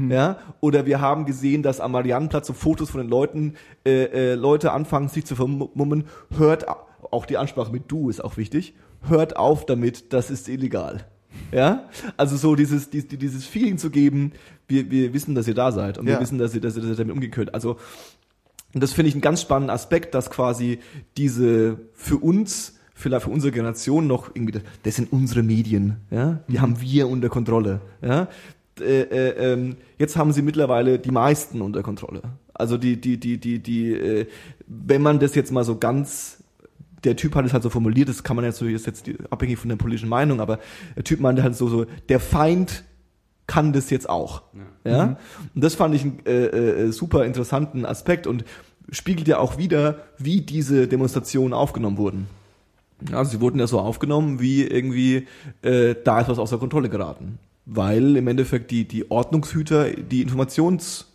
Ja, 0.09 0.37
oder 0.61 0.85
wir 0.85 1.01
haben 1.01 1.25
gesehen, 1.25 1.63
dass 1.63 1.81
am 1.81 1.91
Mariannenplatz 1.91 2.47
so 2.47 2.53
Fotos 2.53 2.91
von 2.91 3.01
den 3.01 3.09
Leuten, 3.09 3.55
äh, 3.85 4.03
äh, 4.03 4.35
Leute 4.35 4.71
anfangen, 4.71 5.09
sich 5.09 5.25
zu 5.25 5.35
vermummen. 5.35 6.05
Hört, 6.37 6.65
auch 7.11 7.25
die 7.25 7.37
Ansprache 7.37 7.71
mit 7.71 7.83
du 7.87 8.09
ist 8.09 8.23
auch 8.23 8.37
wichtig. 8.37 8.73
Hört 9.07 9.35
auf 9.37 9.65
damit, 9.65 10.13
das 10.13 10.29
ist 10.29 10.47
illegal. 10.49 11.05
Ja, 11.51 11.85
also 12.17 12.35
so 12.35 12.55
dieses, 12.55 12.89
dies- 12.89 13.07
dieses 13.07 13.45
Feeling 13.45 13.77
zu 13.77 13.89
geben, 13.89 14.33
wir, 14.67 14.91
wir 14.91 15.13
wissen, 15.13 15.33
dass 15.33 15.47
ihr 15.47 15.53
da 15.53 15.71
seid 15.71 15.97
und 15.97 16.05
wir 16.05 16.13
Ja. 16.15 16.19
wissen, 16.19 16.37
dass 16.37 16.53
ihr, 16.53 16.61
dass 16.61 16.75
ihr, 16.75 16.81
dass 16.81 16.91
ihr 16.91 16.95
damit 16.97 17.13
umgehen 17.13 17.31
könnt. 17.31 17.53
Also, 17.53 17.77
das 18.73 18.93
finde 18.93 19.09
ich 19.09 19.15
einen 19.15 19.21
ganz 19.21 19.41
spannenden 19.41 19.73
Aspekt, 19.73 20.13
dass 20.13 20.29
quasi 20.29 20.79
diese 21.17 21.77
für 21.93 22.17
uns, 22.17 22.75
vielleicht 22.93 23.23
für 23.23 23.29
unsere 23.29 23.51
Generation 23.51 24.07
noch 24.07 24.33
irgendwie, 24.35 24.53
das, 24.53 24.63
das 24.83 24.95
sind 24.95 25.11
unsere 25.11 25.41
Medien, 25.43 25.97
ja, 26.11 26.41
die 26.47 26.59
haben 26.59 26.79
wir 26.81 27.07
unter 27.09 27.29
Kontrolle, 27.29 27.81
ja. 28.01 28.27
Äh, 28.79 29.01
äh, 29.01 29.53
ähm, 29.53 29.75
jetzt 29.99 30.15
haben 30.15 30.31
sie 30.31 30.41
mittlerweile 30.41 30.97
die 30.97 31.11
meisten 31.11 31.61
unter 31.61 31.83
Kontrolle. 31.83 32.21
Also 32.53 32.77
die, 32.77 32.99
die, 32.99 33.17
die, 33.17 33.37
die, 33.37 33.59
die, 33.59 33.93
äh, 33.93 34.25
wenn 34.65 35.01
man 35.01 35.19
das 35.19 35.35
jetzt 35.35 35.51
mal 35.51 35.63
so 35.65 35.77
ganz 35.77 36.40
der 37.03 37.15
Typ 37.15 37.35
hat 37.35 37.45
es 37.45 37.53
halt 37.53 37.63
so 37.63 37.69
formuliert, 37.69 38.09
das 38.09 38.23
kann 38.23 38.35
man 38.35 38.45
jetzt 38.45 38.57
so, 38.57 38.65
ist 38.65 38.85
jetzt 38.85 39.09
abhängig 39.29 39.57
von 39.59 39.69
der 39.69 39.75
politischen 39.75 40.09
Meinung, 40.09 40.39
aber 40.41 40.59
der 40.95 41.03
Typ 41.03 41.19
meinte 41.19 41.41
halt 41.43 41.55
so, 41.55 41.67
so, 41.67 41.85
der 42.09 42.19
Feind 42.19 42.83
kann 43.47 43.73
das 43.73 43.89
jetzt 43.89 44.07
auch. 44.09 44.43
Ja. 44.85 45.17
Und 45.53 45.63
das 45.63 45.75
fand 45.75 45.95
ich 45.95 46.03
einen 46.03 46.19
äh, 46.25 46.45
äh, 46.45 46.91
super 46.91 47.25
interessanten 47.25 47.85
Aspekt 47.85 48.27
und 48.27 48.45
spiegelt 48.91 49.27
ja 49.27 49.39
auch 49.39 49.57
wieder, 49.57 49.99
wie 50.17 50.41
diese 50.41 50.87
Demonstrationen 50.87 51.53
aufgenommen 51.53 51.97
wurden. 51.97 52.27
Also 53.11 53.31
sie 53.31 53.41
wurden 53.41 53.59
ja 53.59 53.65
so 53.67 53.79
aufgenommen, 53.79 54.39
wie 54.39 54.63
irgendwie 54.63 55.27
äh, 55.63 55.95
da 56.03 56.21
ist 56.21 56.29
was 56.29 56.37
außer 56.39 56.59
Kontrolle 56.59 56.87
geraten. 56.89 57.39
Weil 57.65 58.15
im 58.17 58.27
Endeffekt 58.27 58.69
die, 58.71 58.87
die 58.87 59.09
Ordnungshüter 59.09 59.89
die 59.91 60.21
Informationshoheit 60.21 61.05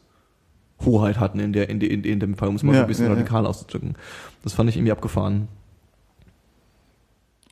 hatten 1.19 1.39
in 1.41 1.53
der, 1.53 1.69
in, 1.69 1.81
der- 1.81 1.91
in, 1.91 2.05
in 2.05 2.21
dem 2.21 2.37
Fall, 2.37 2.49
um 2.49 2.57
es 2.57 2.63
mal 2.63 2.73
so 2.73 2.77
Ja, 2.79 2.83
ein 2.83 2.89
bisschen 2.89 3.07
ja, 3.07 3.13
ja. 3.13 3.17
radikal 3.17 3.47
auszudrücken. 3.47 3.95
Das 4.43 4.53
fand 4.53 4.69
ich 4.71 4.77
irgendwie 4.77 4.93
abgefahren. 4.93 5.49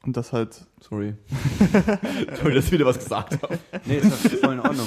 Und 0.04 0.16
das 0.16 0.32
halt, 0.32 0.66
Sorry. 0.80 1.14
Sorry, 2.40 2.54
dass 2.54 2.66
ich 2.66 2.72
wieder 2.72 2.84
was 2.84 2.98
gesagt 2.98 3.40
habe. 3.42 3.58
Nee, 3.86 3.96
ist 3.96 4.12
doch 4.12 4.30
voll 4.38 4.52
in 4.54 4.60
Ordnung. 4.60 4.86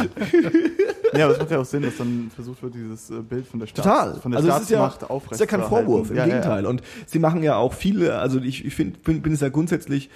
ja, 1.15 1.25
aber 1.25 1.33
es 1.33 1.39
macht 1.39 1.49
ja 1.51 1.59
auch 1.59 1.65
Sinn, 1.65 1.81
dass 1.81 1.97
dann 1.97 2.29
versucht 2.33 2.61
wird, 2.61 2.75
dieses 2.75 3.09
äh, 3.09 3.21
Bild 3.21 3.47
von 3.47 3.59
der 3.59 3.65
Staats, 3.67 3.83
Total. 3.87 4.21
von 4.21 4.31
der 4.31 4.37
also 4.37 4.49
ja, 4.49 4.55
Staatsmacht 4.59 5.01
es 5.03 5.09
aufrecht 5.09 5.31
ist 5.33 5.39
ja 5.39 5.45
kein. 5.47 5.63
Vorwurf, 5.63 6.11
im 6.11 6.17
Ja, 6.17 6.23
ja, 6.23 6.27
ja. 6.27 6.35
Gegenteil. 6.35 6.65
Und 6.67 6.83
sie 7.07 7.17
machen 7.17 7.41
ja 7.41 7.55
auch 7.57 7.73
viele, 7.73 8.19
also 8.19 8.39
ich, 8.39 8.63
ich 8.63 8.75
find, 8.75 9.01
bin, 9.03 9.23
bin 9.23 9.33
es 9.33 9.41
ja 9.41 9.49
grundsätzlich, 9.49 10.09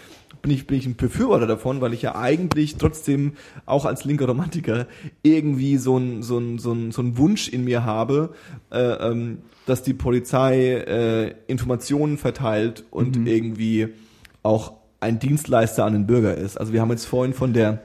bin 0.43 0.51
ich, 0.51 0.67
bin 0.67 0.77
ich 0.77 0.85
ein 0.85 0.95
Befürworter 0.95 1.47
davon, 1.47 1.81
weil 1.81 1.93
ich 1.93 2.03
ja 2.03 2.15
eigentlich 2.15 2.75
trotzdem 2.77 3.33
auch 3.65 3.85
als 3.85 4.05
linker 4.05 4.27
Romantiker 4.27 4.85
irgendwie 5.23 5.77
so 5.77 5.97
ein, 5.97 6.21
so 6.21 6.37
ein, 6.37 6.59
so 6.59 6.73
ein, 6.73 6.91
so 6.91 7.01
ein 7.01 7.17
Wunsch 7.17 7.49
in 7.49 7.63
mir 7.63 7.83
habe, 7.85 8.33
äh, 8.71 8.79
ähm, 8.79 9.39
dass 9.65 9.81
die 9.81 9.93
Polizei 9.95 10.73
äh, 10.75 11.33
Informationen 11.47 12.17
verteilt 12.19 12.85
und 12.91 13.17
Mhm. 13.17 13.27
irgendwie 13.27 13.87
auch 14.43 14.73
ein 15.01 15.19
Dienstleister 15.19 15.83
an 15.83 15.93
den 15.93 16.07
Bürger 16.07 16.35
ist. 16.35 16.57
Also 16.57 16.71
wir 16.71 16.81
haben 16.81 16.91
jetzt 16.91 17.05
vorhin 17.05 17.33
von 17.33 17.53
der 17.53 17.81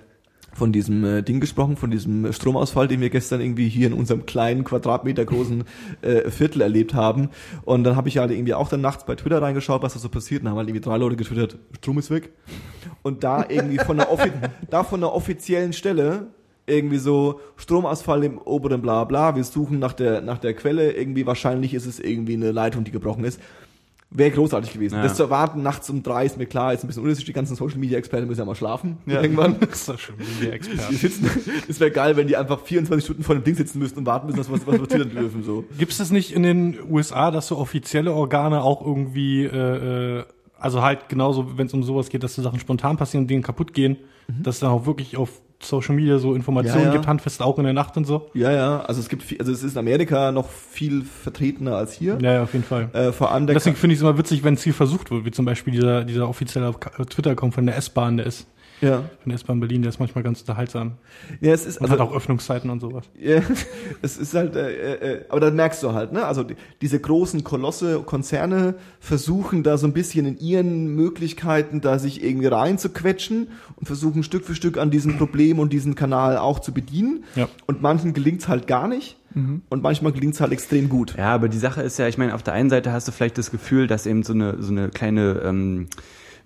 von 0.57 0.73
diesem 0.73 1.05
äh, 1.05 1.23
Ding 1.23 1.41
gesprochen, 1.41 1.77
von 1.77 1.91
diesem 1.91 2.33
Stromausfall, 2.33 2.89
den 2.89 3.01
wir 3.01 3.11
gestern 3.11 3.43
irgendwie 3.43 3.69
hier 3.69 3.89
in 3.89 3.93
unserem 3.93 4.25
kleinen 4.25 4.64
Quadratmeter 4.64 5.25
großen 5.25 5.64
äh, 6.01 6.31
Viertel 6.31 6.62
erlebt 6.62 6.95
haben. 6.95 7.29
Und 7.64 7.85
dann 7.85 7.95
habe 7.95 8.09
ich 8.09 8.17
halt 8.17 8.31
irgendwie 8.31 8.55
auch 8.55 8.71
dann 8.71 8.81
nachts 8.81 9.05
bei 9.05 9.14
Twitter 9.17 9.43
reingeschaut, 9.43 9.83
was 9.83 9.93
da 9.93 9.99
so 9.99 10.09
passiert. 10.09 10.43
Und 10.43 10.49
haben 10.49 10.57
halt 10.57 10.69
irgendwie 10.69 10.85
drei 10.85 10.97
Leute 10.97 11.17
getwittert, 11.17 11.59
Strom 11.77 11.99
ist 11.99 12.11
weg. 12.11 12.31
Und 13.03 13.23
da 13.23 13.45
irgendwie 13.47 13.79
von 13.79 13.99
der, 13.99 14.11
offi 14.11 14.33
da 14.71 14.83
von 14.83 15.01
der 15.01 15.12
offiziellen 15.12 15.75
Stelle 15.75 16.29
irgendwie 16.67 16.99
so 16.99 17.41
Stromausfall 17.57 18.25
im 18.25 18.39
oberen 18.39 18.83
bla 18.83 19.05
bla, 19.05 19.37
wir 19.37 19.45
suchen 19.45 19.79
nach 19.79 19.93
der, 19.93 20.21
nach 20.21 20.39
der 20.39 20.55
Quelle, 20.55 20.93
irgendwie 20.93 21.27
wahrscheinlich 21.27 21.75
ist 21.75 21.87
es 21.87 22.01
irgendwie 22.01 22.35
eine 22.35 22.51
Leitung, 22.51 22.83
die 22.83 22.91
gebrochen 22.91 23.25
ist. 23.25 23.41
Wäre 24.11 24.30
großartig 24.30 24.72
gewesen. 24.72 24.94
Ja. 24.94 25.02
Das 25.02 25.16
zu 25.16 25.24
erwarten 25.24 25.62
nachts 25.62 25.90
um 25.90 26.02
drei 26.02 26.24
ist 26.24 26.38
mir 26.38 26.46
klar, 26.46 26.72
ist 26.72 26.84
ein 26.84 26.86
bisschen 26.86 27.02
unnötig, 27.02 27.24
die 27.24 27.32
ganzen 27.32 27.57
Social 27.57 27.78
Media 27.78 27.98
Experten 27.98 28.28
müssen 28.28 28.38
ja 28.40 28.44
mal 28.44 28.54
schlafen. 28.54 28.98
Ja. 29.04 29.20
Irgendwann. 29.22 29.59
Das 29.59 29.80
ist 29.80 29.88
doch 29.88 29.98
schon 29.98 30.14
wie 30.18 30.24
der 30.44 30.50
Die 30.50 30.57
Experte. 30.57 30.94
sitzen, 30.94 31.30
es 31.68 31.80
wäre 31.80 31.90
geil, 31.90 32.16
wenn 32.16 32.28
die 32.28 32.36
einfach 32.36 32.61
24 32.61 33.04
Stunden 33.04 33.24
vor 33.24 33.34
dem 33.34 33.42
Ding 33.42 33.57
sitzen 33.57 33.78
müssten 33.80 33.98
und 33.98 34.07
warten 34.07 34.26
müssen, 34.26 34.38
dass 34.38 34.50
was, 34.50 34.66
was 34.66 34.76
twittern 34.88 35.11
dürfen, 35.11 35.42
so. 35.42 35.64
Gibt 35.76 35.90
es 35.92 35.98
das 35.98 36.11
nicht 36.12 36.32
in 36.32 36.44
den 36.44 36.78
USA, 36.88 37.30
dass 37.32 37.48
so 37.48 37.59
offizielle 37.59 38.12
Organe 38.12 38.62
auch 38.62 38.80
irgendwie, 38.84 39.44
äh, 39.44 40.18
äh, 40.20 40.24
also 40.59 40.82
halt 40.82 41.09
genauso, 41.09 41.59
wenn 41.59 41.66
es 41.66 41.74
um 41.74 41.82
sowas 41.82 42.09
geht, 42.09 42.22
dass 42.22 42.36
so 42.36 42.42
Sachen 42.42 42.61
spontan 42.61 42.96
passieren 42.96 43.24
und 43.24 43.28
Dinge 43.28 43.42
kaputt 43.42 43.74
gehen, 43.74 43.96
dass 44.28 44.57
es 44.57 44.61
dann 44.61 44.70
auch 44.70 44.86
wirklich 44.86 45.16
auf 45.16 45.30
Social 45.69 45.95
Media 45.95 46.19
so 46.19 46.35
Informationen 46.35 46.83
Ja, 46.83 46.89
ja. 46.89 46.93
gibt, 46.93 47.07
handfest 47.07 47.43
auch 47.43 47.59
in 47.59 47.64
der 47.64 47.73
Nacht 47.73 47.97
und 47.97 48.05
so? 48.07 48.31
Ja, 48.35 48.51
ja, 48.53 48.81
also 48.83 49.01
es 49.01 49.09
gibt 49.09 49.23
viel, 49.23 49.39
also 49.39 49.53
es 49.53 49.62
ist 49.62 49.73
in 49.73 49.79
Amerika 49.79 50.33
noch 50.33 50.49
viel 50.49 51.03
vertretener 51.03 51.77
als 51.77 51.93
hier. 51.93 52.19
Ja, 52.21 52.35
ja, 52.35 52.43
auf 52.43 52.53
jeden 52.53 52.64
Fall. 52.64 52.89
Äh, 52.93 53.12
vor 53.12 53.33
allem 53.33 53.47
Deswegen 53.47 53.77
finde 53.77 53.95
ich 53.95 53.99
es 53.99 54.03
immer 54.03 54.19
witzig, 54.19 54.45
wenn 54.45 54.55
es 54.55 54.62
hier 54.62 54.75
versucht 54.75 55.11
wird, 55.11 55.25
wie 55.25 55.31
zum 55.31 55.45
Beispiel 55.45 55.73
dieser, 55.73 56.05
dieser 56.05 56.29
offizielle 56.29 56.73
Twitter-Account 56.73 57.55
von 57.55 57.67
der 57.67 57.77
S-Bahn, 57.77 58.17
der 58.17 58.27
ist, 58.27 58.47
ja. 58.81 58.99
von 58.99 59.31
der 59.31 59.35
S-Bahn 59.35 59.61
Berlin, 59.61 59.83
der 59.83 59.91
ist 59.91 59.99
manchmal 59.99 60.24
ganz 60.24 60.41
unterhaltsam. 60.41 60.93
ja, 61.41 61.53
es 61.53 61.66
ist 61.66 61.79
Und 61.79 61.91
also, 61.91 61.95
hat 61.95 62.09
auch 62.09 62.14
Öffnungszeiten 62.14 62.70
und 62.70 62.81
sowas. 62.81 63.05
Ja, 63.18 63.41
es 64.03 64.16
ist 64.16 64.35
halt, 64.35 64.57
äh, 64.57 64.95
äh, 64.95 65.24
aber 65.29 65.41
dann 65.41 65.57
merkst 65.57 65.83
du 65.83 65.93
halt, 65.93 66.12
ne? 66.12 66.24
Also 66.24 66.43
die, 66.43 66.57
diese 66.81 66.99
großen 66.99 67.45
Kolosse, 67.45 68.01
Konzerne 68.01 68.74
versuchen 69.01 69.62
da 69.62 69.79
so 69.79 69.87
ein 69.87 69.93
bisschen 69.93 70.27
in 70.27 70.39
ihren 70.39 70.95
Möglichkeiten 70.95 71.81
da 71.81 71.99
sich 71.99 72.22
irgendwie 72.22 72.47
reinzuquetschen 72.47 73.49
und 73.77 73.87
versuchen 73.87 74.22
Stück 74.22 74.45
für 74.45 74.55
Stück 74.55 74.79
an 74.79 74.91
diesem 74.91 75.16
Problem 75.18 75.59
und 75.59 75.72
diesen 75.72 75.95
Kanal 75.95 76.39
auch 76.39 76.59
zu 76.61 76.72
bedienen. 76.72 77.24
Ja. 77.35 77.49
Und 77.66 77.83
manchen 77.83 78.14
gelingt's 78.14 78.49
halt 78.49 78.66
gar 78.66 78.89
nicht 78.89 79.16
und 79.37 79.83
manchmal 79.83 80.12
gelingt's 80.12 80.41
halt 80.41 80.53
extrem 80.53 80.89
gut. 80.89 81.14
Ja, 81.18 81.35
aber 81.35 81.51
die 81.51 81.59
Sache 81.59 81.83
ist 81.83 81.99
ja, 81.99 82.09
ich 82.09 82.16
meine, 82.16 82.35
auf 82.35 82.43
der 82.43 82.55
einen 82.55 82.70
Seite 82.70 82.91
hast 82.91 83.07
du 83.07 83.12
vielleicht 83.12 83.37
das 83.37 83.51
Gefühl, 83.51 83.87
dass 83.87 84.07
eben 84.07 84.22
so 84.22 84.33
eine, 84.33 84.62
so 84.62 84.72
eine 84.72 84.89
kleine 84.89 85.43
ähm, 85.45 85.89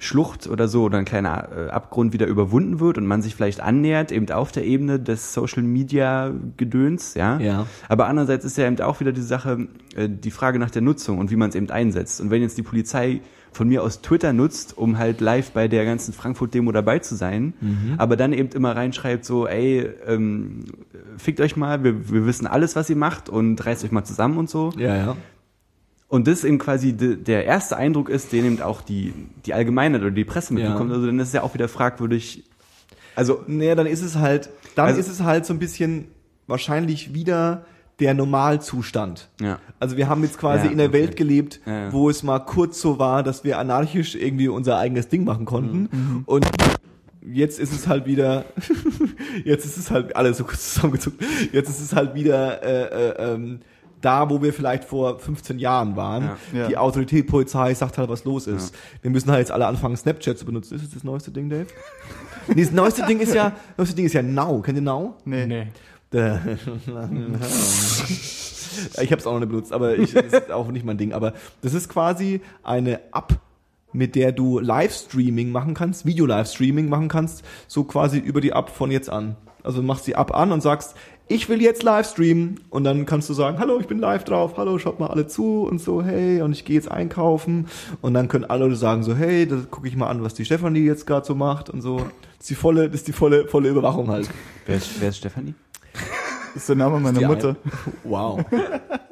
Schlucht 0.03 0.49
oder 0.49 0.67
so 0.67 0.85
oder 0.85 0.97
ein 0.97 1.05
kleiner 1.05 1.49
äh, 1.55 1.69
Abgrund 1.69 2.15
wieder 2.15 2.27
überwunden 2.27 2.81
wird 2.81 2.97
und 2.97 3.07
man 3.07 3.21
sich 3.21 3.35
vielleicht 3.35 3.61
annähert, 3.61 4.13
eben 4.13 4.31
auf 4.31 4.51
der 4.51 4.65
Ebene 4.65 4.99
des 4.99 5.35
Social 5.35 5.63
Media 5.63 6.33
Gedöns, 6.57 7.13
ja. 7.15 7.39
Ja. 7.39 7.67
Aber 7.87 8.07
andererseits 8.07 8.47
ist 8.47 8.57
ja 8.57 8.67
eben 8.67 8.81
auch 8.81 9.01
wieder 9.01 9.13
die 9.13 9.21
Sache, 9.21 9.69
äh, 9.95 10.09
die 10.09 10.31
Frage 10.31 10.59
nach 10.59 10.71
der 10.71 10.81
Nutzung 10.81 11.19
und 11.19 11.31
wie 11.31 11.37
man 11.37 11.51
es 11.51 11.55
eben 11.55 11.71
einsetzt. 11.71 12.23
Und 12.23 12.31
wenn 12.31 12.41
jetzt 12.41 12.57
die 12.57 12.63
Polizei 12.63 13.21
von 13.53 13.69
mir 13.69 13.83
aus 13.83 14.01
Twitter 14.01 14.33
nutzt, 14.33 14.79
um 14.79 14.97
halt 14.97 15.21
live 15.21 15.51
bei 15.51 15.69
der 15.69 15.85
ganzen 15.85 16.15
Frankfurt-Demo 16.15 16.73
dabei 16.73 17.01
zu 17.01 17.15
sein, 17.15 17.53
aber 17.99 18.17
dann 18.17 18.33
eben 18.33 18.49
immer 18.51 18.77
reinschreibt 18.77 19.25
so, 19.25 19.47
ey, 19.47 19.87
ähm, 20.07 20.65
fickt 21.19 21.41
euch 21.41 21.57
mal, 21.57 21.83
wir, 21.83 22.11
wir 22.11 22.27
wissen 22.27 22.47
alles, 22.47 22.77
was 22.77 22.89
ihr 22.89 22.97
macht 22.97 23.29
und 23.29 23.67
reißt 23.67 23.85
euch 23.85 23.91
mal 23.91 24.05
zusammen 24.05 24.39
und 24.39 24.49
so. 24.49 24.73
Ja, 24.79 24.97
ja. 24.97 25.17
Und 26.11 26.27
das 26.27 26.45
eben 26.45 26.59
quasi 26.59 26.93
de, 26.93 27.17
der 27.17 27.47
erste 27.47 27.77
Eindruck 27.79 28.09
ist, 28.11 28.33
den 28.33 28.45
eben 28.45 28.61
auch 28.63 28.83
die, 28.83 29.15
die 29.47 29.55
Allgemeinheit 29.55 30.03
oder 30.03 30.11
die 30.11 30.25
Presse 30.25 30.53
Ja. 30.55 30.61
mitbekommt. 30.61 30.93
Also 30.93 31.07
dann 31.07 31.19
ist 31.21 31.29
es 31.29 31.33
ja 31.35 31.43
auch 31.43 31.55
wieder 31.55 31.69
fragwürdig, 31.69 32.45
Also, 33.17 33.43
Naja, 33.47 33.75
dann 33.75 33.87
ist 33.87 34.03
es 34.03 34.17
halt, 34.17 34.51
dann 34.75 34.87
Also- 34.89 35.01
ist 35.01 35.09
es 35.09 35.23
halt 35.23 35.47
so 35.47 35.55
ein 35.55 35.59
bisschen 35.59 36.09
wahrscheinlich 36.47 37.15
wieder 37.15 37.65
der 38.01 38.15
Normalzustand. 38.15 39.29
Ja. 39.41 39.59
Also 39.79 39.97
wir 39.97 40.09
haben 40.09 40.23
jetzt 40.23 40.39
quasi 40.39 40.67
Ja, 40.67 40.73
in 40.73 40.79
der 40.79 40.89
okay. 40.89 40.99
Welt 41.01 41.17
gelebt, 41.17 41.61
Ja, 41.67 41.73
ja. 41.87 41.93
wo 41.93 42.11
es 42.11 42.23
mal 42.23 42.39
kurz 42.41 42.81
so 42.81 42.99
war, 42.99 43.23
dass 43.23 43.45
wir 43.45 43.59
anarchisch 43.59 44.15
irgendwie 44.17 44.49
unser 44.49 44.79
eigenes 44.79 45.09
Ding 45.09 45.25
machen 45.25 45.45
konnten. 45.45 45.89
Mhm. 45.93 46.23
Und 46.27 46.47
jetzt 47.23 47.61
ist 47.61 47.73
es 47.73 47.87
halt 47.87 48.07
wieder, 48.07 48.47
jetzt 49.45 49.65
ist 49.67 49.77
es 49.77 49.91
halt 49.91 50.17
alles 50.17 50.39
so 50.39 50.45
kurz 50.45 50.75
zusammengezogen. 50.75 51.19
Jetzt 51.53 51.69
ist 51.69 51.81
es 51.81 51.95
halt 51.95 52.15
wieder 52.15 52.63
äh, 52.63 53.11
äh, 53.11 53.35
ähm, 53.35 53.61
da, 54.01 54.29
wo 54.31 54.43
wir 54.43 54.53
vielleicht 54.53 54.85
vor 54.85 55.19
15 55.19 55.59
Jahren 55.59 55.97
waren. 55.97 56.25
Ja. 56.53 56.61
Ja. 56.61 56.69
Die 56.69 56.77
Autorität, 56.77 57.27
Polizei 57.27 57.75
sagt 57.75 57.99
halt, 57.99 58.09
was 58.09 58.25
los 58.25 58.47
ist. 58.47 58.75
Wir 59.03 59.11
müssen 59.11 59.31
halt 59.31 59.41
jetzt 59.41 59.51
alle 59.53 59.67
anfangen, 59.67 59.97
Snapchat 59.97 60.39
zu 60.39 60.45
benutzen. 60.45 60.75
Ist 60.77 60.85
das 60.87 60.95
das 60.95 61.05
neueste 61.05 61.31
Ding, 61.31 61.49
Dave? 61.51 61.67
nee, 62.49 62.63
das 62.63 62.73
neueste 62.73 63.05
Ding 63.07 63.21
ist 63.21 63.35
ja, 63.35 63.53
neueste 63.77 63.95
Ding 63.97 64.07
ist 64.07 64.13
ja 64.15 64.23
Now. 64.23 64.61
Kennt 64.63 64.79
ihr 64.79 64.83
Now? 64.83 65.15
Nee. 65.25 65.47
Nee. 65.47 65.67
Der- 66.13 66.41
ich 69.01 69.11
habe 69.13 69.21
es 69.21 69.27
auch 69.27 69.33
noch 69.33 69.41
nicht 69.41 69.49
benutzt, 69.51 69.73
aber 69.73 69.97
ich, 69.97 70.13
das 70.13 70.25
ist 70.33 70.51
auch 70.51 70.69
nicht 70.69 70.85
mein 70.85 70.99
Ding. 70.99 71.13
Aber 71.13 71.35
das 71.63 71.75
ist 71.75 71.89
quasi 71.89 72.41
eine 72.63 73.01
App, 73.15 73.39
mit 73.93 74.15
der 74.15 74.33
du 74.33 74.59
Livestreaming 74.61 75.51
machen 75.51 75.75
kannst, 75.75 76.07
Video-Livestreaming 76.07 76.89
machen 76.89 77.09
kannst, 77.09 77.45
so 77.67 77.85
quasi 77.85 78.19
über 78.19 78.41
die 78.41 78.51
App 78.51 78.71
von 78.71 78.91
jetzt 78.91 79.11
an. 79.11 79.37
Also 79.63 79.81
du 79.81 79.87
machst 79.87 80.07
die 80.07 80.13
App 80.13 80.35
an 80.35 80.53
und 80.53 80.63
sagst, 80.63 80.95
ich 81.31 81.49
will 81.49 81.63
jetzt 81.63 81.85
Livestreamen 81.85 82.59
und 82.71 82.83
dann 82.83 83.07
kannst 83.07 83.31
du 83.31 83.35
sagen, 83.35 83.61
hallo, 83.61 83.79
ich 83.79 83.87
bin 83.87 84.01
live 84.01 84.25
drauf, 84.25 84.55
hallo, 84.57 84.79
schaut 84.79 84.99
mal 84.99 85.07
alle 85.07 85.29
zu 85.29 85.63
und 85.63 85.81
so, 85.81 86.03
hey, 86.03 86.43
und 86.43 86.51
ich 86.51 86.65
gehe 86.65 86.75
jetzt 86.75 86.91
einkaufen 86.91 87.69
und 88.01 88.15
dann 88.15 88.27
können 88.27 88.47
alle 88.47 88.75
sagen 88.75 89.05
so, 89.05 89.15
hey, 89.15 89.47
da 89.47 89.57
gucke 89.71 89.87
ich 89.87 89.95
mal 89.95 90.09
an, 90.09 90.25
was 90.25 90.35
die 90.35 90.45
Stefanie 90.45 90.81
jetzt 90.81 91.07
gerade 91.07 91.25
so 91.25 91.37
macht 91.37 91.71
und 91.71 91.83
so. 91.83 91.99
Das 91.99 92.41
ist 92.41 92.51
die 92.51 92.55
volle, 92.57 92.89
das 92.89 92.97
ist 92.97 93.09
die 93.09 93.13
volle, 93.13 93.47
volle 93.47 93.69
Überwachung 93.69 94.11
halt. 94.11 94.29
wer 94.67 94.77
ist, 94.77 95.01
wer 95.01 95.11
ist 95.11 95.19
Stefanie? 95.19 95.55
Das 96.55 96.63
ist 96.63 96.69
der 96.69 96.77
Name 96.77 96.99
meiner 97.01 97.21
Mutter. 97.27 97.57
Wow. 98.05 98.45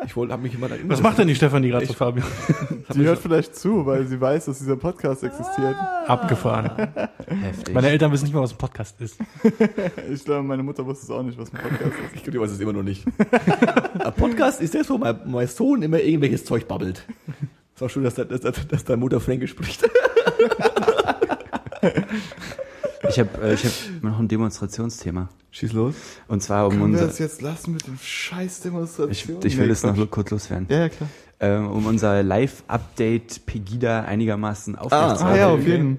Ich 0.05 0.17
wollte, 0.17 0.33
habe 0.33 0.43
mich 0.43 0.55
immer 0.55 0.71
erinnert. 0.71 0.89
Was 0.99 1.03
macht 1.03 1.19
denn 1.19 1.29
die 1.29 1.35
Stefanie 1.35 1.69
gerade 1.69 1.85
Ich- 1.85 1.97
Fabian? 1.97 2.27
Die 2.95 3.03
hört 3.05 3.19
vielleicht 3.19 3.55
zu, 3.55 3.85
weil 3.87 4.07
sie 4.07 4.21
weiß, 4.21 4.47
dass 4.47 4.59
dieser 4.59 4.77
Podcast 4.77 5.23
existiert. 5.23 5.77
Abgefahren. 6.07 6.71
Heftig. 7.27 7.75
Meine 7.75 7.89
Eltern 7.91 8.11
wissen 8.13 8.25
nicht 8.25 8.35
mal, 8.35 8.41
was 8.43 8.53
ein 8.53 8.59
Podcast 8.59 8.99
ist. 9.01 9.19
Ich 10.11 10.25
glaube, 10.25 10.43
meine 10.43 10.63
Mutter 10.63 10.85
wusste 10.87 11.05
es 11.05 11.11
auch 11.11 11.23
nicht, 11.23 11.39
was 11.39 11.53
ein 11.53 11.61
Podcast 11.61 11.93
ist. 11.93 12.15
Ich 12.15 12.23
glaube, 12.23 12.31
die 12.33 12.41
weiß 12.41 12.51
es 12.51 12.61
immer 12.61 12.73
noch 12.73 12.83
nicht. 12.83 13.05
Ein 13.99 14.15
Podcast 14.15 14.61
ist 14.63 14.75
das, 14.75 14.89
wo 14.89 14.97
mein, 14.99 15.19
mein 15.27 15.47
Sohn 15.47 15.83
immer 15.83 16.01
irgendwelches 16.01 16.45
Zeug 16.47 16.67
babbelt. 16.67 17.05
Ist 17.75 17.83
auch 17.83 17.91
schön, 17.91 18.05
dass, 18.05 18.15
der- 18.15 18.25
dass, 18.25 18.41
dass, 18.41 18.67
dass 18.67 18.85
deine 18.85 18.97
Mutter 18.97 19.21
Fränkisch 19.21 19.51
spricht. 19.51 19.89
Ich 23.09 23.19
habe 23.19 23.31
äh, 23.43 23.55
ich 23.55 23.65
hab 23.65 23.73
noch 24.03 24.19
ein 24.19 24.29
Demonstrationsthema. 24.29 25.29
Schieß 25.51 25.73
los. 25.73 25.95
Und 26.29 26.43
zwar 26.43 26.67
um 26.67 26.73
Können 26.73 26.83
wir 26.93 26.99
unser. 27.01 27.07
das 27.07 27.19
jetzt 27.19 27.43
lassen 27.43 27.73
mit 27.73 27.87
dem 27.87 27.99
scheiß 27.99 28.57
Ich, 28.59 28.63
Demonstration? 28.63 29.39
ich 29.45 29.57
will 29.57 29.67
Nee, 29.67 29.73
es 29.73 29.83
noch 29.83 30.11
kurz 30.11 30.31
loswerden. 30.31 30.67
Ja, 30.69 30.79
ja, 30.81 30.89
klar. 30.89 31.09
Ähm, 31.41 31.71
um 31.71 31.87
unser 31.87 32.23
Live-Update 32.23 33.47
Pegida 33.47 34.03
einigermaßen 34.03 34.77
Ah, 34.77 34.81
aufrechtzuerhalten. 34.81 35.39
ja, 35.41 35.49
auf 35.49 35.67
jeden 35.67 35.99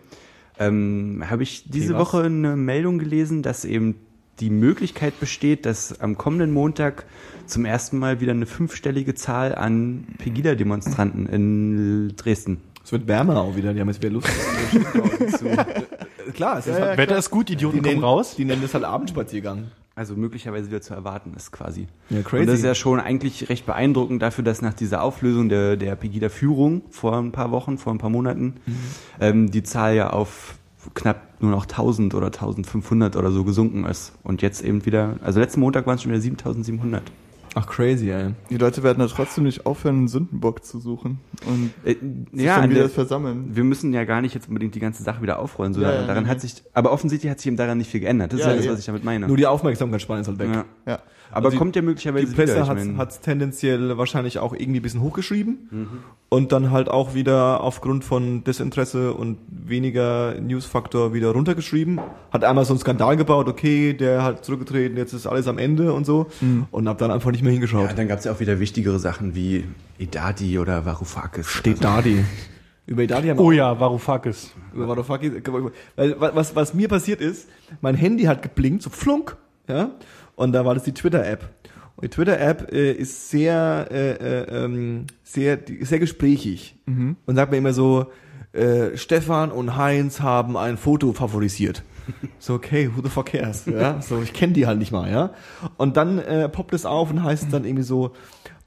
ähm, 0.60 1.24
habe 1.30 1.44
ich 1.44 1.64
diese 1.70 1.94
Okay? 1.96 2.02
Woche 2.02 2.24
eine 2.24 2.56
Meldung 2.58 3.00
gelesen, 3.00 3.42
dass 3.42 3.64
eben 3.66 3.96
die 4.42 4.50
Möglichkeit 4.50 5.20
besteht, 5.20 5.66
dass 5.66 6.00
am 6.02 6.18
kommenden 6.18 6.52
Montag 6.52 7.06
zum 7.46 7.66
ersten 7.66 7.98
Mal 8.00 8.20
wieder 8.22 8.34
eine 8.34 8.46
fünfstellige 8.46 9.16
Zahl 9.16 9.56
an 9.56 10.06
Pegida-Demonstranten 10.18 11.26
in 11.28 12.14
Dresden. 12.18 12.58
Es 12.84 12.92
wird 12.92 13.08
wärmer 13.08 13.38
auch 13.42 13.56
wieder, 13.56 13.74
die 13.74 13.80
haben 13.82 13.88
jetzt 13.90 14.02
wieder 14.02 14.12
Lust. 14.14 14.28
klar, 16.34 16.60
es 16.60 16.68
ist 16.68 16.78
Ja, 16.78 16.86
halt, 16.86 16.98
Wetter 16.98 17.18
ist 17.18 17.30
gut, 17.30 17.50
Idioten 17.50 17.78
die, 17.78 17.82
kommen 17.82 17.94
nennen, 17.96 18.04
raus. 18.04 18.36
die 18.38 18.46
nennen 18.46 18.62
das 18.62 18.74
halt 18.74 18.84
Abendspaziergang. 18.84 19.66
Also 19.96 20.16
möglicherweise 20.16 20.70
wieder 20.70 20.82
zu 20.82 20.94
erwarten 20.94 21.34
ist 21.36 21.52
quasi. 21.52 21.88
Ja, 22.10 22.20
Und 22.20 22.46
das 22.48 22.60
ist 22.60 22.64
ja 22.64 22.74
schon 22.74 23.02
eigentlich 23.02 23.50
recht 23.50 23.66
beeindruckend 23.66 24.22
dafür, 24.22 24.46
dass 24.46 24.62
nach 24.62 24.74
dieser 24.74 25.04
Auflösung 25.04 25.50
der, 25.50 25.76
der 25.76 25.96
Pegida-Führung 25.98 26.84
vor 26.90 27.18
ein 27.18 27.34
paar 27.34 27.52
Wochen, 27.52 27.78
vor 27.78 27.94
ein 27.94 27.98
paar 27.98 28.10
Monaten, 28.10 28.56
ähm, 29.20 29.52
die 29.52 29.62
Zahl 29.64 29.96
ja 29.96 30.12
auf 30.12 30.56
knapp 30.94 31.42
nur 31.42 31.52
noch 31.52 31.66
1000 31.66 32.16
oder 32.16 32.28
1500 32.28 33.18
oder 33.18 33.32
so 33.32 33.44
gesunken 33.44 33.84
ist. 33.86 34.14
Und 34.24 34.42
jetzt 34.42 34.64
eben 34.64 34.86
wieder, 34.86 35.16
also 35.22 35.42
letzten 35.42 35.60
Montag 35.60 35.86
waren 35.86 35.96
es 35.96 36.04
schon 36.04 36.12
wieder 36.12 36.22
7700. 36.22 37.04
Ach, 37.62 37.68
crazy, 37.68 38.10
ey. 38.10 38.34
Die 38.50 38.58
Leute 38.58 38.84
werden 38.84 39.00
da 39.00 39.08
trotzdem 39.08 39.44
nicht 39.44 39.66
aufhören, 39.66 39.98
einen 39.98 40.08
Sündenbock 40.08 40.64
zu 40.64 40.80
suchen 40.80 41.20
und 41.46 41.72
Äh, 41.84 41.96
sich 42.32 42.46
ja, 42.46 42.62
dann 42.62 42.70
wieder 42.70 42.82
der, 42.82 42.90
versammeln. 42.90 43.50
wir 43.52 43.64
müssen 43.64 43.92
ja 43.94 44.04
gar 44.06 44.22
nicht 44.22 44.34
jetzt 44.34 44.48
unbedingt 44.48 44.76
die 44.76 44.80
ganze 44.80 45.04
Sache 45.04 45.22
wieder 45.22 45.40
aufrollen. 45.40 45.74
So 45.74 45.82
Ja, 45.82 45.88
daran, 45.90 46.02
ja, 46.02 46.08
daran 46.08 46.28
hat 46.28 46.42
sich, 46.42 46.64
aber 46.74 46.92
offensichtlich 46.92 47.30
hat 47.30 47.40
sich 47.40 47.48
eben 47.48 47.58
daran 47.58 47.78
nicht 47.78 47.90
viel 47.92 48.00
geändert. 48.00 48.32
Das 48.34 48.40
Ja, 48.40 48.52
ist 48.52 48.52
ja 48.52 48.62
das, 48.62 48.74
was 48.74 48.80
ich 48.80 48.86
damit 48.86 49.04
meine. 49.04 49.28
Nur 49.28 49.38
die 49.38 49.46
Aufmerksamkeitsspanne 49.48 50.22
ist 50.22 50.28
halt 50.28 50.40
weg. 50.40 50.50
ja. 50.88 51.00
Aber 51.32 51.46
Also 51.46 51.50
die- 51.52 51.58
kommt 51.58 51.76
ja 51.76 51.82
Die 51.82 51.88
möglicherweise 51.88 52.34
Presse 52.34 52.54
wieder. 52.64 52.78
Ich 52.92 52.98
hat 52.98 53.12
es 53.12 53.20
tendenziell 53.20 53.98
wahrscheinlich 53.98 54.40
auch 54.40 54.54
irgendwie 54.54 54.80
ein 54.80 54.82
bisschen 54.84 55.02
hochgeschrieben 55.02 55.70
und 56.30 56.52
dann 56.52 56.72
halt 56.72 56.90
auch 56.90 57.14
wieder 57.14 57.62
aufgrund 57.62 58.04
von 58.04 58.44
Desinteresse 58.44 59.14
und 59.14 59.38
weniger 59.50 60.34
Newsfaktor 60.40 61.14
wieder 61.14 61.32
runtergeschrieben. 61.32 62.00
Hat 62.32 62.44
einmal 62.44 62.66
so 62.66 62.74
einen 62.74 62.80
Skandal 62.80 63.16
gebaut, 63.18 63.48
okay, 63.48 63.94
der 63.94 64.24
hat 64.24 64.44
zurückgetreten, 64.44 64.98
jetzt 64.98 65.14
ist 65.14 65.28
alles 65.28 65.48
am 65.48 65.58
Ende 65.60 65.94
und 65.94 66.06
so 66.06 66.28
und 66.72 66.88
hab 66.90 66.98
dann 66.98 67.12
einfach 67.12 67.32
nicht 67.32 67.44
mehr 67.44 67.52
hingeschaut. 67.52 67.90
Ja, 67.90 67.94
dann 67.94 68.08
gab 68.08 68.20
es 68.20 68.26
ja 68.26 68.32
auch 68.32 68.40
wieder 68.40 68.60
wichtigere 68.60 68.98
Sachen 69.00 69.36
wie 69.36 69.66
Idadi 70.00 70.58
oder 70.60 70.86
Varoufakis. 70.86 71.48
Steht 71.48 71.84
da 71.84 72.02
die. 72.02 72.24
Über 72.88 73.04
Idadi 73.04 73.28
haben 73.28 73.38
wir 73.38 73.46
Oh 73.46 73.52
ja, 73.52 73.80
Varoufakis. 73.80 74.52
Über 74.74 74.88
Varoufakis, 74.88 75.32
weil 75.46 76.16
was, 76.20 76.56
was 76.56 76.74
mir 76.74 76.88
passiert 76.88 77.22
ist, 77.22 77.48
mein 77.82 77.94
Handy 77.94 78.24
hat 78.24 78.42
geblinkt, 78.42 78.82
so 78.82 78.90
flunk, 78.90 79.38
ja, 79.68 79.92
und 80.40 80.54
da 80.54 80.66
war 80.66 80.74
das 80.74 80.84
die 80.84 80.94
Twitter-App. 80.94 81.50
Und 81.96 82.06
die 82.06 82.10
Twitter-App 82.10 82.72
äh, 82.72 82.94
ist 82.94 83.30
sehr, 83.30 83.88
äh, 83.92 84.12
äh, 84.12 84.64
ähm, 84.64 85.08
sehr, 85.24 85.60
sehr 85.82 86.00
gesprächig 86.00 86.78
und 87.26 87.36
sagt 87.36 87.52
mir 87.52 87.58
immer 87.58 87.74
so, 87.74 88.08
äh, 88.54 88.98
Stefan 88.98 89.52
und 89.52 89.76
Heinz 89.76 90.22
haben 90.22 90.58
ein 90.58 90.78
Foto 90.78 91.14
favorisiert. 91.14 91.84
So, 92.40 92.56
okay, 92.56 92.90
who 92.90 93.04
the 93.04 93.10
fuck 93.10 93.28
cares? 93.28 93.68
Ja, 93.68 94.02
so, 94.02 94.20
ich 94.20 94.34
kenne 94.34 94.54
die 94.54 94.66
halt 94.66 94.80
nicht 94.80 94.92
mal, 94.92 95.12
ja. 95.12 95.32
Und 95.78 95.96
dann 95.96 96.18
äh, 96.18 96.50
poppt 96.50 96.74
es 96.74 96.88
auf 96.88 97.12
und 97.12 97.24
heißt 97.24 97.54
dann 97.54 97.66
irgendwie 97.66 97.84
so, 97.84 98.14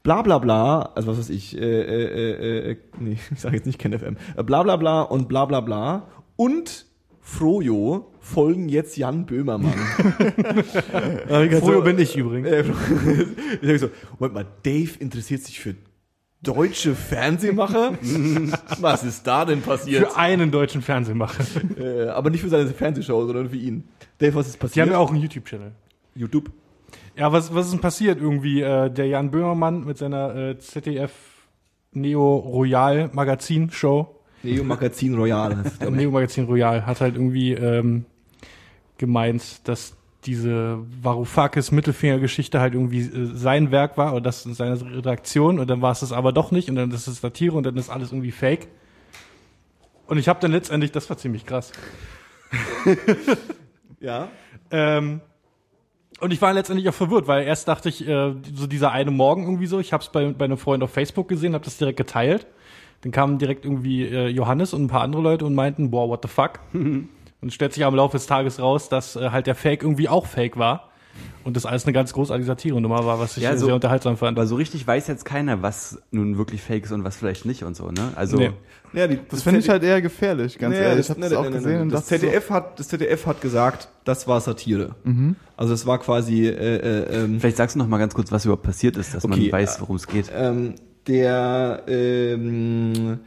bla 0.03 0.21
bla 0.21 0.37
bla, 0.37 0.91
also 0.95 1.09
was 1.09 1.17
weiß 1.17 1.29
ich, 1.29 1.57
äh, 1.57 1.59
äh, 1.59 2.69
äh, 2.69 2.71
äh, 2.71 2.77
nee, 2.99 3.17
ich 3.31 3.39
sage 3.39 3.57
jetzt 3.57 3.65
nicht 3.65 3.79
KenFM, 3.79 4.15
äh, 4.37 4.43
bla 4.43 4.63
bla 4.63 4.77
bla 4.77 5.01
und 5.01 5.27
bla 5.27 5.43
bla 5.43 5.59
bla 5.59 6.07
und 6.37 6.85
Frojo 7.23 8.11
folgen 8.19 8.67
jetzt 8.69 8.97
Jan 8.97 9.25
Böhmermann. 9.25 9.73
Froyo 11.27 11.59
so, 11.59 11.81
bin 11.81 11.97
ich 11.97 12.15
übrigens. 12.17 12.47
äh, 12.49 12.63
ich 13.61 13.67
sag 13.69 13.79
so, 13.79 13.89
Moment 14.19 14.33
mal, 14.33 14.45
Dave 14.63 14.91
interessiert 14.99 15.41
sich 15.41 15.59
für 15.59 15.75
deutsche 16.43 16.93
Fernsehmacher? 16.95 17.97
Was 18.81 19.03
ist 19.03 19.25
da 19.25 19.45
denn 19.45 19.61
passiert? 19.61 20.05
Für 20.11 20.17
einen 20.17 20.51
deutschen 20.51 20.81
Fernsehmacher. 20.81 21.45
Äh, 21.79 22.09
aber 22.09 22.29
nicht 22.29 22.41
für 22.41 22.49
seine 22.49 22.67
Fernsehshow, 22.67 23.25
sondern 23.25 23.49
für 23.49 23.55
ihn. 23.55 23.85
Dave, 24.19 24.35
was 24.35 24.47
ist 24.47 24.55
Die 24.55 24.59
passiert? 24.59 24.85
haben 24.85 24.91
ja 24.93 24.99
auch 24.99 25.09
einen 25.11 25.21
YouTube-Channel. 25.21 25.71
YouTube. 26.15 26.51
Ja, 27.15 27.31
was, 27.31 27.53
was 27.55 27.65
ist 27.67 27.71
denn 27.71 27.81
passiert? 27.81 28.19
Irgendwie 28.19 28.61
äh, 28.61 28.89
der 28.89 29.07
Jan 29.07 29.31
Böhmermann 29.31 29.85
mit 29.85 29.97
seiner 29.97 30.35
äh, 30.35 30.57
ZDF 30.59 31.11
Neo 31.93 32.35
Royal 32.37 33.09
Magazin 33.13 33.69
Show, 33.71 34.19
Neo 34.43 34.63
Magazin 34.63 35.15
Royal. 35.15 35.63
Neo 35.89 36.11
Magazin 36.11 36.45
Royal, 36.45 36.85
hat 36.85 37.01
halt 37.01 37.15
irgendwie 37.15 37.53
ähm, 37.53 38.05
gemeint, 38.97 39.67
dass 39.67 39.95
diese 40.25 40.79
Varoufakis 41.01 41.71
Mittelfinger-Geschichte 41.71 42.59
halt 42.59 42.73
irgendwie 42.73 43.01
äh, 43.01 43.25
sein 43.33 43.71
Werk 43.71 43.97
war 43.97 44.13
oder 44.13 44.21
das 44.21 44.43
seine 44.43 44.79
Redaktion 44.81 45.59
und 45.59 45.69
dann 45.69 45.81
war 45.81 45.91
es 45.91 45.99
das 46.01 46.11
aber 46.11 46.31
doch 46.31 46.51
nicht 46.51 46.69
und 46.69 46.75
dann 46.75 46.91
ist 46.91 47.07
es 47.07 47.19
Satire 47.19 47.55
und 47.55 47.63
dann 47.65 47.75
ist 47.77 47.89
alles 47.89 48.11
irgendwie 48.11 48.31
Fake. 48.31 48.67
Und 50.07 50.17
ich 50.17 50.27
habe 50.27 50.39
dann 50.39 50.51
letztendlich, 50.51 50.91
das 50.91 51.09
war 51.09 51.17
ziemlich 51.17 51.45
krass. 51.45 51.71
Ja. 54.03 54.27
Ähm, 54.69 55.21
und 56.19 56.33
ich 56.33 56.41
war 56.41 56.53
letztendlich 56.53 56.87
auch 56.89 56.93
verwirrt, 56.93 57.25
weil 57.27 57.45
erst 57.45 57.69
dachte 57.69 57.87
ich, 57.89 58.05
äh, 58.05 58.33
so 58.53 58.67
dieser 58.67 58.91
eine 58.91 59.11
Morgen 59.11 59.43
irgendwie 59.43 59.65
so, 59.65 59.79
ich 59.79 59.93
habe 59.93 60.03
es 60.03 60.09
bei, 60.09 60.27
bei 60.27 60.45
einem 60.45 60.57
Freund 60.57 60.83
auf 60.83 60.91
Facebook 60.91 61.29
gesehen, 61.29 61.53
habe 61.53 61.63
das 61.63 61.77
direkt 61.77 61.97
geteilt. 61.97 62.45
Dann 63.03 63.11
kamen 63.11 63.37
direkt 63.37 63.65
irgendwie 63.65 64.03
äh, 64.05 64.27
Johannes 64.27 64.73
und 64.73 64.83
ein 64.83 64.87
paar 64.87 65.01
andere 65.01 65.21
Leute 65.21 65.45
und 65.45 65.53
meinten, 65.55 65.91
boah, 65.91 66.09
what 66.09 66.19
the 66.23 66.27
fuck? 66.29 66.59
und 66.73 67.09
stellt 67.53 67.73
sich 67.73 67.83
am 67.85 67.95
Laufe 67.95 68.17
des 68.17 68.25
Tages 68.27 68.59
raus, 68.59 68.89
dass 68.89 69.15
äh, 69.15 69.29
halt 69.29 69.45
der 69.47 69.55
Fake 69.55 69.83
irgendwie 69.83 70.09
auch 70.09 70.25
Fake 70.25 70.57
war. 70.57 70.89
Und 71.43 71.55
das 71.57 71.65
alles 71.65 71.83
eine 71.85 71.91
ganz 71.93 72.13
großartige 72.13 72.45
Satire-Nummer 72.45 73.05
war, 73.05 73.19
was 73.19 73.35
ich 73.37 73.43
Ja, 73.43 73.51
äh, 73.51 73.57
so- 73.57 73.65
sehr 73.65 73.75
unterhaltsam 73.75 74.15
fand. 74.17 74.37
Aber 74.37 74.47
so 74.47 74.55
richtig 74.55 74.87
weiß 74.87 75.07
jetzt 75.07 75.25
keiner, 75.25 75.61
was 75.61 76.01
nun 76.11 76.37
wirklich 76.37 76.61
fake 76.61 76.85
ist 76.85 76.91
und 76.93 77.03
was 77.03 77.17
vielleicht 77.17 77.45
nicht 77.45 77.63
und 77.63 77.75
so, 77.75 77.91
ne? 77.91 78.13
Also, 78.15 78.37
Nee. 78.37 78.51
ja 78.93 79.05
die, 79.07 79.19
Das 79.29 79.43
finde 79.43 79.59
ich 79.59 79.67
halt 79.69 79.83
eher 79.83 80.01
gefährlich, 80.01 80.57
ganz 80.57 80.73
Nee, 80.75 80.81
ehrlich. 80.81 81.01
Ich 81.01 81.07
das, 81.07 81.09
habe 81.09 81.19
nee, 81.19 81.25
das 81.29 81.31
nee, 81.33 81.37
auch 81.37 81.49
nee, 81.51 81.57
gesehen 81.57 81.89
das 81.89 82.05
dachte 82.07 82.19
ZDF 82.21 82.49
hat 82.49 82.79
das 82.79 82.87
ZDF 82.87 83.25
hat 83.27 83.41
gesagt, 83.41 83.89
das 84.05 84.25
war 84.27 84.39
Satire. 84.39 84.95
Also 85.57 85.73
es 85.73 85.85
war 85.85 85.99
quasi 85.99 86.47
äh, 86.47 86.51
äh, 86.77 87.23
ähm, 87.25 87.39
vielleicht 87.41 87.57
sagst 87.57 87.75
du 87.75 87.79
noch 87.79 87.87
mal 87.87 87.97
ganz 87.99 88.13
kurz, 88.15 88.31
was 88.31 88.45
überhaupt 88.45 88.63
passiert 88.63 88.95
ist, 88.95 89.13
dass 89.13 89.25
Okay, 89.25 89.37
man 89.43 89.51
weiß, 89.51 89.81
worum 89.81 89.97
es 89.97 90.07
geht. 90.07 90.31
ähm, 90.33 90.75
der 91.07 91.83
ähm, 91.87 93.19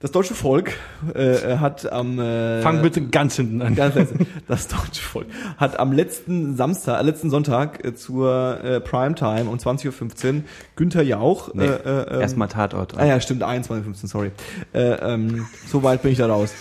Das 0.00 0.12
deutsche 0.12 0.34
Volk 0.34 0.74
äh, 1.14 1.56
hat 1.56 1.90
am 1.90 2.18
äh, 2.18 2.60
Fang 2.60 2.82
bitte 2.82 3.06
ganz 3.06 3.36
hinten 3.36 3.62
an. 3.62 3.74
Ganz 3.74 3.94
leise. 3.94 4.14
Das 4.46 4.68
deutsche 4.68 5.02
Volk 5.02 5.26
hat 5.56 5.78
am 5.78 5.92
letzten 5.92 6.56
Samstag, 6.56 7.00
äh, 7.00 7.02
letzten 7.04 7.30
Sonntag 7.30 7.84
äh, 7.84 7.94
zur 7.94 8.60
äh, 8.62 8.80
Primetime 8.80 9.44
um 9.44 9.56
20.15 9.56 10.34
Uhr 10.34 10.42
Günther 10.76 11.02
Jauch. 11.02 11.54
Nee, 11.54 11.64
äh, 11.64 11.68
äh, 11.68 12.20
Erstmal 12.20 12.48
Tatort. 12.48 12.96
Ah 12.96 13.06
ja, 13.06 13.20
stimmt, 13.20 13.42
21.15 13.42 14.06
sorry. 14.06 14.30
Äh, 14.72 14.80
ähm, 14.80 15.46
so 15.66 15.82
weit 15.82 16.02
bin 16.02 16.12
ich 16.12 16.18
da 16.18 16.26
raus. 16.26 16.52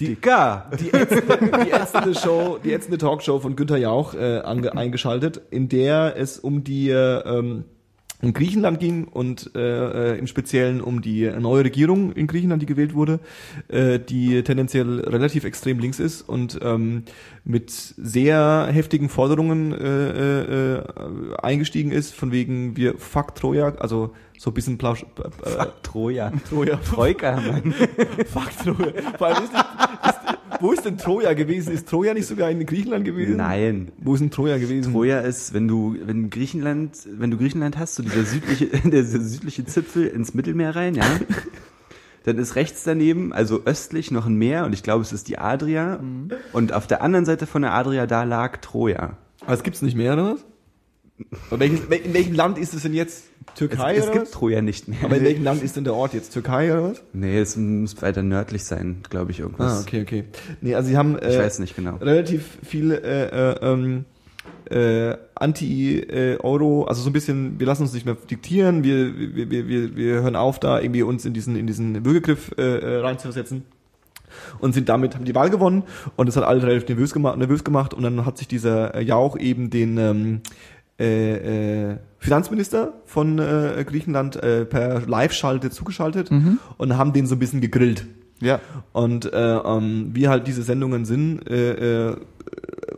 Dicker. 0.00 0.70
Die 0.78 0.92
ätzende, 0.92 1.64
die 1.64 1.70
ätzende 1.70 2.14
Show, 2.14 2.58
die 2.62 2.72
ätzende 2.72 2.98
Talkshow 2.98 3.40
von 3.40 3.56
Günther 3.56 3.78
Jauch 3.78 4.14
äh, 4.14 4.40
ange, 4.40 4.76
eingeschaltet, 4.76 5.40
in 5.50 5.68
der 5.68 6.14
es 6.16 6.38
um 6.38 6.64
die 6.64 6.90
äh, 6.90 7.20
ähm, 7.24 7.64
um 8.22 8.32
Griechenland 8.32 8.80
ging 8.80 9.04
und 9.04 9.50
äh, 9.54 10.14
äh, 10.14 10.18
im 10.18 10.26
Speziellen 10.26 10.80
um 10.80 11.02
die 11.02 11.30
neue 11.38 11.64
Regierung 11.64 12.12
in 12.12 12.26
Griechenland, 12.26 12.62
die 12.62 12.66
gewählt 12.66 12.94
wurde, 12.94 13.20
äh, 13.68 13.98
die 13.98 14.42
tendenziell 14.42 15.00
relativ 15.00 15.44
extrem 15.44 15.78
links 15.78 16.00
ist 16.00 16.22
und 16.22 16.58
ähm, 16.62 17.02
mit 17.44 17.70
sehr 17.70 18.68
heftigen 18.70 19.08
Forderungen 19.08 19.72
äh, 19.72 20.74
äh, 20.76 20.82
eingestiegen 21.42 21.90
ist, 21.92 22.14
von 22.14 22.32
wegen 22.32 22.76
wir 22.76 22.96
fuck 22.98 23.34
Troja, 23.34 23.74
also 23.78 24.14
so 24.38 24.50
ein 24.50 24.54
bisschen 24.54 24.78
Plausch, 24.78 25.02
äh, 25.02 25.48
Fuck 25.50 25.82
Troja. 25.82 26.32
Troja, 26.48 26.76
Troika, 26.76 27.36
Mann. 27.40 27.72
fuck 28.26 28.50
Troja. 28.62 28.92
Vor 29.18 29.26
allem 29.26 29.44
ist, 29.44 29.52
nicht- 29.52 29.64
ist, 30.04 30.35
wo 30.60 30.72
ist 30.72 30.84
denn 30.84 30.98
Troja 30.98 31.34
gewesen? 31.34 31.72
Ist 31.72 31.88
Troja 31.88 32.14
nicht 32.14 32.26
sogar 32.26 32.50
in 32.50 32.64
Griechenland 32.64 33.04
gewesen? 33.04 33.36
Nein. 33.36 33.92
Wo 33.98 34.14
ist 34.14 34.20
denn 34.20 34.30
Troja 34.30 34.58
gewesen? 34.58 34.92
Troja 34.92 35.20
ist, 35.20 35.54
wenn 35.54 35.68
du, 35.68 35.96
wenn 36.04 36.30
Griechenland, 36.30 36.96
wenn 37.06 37.30
du 37.30 37.36
Griechenland 37.36 37.78
hast, 37.78 37.96
so 37.96 38.02
dieser 38.02 38.24
südliche, 38.24 38.66
der 38.88 39.04
südliche 39.04 39.64
Zipfel 39.64 40.06
ins 40.06 40.34
Mittelmeer 40.34 40.74
rein, 40.76 40.94
ja. 40.94 41.04
Dann 42.24 42.38
ist 42.38 42.56
rechts 42.56 42.82
daneben, 42.82 43.32
also 43.32 43.62
östlich 43.66 44.10
noch 44.10 44.26
ein 44.26 44.34
Meer 44.34 44.64
und 44.64 44.72
ich 44.72 44.82
glaube, 44.82 45.02
es 45.02 45.12
ist 45.12 45.28
die 45.28 45.38
Adria. 45.38 46.00
Und 46.52 46.72
auf 46.72 46.88
der 46.88 47.00
anderen 47.00 47.24
Seite 47.24 47.46
von 47.46 47.62
der 47.62 47.72
Adria, 47.72 48.06
da 48.06 48.24
lag 48.24 48.56
Troja. 48.56 49.16
Aber 49.42 49.52
es 49.52 49.62
gibt's 49.62 49.80
nicht 49.80 49.96
mehr, 49.96 50.14
oder 50.14 50.32
was? 50.34 50.44
Welches, 51.50 51.88
wel- 51.88 52.02
in 52.04 52.14
welchem 52.14 52.34
Land 52.34 52.58
ist 52.58 52.74
es 52.74 52.82
denn 52.82 52.92
jetzt? 52.94 53.24
Es, 53.46 53.54
Türkei 53.54 53.96
es 53.96 54.04
oder 54.04 54.12
gibt 54.12 54.24
was? 54.26 54.30
Troja 54.32 54.60
nicht 54.60 54.88
mehr. 54.88 54.98
Aber 55.02 55.16
in 55.16 55.24
welchem 55.24 55.44
Land 55.44 55.62
ist 55.62 55.76
denn 55.76 55.84
der 55.84 55.94
Ort 55.94 56.12
jetzt? 56.12 56.32
Türkei 56.32 56.72
oder 56.72 56.90
was? 56.90 57.02
Nee, 57.12 57.38
es 57.38 57.56
muss 57.56 58.00
weiter 58.02 58.22
nördlich 58.22 58.64
sein, 58.64 58.98
glaube 59.08 59.30
ich, 59.30 59.40
irgendwas. 59.40 59.78
Ah, 59.78 59.80
okay, 59.80 60.02
okay. 60.02 60.24
Nee, 60.60 60.74
also 60.74 60.88
sie 60.88 60.96
haben 60.96 61.16
Ich 61.16 61.34
äh, 61.34 61.38
weiß 61.38 61.58
nicht 61.60 61.74
genau. 61.74 61.96
relativ 61.96 62.58
viel 62.62 62.92
äh, 62.92 63.52
äh, 63.52 63.58
ähm, 63.62 64.04
äh, 64.70 65.16
Anti-Euro, 65.36 66.84
also 66.84 67.02
so 67.02 67.10
ein 67.10 67.12
bisschen, 67.12 67.58
wir 67.58 67.66
lassen 67.66 67.82
uns 67.82 67.92
nicht 67.92 68.04
mehr 68.04 68.16
diktieren, 68.28 68.84
wir, 68.84 69.16
wir, 69.16 69.50
wir, 69.50 69.96
wir, 69.96 70.22
hören 70.22 70.36
auf, 70.36 70.58
da 70.58 70.80
irgendwie 70.80 71.02
uns 71.02 71.24
in 71.24 71.32
diesen, 71.32 71.56
in 71.56 71.66
diesen 71.66 72.04
Würgegriff 72.04 72.50
äh, 72.58 72.62
äh, 72.62 72.96
reinzusetzen. 72.98 73.62
Und 74.58 74.74
sind 74.74 74.88
damit, 74.88 75.14
haben 75.14 75.24
die 75.24 75.34
Wahl 75.34 75.48
gewonnen 75.50 75.84
und 76.16 76.26
das 76.26 76.36
hat 76.36 76.44
alle 76.44 76.62
relativ 76.62 76.88
nervös 76.88 77.12
gemacht, 77.12 77.38
nervös 77.38 77.64
gemacht 77.64 77.94
und 77.94 78.02
dann 78.02 78.26
hat 78.26 78.36
sich 78.36 78.48
dieser 78.48 78.94
äh, 78.94 79.02
Jauch 79.02 79.38
eben 79.38 79.70
den 79.70 79.96
ähm, 79.96 80.40
äh, 80.98 81.90
äh, 81.92 81.96
Finanzminister 82.18 82.94
von 83.04 83.38
äh, 83.38 83.84
Griechenland 83.86 84.36
äh, 84.36 84.64
per 84.64 85.02
Live-Schalte 85.06 85.70
zugeschaltet 85.70 86.30
und 86.78 86.96
haben 86.96 87.12
den 87.12 87.26
so 87.26 87.34
ein 87.36 87.38
bisschen 87.38 87.60
gegrillt. 87.60 88.06
Ja. 88.40 88.60
Und 88.92 89.32
äh, 89.32 89.56
ähm, 89.56 90.10
wie 90.12 90.28
halt 90.28 90.46
diese 90.46 90.62
Sendungen 90.62 91.04
sind, 91.04 91.48
äh, 91.48 92.10
äh, 92.10 92.16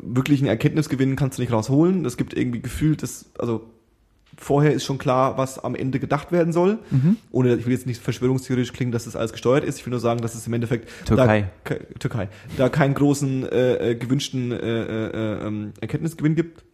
wirklichen 0.01 0.47
Erkenntnisgewinn 0.47 1.17
kannst 1.17 1.39
du 1.39 1.43
nicht 1.43 1.53
rausholen. 1.53 2.05
Es 2.05 2.17
gibt 2.17 2.35
irgendwie 2.37 2.61
gefühlt, 2.61 3.03
das, 3.03 3.27
also 3.39 3.69
vorher 4.37 4.73
ist 4.73 4.85
schon 4.85 4.99
klar, 4.99 5.37
was 5.37 5.59
am 5.59 5.75
Ende 5.75 5.99
gedacht 5.99 6.33
werden 6.33 6.53
soll. 6.53 6.79
Ohne, 7.33 7.57
ich 7.57 7.67
will 7.67 7.73
jetzt 7.73 7.87
nicht 7.87 8.01
verschwörungstheoretisch 8.03 8.73
klingen, 8.73 8.93
dass 8.93 9.05
das 9.05 9.17
alles 9.17 9.33
gesteuert 9.33 9.65
ist. 9.65 9.79
Ich 9.79 9.87
will 9.87 9.91
nur 9.91 10.01
sagen, 10.01 10.21
dass 10.21 10.35
es 10.35 10.47
im 10.47 10.53
Endeffekt 10.55 10.89
Türkei. 11.07 11.51
Da, 11.65 11.75
ke- 11.75 11.87
Türkei, 11.99 12.29
da 12.57 12.69
keinen 12.69 12.95
großen 12.95 13.49
äh, 13.49 13.91
äh, 13.91 13.95
gewünschten 13.97 14.53
äh, 14.53 14.57
äh, 14.57 15.47
ähm, 15.47 15.73
Erkenntnisgewinn 15.81 16.37
gibt. 16.37 16.65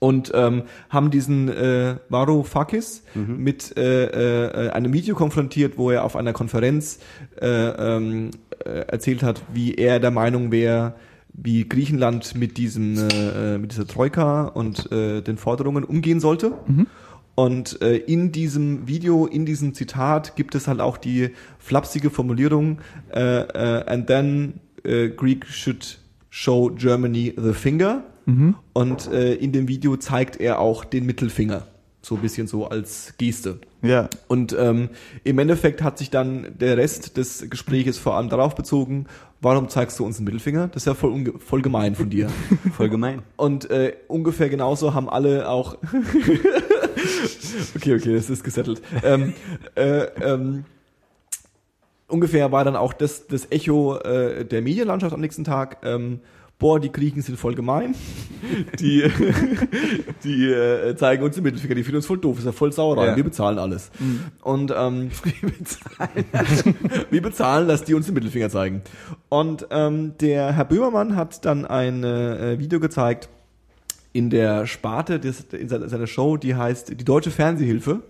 Und 0.00 0.32
ähm, 0.34 0.62
haben 0.88 1.10
diesen 1.10 1.48
äh, 1.50 1.96
Varoufakis 2.08 3.04
mit 3.14 3.76
äh, 3.76 4.06
äh, 4.66 4.70
einem 4.70 4.94
Video 4.94 5.14
konfrontiert, 5.14 5.76
wo 5.76 5.90
er 5.90 6.04
auf 6.04 6.16
einer 6.16 6.32
Konferenz 6.32 7.00
äh, 7.40 7.46
ähm, 7.46 8.30
äh, 8.64 8.86
erzählt 8.88 9.22
hat, 9.22 9.42
wie 9.52 9.74
er 9.74 10.00
der 10.00 10.10
Meinung 10.10 10.50
wäre, 10.52 10.94
wie 11.34 11.68
Griechenland 11.68 12.34
mit 12.34 12.56
diesem 12.56 12.96
äh, 12.96 13.54
äh, 13.54 13.58
mit 13.58 13.72
dieser 13.72 13.86
Troika 13.86 14.44
und 14.46 14.90
äh, 14.90 15.20
den 15.20 15.36
Forderungen 15.36 15.84
umgehen 15.84 16.18
sollte. 16.18 16.54
Und 17.34 17.80
äh, 17.80 17.96
in 17.96 18.32
diesem 18.32 18.88
Video, 18.88 19.26
in 19.26 19.46
diesem 19.46 19.72
Zitat 19.74 20.34
gibt 20.36 20.54
es 20.54 20.66
halt 20.66 20.80
auch 20.80 20.98
die 20.98 21.30
flapsige 21.58 22.10
Formulierung 22.10 22.80
äh, 23.14 23.20
äh, 23.20 23.84
and 23.86 24.06
then 24.06 24.60
äh, 24.84 25.08
Greek 25.08 25.46
should 25.46 25.98
show 26.30 26.70
Germany 26.70 27.34
the 27.36 27.52
finger. 27.52 28.02
Und 28.72 29.12
äh, 29.12 29.34
in 29.34 29.52
dem 29.52 29.68
Video 29.68 29.96
zeigt 29.96 30.40
er 30.40 30.58
auch 30.60 30.84
den 30.84 31.06
Mittelfinger. 31.06 31.66
So 32.02 32.14
ein 32.14 32.22
bisschen 32.22 32.46
so 32.46 32.66
als 32.66 33.14
Geste. 33.18 33.58
Ja. 33.82 34.08
Und 34.26 34.56
ähm, 34.58 34.88
im 35.22 35.38
Endeffekt 35.38 35.82
hat 35.82 35.98
sich 35.98 36.10
dann 36.10 36.46
der 36.58 36.78
Rest 36.78 37.18
des 37.18 37.50
Gespräches 37.50 37.98
vor 37.98 38.16
allem 38.16 38.30
darauf 38.30 38.54
bezogen, 38.54 39.06
warum 39.40 39.68
zeigst 39.68 39.98
du 39.98 40.06
uns 40.06 40.16
einen 40.16 40.24
Mittelfinger? 40.24 40.68
Das 40.68 40.82
ist 40.82 40.86
ja 40.86 40.94
voll, 40.94 41.34
voll 41.38 41.60
gemein 41.62 41.94
von 41.94 42.08
dir. 42.08 42.28
Voll 42.72 42.88
gemein. 42.88 43.22
Und 43.36 43.70
äh, 43.70 43.94
ungefähr 44.08 44.48
genauso 44.48 44.94
haben 44.94 45.10
alle 45.10 45.48
auch. 45.48 45.76
okay, 47.76 47.94
okay, 47.94 48.14
das 48.14 48.30
ist 48.30 48.44
gesettelt. 48.44 48.80
Ähm, 49.02 49.34
äh, 49.74 50.06
ähm, 50.22 50.64
ungefähr 52.08 52.52
war 52.52 52.64
dann 52.64 52.76
auch 52.76 52.92
das, 52.92 53.26
das 53.26 53.50
Echo 53.50 53.98
äh, 53.98 54.44
der 54.44 54.62
Medienlandschaft 54.62 55.14
am 55.14 55.20
nächsten 55.20 55.44
Tag. 55.44 55.78
Ähm, 55.84 56.20
boah, 56.60 56.78
die 56.78 56.92
Griechen 56.92 57.22
sind 57.22 57.36
voll 57.36 57.56
gemein. 57.56 57.96
Die, 58.78 59.02
die 60.24 60.50
äh, 60.50 60.96
zeigen 60.96 61.22
uns 61.22 61.34
den 61.34 61.44
Mittelfinger, 61.44 61.74
die 61.74 61.82
finden 61.82 61.96
uns 61.96 62.06
voll 62.06 62.18
doof, 62.18 62.38
ist 62.38 62.46
ja 62.46 62.52
voll 62.52 62.72
Sauerei. 62.72 63.08
Ja. 63.08 63.16
Wir 63.16 63.22
bezahlen 63.22 63.58
alles. 63.58 63.90
Und 64.42 64.72
ähm, 64.74 65.10
wir 65.40 65.50
bezahlen, 65.50 66.24
wir 67.10 67.22
bezahlen, 67.22 67.68
dass 67.68 67.84
die 67.84 67.92
uns 67.92 68.06
den 68.06 68.14
Mittelfinger 68.14 68.48
zeigen. 68.48 68.82
Und 69.28 69.66
ähm, 69.70 70.14
der 70.20 70.52
Herr 70.52 70.64
Böhmermann 70.64 71.16
hat 71.16 71.44
dann 71.44 71.66
ein 71.66 72.02
äh, 72.02 72.58
Video 72.58 72.80
gezeigt 72.80 73.28
in 74.14 74.30
der 74.30 74.66
Sparte 74.66 75.20
des, 75.20 75.44
in 75.52 75.68
seiner 75.68 75.88
seiner 75.88 76.06
Show, 76.06 76.38
die 76.38 76.54
heißt 76.54 76.98
die 76.98 77.04
Deutsche 77.04 77.30
Fernsehhilfe, 77.30 78.00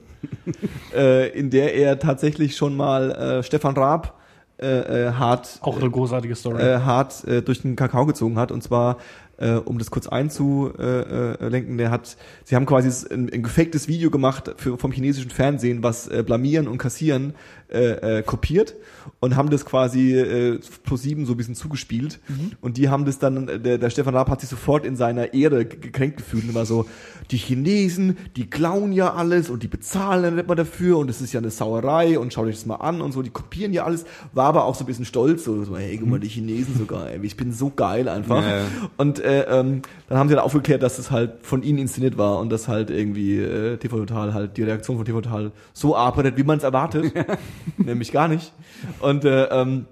äh, 0.94 1.28
in 1.36 1.50
der 1.50 1.74
er 1.74 1.98
tatsächlich 1.98 2.56
schon 2.56 2.76
mal 2.76 3.10
äh, 3.10 3.42
Stefan 3.42 3.76
Raab 3.76 4.19
äh, 4.60 5.08
äh, 5.08 5.12
hart 5.12 5.58
Auch 5.62 5.80
eine 5.80 5.90
großartige 5.90 6.34
Story. 6.34 6.62
äh, 6.62 6.78
hart 6.80 7.24
äh, 7.24 7.42
durch 7.42 7.62
den 7.62 7.76
Kakao 7.76 8.06
gezogen 8.06 8.38
hat. 8.38 8.52
Und 8.52 8.62
zwar, 8.62 8.98
äh, 9.38 9.52
um 9.52 9.78
das 9.78 9.90
kurz 9.90 10.06
einzulenken, 10.06 11.36
äh, 11.40 11.48
lenken, 11.48 11.78
der 11.78 11.90
hat, 11.90 12.16
sie 12.44 12.56
haben 12.56 12.66
quasi 12.66 12.88
ein, 13.12 13.30
ein 13.32 13.42
gefaktes 13.42 13.88
Video 13.88 14.10
gemacht 14.10 14.52
für, 14.56 14.76
vom 14.76 14.92
chinesischen 14.92 15.30
Fernsehen, 15.30 15.82
was 15.82 16.08
äh, 16.08 16.22
Blamieren 16.24 16.68
und 16.68 16.78
Kassieren 16.78 17.34
äh, 17.72 18.18
äh, 18.18 18.22
kopiert 18.22 18.74
und 19.20 19.36
haben 19.36 19.50
das 19.50 19.64
quasi 19.64 20.14
äh, 20.18 20.58
pro 20.84 20.96
sieben 20.96 21.26
so 21.26 21.32
ein 21.34 21.36
bisschen 21.36 21.54
zugespielt. 21.54 22.18
Und 22.60 22.76
die 22.76 22.88
haben 22.88 23.04
das 23.04 23.18
dann, 23.18 23.48
äh, 23.48 23.60
der, 23.60 23.78
der 23.78 23.90
Stefan 23.90 24.14
Raab 24.14 24.28
hat 24.30 24.40
sich 24.40 24.50
sofort 24.50 24.84
in 24.84 24.96
seiner 24.96 25.34
Ehre 25.34 25.64
ge- 25.64 25.78
gekränkt 25.80 26.16
gefühlt 26.18 26.44
und 26.48 26.54
war 26.54 26.66
so, 26.66 26.86
die 27.30 27.36
Chinesen, 27.36 28.16
die 28.36 28.50
klauen 28.50 28.92
ja 28.92 29.14
alles 29.14 29.50
und 29.50 29.62
die 29.62 29.68
bezahlen 29.68 30.22
dann 30.22 30.34
nicht 30.36 30.48
mal 30.48 30.54
dafür 30.54 30.98
und 30.98 31.08
es 31.10 31.20
ist 31.20 31.32
ja 31.32 31.38
eine 31.40 31.50
Sauerei 31.50 32.18
und 32.18 32.32
schaut 32.32 32.46
euch 32.46 32.56
das 32.56 32.66
mal 32.66 32.76
an 32.76 33.00
und 33.00 33.12
so, 33.12 33.22
die 33.22 33.30
kopieren 33.30 33.72
ja 33.72 33.84
alles, 33.84 34.04
war 34.32 34.46
aber 34.46 34.64
auch 34.64 34.74
so 34.74 34.84
ein 34.84 34.86
bisschen 34.86 35.04
stolz, 35.04 35.44
so, 35.44 35.64
so 35.64 35.76
hey, 35.76 35.96
guck 35.96 36.08
mal, 36.08 36.20
die 36.20 36.28
Chinesen 36.28 36.76
sogar, 36.76 37.08
ey, 37.10 37.20
ich 37.22 37.36
bin 37.36 37.52
so 37.52 37.70
geil 37.70 38.08
einfach. 38.08 38.42
Ja, 38.42 38.56
ja. 38.58 38.64
Und 38.96 39.20
äh, 39.20 39.42
ähm, 39.60 39.82
dann 40.08 40.18
haben 40.18 40.28
sie 40.28 40.34
dann 40.34 40.44
aufgeklärt, 40.44 40.82
dass 40.82 40.98
es 40.98 41.10
halt 41.10 41.34
von 41.42 41.62
ihnen 41.62 41.78
inszeniert 41.78 42.18
war 42.18 42.38
und 42.40 42.50
dass 42.50 42.66
halt 42.68 42.90
irgendwie 42.90 43.38
äh, 43.38 43.76
TV 43.76 43.98
Total 43.98 44.34
halt 44.34 44.56
die 44.56 44.62
Reaktion 44.64 44.96
von 44.96 45.04
TV 45.06 45.20
Total 45.20 45.52
so 45.72 45.94
arbeitet, 45.96 46.36
wie 46.36 46.42
man 46.42 46.58
es 46.58 46.64
erwartet, 46.64 47.12
nämlich 47.76 48.12
gar 48.12 48.28
nicht. 48.28 48.52
Und 49.00 49.24
äh, 49.24 49.44
ähm, 49.44 49.86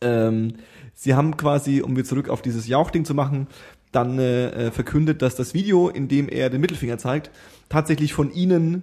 ähm, 0.00 0.54
sie 0.94 1.14
haben 1.14 1.36
quasi, 1.36 1.82
um 1.82 1.96
wieder 1.96 2.06
zurück 2.06 2.28
auf 2.28 2.42
dieses 2.42 2.66
Jauchding 2.66 3.04
zu 3.04 3.14
machen, 3.14 3.46
dann 3.92 4.18
äh, 4.18 4.66
äh, 4.66 4.70
verkündet, 4.70 5.22
dass 5.22 5.36
das 5.36 5.54
Video, 5.54 5.88
in 5.88 6.08
dem 6.08 6.28
er 6.28 6.50
den 6.50 6.60
Mittelfinger 6.60 6.98
zeigt, 6.98 7.30
tatsächlich 7.68 8.12
von 8.12 8.32
ihnen 8.32 8.82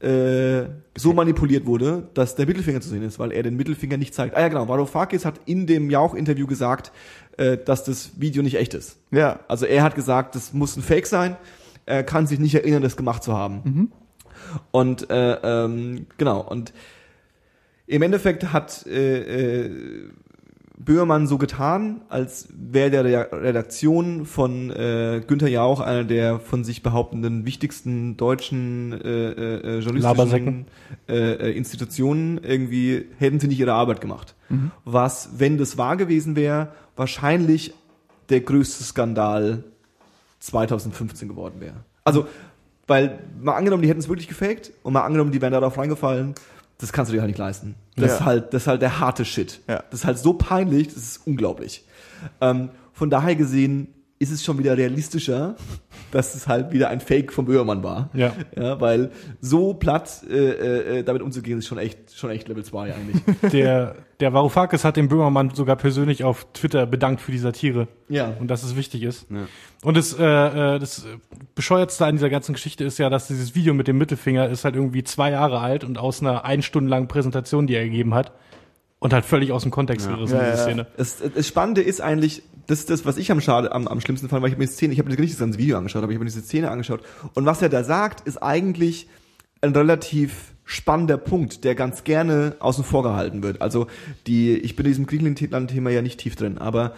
äh, 0.00 0.64
so 0.96 1.12
manipuliert 1.12 1.66
wurde, 1.66 2.08
dass 2.14 2.34
der 2.34 2.46
Mittelfinger 2.46 2.80
zu 2.80 2.88
sehen 2.88 3.02
ist, 3.02 3.18
weil 3.18 3.32
er 3.32 3.42
den 3.42 3.56
Mittelfinger 3.56 3.96
nicht 3.96 4.14
zeigt. 4.14 4.36
Ah 4.36 4.40
ja, 4.40 4.48
genau. 4.48 4.68
Varoufakis 4.68 5.24
hat 5.24 5.40
in 5.46 5.66
dem 5.66 5.90
Jauch-Interview 5.90 6.46
gesagt, 6.46 6.92
äh, 7.36 7.58
dass 7.58 7.84
das 7.84 8.12
Video 8.20 8.42
nicht 8.42 8.56
echt 8.56 8.74
ist. 8.74 8.98
Ja. 9.10 9.40
Also 9.48 9.66
er 9.66 9.82
hat 9.82 9.94
gesagt, 9.94 10.34
das 10.34 10.52
muss 10.52 10.76
ein 10.76 10.82
Fake 10.82 11.06
sein. 11.06 11.36
Er 11.86 12.02
kann 12.02 12.26
sich 12.26 12.38
nicht 12.38 12.54
erinnern, 12.54 12.82
das 12.82 12.96
gemacht 12.96 13.22
zu 13.22 13.34
haben. 13.36 13.92
Und 14.70 15.10
äh, 15.10 15.32
ähm, 15.42 16.06
genau. 16.18 16.40
Und 16.40 16.72
im 17.90 18.02
Endeffekt 18.02 18.52
hat 18.52 18.86
äh, 18.86 19.64
äh, 19.64 19.70
Böhmermann 20.78 21.26
so 21.26 21.38
getan, 21.38 22.02
als 22.08 22.48
wäre 22.52 23.02
der 23.02 23.32
Redaktion 23.32 24.26
von 24.26 24.70
äh, 24.70 25.22
Günther 25.26 25.48
Jauch 25.48 25.80
einer 25.80 26.04
der 26.04 26.38
von 26.38 26.62
sich 26.62 26.84
behauptenden 26.84 27.44
wichtigsten 27.44 28.16
deutschen 28.16 28.92
äh, 28.92 28.98
äh, 29.32 29.78
journalistischen 29.80 30.66
äh, 31.08 31.14
äh, 31.14 31.50
Institutionen 31.50 32.40
irgendwie 32.42 33.06
hätten 33.18 33.40
sie 33.40 33.48
nicht 33.48 33.58
ihre 33.58 33.72
Arbeit 33.72 34.00
gemacht. 34.00 34.34
Was, 34.84 35.30
wenn 35.38 35.58
das 35.58 35.78
wahr 35.78 35.96
gewesen 35.96 36.34
wäre, 36.34 36.68
wahrscheinlich 36.96 37.72
der 38.30 38.40
größte 38.40 38.82
Skandal 38.82 39.64
2015 40.40 41.28
geworden 41.28 41.60
wäre. 41.60 41.84
Also, 42.04 42.26
weil 42.86 43.20
mal 43.40 43.54
angenommen, 43.54 43.82
die 43.82 43.88
hätten 43.88 44.00
es 44.00 44.08
wirklich 44.08 44.26
gefaked 44.26 44.72
und 44.82 44.92
mal 44.92 45.02
angenommen, 45.02 45.30
die 45.30 45.40
wären 45.40 45.52
darauf 45.52 45.78
reingefallen, 45.78 46.34
das 46.80 46.92
kannst 46.92 47.10
du 47.10 47.14
dir 47.14 47.20
halt 47.20 47.28
nicht 47.28 47.38
leisten. 47.38 47.74
Das 47.96 48.08
Ja. 48.10 48.14
ist 48.16 48.24
halt, 48.24 48.54
das 48.54 48.62
ist 48.62 48.66
halt 48.68 48.82
der 48.82 49.00
harte 49.00 49.24
Shit. 49.24 49.60
Ja. 49.68 49.82
Das 49.90 50.00
ist 50.00 50.06
halt 50.06 50.18
so 50.18 50.32
peinlich, 50.34 50.88
das 50.88 50.96
ist 50.96 51.26
unglaublich. 51.26 51.84
Ähm, 52.40 52.70
von 52.92 53.10
daher 53.10 53.34
gesehen 53.36 53.88
ist 54.22 54.30
es 54.30 54.44
schon 54.44 54.58
wieder 54.58 54.76
realistischer, 54.76 55.56
dass 56.12 56.34
es 56.34 56.46
halt 56.46 56.72
wieder 56.72 56.90
ein 56.90 57.00
Fake 57.00 57.32
vom 57.32 57.46
Böhmermann 57.46 57.82
war. 57.82 58.10
Ja. 58.12 58.34
Ja, 58.54 58.78
weil 58.78 59.10
so 59.40 59.72
platt 59.72 60.22
äh, 60.30 60.98
äh, 60.98 61.02
damit 61.02 61.22
umzugehen, 61.22 61.58
ist 61.58 61.66
schon 61.66 61.78
echt, 61.78 62.14
schon 62.14 62.28
echt 62.28 62.46
Level 62.46 62.62
2 62.62 62.94
eigentlich. 62.94 63.22
Der, 63.52 63.94
der 64.20 64.32
Varoufakis 64.34 64.84
hat 64.84 64.98
den 64.98 65.08
Böhmermann 65.08 65.54
sogar 65.54 65.76
persönlich 65.76 66.22
auf 66.22 66.46
Twitter 66.52 66.84
bedankt 66.84 67.22
für 67.22 67.32
die 67.32 67.38
Satire. 67.38 67.88
ja. 68.08 68.34
Und 68.38 68.48
dass 68.50 68.62
es 68.62 68.76
wichtig 68.76 69.04
ist. 69.04 69.26
Ja. 69.30 69.46
Und 69.82 69.96
das, 69.96 70.12
äh, 70.18 70.22
äh, 70.22 70.78
das 70.78 71.06
Bescheuertste 71.54 72.04
an 72.04 72.16
dieser 72.16 72.28
ganzen 72.28 72.52
Geschichte 72.52 72.84
ist 72.84 72.98
ja, 72.98 73.08
dass 73.08 73.28
dieses 73.28 73.54
Video 73.54 73.72
mit 73.72 73.88
dem 73.88 73.96
Mittelfinger 73.96 74.50
ist 74.50 74.64
halt 74.66 74.74
irgendwie 74.76 75.02
zwei 75.02 75.30
Jahre 75.30 75.60
alt 75.60 75.82
und 75.82 75.96
aus 75.96 76.20
einer 76.20 76.44
ein 76.44 76.60
Stunden 76.60 76.90
langen 76.90 77.08
Präsentation, 77.08 77.66
die 77.66 77.74
er 77.74 77.84
gegeben 77.84 78.12
hat. 78.12 78.32
Und 79.02 79.14
halt 79.14 79.24
völlig 79.24 79.50
aus 79.50 79.62
dem 79.62 79.70
Kontext 79.70 80.06
Ja. 80.06 80.14
gerissen, 80.14 80.36
Ja, 80.36 80.42
diese 80.50 80.56
ja. 80.58 80.62
Szene. 80.64 80.86
Das, 80.98 81.16
das 81.34 81.48
Spannende 81.48 81.80
ist 81.80 82.02
eigentlich, 82.02 82.42
das 82.70 82.80
ist 82.80 82.90
das, 82.90 83.04
was 83.04 83.16
ich 83.16 83.30
am, 83.32 83.40
schade, 83.40 83.72
am, 83.72 83.88
am 83.88 84.00
schlimmsten 84.00 84.28
fand, 84.28 84.42
weil 84.42 84.48
ich 84.48 84.54
habe 84.54 84.62
mir 84.62 84.68
die 84.68 84.72
Szene, 84.72 84.92
ich 84.92 84.98
habe 84.98 85.10
mir 85.10 85.16
nicht 85.18 85.32
das 85.32 85.40
ganze 85.40 85.58
Video 85.58 85.76
angeschaut, 85.76 86.02
aber 86.02 86.12
ich 86.12 86.16
habe 86.16 86.24
mir 86.24 86.30
diese 86.30 86.42
Szene 86.42 86.70
angeschaut. 86.70 87.02
Und 87.34 87.44
was 87.44 87.62
er 87.62 87.68
da 87.68 87.82
sagt, 87.82 88.26
ist 88.26 88.42
eigentlich 88.42 89.08
ein 89.60 89.72
relativ 89.72 90.54
spannender 90.64 91.16
Punkt, 91.16 91.64
der 91.64 91.74
ganz 91.74 92.04
gerne 92.04 92.54
außen 92.60 92.84
vor 92.84 93.02
gehalten 93.02 93.42
wird. 93.42 93.60
Also 93.60 93.88
die, 94.28 94.52
ich 94.56 94.76
bin 94.76 94.86
in 94.86 94.92
diesem 94.92 95.06
Griechenland-Thema 95.06 95.90
ja 95.90 96.00
nicht 96.00 96.20
tief 96.20 96.36
drin, 96.36 96.58
aber 96.58 96.94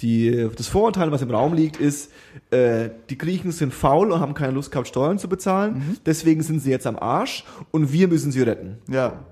die, 0.00 0.48
das 0.56 0.68
Vorurteil, 0.68 1.10
was 1.10 1.22
im 1.22 1.30
Raum 1.30 1.54
liegt, 1.54 1.78
ist, 1.78 2.12
äh, 2.50 2.90
die 3.10 3.18
Griechen 3.18 3.50
sind 3.50 3.74
faul 3.74 4.12
und 4.12 4.20
haben 4.20 4.34
keine 4.34 4.52
Lust 4.52 4.70
gehabt, 4.70 4.86
Steuern 4.86 5.18
zu 5.18 5.28
bezahlen, 5.28 5.98
deswegen 6.06 6.42
sind 6.42 6.60
sie 6.60 6.70
jetzt 6.70 6.86
am 6.86 6.96
Arsch 6.96 7.44
und 7.72 7.92
wir 7.92 8.06
müssen 8.06 8.30
sie 8.30 8.42
retten. 8.42 8.78
Ja. 8.88 9.24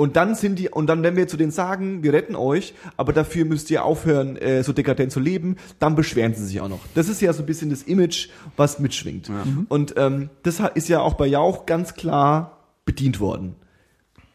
Und 0.00 0.16
dann 0.16 0.34
sind 0.34 0.58
die, 0.58 0.70
und 0.70 0.86
dann, 0.86 1.02
wenn 1.02 1.14
wir 1.14 1.28
zu 1.28 1.36
denen 1.36 1.50
sagen, 1.50 2.02
wir 2.02 2.14
retten 2.14 2.34
euch, 2.34 2.72
aber 2.96 3.12
dafür 3.12 3.44
müsst 3.44 3.70
ihr 3.70 3.84
aufhören, 3.84 4.38
äh, 4.38 4.64
so 4.64 4.72
dekadent 4.72 5.12
zu 5.12 5.20
leben, 5.20 5.56
dann 5.78 5.94
beschweren 5.94 6.32
sie 6.32 6.42
sich 6.46 6.58
auch 6.62 6.70
noch. 6.70 6.80
Das 6.94 7.10
ist 7.10 7.20
ja 7.20 7.34
so 7.34 7.42
ein 7.42 7.46
bisschen 7.46 7.68
das 7.68 7.82
Image, 7.82 8.30
was 8.56 8.78
mitschwingt. 8.78 9.28
Und 9.68 9.92
ähm, 9.98 10.30
das 10.42 10.62
ist 10.72 10.88
ja 10.88 11.00
auch 11.00 11.12
bei 11.18 11.26
Jauch 11.26 11.66
ganz 11.66 11.92
klar 11.92 12.64
bedient 12.86 13.20
worden. 13.20 13.56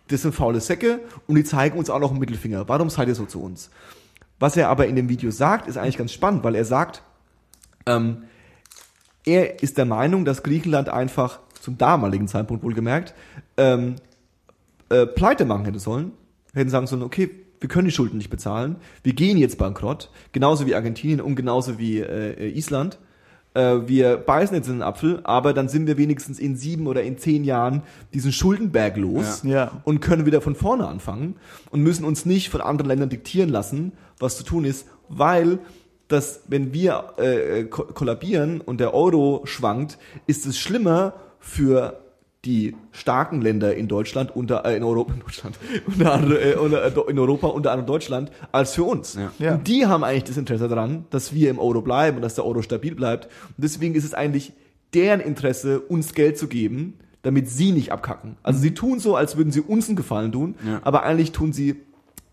Das 0.09 0.21
sind 0.21 0.35
faule 0.35 0.61
Säcke 0.61 0.99
und 1.25 1.33
die 1.33 1.43
zeigen 1.43 1.79
uns 1.79 1.89
auch 1.89 1.99
noch 1.99 2.11
einen 2.11 2.19
Mittelfinger. 2.19 2.69
Warum 2.69 2.91
seid 2.91 3.07
ihr 3.07 3.15
so 3.15 3.25
zu 3.25 3.41
uns? 3.41 3.71
Was 4.37 4.55
er 4.57 4.69
aber 4.69 4.85
in 4.85 4.95
dem 4.95 5.09
Video 5.09 5.31
sagt, 5.31 5.67
ist 5.67 5.77
eigentlich 5.77 5.97
ganz 5.97 6.13
spannend, 6.13 6.43
weil 6.43 6.53
er 6.53 6.65
sagt, 6.65 7.01
ähm, 7.87 8.25
er 9.25 9.63
ist 9.63 9.79
der 9.79 9.85
Meinung, 9.85 10.25
dass 10.25 10.43
Griechenland 10.43 10.89
einfach 10.89 11.39
zum 11.59 11.79
damaligen 11.79 12.27
Zeitpunkt 12.27 12.63
wohlgemerkt 12.63 13.15
ähm, 13.57 13.95
äh, 14.89 15.05
pleite 15.05 15.45
machen 15.45 15.65
hätte 15.65 15.79
sollen, 15.79 16.11
hätten 16.53 16.69
sagen 16.69 16.87
sollen, 16.87 17.03
okay, 17.03 17.29
wir 17.59 17.69
können 17.69 17.85
die 17.85 17.91
Schulden 17.93 18.17
nicht 18.17 18.29
bezahlen, 18.29 18.75
wir 19.03 19.13
gehen 19.13 19.37
jetzt 19.37 19.57
bankrott, 19.57 20.09
genauso 20.31 20.65
wie 20.67 20.75
Argentinien 20.75 21.21
und 21.21 21.35
genauso 21.35 21.79
wie 21.79 21.99
äh, 21.99 22.49
Island. 22.49 22.99
Äh, 23.53 23.87
wir 23.87 24.17
beißen 24.17 24.55
jetzt 24.55 24.67
in 24.67 24.75
den 24.75 24.81
Apfel, 24.81 25.21
aber 25.23 25.53
dann 25.53 25.69
sind 25.69 25.87
wir 25.87 25.97
wenigstens 25.97 26.37
in 26.37 26.57
sieben 26.57 26.85
oder 26.87 27.01
in 27.03 27.17
zehn 27.17 27.43
Jahren 27.43 27.81
diesen 28.13 28.31
Schuldenberg 28.31 28.97
los 28.97 29.41
Ja. 29.43 29.51
Ja. 29.51 29.81
und 29.85 30.01
können 30.01 30.25
wieder 30.25 30.41
von 30.41 30.55
vorne 30.55 30.87
anfangen 30.87 31.37
und 31.71 31.81
müssen 31.81 32.03
uns 32.05 32.25
nicht 32.25 32.49
von 32.49 32.61
anderen 32.61 32.89
Ländern 32.89 33.09
diktieren 33.09 33.49
lassen, 33.49 33.93
was 34.19 34.37
zu 34.37 34.43
tun 34.43 34.65
ist, 34.65 34.87
weil 35.07 35.59
das, 36.07 36.41
wenn 36.47 36.71
wir 36.73 37.13
äh, 37.17 37.63
ko 37.63 37.83
kollabieren 37.85 38.61
und 38.61 38.79
der 38.79 38.93
Euro 38.93 39.41
schwankt, 39.45 39.97
ist 40.27 40.45
es 40.45 40.59
schlimmer 40.59 41.13
für 41.39 42.01
die 42.45 42.75
starken 42.91 43.41
Länder 43.41 43.75
in 43.75 43.87
Deutschland 43.87 44.35
unter 44.35 44.65
äh, 44.65 44.77
in 44.77 44.83
Europa 44.83 45.13
in 45.15 45.19
Deutschland 45.19 45.57
unter 45.87 46.13
anderem, 46.13 46.37
äh, 46.41 46.53
unter, 46.55 47.09
in 47.09 47.19
Europa 47.19 47.47
unter 47.47 47.71
anderem 47.71 47.87
Deutschland 47.87 48.31
als 48.51 48.73
für 48.75 48.83
uns. 48.83 49.15
Ja. 49.15 49.31
Ja. 49.39 49.55
Und 49.55 49.67
die 49.67 49.85
haben 49.85 50.03
eigentlich 50.03 50.25
das 50.25 50.37
Interesse 50.37 50.67
daran, 50.67 51.05
dass 51.09 51.33
wir 51.33 51.49
im 51.49 51.59
Euro 51.59 51.81
bleiben 51.81 52.17
und 52.17 52.21
dass 52.21 52.35
der 52.35 52.45
Euro 52.45 52.61
stabil 52.61 52.95
bleibt. 52.95 53.25
Und 53.25 53.63
deswegen 53.63 53.95
ist 53.95 54.05
es 54.05 54.13
eigentlich 54.13 54.53
deren 54.93 55.19
Interesse, 55.19 55.79
uns 55.81 56.13
Geld 56.13 56.37
zu 56.37 56.47
geben, 56.47 56.93
damit 57.23 57.49
sie 57.49 57.71
nicht 57.71 57.91
abkacken. 57.91 58.37
Also 58.43 58.59
sie 58.59 58.73
tun 58.75 58.99
so, 58.99 59.15
als 59.15 59.35
würden 59.35 59.51
sie 59.51 59.61
uns 59.61 59.87
einen 59.87 59.95
Gefallen 59.95 60.31
tun, 60.31 60.55
Ja. 60.65 60.79
aber 60.83 61.03
eigentlich 61.03 61.31
tun 61.31 61.51
sie 61.53 61.81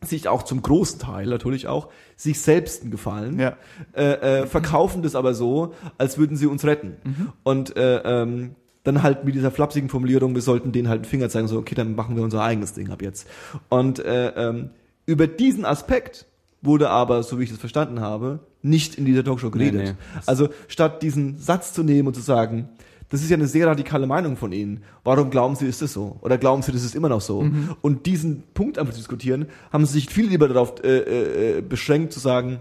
sich 0.05 0.28
auch 0.28 0.43
zum 0.43 0.62
großen 0.62 0.98
Teil 0.98 1.26
natürlich 1.28 1.66
auch 1.68 1.89
sich 2.16 2.40
selbst 2.40 2.82
einen 2.82 2.90
Gefallen, 2.90 3.39
Ja. 3.40 3.56
äh, 3.94 4.40
äh, 4.43 4.47
verkaufen 4.47 5.02
das 5.02 5.14
aber 5.14 5.32
so, 5.32 5.74
als 5.97 6.18
würden 6.18 6.36
sie 6.36 6.47
uns 6.47 6.64
retten. 6.64 6.97
Und 7.43 7.76
äh, 7.76 7.98
ähm, 8.05 8.55
dann 8.84 9.02
halt 9.02 9.24
mit 9.24 9.34
dieser 9.34 9.50
flapsigen 9.50 9.88
Formulierung, 9.88 10.34
wir 10.34 10.42
sollten 10.42 10.72
denen 10.72 10.88
halt 10.88 11.00
einen 11.02 11.04
Finger 11.10 11.28
zeigen, 11.28 11.48
so 11.48 11.59
okay, 11.59 11.74
dann 11.74 11.94
machen 11.94 12.16
wir 12.16 12.22
unser 12.22 12.42
eigenes 12.42 12.72
Ding 12.74 12.90
ab 12.90 13.00
jetzt. 13.02 13.28
Und 13.68 13.98
äh, 14.00 14.28
ähm, 14.30 14.70
über 15.06 15.26
diesen 15.26 15.64
Aspekt 15.64 16.26
wurde 16.62 16.90
aber, 16.90 17.22
so 17.22 17.38
wie 17.38 17.44
ich 17.44 17.50
das 17.50 17.59
verstanden 17.59 18.00
habe, 18.00 18.40
nicht 18.62 18.96
in 18.96 19.04
dieser 19.04 19.24
Talkshow 19.24 19.50
geredet. 19.50 19.82
nee. 19.82 19.92
Also 20.26 20.48
statt 20.68 21.02
diesen 21.02 21.38
Satz 21.38 21.72
zu 21.72 21.82
nehmen 21.82 22.09
und 22.09 22.14
zu 22.14 22.20
sagen, 22.20 22.68
das 23.09 23.20
ist 23.22 23.28
ja 23.30 23.36
eine 23.36 23.46
sehr 23.46 23.66
radikale 23.66 24.06
Meinung 24.06 24.36
von 24.36 24.52
Ihnen. 24.52 24.84
Warum 25.04 25.28
glauben 25.30 25.54
Sie, 25.54 25.66
ist 25.66 25.82
das 25.82 25.92
so? 25.92 26.16
Oder 26.22 26.38
glauben 26.38 26.62
Sie, 26.62 26.72
das 26.72 26.82
ist 26.82 26.94
immer 26.94 27.09
noch 27.10 27.20
so? 27.20 27.44
Und 27.82 28.06
diesen 28.06 28.42
Punkt 28.54 28.78
einfach 28.78 28.94
zu 28.94 29.00
diskutieren, 29.00 29.46
haben 29.70 29.84
Sie 29.84 29.92
sich 29.94 30.09
viel 30.09 30.28
lieber 30.28 30.48
darauf 30.48 30.82
äh, 30.82 31.59
äh, 31.59 31.60
beschränkt 31.60 32.12
zu 32.14 32.20
sagen, 32.20 32.60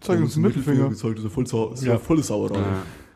Zeig 0.00 0.18
uns 0.20 0.32
den 0.34 0.42
Mittelfinger. 0.42 0.88
gezeigt, 0.88 1.18
das 1.18 1.24
ist 1.24 1.30
ja 1.30 1.34
voll, 1.34 1.46
sau 1.46 1.70
ist 1.72 1.84
Ja. 1.84 1.98
volle 1.98 2.22
Sauerei. 2.22 2.58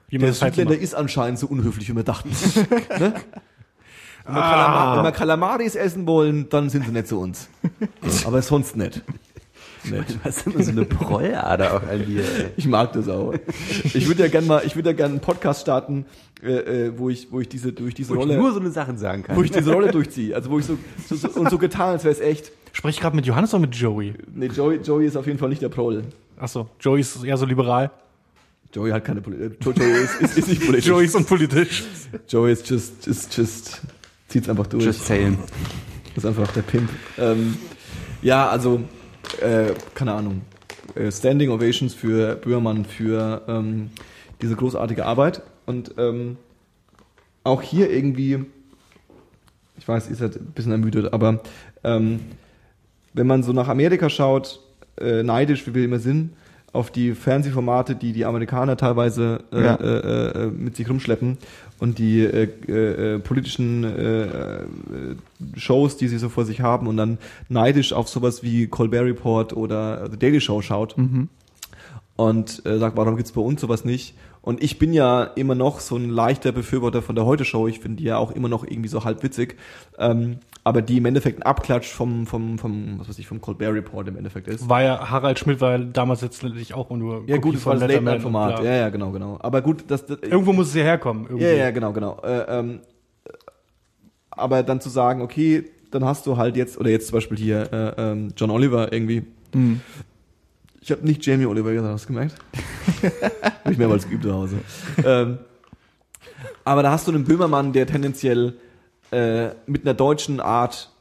Wie 0.09 0.19
man 0.19 0.31
Der 0.31 0.41
halt 0.41 0.55
Südländer 0.55 0.79
ist 0.79 0.95
anscheinend 0.95 1.39
so 1.39 1.47
unhöflich, 1.47 1.89
wie 1.89 1.97
wir 1.97 2.05
dachten. 2.05 2.31
ne? 2.99 3.15
Wenn 4.25 4.35
wir, 4.35 4.41
Kalama 4.41 4.97
wenn 4.97 5.05
wir 5.05 5.13
Kalamaris 5.13 5.75
essen 5.77 6.07
wollen, 6.07 6.49
dann 6.49 6.69
sind 6.69 6.85
sie 6.85 6.93
nicht 6.93 7.07
zu 7.07 7.21
uns. 7.21 7.49
Aber 8.25 8.43
sonst 8.43 8.77
nicht. 8.77 9.03
nicht. 9.85 10.19
Was 10.25 10.39
ist 10.39 10.47
immer 10.49 10.63
so 10.65 10.71
eine 10.73 10.85
Prollader 10.85 11.75
auch 11.75 11.83
an 11.89 12.05
dir, 12.05 12.23
ey. 12.23 12.47
Ich 12.57 12.67
mag 12.67 12.93
das 12.93 13.09
auch. 13.09 13.35
Ich 13.85 14.09
würde 14.09 14.25
ja 14.25 14.29
gerne 14.29 14.47
mal, 14.47 14.63
ich 14.65 14.75
würde 14.75 14.91
ja 14.91 14.97
gerne 14.97 15.13
einen 15.13 15.21
Podcast 15.21 15.61
starten, 15.61 16.07
äh, 16.43 16.87
äh, 16.87 16.99
wo 16.99 17.09
ich, 17.09 17.31
wo 17.31 17.41
ich 17.41 17.49
diese, 17.49 17.73
durch 17.73 17.95
diese 17.95 18.11
Wo 18.11 18.15
ich 18.15 18.21
Rolle, 18.21 18.37
nur 18.37 18.53
so 18.53 18.59
eine 18.59 18.71
Sachen 18.71 18.99
sagen 18.99 19.23
kann. 19.23 19.37
wo 19.37 19.43
ich 19.43 19.53
diese 19.53 19.73
Rolle 19.73 19.93
durchziehe. 19.93 20.35
Also 20.35 20.51
wo 20.51 20.59
ich 20.59 20.65
so, 20.65 20.77
so, 21.09 21.15
so 21.15 21.29
und 21.41 21.49
so 21.49 21.59
getan, 21.59 21.91
als 21.91 22.03
wäre 22.03 22.13
es 22.13 22.21
echt. 22.21 22.51
Sprech 22.73 22.97
ich 22.97 23.01
gerade 23.01 23.15
mit 23.15 23.27
Johannes 23.27 23.55
oder 23.55 23.61
mit 23.61 23.77
Joey? 23.77 24.15
Nee, 24.35 24.47
Joey, 24.47 24.79
Joey 24.79 25.07
ist 25.07 25.17
auf 25.17 25.27
jeden 25.27 25.39
Fall 25.39 25.49
nicht 25.51 25.63
der 25.63 25.69
Proll. 25.69 26.03
Achso, 26.37 26.69
Joey 26.81 27.01
ist 27.01 27.23
eher 27.25 27.37
so 27.37 27.47
liberal. 27.47 27.91
Joey 28.73 28.91
hat 28.91 29.05
keine 29.05 29.21
Politik. 29.21 29.59
Joey 29.65 30.03
ist, 30.03 30.21
ist, 30.21 30.39
ist 30.39 30.49
nicht 30.49 30.65
politisch. 30.65 30.87
Joey 30.89 31.05
ist 31.05 31.15
unpolitisch. 31.15 31.85
Joey 32.29 32.53
ist 32.53 32.69
just, 32.69 33.07
ist 33.07 33.37
just, 33.37 33.81
zieht's 34.29 34.49
einfach 34.49 34.67
durch. 34.67 34.85
Just 34.85 35.07
saying. 35.07 35.39
ist 36.15 36.27
einfach 36.27 36.51
der 36.53 36.63
Pimp. 36.63 36.91
Ähm, 37.19 37.57
ja, 38.23 38.49
also, 38.49 38.83
äh, 39.41 39.73
keine 39.95 40.13
Ahnung. 40.13 40.43
Äh, 40.95 41.11
Standing 41.11 41.51
Ovations 41.51 41.95
für 41.95 42.37
Böhmermann 42.37 42.85
für 42.85 43.43
ähm, 43.49 43.91
diese 44.43 44.57
großartige 44.57 45.05
Arbeit. 45.05 45.43
Und 45.67 45.95
ähm, 45.99 46.37
auch 47.45 47.63
hier 47.63 47.91
irgendwie, 47.91 48.45
ich 49.79 49.87
weiß, 49.87 50.09
ihr 50.11 50.17
seid 50.17 50.37
ein 50.37 50.53
bisschen 50.53 50.73
ermüdet, 50.73 51.13
aber 51.13 51.41
ähm, 51.85 52.21
wenn 53.15 53.27
man 53.27 53.43
so 53.43 53.53
nach 53.53 53.69
Amerika 53.69 54.11
schaut, 54.11 54.61
äh, 54.99 55.23
neidisch, 55.23 55.67
wie 55.67 55.75
wir 55.75 55.85
immer 55.85 55.99
sind, 55.99 56.33
auf 56.77 56.91
die 56.91 57.15
Fernsehformate, 57.15 57.97
die 57.97 58.13
die 58.13 58.25
Amerikaner 58.25 58.77
teilweise 58.77 59.41
äh, 59.53 59.65
Ja. 59.65 59.75
äh, 59.75 60.45
äh, 60.45 60.51
mit 60.51 60.77
sich 60.77 60.89
rumschleppen 60.89 61.39
und 61.79 61.99
die 61.99 62.21
äh, 62.21 62.49
äh, 62.69 63.15
äh, 63.15 63.19
politischen 63.19 63.85
äh, 63.85 64.23
äh, 64.23 64.29
Shows, 65.57 65.97
die 65.97 66.09
sie 66.09 66.19
so 66.19 66.29
vor 66.29 66.45
sich 66.45 66.61
haben 66.61 66.87
und 66.87 66.97
dann 66.97 67.19
neidisch 67.49 67.93
auf 67.93 68.09
sowas 68.09 68.43
wie 68.43 68.67
Colbert 68.69 69.05
Report 69.05 69.53
oder 69.55 70.09
The 70.11 70.19
Daily 70.19 70.41
Show 70.41 70.63
schaut 70.63 70.95
und 72.17 72.65
äh, 72.65 72.79
sagt, 72.79 72.97
warum 72.97 73.17
gibt's 73.17 73.33
bei 73.33 73.43
uns 73.43 73.61
sowas 73.61 73.85
nicht? 73.85 74.15
Und 74.47 74.63
ich 74.63 74.79
bin 74.79 74.93
ja 74.93 75.25
immer 75.25 75.57
noch 75.57 75.81
so 75.81 75.97
ein 75.97 76.09
leichter 76.09 76.53
Befürworter 76.53 77.03
von 77.03 77.17
der 77.17 77.27
Heute-Show. 77.27 77.67
Ich 77.67 77.81
finde 77.81 77.97
die 77.97 78.05
ja 78.05 78.17
auch 78.17 78.31
immer 78.31 78.49
noch 78.49 78.63
irgendwie 78.63 78.89
so 78.89 79.03
halb 79.03 79.25
witzig. 79.25 79.57
Ähm, 79.99 80.39
aber 80.63 80.83
die 80.83 80.99
im 80.99 81.05
Endeffekt 81.05 81.41
ein 81.41 81.43
Abklatsch 81.43 81.89
vom, 81.89 82.29
vom, 82.29 82.57
vom, 82.57 83.01
was 83.01 83.09
weiß 83.09 83.19
ich, 83.19 83.27
vom 83.27 83.41
Colbert 83.41 83.75
Report 83.75 84.07
im 84.07 84.17
Endeffekt 84.17 84.47
ist. 84.47 84.69
War 84.69 84.85
ja, 84.85 85.11
Harald 85.11 85.41
Schmidt 85.41 85.61
war 85.61 85.73
ja 85.73 85.79
damals 85.79 86.23
letztendlich 86.23 86.75
auch 86.75 86.91
nur 86.91 87.25
Ja 87.27 87.39
gut, 87.39 87.43
Kopie 87.43 87.57
das 87.57 87.67
war 87.67 87.75
das 87.75 87.91
Late-Night-Format. 87.91 88.63
Ja, 88.63 88.73
ja, 88.73 88.89
genau, 88.89 89.11
genau. 89.11 89.37
Aber 89.41 89.63
gut, 89.63 89.83
das, 89.89 90.07
das 90.07 90.21
Irgendwo 90.21 90.53
muss 90.53 90.69
es 90.69 90.75
ja 90.75 90.85
herkommen. 90.85 91.25
Irgendwie. 91.25 91.45
ja, 91.45 91.53
ja, 91.53 91.71
genau, 91.73 91.93
genau. 91.93 92.21
Äh, 92.23 92.45
ähm, 92.49 92.81
aber 94.31 94.63
dann 94.63 94.81
zu 94.81 94.91
sagen, 94.91 95.23
okay, 95.23 95.65
dann 95.91 96.05
hast 96.05 96.25
du 96.25 96.37
halt 96.37 96.57
jetzt, 96.57 96.79
oder 96.79 96.91
jetzt 96.91 97.09
zum 97.09 97.17
Beispiel 97.17 97.37
hier 97.37 97.73
äh, 97.73 98.01
ähm, 98.13 98.29
John 98.37 98.53
Oliver 98.53 98.93
irgendwie, 98.93 99.25
Ich 100.87 100.93
habe 100.93 101.05
nicht 101.05 101.27
Jamie 101.27 101.47
Oliver 101.47 101.73
gesagt, 101.73 101.93
hast 101.93 102.05
du 102.05 102.13
gemerkt? 102.13 102.37
Hab 103.43 103.73
ich 103.73 103.77
mehrmals 103.77 104.09
geübt 104.09 104.23
zu 104.23 104.33
Hause. 104.33 104.59
Ähm, 105.05 105.39
aber 106.63 106.85
da 106.85 106.93
hast 106.93 107.09
du 107.09 107.11
einen 107.11 107.25
Böhmermann, 107.25 107.73
der 107.73 107.89
tendenziell 107.89 108.55
äh, 109.11 109.49
mit 109.67 109.83
einer 109.83 109.95
deutschen 109.95 110.39
Art, 110.39 110.93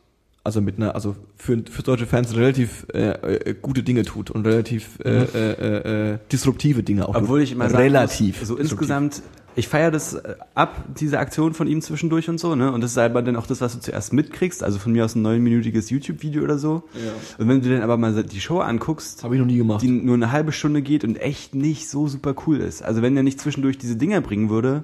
also 0.43 0.59
mit 0.59 0.77
einer, 0.77 0.95
also 0.95 1.15
für, 1.37 1.61
für 1.69 1.83
deutsche 1.83 2.07
Fans 2.07 2.35
relativ 2.35 2.87
äh, 2.95 3.09
äh, 3.09 3.53
gute 3.61 3.83
Dinge 3.83 4.01
tut 4.05 4.31
und 4.31 4.47
relativ 4.47 4.97
äh, 5.05 5.21
äh, 5.21 5.51
äh, 5.51 6.13
äh, 6.13 6.17
disruptive 6.31 6.81
Dinge 6.81 7.07
auch. 7.07 7.13
Obwohl 7.13 7.43
ich 7.43 7.51
immer 7.51 7.69
sagen 7.69 7.83
relativ 7.83 8.39
muss, 8.39 8.47
so 8.47 8.57
insgesamt, 8.57 9.21
ich 9.56 9.68
feiere 9.68 9.91
das 9.91 10.14
äh, 10.15 10.36
ab, 10.53 10.84
diese 10.99 11.19
Aktion 11.19 11.53
von 11.53 11.68
ihm 11.68 11.82
zwischendurch 11.82 12.30
und 12.30 12.40
so, 12.40 12.56
ne? 12.56 12.72
Und 12.72 12.82
das 12.82 12.91
ist 12.91 12.98
aber 12.98 13.22
dann 13.22 13.36
auch 13.36 13.48
das, 13.48 13.61
was 13.61 13.73
du 13.73 13.80
zuerst 13.80 14.11
mitkriegst, 14.14 14.64
also 14.64 14.80
von 14.80 14.91
mir 14.91 15.06
aus 15.06 15.15
ein 15.15 15.22
neunminütiges 15.22 15.90
YouTube-Video 15.90 16.44
oder 16.44 16.57
so. 16.57 16.84
Ja. 16.94 17.11
Und 17.38 17.48
wenn 17.48 17.61
du 17.61 17.69
dann 17.69 17.82
aber 17.82 17.98
mal 17.98 18.23
die 18.23 18.41
Show 18.41 18.60
anguckst, 18.60 19.23
Habe 19.23 19.36
ich 19.36 19.40
noch 19.40 19.48
nie 19.48 19.57
gemacht. 19.57 19.82
die 19.82 19.88
nur 19.90 20.15
eine 20.15 20.32
halbe 20.32 20.52
Stunde 20.52 20.82
geht 20.82 21.03
und 21.03 21.15
echt 21.18 21.56
nicht 21.56 21.90
so 21.90 22.07
super 22.07 22.36
cool 22.48 22.57
ist. 22.60 22.84
Also 22.84 23.02
wenn 23.02 23.14
der 23.15 23.23
nicht 23.23 23.40
zwischendurch 23.40 23.77
diese 23.77 23.95
Dinger 23.95 24.22
bringen 24.22 24.49
würde, 24.49 24.84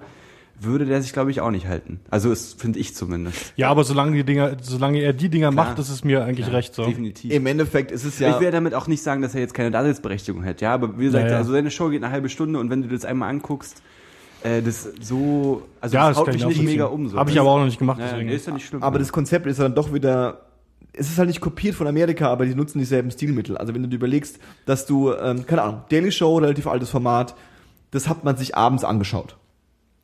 würde 0.64 0.86
der 0.86 1.02
sich, 1.02 1.12
glaube 1.12 1.32
ich, 1.32 1.42
auch 1.42 1.50
nicht 1.50 1.68
halten. 1.68 2.00
Also 2.12 2.32
es 2.32 2.54
finde 2.54 2.78
ich 2.78 2.94
zumindest. 2.96 3.54
Ja, 3.56 3.70
aber 3.70 3.84
solange 3.84 4.16
die 4.16 4.24
Dinger, 4.24 4.58
solange 4.62 5.00
er 5.02 5.12
die 5.12 5.28
Dinger 5.30 5.52
Klar. 5.52 5.66
macht, 5.70 5.80
ist 5.80 5.90
es 5.90 6.04
mir 6.04 6.24
eigentlich 6.24 6.52
recht 6.52 6.76
so. 6.76 6.86
Definitiv. 6.86 7.32
Im 7.34 7.48
Endeffekt 7.48 7.92
ist 7.92 8.06
es 8.06 8.20
ja. 8.20 8.30
Ich 8.36 8.40
will 8.40 8.52
damit 8.52 8.76
auch 8.76 8.86
nicht 8.88 9.02
sagen, 9.02 9.24
dass 9.24 9.34
er 9.34 9.42
jetzt 9.42 9.56
keine 9.56 9.72
Daseinsberechtigung 9.72 10.46
hat, 10.46 10.62
ja, 10.62 10.72
aber 10.74 11.00
wie 11.00 11.06
gesagt, 11.06 11.26
Ja, 11.26 11.32
ja. 11.32 11.38
also 11.40 11.52
seine 11.52 11.72
Show 11.72 11.90
geht 11.90 12.04
eine 12.04 12.14
halbe 12.14 12.30
Stunde 12.30 12.60
und 12.60 12.70
wenn 12.70 12.84
du 12.84 12.90
das 12.90 13.06
einmal 13.06 13.30
anguckst, 13.30 13.82
äh, 14.44 14.62
das 14.62 14.90
so, 15.02 15.64
also 15.80 15.96
Ja, 15.96 16.08
das 16.08 16.10
das 16.10 16.18
haut 16.18 16.26
kann 16.26 16.36
mich 16.36 16.44
ich 16.44 16.58
nicht 16.58 16.66
mega 16.66 16.86
um. 16.86 17.08
So. 17.08 17.18
Habe 17.18 17.32
ich 17.32 17.40
aber 17.40 17.50
auch 17.50 17.60
noch 17.60 17.66
nicht 17.66 17.80
gemacht, 17.80 18.00
ja, 18.00 18.08
deswegen. 18.08 18.30
nee, 18.30 18.36
ist 18.36 18.48
ja 18.48 18.54
nicht 18.54 18.66
schlimm. 18.68 18.84
Aber 18.84 19.00
das 19.00 19.12
Konzept 19.12 19.46
ist 19.48 19.60
dann 19.60 19.76
doch 19.76 19.94
wieder. 19.94 20.46
Es 20.94 21.10
ist 21.10 21.18
halt 21.18 21.30
nicht 21.30 21.40
kopiert 21.40 21.76
von 21.76 21.88
Amerika, 21.88 22.30
aber 22.30 22.46
die 22.46 22.54
nutzen 22.54 22.80
dieselben 22.80 23.12
Stilmittel. 23.12 23.58
Also 23.58 23.74
wenn 23.74 23.82
du 23.82 23.88
dir 23.88 23.96
überlegst, 23.96 24.40
dass 24.66 24.86
du, 24.86 25.14
ähm, 25.14 25.46
keine 25.46 25.62
Ahnung, 25.62 25.82
Daily 25.90 26.12
Show, 26.12 26.38
relativ 26.38 26.68
altes 26.68 26.90
Format, 26.90 27.34
das 27.92 28.10
hat 28.10 28.26
man 28.26 28.36
sich 28.36 28.58
abends 28.58 28.84
angeschaut. 28.84 29.38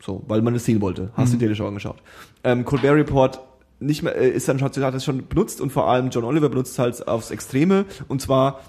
So, 0.00 0.24
weil 0.28 0.40
man 0.40 0.54
es 0.54 0.64
sehen 0.64 0.80
wollte. 0.80 1.10
Hast 1.14 1.32
du 1.32 1.36
die 1.36 1.44
Daily 1.44 1.56
Show 1.56 1.66
angeschaut. 1.66 1.96
Ähm, 2.44 2.64
Colbert 2.64 2.94
Report 2.94 3.40
nicht 3.80 4.02
mehr, 4.02 4.16
äh, 4.16 4.28
ist 4.30 4.48
dann 4.48 4.58
schon, 4.58 4.70
hat 4.70 4.94
es 4.94 5.04
schon 5.04 5.26
benutzt 5.28 5.60
und 5.60 5.70
vor 5.70 5.88
allem 5.88 6.10
John 6.10 6.24
Oliver 6.24 6.48
benutzt 6.48 6.72
es 6.72 6.78
halt 6.78 7.06
aufs 7.08 7.30
Extreme. 7.30 7.84
Und 8.08 8.22
zwar 8.22 8.60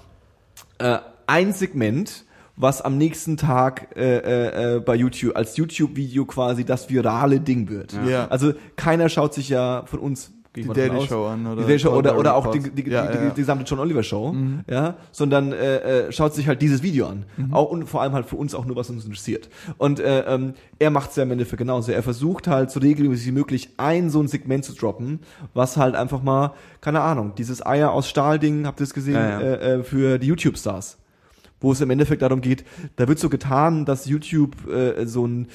äh, 0.78 0.98
ein 1.26 1.52
Segment, 1.52 2.24
was 2.60 2.82
am 2.82 2.98
nächsten 2.98 3.36
Tag 3.36 3.96
äh, 3.96 4.18
äh, 4.18 4.76
äh, 4.76 4.80
bei 4.80 4.94
YouTube 4.94 5.36
als 5.36 5.56
YouTube-Video 5.56 6.24
quasi 6.26 6.64
das 6.64 6.90
virale 6.90 7.40
Ding 7.40 7.68
wird. 7.68 7.98
Ja. 8.06 8.28
Also 8.28 8.52
keiner 8.76 9.08
schaut 9.08 9.34
sich 9.34 9.48
ja 9.48 9.84
von 9.86 9.98
uns 10.00 10.32
Die 10.54 10.64
Daily 10.64 10.96
aus, 10.96 11.06
Show 11.06 11.26
an, 11.26 11.46
oder 11.46 11.62
die 11.62 11.66
Daily 11.68 11.78
Show 11.78 11.90
oder, 11.90 12.18
oder 12.18 12.34
auch 12.34 12.50
die, 12.50 12.58
die, 12.58 12.82
die, 12.82 12.90
Ja, 12.90 13.06
die, 13.06 13.14
ja, 13.16 13.24
ja. 13.24 13.30
die 13.30 13.40
gesamte 13.40 13.64
John 13.64 13.78
Oliver 13.78 14.02
Show, 14.02 14.34
ja, 14.68 14.96
sondern 15.12 15.52
äh, 15.52 16.06
äh, 16.06 16.12
schaut 16.12 16.34
sich 16.34 16.48
halt 16.48 16.60
dieses 16.60 16.82
Video 16.82 17.06
an. 17.06 17.24
Auch 17.52 17.70
und 17.70 17.86
vor 17.86 18.02
allem 18.02 18.12
halt 18.12 18.26
für 18.26 18.36
uns 18.36 18.54
auch 18.54 18.66
nur, 18.66 18.76
was 18.76 18.90
uns 18.90 19.04
interessiert. 19.04 19.48
Und 19.78 20.00
äh, 20.00 20.20
ähm, 20.26 20.54
er 20.78 20.90
macht 20.90 21.10
es 21.10 21.16
ja 21.16 21.22
am 21.22 21.30
Ende 21.30 21.46
für 21.46 21.56
genauso. 21.56 21.92
Er 21.92 22.02
versucht 22.02 22.46
halt 22.46 22.70
so 22.70 22.80
regelmäßig 22.80 23.28
wie 23.28 23.32
möglich 23.32 23.70
ein 23.76 24.10
so 24.10 24.20
ein 24.20 24.28
Segment 24.28 24.64
zu 24.64 24.74
droppen, 24.74 25.20
was 25.54 25.76
halt 25.76 25.94
einfach 25.94 26.22
mal, 26.22 26.52
keine 26.80 27.00
Ahnung, 27.00 27.32
dieses 27.38 27.64
Eier 27.64 27.92
aus 27.92 28.08
Stahl-Ding, 28.08 28.66
habt 28.66 28.80
ihr 28.80 28.84
es 28.84 28.92
gesehen. 28.92 29.16
Äh, 29.16 29.54
äh, 29.54 29.82
für 29.84 30.18
die 30.18 30.26
YouTube-Stars 30.26 30.99
wo 31.60 31.72
es 31.72 31.80
im 31.80 31.90
Endeffekt 31.90 32.22
darum 32.22 32.40
geht, 32.40 32.64
da 32.96 33.08
wird 33.08 33.18
so 33.18 33.28
getan, 33.28 33.84
dass 33.84 34.06
YouTube 34.06 34.68
äh, 34.68 35.06
so 35.06 35.26
ein 35.26 35.48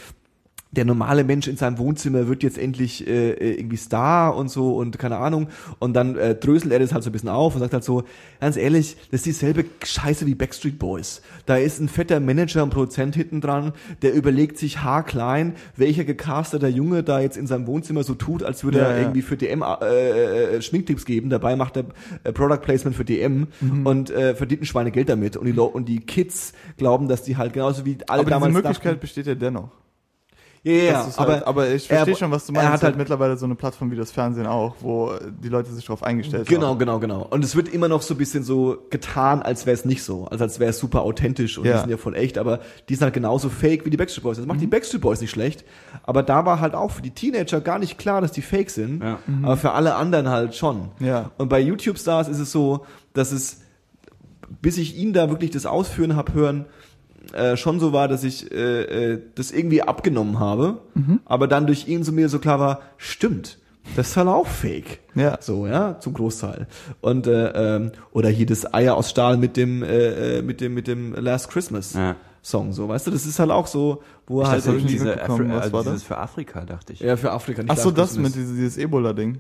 der 0.76 0.86
normale 0.86 1.24
Mensch 1.24 1.48
in 1.48 1.58
seinem 1.58 1.78
Wohnzimmer 1.78 2.28
wird 2.28 2.44
jetzt 2.44 2.58
endlich 2.58 3.08
äh, 3.08 3.32
äh, 3.32 3.60
irgendwie 3.60 3.78
Star 3.78 4.36
und 4.36 4.50
so 4.50 4.76
und 4.76 5.00
keine 5.00 5.18
Ahnung 5.18 5.48
und 5.80 5.94
dann 5.94 6.16
äh, 6.18 6.36
dröselt 6.36 6.72
er 6.74 6.80
das 6.80 6.94
halt 6.94 7.04
so 7.04 7.10
ein 7.10 7.14
bisschen 7.14 7.30
auf 7.30 7.56
und 7.56 7.62
sagt 7.62 7.74
halt 7.74 7.84
so, 7.84 8.04
ganz 8.40 8.58
ehrlich, 8.58 8.98
das 9.12 9.20
ist 9.22 9.26
dieselbe 9.26 9.66
Scheiße 9.84 10.26
wie 10.26 10.36
Backstreet 10.36 10.78
Boys. 10.80 11.22
Da 11.46 11.56
ist 11.58 11.80
ein 11.80 11.88
fetter 11.90 12.20
Manager 12.20 12.64
und 12.64 12.70
Produzent 12.72 13.16
hinten 13.16 13.42
dran, 13.42 13.74
der 14.02 14.14
überlegt 14.14 14.58
sich 14.58 14.82
haarklein, 14.84 15.54
welcher 15.78 16.04
gecasteter 16.04 16.68
Junge 16.68 17.04
da 17.04 17.20
jetzt 17.20 17.38
in 17.38 17.48
seinem 17.48 17.68
Wohnzimmer 17.68 18.04
so 18.04 18.14
tut, 18.16 18.44
als 18.44 18.64
würde 18.64 18.80
Ja, 18.80 18.86
er 18.86 18.96
ja. 18.96 19.02
irgendwie 19.04 19.22
für 19.22 19.38
DM 19.38 19.64
äh, 19.64 20.56
äh, 20.58 20.62
Schminktipps 20.62 21.06
geben, 21.06 21.30
dabei 21.30 21.56
macht 21.56 21.78
er 21.78 21.86
äh, 22.24 22.32
Product 22.34 22.62
Placement 22.62 22.96
für 22.96 23.06
DM 23.06 23.48
Mhm. 23.62 23.86
und 23.86 24.10
äh, 24.12 24.36
verdient 24.36 24.62
ein 24.64 24.66
Schweinegeld 24.66 25.10
damit 25.10 25.38
und 25.38 25.46
die, 25.46 25.58
und 25.58 25.88
die 25.88 26.00
Kids 26.02 26.54
glauben, 26.78 27.08
dass 27.08 27.24
die 27.24 27.38
halt 27.38 27.54
genauso 27.54 27.86
wie 27.86 27.98
alle 28.08 28.22
Aber 28.22 28.30
damals 28.30 28.54
Möglichkeit 28.54 28.94
dachten, 28.94 29.00
besteht 29.00 29.28
ja 29.28 29.36
dennoch. 29.36 29.70
Ja, 30.74 30.74
ja, 30.84 31.18
halt, 31.18 31.46
aber 31.46 31.70
ich 31.70 31.88
verstehe 31.88 32.14
er- 32.16 32.18
schon, 32.18 32.32
was 32.32 32.46
du 32.48 32.52
er 32.54 32.56
meinst. 32.56 32.68
hat 32.68 32.74
Es 32.74 32.80
ist 32.80 32.84
halt 32.84 32.94
halt- 32.94 32.98
mittlerweile 32.98 33.38
so 33.38 33.46
eine 33.46 33.54
Plattform 33.56 33.92
wie 33.92 33.96
das 33.96 34.12
Fernsehen 34.12 34.48
auch, 34.48 34.76
wo 34.82 35.12
die 35.44 35.50
Leute 35.50 35.72
sich 35.72 35.86
darauf 35.86 36.02
eingestellt 36.02 36.48
Genau, 36.48 36.70
haben. 36.70 36.80
genau, 36.80 37.00
genau. 37.00 37.28
Und 37.30 37.44
es 37.46 37.56
wird 37.56 37.70
immer 37.70 37.88
noch 37.88 38.02
so 38.02 38.16
ein 38.16 38.18
bisschen 38.18 38.44
so 38.44 38.78
getan, 38.90 39.42
als 39.44 39.66
wäre 39.68 39.76
es 39.76 39.86
nicht 39.86 40.04
so. 40.04 40.26
Also 40.26 40.44
als 40.44 40.60
wäre 40.60 40.72
es 40.72 40.80
super 40.80 41.04
authentisch 41.04 41.58
und 41.60 41.66
Ja. 41.66 41.74
die 41.74 41.80
sind 41.82 41.90
ja 41.92 41.98
voll 41.98 42.16
echt, 42.16 42.38
aber 42.40 42.60
die 42.90 42.96
sind 42.96 43.04
halt 43.04 43.14
genauso 43.14 43.50
fake 43.50 43.86
wie 43.86 43.90
die 43.92 43.98
Backstreet 43.98 44.24
Boys. 44.24 44.38
Das 44.38 44.46
macht 44.48 44.60
die 44.60 44.68
Backstreet 44.68 45.02
Boys 45.02 45.22
nicht 45.22 45.32
schlecht. 45.32 45.64
Aber 46.04 46.24
da 46.24 46.46
war 46.46 46.60
halt 46.60 46.74
auch 46.74 46.90
für 46.92 47.02
die 47.04 47.12
Teenager 47.12 47.62
gar 47.62 47.78
nicht 47.78 47.98
klar, 48.00 48.22
dass 48.22 48.32
die 48.32 48.42
fake 48.42 48.72
sind. 48.72 49.04
Ja. 49.04 49.20
Aber 49.44 49.58
für 49.58 49.72
alle 49.74 49.96
anderen 49.96 50.30
halt 50.30 50.56
schon. 50.56 50.90
Ja. 51.00 51.30
Und 51.38 51.50
bei 51.50 51.60
YouTube-Stars 51.60 52.28
ist 52.28 52.40
es 52.40 52.52
so, 52.52 52.86
dass 53.14 53.32
es, 53.32 53.62
bis 54.62 54.78
ich 54.78 54.96
ihn 54.98 55.14
da 55.14 55.30
wirklich 55.30 55.52
das 55.52 55.66
Ausführen 55.66 56.16
hab 56.16 56.34
hören, 56.34 56.66
äh, 57.34 57.58
schon 57.58 57.80
so 57.80 57.94
war, 57.94 58.08
dass 58.08 58.24
ich 58.24 58.52
äh, 58.52 59.14
äh, 59.14 59.22
das 59.36 59.52
irgendwie 59.52 59.82
abgenommen 59.82 60.40
habe, 60.40 60.82
aber 61.26 61.48
dann 61.48 61.68
durch 61.68 61.88
ihn 61.88 62.04
so 62.04 62.12
mir 62.12 62.30
so 62.30 62.40
klar 62.40 62.60
war, 62.60 62.82
stimmt, 62.98 63.58
das 63.96 64.10
ist 64.10 64.18
halt 64.18 64.28
auch 64.28 64.48
fake. 64.48 65.00
Ja. 65.14 65.38
So, 65.42 65.68
ja, 65.68 66.00
zum 66.00 66.14
Großteil. 66.14 66.68
Und 67.02 67.28
äh, 67.28 67.76
ähm, 67.76 67.92
oder 68.12 68.30
hier 68.30 68.46
das 68.48 68.74
Eier 68.74 68.96
aus 68.98 69.10
Stahl 69.12 69.38
mit 69.38 69.58
dem 69.58 69.84
äh, 69.84 70.38
äh, 70.38 70.42
mit 70.42 70.60
dem 70.60 70.74
mit 70.74 70.88
dem 70.88 71.14
Last 71.14 71.50
Christmas 71.50 71.94
Ja. 71.94 72.16
Song, 72.42 72.74
so, 72.74 72.88
weißt 72.88 73.08
du, 73.08 73.12
das 73.12 73.26
ist 73.26 73.40
halt 73.40 73.50
auch 73.50 73.66
so, 73.66 74.04
wo 74.28 74.42
er 74.42 74.58
Ich 74.58 74.66
halt 74.66 74.76
nicht 74.76 74.90
diese. 74.90 75.20
Afri 75.22 75.50
Was 75.50 75.62
also 75.64 75.74
war 75.74 75.82
dieses 75.84 75.94
das? 76.02 76.04
für 76.04 76.18
Afrika, 76.18 76.62
dachte 76.62 76.94
ich. 76.94 77.00
ja 77.00 77.18
für 77.18 77.32
Afrika 77.32 77.64
nicht 77.64 77.72
Ach 77.72 77.78
so, 77.78 77.90
das 77.90 78.18
mit 78.18 78.36
dieses, 78.36 78.52
dieses 78.56 78.78
Ebola-Ding. 78.78 79.40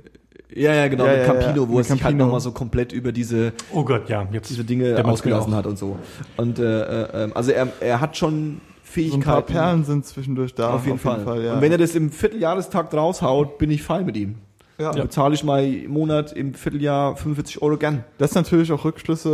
Ja 0.55 0.73
ja 0.73 0.87
genau 0.87 1.05
Ja, 1.05 1.11
mit 1.11 1.19
ja, 1.21 1.25
Campino, 1.33 1.63
ja, 1.63 1.69
wo 1.69 1.77
er 1.77 1.83
sich 1.83 2.03
halt 2.03 2.17
nochmal 2.17 2.39
so 2.39 2.51
komplett 2.51 2.91
über 2.91 3.11
diese 3.11 3.53
Oh 3.71 3.83
Gott, 3.83 4.09
ja, 4.09 4.27
jetzt 4.31 4.49
diese 4.49 4.63
Dinge 4.63 5.03
ausgelassen 5.05 5.53
hat 5.55 5.67
und 5.67 5.77
so. 5.77 5.97
Und 6.37 6.57
äh, 6.59 6.63
äh, 7.03 7.23
ähm, 7.25 7.31
also 7.35 7.51
er 7.51 7.67
er 7.79 8.01
hat 8.01 8.17
schon 8.17 8.31
So 8.31 8.35
ein 8.35 8.61
Fähigkeiten. 8.83 9.21
paar 9.23 9.41
Perlen 9.41 9.83
sind 9.83 10.05
zwischendurch 10.05 10.53
da. 10.55 10.73
auf 10.73 10.85
jeden, 10.85 10.97
Fall. 10.99 11.43
ja. 11.43 11.55
Und 11.55 11.61
wenn 11.61 11.71
er 11.71 11.77
das 11.77 11.95
im 11.95 12.11
Vierteljahrestakt 12.11 12.93
raushaut, 12.93 13.57
bin 13.57 13.69
ich 13.69 13.83
fein 13.83 14.05
mit 14.05 14.15
ihm. 14.15 14.35
ja. 14.77 14.91
Da 14.91 15.03
bezahle 15.03 15.33
ich 15.35 15.43
mal 15.43 15.65
im 15.65 15.91
Monat 15.91 16.31
im 16.31 16.53
Vierteljahr 16.53 17.15
45 17.17 17.61
Euro 17.61 17.77
gern. 17.77 18.03
Das 18.17 18.31
ist 18.31 18.35
natürlich 18.35 18.71
auch 18.71 18.85
Rückschlüsse 18.85 19.29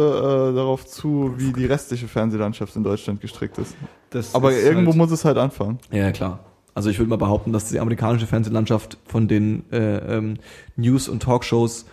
äh, 0.52 0.56
darauf 0.56 0.85
zu, 0.85 1.34
wie 1.38 1.53
die 1.53 1.65
restliche 1.65 2.07
Fernsehlandschaft 2.07 2.76
in 2.76 2.84
Deutschland 2.84 3.22
gestrickt 3.22 3.57
ist. 3.60 3.76
Das 4.10 4.34
Aber 4.35 4.52
ist 4.52 4.64
irgendwo 4.64 4.91
halt, 4.91 4.98
muss 4.98 5.11
es 5.11 5.23
halt 5.26 5.38
anfangen. 5.38 5.77
Ja, 5.91 6.11
klar. 6.11 6.39
Also 6.73 6.89
ich 6.89 6.99
würde 6.99 7.10
mal 7.10 7.18
behaupten, 7.18 7.52
dass 7.52 7.69
die 7.69 7.80
amerikanische 7.80 8.27
Fernsehlandschaft 8.27 8.98
von 9.06 9.27
den 9.27 9.64
äh, 9.72 10.18
ähm, 10.18 10.38
News- 10.77 11.10
und 11.10 11.22
Talkshows 11.23 11.85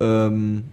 ähm, 0.00 0.64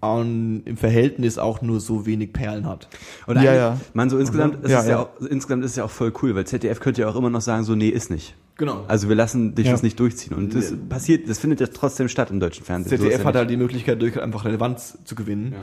an, 0.00 0.62
im 0.64 0.76
Verhältnis 0.76 1.38
auch 1.38 1.62
nur 1.62 1.78
so 1.80 2.04
wenig 2.06 2.32
Perlen 2.32 2.66
hat. 2.66 2.88
Und 3.28 3.36
Ja, 3.36 3.42
eigentlich, 3.42 3.54
ja. 3.56 3.80
man, 3.94 4.10
so 4.10 4.18
insgesamt, 4.18 4.64
ist 4.64 4.70
Ja, 4.72 4.80
es 4.80 4.86
ja. 4.86 4.90
ja. 4.92 4.98
auch, 5.02 5.20
insgesamt 5.20 5.64
ist 5.64 5.70
es 5.72 5.76
ja 5.76 5.84
auch 5.84 5.90
voll 5.90 6.12
cool, 6.22 6.34
weil 6.34 6.44
ZDF 6.44 6.80
könnte 6.80 7.02
ja 7.02 7.08
auch 7.08 7.14
immer 7.14 7.30
noch 7.30 7.40
sagen, 7.40 7.62
so, 7.62 7.76
nee, 7.76 7.88
ist 7.88 8.10
nicht. 8.10 8.34
Genau. 8.56 8.84
Also 8.88 9.08
wir 9.08 9.14
lassen 9.14 9.54
dich 9.54 9.66
Ja. 9.66 9.72
das 9.72 9.84
nicht 9.84 9.98
durchziehen. 10.00 10.36
Und 10.36 10.54
das 10.56 10.74
passiert, 10.88 11.28
das 11.30 11.38
findet 11.38 11.60
ja 11.60 11.68
trotzdem 11.68 12.08
statt 12.08 12.30
im 12.32 12.40
deutschen 12.40 12.64
Fernsehen. 12.64 12.98
So 12.98 13.04
ZDF 13.04 13.20
ja 13.20 13.24
hat 13.26 13.36
halt 13.36 13.50
die 13.50 13.56
Möglichkeit, 13.56 14.02
durch 14.02 14.20
einfach 14.20 14.44
Relevanz 14.44 14.98
zu 15.04 15.14
gewinnen, 15.14 15.54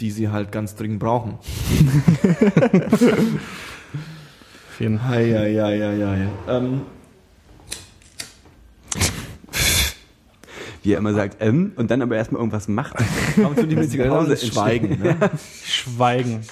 die 0.00 0.10
sie 0.10 0.28
halt 0.28 0.52
ganz 0.52 0.76
dringend 0.76 1.00
brauchen. 1.00 1.38
Auf 4.78 4.82
jeden 4.82 5.00
Fall. 5.00 5.26
Ja, 5.26 5.44
ja, 5.44 5.70
ja, 5.70 5.92
ja, 5.92 6.14
ja. 6.14 6.28
Ähm, 6.46 6.82
wie 10.84 10.92
er 10.92 10.98
immer 10.98 11.14
sagt, 11.14 11.38
ähm, 11.40 11.72
und 11.74 11.90
dann 11.90 12.00
aber 12.00 12.14
erstmal 12.14 12.38
irgendwas 12.38 12.68
macht. 12.68 12.94
warum 13.38 13.56
tun 13.56 13.68
die 13.68 13.74
mit 13.74 13.92
das 13.92 14.46
Schweigen? 14.46 15.02
Ne? 15.02 15.16
Schweigen. 15.64 16.42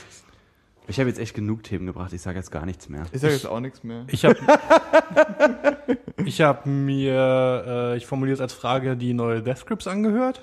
Ich 0.89 0.99
habe 0.99 1.09
jetzt 1.09 1.21
echt 1.21 1.37
genug 1.37 1.63
Themen 1.63 1.87
gebracht, 1.87 2.13
ich 2.13 2.21
sage 2.21 2.39
jetzt 2.39 2.51
gar 2.51 2.67
nichts 2.67 2.89
mehr. 2.89 3.05
Ich 3.13 3.21
sage 3.21 3.33
jetzt 3.33 3.47
auch 3.47 3.61
nichts 3.61 3.85
mehr. 3.85 4.07
Ich 4.09 4.25
habe 4.25 4.37
ich 6.25 6.41
hab 6.41 6.67
mir, 6.67 7.65
äh, 7.65 7.97
ich 7.97 8.07
formuliere 8.07 8.35
es 8.35 8.41
als 8.41 8.55
Frage, 8.55 8.97
die 8.97 9.15
neue 9.15 9.41
Death 9.41 9.67
Grips 9.67 9.87
angehört. 9.87 10.41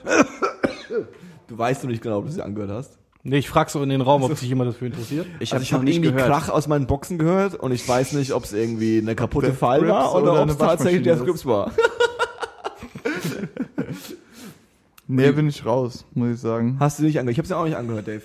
Du 1.49 1.57
weißt 1.57 1.83
noch 1.83 1.89
nicht 1.89 2.01
genau, 2.01 2.19
ob 2.19 2.27
du 2.27 2.31
sie 2.31 2.41
angehört 2.41 2.71
hast. 2.71 3.02
Nee, 3.25 3.37
ich 3.37 3.49
frage 3.49 3.71
so 3.71 3.81
in 3.81 3.87
den 3.87 4.01
Raum, 4.01 4.23
ob 4.23 4.35
sich 4.37 4.49
jemand 4.49 4.69
dafür 4.69 4.87
interessiert. 4.87 5.25
Ich 5.39 5.53
also 5.53 5.55
habe 5.55 5.63
ich 5.63 5.73
habe 5.73 5.83
nicht 5.85 5.95
irgendwie 5.95 6.11
gehört. 6.11 6.29
Krach 6.29 6.49
aus 6.49 6.67
meinen 6.67 6.87
Boxen 6.87 7.17
gehört 7.17 7.55
und 7.55 7.71
ich 7.71 7.87
weiß 7.87 8.13
nicht, 8.13 8.33
ob 8.33 8.43
es 8.43 8.51
irgendwie 8.51 8.97
eine 8.97 9.15
kaputte 9.15 9.53
File 9.53 9.87
war 9.87 10.13
oder, 10.13 10.33
oder 10.33 10.43
ob 10.43 10.49
es 10.49 10.57
tatsächlich 10.57 11.03
der 11.03 11.17
Scripts 11.17 11.45
war. 11.45 11.71
Nee, 15.07 15.31
bin 15.31 15.49
ich 15.49 15.65
raus, 15.65 16.05
muss 16.13 16.35
ich 16.35 16.39
sagen. 16.39 16.77
Hast 16.79 16.99
du 16.99 17.03
nicht 17.03 17.19
angehört? 17.19 17.33
Ich 17.33 17.37
habe 17.37 17.43
es 17.43 17.49
ja 17.49 17.57
auch 17.57 17.65
nicht 17.65 17.75
angehört, 17.75 18.07
Dave. 18.07 18.23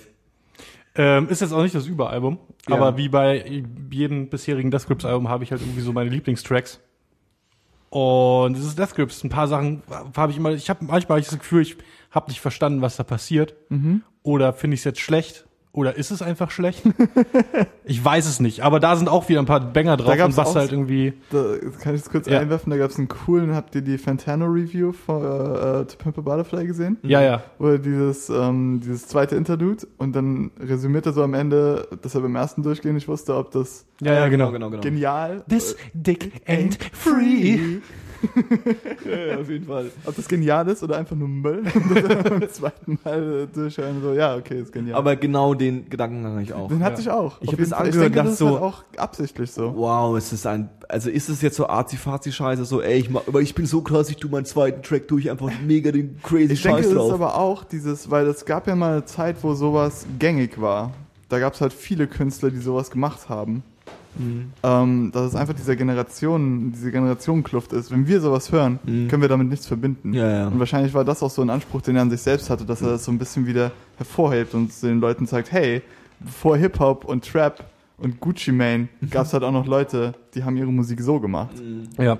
Ähm, 0.95 1.27
ist 1.29 1.41
jetzt 1.41 1.51
auch 1.51 1.61
nicht 1.61 1.75
das 1.75 1.85
Überalbum, 1.85 2.39
Ja. 2.67 2.75
aber 2.75 2.97
wie 2.97 3.09
bei 3.09 3.63
jedem 3.91 4.29
bisherigen 4.29 4.71
Death 4.71 4.87
Grips 4.87 5.05
Album 5.05 5.29
habe 5.29 5.43
ich 5.43 5.51
halt 5.51 5.61
irgendwie 5.61 5.81
so 5.81 5.93
meine 5.93 6.09
Lieblingstracks. 6.09 6.79
Und 7.89 8.57
es 8.57 8.65
ist 8.65 8.79
Death 8.79 8.95
Grips. 8.95 9.23
Ein 9.23 9.29
paar 9.29 9.47
Sachen 9.47 9.83
habe 10.15 10.31
ich 10.31 10.37
immer, 10.37 10.51
ich 10.51 10.69
habe 10.69 10.85
manchmal 10.85 11.17
hab 11.17 11.23
ich 11.23 11.29
das 11.29 11.39
Gefühl, 11.39 11.61
ich 11.63 11.77
habe 12.11 12.29
nicht 12.29 12.41
verstanden, 12.41 12.81
was 12.81 12.97
da 12.97 13.03
passiert. 13.03 13.55
Oder 14.23 14.53
finde 14.53 14.75
ich 14.75 14.81
es 14.81 14.83
jetzt 14.85 14.99
schlecht. 14.99 15.45
Oder 15.71 15.95
ist 15.95 16.09
es 16.09 16.23
einfach 16.23 16.49
schlecht? 16.49 16.81
ich 17.85 18.03
weiß 18.03 18.25
es 18.25 18.39
nicht. 18.39 18.61
Aber 18.61 18.79
da 18.79 18.95
sind 18.95 19.07
auch 19.07 19.29
wieder 19.29 19.39
ein 19.39 19.45
paar 19.45 19.59
Banger 19.61 19.97
drauf 19.97 20.19
und 20.25 20.35
was 20.35 20.49
auch- 20.49 20.55
halt 20.55 20.71
irgendwie. 20.71 21.13
Da 21.29 21.43
kann 21.81 21.93
ich 21.93 22.01
es 22.01 22.09
kurz 22.09 22.27
Ja. 22.27 22.39
einwerfen, 22.39 22.71
da 22.71 22.77
gab 22.77 22.89
es 22.89 22.97
einen 22.97 23.07
coolen, 23.07 23.53
habt 23.53 23.75
ihr 23.75 23.81
die 23.81 23.99
Fantano-Review 23.99 24.91
von 24.93 25.21
äh, 25.21 25.85
To 25.85 25.95
Pimp 25.99 26.17
a 26.17 26.21
Butterfly 26.21 26.65
gesehen? 26.65 26.97
Ja, 27.03 27.21
ja. 27.21 27.43
Oder 27.59 27.77
dieses, 27.77 28.29
ähm, 28.29 28.81
dieses 28.83 29.07
zweite 29.07 29.35
Interlude 29.35 29.85
und 29.97 30.15
dann 30.15 30.49
resümiert 30.59 31.05
er 31.05 31.13
so 31.13 31.21
am 31.21 31.35
Ende, 31.35 31.87
dass 32.01 32.15
er 32.15 32.21
beim 32.21 32.35
ersten 32.35 32.63
Durchgehen 32.63 32.95
nicht 32.95 33.07
wusste, 33.07 33.35
ob 33.35 33.51
das 33.51 33.85
Ja, 34.01 34.13
ja, 34.15 34.27
genau. 34.27 34.51
genau, 34.51 34.71
genau. 34.71 34.81
genial, 34.81 35.43
This 35.47 35.75
dick 35.93 36.41
ain't 36.47 36.79
free. 36.93 37.77
Ja, 39.05 39.37
auf 39.39 39.49
jeden 39.49 39.65
Fall. 39.65 39.91
ob 40.05 40.15
das 40.15 40.27
genial 40.27 40.67
ist 40.67 40.83
oder 40.83 40.97
einfach 40.97 41.15
nur 41.15 41.27
Müll. 41.27 41.63
Beim 42.29 42.49
zweiten 42.49 42.99
Mal 43.03 43.43
äh, 43.43 43.47
durchhören 43.53 44.01
so, 44.01 44.13
ja, 44.13 44.35
okay, 44.35 44.59
ist 44.61 44.71
genial. 44.71 44.97
Aber 44.97 45.15
genau 45.15 45.53
den 45.53 45.89
Gedanken 45.89 46.25
habe 46.25 46.41
ich 46.41 46.53
auch. 46.53 46.67
den 46.69 46.83
hatte 46.83 46.95
Ja. 46.95 46.99
ich 47.01 47.09
auch. 47.11 47.41
Ich 47.41 47.47
Auf 47.49 47.53
hab 47.53 47.59
jeden 47.59 47.69
das 47.69 47.69
Fall. 47.69 47.87
angehört 47.87 48.07
ich 48.09 48.13
denke, 48.13 48.29
das 48.29 48.33
ist 48.33 48.41
dachte 48.41 48.51
halt 48.53 48.61
so- 48.61 48.65
auch 48.67 48.83
absichtlich 49.01 49.51
so. 49.51 49.73
Wow, 49.75 50.17
ist 50.17 50.31
es 50.33 50.45
ein, 50.45 50.69
also 50.87 51.09
ist 51.09 51.29
es 51.29 51.41
jetzt 51.41 51.55
so 51.55 51.67
arzi-fazi-Scheiße, 51.67 52.65
so, 52.65 52.81
ey, 52.81 52.99
ich 52.99 53.09
mach, 53.09 53.27
aber 53.27 53.41
ich 53.41 53.55
bin 53.55 53.65
so 53.65 53.81
krass, 53.81 54.09
ich 54.09 54.17
tu 54.17 54.27
meinen 54.29 54.45
zweiten 54.45 54.81
Track 54.83 55.07
durch, 55.07 55.29
einfach 55.29 55.51
mega 55.65 55.91
den 55.91 56.19
crazy 56.21 56.53
Ich 56.53 56.61
denke, 56.61 56.77
Scheiß 56.79 56.85
es 56.87 56.91
ist 56.91 56.97
drauf. 56.97 57.13
aber 57.13 57.37
auch 57.37 57.63
dieses, 57.63 58.09
weil 58.11 58.27
es 58.27 58.45
gab 58.45 58.67
ja 58.67 58.75
mal 58.75 58.93
eine 58.93 59.05
Zeit, 59.05 59.37
wo 59.41 59.53
sowas 59.53 60.05
gängig 60.19 60.59
war. 60.59 60.91
Da 61.29 61.39
gab 61.39 61.53
es 61.53 61.61
halt 61.61 61.73
viele 61.73 62.07
Künstler, 62.07 62.49
die 62.49 62.57
sowas 62.57 62.89
gemacht 62.89 63.29
haben. 63.29 63.63
Mhm. 64.17 64.51
Ähm, 64.63 65.11
dass 65.13 65.27
es 65.27 65.35
einfach 65.35 65.53
dieser 65.53 65.75
Generation, 65.75 66.71
diese 66.71 66.91
Generationenkluft 66.91 67.73
ist. 67.73 67.91
Wenn 67.91 68.07
wir 68.07 68.21
sowas 68.21 68.51
hören, 68.51 68.79
Mhm. 68.85 69.07
können 69.07 69.21
wir 69.21 69.29
damit 69.29 69.49
nichts 69.49 69.67
verbinden. 69.67 70.13
Ja, 70.13 70.29
ja. 70.29 70.47
Und 70.47 70.59
wahrscheinlich 70.59 70.93
war 70.93 71.05
das 71.05 71.21
auch 71.23 71.29
so 71.29 71.41
ein 71.41 71.49
Anspruch, 71.49 71.81
den 71.81 71.95
er 71.95 72.01
an 72.01 72.09
sich 72.09 72.21
selbst 72.21 72.49
hatte, 72.49 72.65
dass 72.65 72.81
er 72.81 72.89
das 72.89 73.05
so 73.05 73.11
ein 73.11 73.17
bisschen 73.19 73.45
wieder 73.47 73.71
hervorhebt 73.97 74.53
und 74.53 74.71
den 74.83 74.99
Leuten 74.99 75.25
sagt, 75.25 75.51
hey, 75.51 75.81
vor 76.25 76.57
Hip-Hop 76.57 77.05
und 77.05 77.25
Trap 77.29 77.63
und 77.97 78.19
Gucci 78.19 78.51
Mane 78.51 78.87
gab 79.09 79.25
es 79.25 79.33
halt 79.33 79.43
auch 79.43 79.51
noch 79.51 79.67
Leute, 79.67 80.13
die 80.33 80.43
haben 80.43 80.57
ihre 80.57 80.71
Musik 80.71 81.01
so 81.01 81.19
gemacht. 81.19 81.55
Ja. 81.97 82.17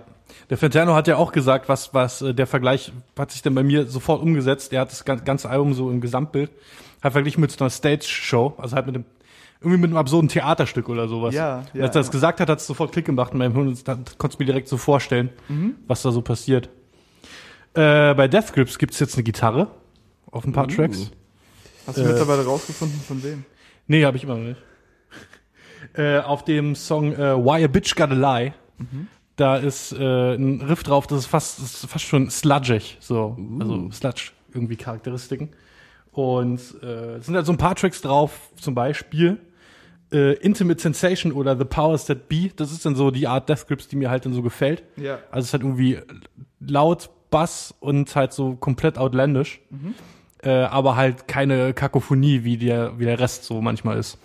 Der 0.50 0.58
Fantano 0.58 0.94
hat 0.94 1.08
ja 1.08 1.18
auch 1.18 1.32
gesagt, 1.32 1.68
was, 1.70 1.94
was 1.94 2.22
äh, 2.22 2.34
der 2.36 2.46
Vergleich 2.48 2.92
hat 3.18 3.32
sich 3.32 3.42
dann 3.42 3.56
bei 3.56 3.64
mir 3.64 3.88
sofort 3.88 4.22
umgesetzt. 4.22 4.72
Er 4.74 4.82
hat 4.82 4.92
das 4.92 5.04
gan- 5.04 5.24
ganze 5.26 5.50
Album 5.50 5.74
so 5.74 5.90
im 5.90 6.02
Gesamtbild, 6.02 6.52
hat 7.02 7.14
verglichen 7.14 7.42
mit 7.42 7.52
so 7.52 7.60
einer 7.64 7.70
Stage-Show, 7.72 8.54
also 8.58 8.76
halt 8.76 8.86
mit 8.86 8.96
dem, 8.96 9.06
irgendwie 9.62 9.80
mit 9.82 9.90
einem 9.90 9.98
absurden 9.98 10.30
Theaterstück 10.30 10.88
oder 10.90 11.08
sowas. 11.08 11.34
Ja, 11.36 11.66
ja, 11.74 11.84
Als 11.84 11.96
er 11.96 12.00
das 12.02 12.08
ja. 12.08 12.12
gesagt 12.12 12.40
hat, 12.40 12.50
hat 12.50 12.60
es 12.60 12.68
sofort 12.68 12.92
Klick 12.94 13.06
gemacht 13.06 13.34
in 13.34 13.40
meinem 13.40 13.54
Hirn 13.54 13.68
und 13.68 13.88
dann 13.88 14.06
konnte 14.18 14.38
mir 14.40 14.46
direkt 14.46 14.68
so 14.70 14.78
vorstellen, 14.78 15.30
Mhm. 15.50 15.76
was 15.88 16.02
da 16.02 16.12
so 16.12 16.22
passiert. 16.22 16.70
Äh, 17.74 18.14
bei 18.14 18.28
Death 18.28 18.54
Grips 18.54 18.78
gibt's 18.78 19.00
jetzt 19.00 19.16
eine 19.16 19.24
Gitarre 19.24 19.68
auf 20.32 20.46
ein 20.46 20.54
paar 20.54 20.66
Uh. 20.66 20.68
Tracks. 20.76 21.12
Hast 21.86 21.98
du 21.98 22.02
Äh, 22.04 22.08
mittlerweile 22.08 22.46
rausgefunden, 22.46 23.00
von 23.02 23.22
wem? 23.24 23.46
Nee, 23.88 24.06
habe 24.06 24.16
ich 24.18 24.24
immer 24.24 24.36
noch 24.38 24.44
nicht. 24.48 24.62
äh, 25.94 26.20
auf 26.20 26.46
dem 26.46 26.76
Song 26.76 27.14
äh, 27.14 27.36
Why 27.36 27.64
a 27.64 27.68
Bitch 27.68 27.96
Gotta 27.96 28.14
Lie, 28.14 28.54
da 29.36 29.58
ist 29.58 29.92
äh, 29.94 30.36
ein 30.36 30.62
Riff 30.62 30.84
drauf, 30.84 31.08
das 31.08 31.20
ist 31.20 31.26
fast, 31.28 31.60
das 31.60 31.84
ist 31.84 31.86
fast 31.92 32.06
schon 32.06 32.30
sludgig, 32.30 32.98
so, 33.00 33.38
also 33.60 33.90
Sludge 33.92 34.32
irgendwie 34.54 34.76
Charakteristiken. 34.78 35.50
Und 36.12 36.60
äh, 36.82 37.16
es 37.18 37.26
sind 37.28 37.36
halt 37.36 37.46
so 37.46 37.52
ein 37.52 37.58
paar 37.58 37.76
Tracks 37.76 38.02
drauf, 38.02 38.50
zum 38.60 38.74
Beispiel 38.76 39.38
äh, 40.12 40.34
Intimate 40.36 40.82
Sensation 40.82 41.32
oder 41.32 41.58
The 41.58 41.66
Powers 41.66 42.06
That 42.06 42.30
Be. 42.30 42.50
Das 42.56 42.72
ist 42.72 42.86
dann 42.86 42.96
so 42.96 43.12
die 43.12 43.28
Art 43.28 43.50
Death 43.50 43.68
Grips, 43.68 43.88
die 43.88 43.96
mir 43.96 44.10
halt 44.10 44.26
dann 44.26 44.34
so 44.34 44.42
gefällt. 44.42 44.84
Ja. 44.98 45.20
Also 45.32 45.40
es 45.40 45.46
ist 45.46 45.54
halt 45.54 45.64
irgendwie 45.64 46.00
laut, 46.60 47.10
Bass 47.30 47.76
und 47.80 48.16
halt 48.16 48.34
so 48.34 48.56
komplett 48.56 48.98
outlandish. 48.98 49.62
Äh, 50.42 50.50
aber 50.50 50.96
halt 50.96 51.28
keine 51.28 51.74
Kakophonie, 51.74 52.44
wie 52.44 52.58
der, 52.58 52.98
wie 52.98 53.06
der 53.06 53.20
Rest 53.20 53.46
so 53.46 53.62
manchmal 53.62 53.98
ist. 53.98 54.18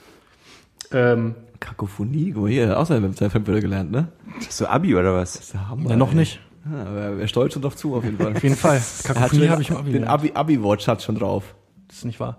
Ähm, 0.92 1.34
Kakophonie, 1.60 2.32
guck 2.32 2.44
mal 2.44 2.50
hier, 2.50 2.78
außer 2.78 2.94
haben 2.94 3.14
zwei 3.14 3.30
Fremdwörter 3.30 3.60
gelernt, 3.60 3.90
ne? 3.90 4.08
Hast 4.46 4.60
du 4.60 4.66
Abi 4.66 4.94
oder 4.94 5.14
was? 5.14 5.34
Das 5.34 5.42
ist 5.44 5.54
der 5.54 5.68
Hammer. 5.68 5.90
ja, 5.90 5.96
noch 5.96 6.10
ey. 6.10 6.16
nicht. 6.16 6.40
Ja, 6.70 6.80
aber 6.86 7.20
er 7.20 7.28
steuert 7.28 7.52
schon 7.52 7.62
drauf 7.62 7.76
zu, 7.76 7.94
auf 7.94 8.04
jeden 8.04 8.16
Fall. 8.16 8.34
Auf 8.34 8.42
jeden 8.42 8.56
Fall. 8.56 8.80
Kakophonie 9.02 9.48
habe 9.48 9.62
ich 9.62 9.70
im 9.70 9.76
Abi 9.76 9.92
den 9.92 10.02
gelernt. 10.02 10.12
Abi, 10.12 10.32
Abi-Watch 10.34 10.88
hat 10.88 11.02
schon 11.02 11.16
drauf. 11.16 11.54
Das 11.88 11.98
ist 11.98 12.04
nicht 12.04 12.20
wahr. 12.20 12.38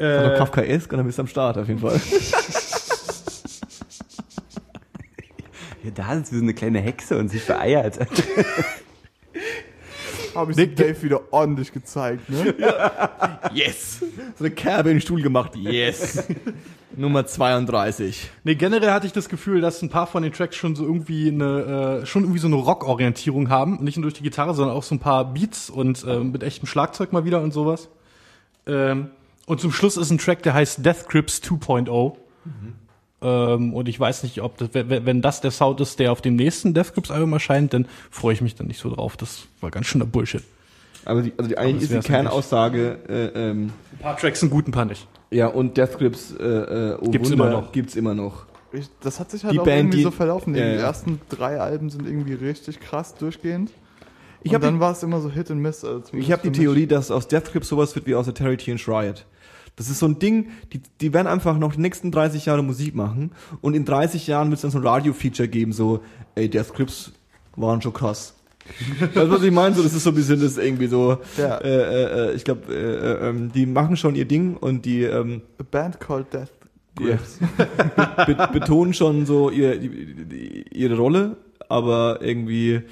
Äh, 0.00 0.34
Äh, 0.34 0.38
Kafkaesk 0.38 0.90
und 0.92 0.96
dann 0.98 1.06
bist 1.06 1.18
du 1.18 1.22
am 1.22 1.28
Start, 1.28 1.58
auf 1.58 1.68
jeden 1.68 1.80
Fall. 1.80 2.00
Ja, 5.82 5.90
da 5.94 6.12
ist 6.12 6.30
wie 6.30 6.36
so 6.36 6.42
eine 6.42 6.52
kleine 6.52 6.78
Hexe 6.80 7.16
und 7.16 7.28
sich 7.30 7.40
vereiert. 7.42 7.98
Habe 10.34 10.50
ich 10.52 10.56
Nick- 10.58 10.76
Dave 10.76 11.02
wieder 11.02 11.20
ordentlich 11.32 11.72
gezeigt, 11.72 12.28
ne? 12.28 12.54
Yes! 13.54 14.00
So 14.38 14.44
eine 14.44 14.50
Kerbe 14.50 14.90
in 14.90 14.96
den 14.96 15.00
Stuhl 15.00 15.22
gemacht, 15.22 15.56
yes! 15.56 16.22
Nummer 16.94 17.24
32. 17.26 18.30
Nee, 18.44 18.56
generell 18.56 18.90
hatte 18.90 19.06
ich 19.06 19.12
das 19.14 19.28
Gefühl, 19.30 19.60
dass 19.62 19.80
ein 19.80 19.88
paar 19.88 20.06
von 20.06 20.22
den 20.22 20.32
Tracks 20.32 20.54
schon 20.56 20.76
so 20.76 20.84
irgendwie 20.84 21.28
eine, 21.28 22.00
äh, 22.02 22.06
schon 22.06 22.24
irgendwie 22.24 22.40
so 22.40 22.46
eine 22.48 22.56
Rock-Orientierung 22.56 23.48
haben. 23.48 23.82
Nicht 23.82 23.96
nur 23.96 24.02
durch 24.02 24.14
die 24.14 24.22
Gitarre, 24.22 24.52
sondern 24.54 24.76
auch 24.76 24.82
so 24.82 24.94
ein 24.94 24.98
paar 25.00 25.32
Beats 25.32 25.70
und 25.70 26.04
ähm, 26.06 26.30
mit 26.32 26.42
echtem 26.42 26.66
Schlagzeug 26.68 27.12
mal 27.12 27.24
wieder 27.24 27.40
und 27.40 27.52
sowas. 27.52 27.88
Ähm, 28.66 29.10
und 29.50 29.60
zum 29.60 29.72
Schluss 29.72 29.96
ist 29.96 30.10
ein 30.10 30.18
Track, 30.18 30.42
der 30.42 30.54
heißt 30.54 30.84
Death 30.84 31.08
Grips 31.08 31.40
2.0. 31.44 32.14
Ähm, 33.22 33.74
und 33.74 33.88
ich 33.88 34.00
weiß 34.00 34.22
nicht, 34.22 34.40
ob 34.40 34.56
das, 34.56 34.70
wenn 34.72 35.20
das 35.20 35.40
der 35.42 35.50
Sound 35.50 35.80
ist, 35.80 35.98
der 35.98 36.10
auf 36.12 36.22
dem 36.22 36.36
nächsten 36.36 36.72
Death 36.72 36.94
Grips 36.94 37.10
Album 37.10 37.32
erscheint, 37.34 37.74
dann 37.74 37.86
freue 38.10 38.32
ich 38.32 38.40
mich 38.40 38.54
dann 38.54 38.66
nicht 38.66 38.80
so 38.80 38.94
drauf. 38.94 39.16
Das 39.18 39.42
war 39.60 39.70
ganz 39.70 39.86
schöner 39.86 40.06
Bullshit. 40.06 40.42
Also, 41.04 41.22
die, 41.22 41.32
also 41.36 41.48
die, 41.48 41.58
eigentlich 41.58 41.90
ist 41.90 42.04
die 42.04 42.06
Kernaussage, 42.12 42.98
äh, 43.08 43.26
ähm, 43.50 43.72
Ein 43.92 43.98
paar 43.98 44.16
Tracks 44.16 44.40
sind 44.40 44.50
gut, 44.50 44.68
ein 44.68 44.72
paar 44.72 44.84
nicht. 44.86 45.06
ja, 45.30 45.48
und 45.48 45.76
Death 45.76 45.98
Grips, 45.98 46.32
äh, 46.38 46.44
äh, 46.44 46.98
oh 47.00 47.10
Gibt's 47.10 47.30
Wunder, 47.30 47.44
immer 47.48 47.60
noch. 47.60 47.72
Gibt's 47.72 47.96
immer 47.96 48.14
noch. 48.14 48.46
Ich, 48.72 48.88
das 49.02 49.18
hat 49.20 49.30
sich 49.30 49.42
halt 49.44 49.52
Die 49.54 49.60
auch 49.60 49.64
Band, 49.64 49.78
irgendwie 49.80 49.96
die- 49.98 50.02
so 50.04 50.10
verlaufen. 50.10 50.54
Die 50.54 50.60
Ja, 50.60 50.66
ja. 50.66 50.72
ersten 50.80 51.20
drei 51.28 51.60
Alben 51.60 51.90
sind 51.90 52.06
irgendwie 52.06 52.34
richtig 52.34 52.80
krass 52.80 53.14
durchgehend. 53.16 53.70
Ich 54.42 54.50
und 54.50 54.54
habe 54.54 54.64
dann 54.66 54.74
die, 54.76 54.80
war 54.80 54.92
es 54.92 55.02
immer 55.02 55.20
so 55.20 55.30
Hit 55.30 55.50
and 55.50 55.60
Miss. 55.60 55.84
Also 55.84 56.04
ich 56.14 56.30
hab 56.32 56.42
die. 56.42 56.52
Theorie, 56.52 56.86
dass 56.86 57.10
aus 57.10 57.28
Death 57.28 57.52
Grips 57.52 57.68
sowas 57.68 57.94
wird 57.96 58.06
wie 58.06 58.14
aus 58.14 58.24
der 58.26 58.34
Terry 58.34 58.56
Teenage 58.56 58.86
Riot. 58.88 59.26
Das 59.76 59.88
ist 59.88 59.98
so 59.98 60.06
ein 60.06 60.18
Ding, 60.18 60.48
die, 60.72 60.80
die 61.00 61.12
werden 61.14 61.26
einfach 61.26 61.56
noch 61.58 61.74
die 61.74 61.80
nächsten 61.80 62.10
30 62.10 62.46
Jahre 62.46 62.62
Musik 62.62 62.94
machen 62.94 63.32
und 63.60 63.74
in 63.74 63.84
30 63.84 64.26
Jahren 64.26 64.48
wird 64.50 64.56
es 64.58 64.62
dann 64.62 64.70
so 64.70 64.78
ein 64.78 64.86
Radio-Feature 64.86 65.48
geben, 65.48 65.72
so, 65.72 66.00
ey, 66.34 66.48
Death 66.50 66.74
Grips 66.74 67.12
waren 67.56 67.80
schon 67.80 67.92
krass. 67.92 68.34
weißt 69.00 69.16
du, 69.16 69.30
was 69.30 69.42
ich 69.42 69.50
meine? 69.50 69.74
So, 69.74 69.82
das 69.82 69.94
ist 69.94 70.04
so 70.04 70.10
ein 70.10 70.14
bisschen 70.16 70.40
das 70.40 70.56
irgendwie 70.58 70.86
so, 70.86 71.18
Ja. 71.38 71.58
äh, 71.58 71.68
äh, 71.68 72.30
äh, 72.30 72.34
ich 72.34 72.44
glaube, 72.44 72.72
äh, 72.72 72.76
äh, 72.76 73.28
ähm, 73.30 73.50
die 73.52 73.66
machen 73.66 73.96
schon 73.96 74.14
ihr 74.14 74.26
Ding 74.26 74.56
und 74.56 74.84
die, 74.84 75.02
ähm, 75.02 75.42
A 75.58 75.62
Band 75.68 75.98
called 75.98 76.32
Death 76.32 76.48
Ja. 77.00 77.06
Grips. 77.16 77.38
be 78.26 78.48
betonen 78.52 78.92
schon 78.94 79.24
so 79.26 79.50
ihr, 79.50 79.80
ihre 80.72 80.96
Rolle, 80.96 81.36
aber 81.68 82.18
irgendwie 82.20 82.82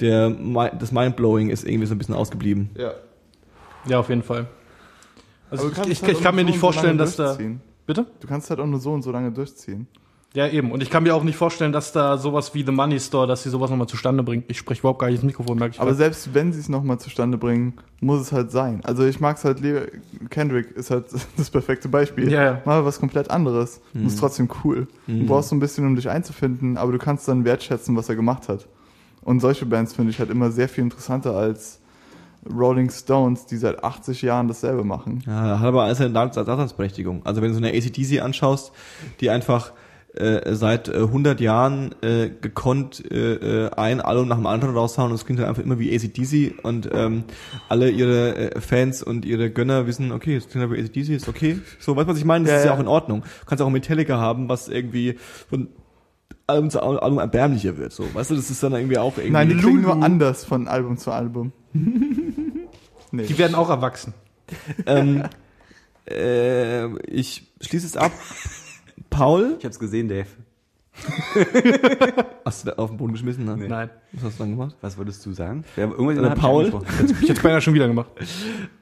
der 0.00 0.30
das 0.78 0.92
Mindblowing 0.92 1.50
ist 1.50 1.66
irgendwie 1.66 1.86
so 1.86 1.94
ein 1.94 1.98
bisschen 1.98 2.14
ausgeblieben. 2.14 2.70
Ja. 2.76 2.92
Ja, 3.86 3.98
auf 4.00 4.08
jeden 4.08 4.22
Fall. 4.22 4.46
Also 5.50 5.68
ich, 5.70 5.78
ich, 5.88 6.02
halt 6.02 6.12
ich 6.12 6.22
kann 6.22 6.34
mir 6.34 6.44
nicht 6.44 6.54
so 6.54 6.60
so 6.60 6.72
vorstellen, 6.72 6.98
lange 6.98 7.10
dass 7.10 7.16
da. 7.16 7.38
Bitte? 7.86 8.06
Du 8.20 8.26
kannst 8.26 8.50
halt 8.50 8.60
auch 8.60 8.66
nur 8.66 8.80
so 8.80 8.92
und 8.92 9.02
so 9.02 9.10
lange 9.10 9.32
durchziehen. 9.32 9.86
Ja, 10.34 10.46
eben. 10.46 10.72
Und 10.72 10.82
ich 10.82 10.90
kann 10.90 11.04
mir 11.04 11.14
auch 11.14 11.24
nicht 11.24 11.36
vorstellen, 11.36 11.72
dass 11.72 11.90
da 11.92 12.18
sowas 12.18 12.54
wie 12.54 12.62
The 12.62 12.70
Money 12.70 13.00
Store, 13.00 13.26
dass 13.26 13.44
sie 13.44 13.48
sowas 13.48 13.70
nochmal 13.70 13.88
zustande 13.88 14.22
bringt. 14.22 14.44
Ich 14.48 14.58
spreche 14.58 14.80
überhaupt 14.80 14.98
gar 14.98 15.06
nicht 15.06 15.16
ins 15.16 15.24
Mikrofon, 15.24 15.58
merke 15.58 15.74
ich. 15.74 15.80
Aber 15.80 15.90
grad. 15.90 15.98
selbst 15.98 16.34
wenn 16.34 16.52
sie 16.52 16.60
es 16.60 16.68
nochmal 16.68 16.98
zustande 17.00 17.38
bringen, 17.38 17.74
muss 18.00 18.20
es 18.20 18.30
halt 18.30 18.50
sein. 18.50 18.82
Also 18.84 19.06
ich 19.06 19.20
mag 19.20 19.38
es 19.38 19.44
halt 19.44 19.60
lieber, 19.60 19.86
Kendrick 20.28 20.72
ist 20.72 20.90
halt 20.90 21.06
das 21.38 21.48
perfekte 21.48 21.88
Beispiel. 21.88 22.30
Ja, 22.30 22.42
ja. 22.42 22.62
Mal 22.66 22.84
was 22.84 23.00
komplett 23.00 23.30
anderes. 23.30 23.80
Und 23.94 24.06
ist 24.06 24.18
trotzdem 24.18 24.50
cool. 24.64 24.86
Du 25.06 25.24
brauchst 25.24 25.48
so 25.48 25.56
ein 25.56 25.60
bisschen, 25.60 25.86
um 25.86 25.96
dich 25.96 26.10
einzufinden, 26.10 26.76
aber 26.76 26.92
du 26.92 26.98
kannst 26.98 27.26
dann 27.26 27.46
wertschätzen, 27.46 27.96
was 27.96 28.10
er 28.10 28.16
gemacht 28.16 28.50
hat. 28.50 28.68
Und 29.22 29.40
solche 29.40 29.64
Bands 29.64 29.94
finde 29.94 30.10
ich 30.10 30.18
halt 30.18 30.30
immer 30.30 30.50
sehr 30.50 30.68
viel 30.68 30.84
interessanter 30.84 31.34
als 31.34 31.80
Rolling 32.50 32.90
Stones, 32.90 33.46
die 33.46 33.56
seit 33.56 33.82
80 33.84 34.22
Jahren 34.22 34.48
dasselbe 34.48 34.84
machen. 34.84 35.22
Ja, 35.26 35.58
hat 35.60 35.66
aber 35.66 35.84
alles 35.84 36.00
eine 36.00 36.10
Daseinsberechtigung. 36.12 37.24
Also 37.24 37.42
wenn 37.42 37.48
du 37.48 37.54
so 37.54 37.64
eine 37.64 37.76
ACDC 37.76 38.20
anschaust, 38.22 38.72
die 39.20 39.30
einfach 39.30 39.72
äh, 40.14 40.54
seit 40.54 40.88
äh, 40.88 40.96
100 40.96 41.40
Jahren 41.40 41.94
äh, 42.02 42.30
gekonnt 42.30 43.04
äh, 43.10 43.66
äh, 43.66 43.70
ein 43.76 44.00
Album 44.00 44.26
nach 44.28 44.36
dem 44.36 44.46
anderen 44.46 44.74
raushauen 44.74 45.10
und 45.10 45.14
es 45.16 45.26
klingt 45.26 45.38
halt 45.38 45.48
einfach 45.48 45.62
immer 45.62 45.78
wie 45.78 45.94
ACDC 45.94 46.64
und 46.64 46.88
ähm, 46.92 47.24
alle 47.68 47.90
ihre 47.90 48.54
äh, 48.54 48.60
Fans 48.60 49.02
und 49.02 49.24
ihre 49.24 49.50
Gönner 49.50 49.86
wissen, 49.86 50.10
okay, 50.10 50.36
es 50.36 50.48
klingt 50.48 50.64
aber 50.64 50.76
wie 50.76 50.80
ACDC, 50.80 51.10
ist 51.10 51.28
okay. 51.28 51.58
So, 51.78 51.94
weißt 51.94 52.08
du, 52.08 52.12
was 52.12 52.18
ich 52.18 52.24
meine? 52.24 52.46
Das 52.46 52.52
Ja, 52.52 52.58
ist 52.58 52.64
ja 52.64 52.70
ja. 52.70 52.76
auch 52.76 52.80
in 52.80 52.88
Ordnung. 52.88 53.20
Du 53.20 53.46
kannst 53.46 53.62
auch 53.62 53.70
Metallica 53.70 54.16
haben, 54.18 54.48
was 54.48 54.68
irgendwie 54.68 55.16
von 55.50 55.68
Album 56.48 56.70
zu 56.70 56.82
Album 56.82 57.18
erbärmlicher 57.18 57.76
wird. 57.76 57.92
So, 57.92 58.12
weißt 58.14 58.30
du, 58.30 58.34
das 58.34 58.50
ist 58.50 58.62
dann 58.62 58.72
irgendwie 58.72 58.98
auch 58.98 59.16
irgendwie... 59.16 59.32
Nein, 59.32 59.48
die 59.50 59.56
klingen 59.56 59.82
nur 59.82 60.02
anders 60.02 60.44
von 60.44 60.66
Album 60.66 60.96
zu 60.96 61.12
Album. 61.12 61.52
nee. 61.74 63.26
die 63.26 63.38
werden 63.38 63.54
auch 63.54 63.68
erwachsen. 63.68 64.14
ähm, 64.86 65.24
äh, 66.10 66.86
ich 67.02 67.52
schließe 67.60 67.86
es 67.86 67.96
ab. 67.96 68.12
Paul, 69.10 69.56
Ich 69.58 69.64
hab's 69.64 69.78
gesehen, 69.78 70.08
Dave. 70.08 70.26
hast 72.44 72.64
du 72.64 72.70
da 72.70 72.76
auf 72.76 72.90
den 72.90 72.96
Boden 72.96 73.12
geschmissen? 73.12 73.44
Ne? 73.44 73.56
Nee. 73.56 73.68
Nein. 73.68 73.90
Was 74.12 74.24
hast 74.24 74.38
du 74.38 74.44
dann 74.44 74.50
gemacht? 74.50 74.76
Was 74.80 74.98
wolltest 74.98 75.24
du 75.26 75.32
sagen? 75.32 75.64
Wer, 75.76 75.86
irgendwas 75.88 76.32
Äh, 76.32 76.34
Paul? 76.34 76.72
Ich 77.22 77.28
hätte 77.28 77.42
beinahe 77.42 77.60
schon 77.60 77.74
wieder 77.74 77.86
gemacht. 77.86 78.10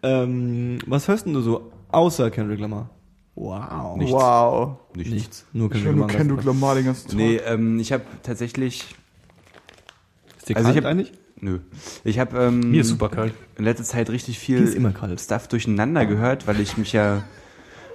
Ähm, 0.02 0.78
was 0.86 1.08
hörst 1.08 1.26
denn 1.26 1.34
du 1.34 1.40
so 1.40 1.72
außer 1.90 2.30
Kendrick 2.30 2.60
Lamar? 2.60 2.90
Wow. 3.36 3.96
Nichts. 3.98 4.12
Wow. 4.12 4.78
Nichts. 4.94 5.12
Nichts. 5.12 5.44
Nur 5.52 5.72
Ich 5.74 5.84
höre 5.84 5.92
nur 5.92 6.06
Kendrick 6.08 6.42
Lamar 6.44 6.74
den 6.74 6.86
ganzen 6.86 7.08
Tag. 7.08 7.16
Nee, 7.16 7.36
ähm, 7.36 7.78
ich 7.78 7.92
habe 7.92 8.02
tatsächlich. 8.22 8.94
Ist 10.38 10.48
dir 10.48 10.56
Also 10.56 10.66
kalt 10.68 10.76
ich 10.78 10.84
hab- 10.84 10.90
eigentlich? 10.90 11.12
Nö. 11.38 11.58
Ich 12.02 12.18
habe 12.18 12.38
ähm, 12.44 12.70
Mir 12.70 12.80
ist 12.80 12.88
super 12.88 13.10
kalt. 13.10 13.34
in 13.58 13.64
letzter 13.64 13.84
Zeit 13.84 14.08
richtig 14.08 14.38
viel 14.38 14.58
ist 14.62 14.74
immer 14.74 14.92
kalt. 14.92 15.20
Stuff 15.20 15.48
durcheinander 15.48 16.06
gehört, 16.06 16.46
weil 16.46 16.58
ich 16.60 16.78
mich 16.78 16.92
ja 16.94 17.24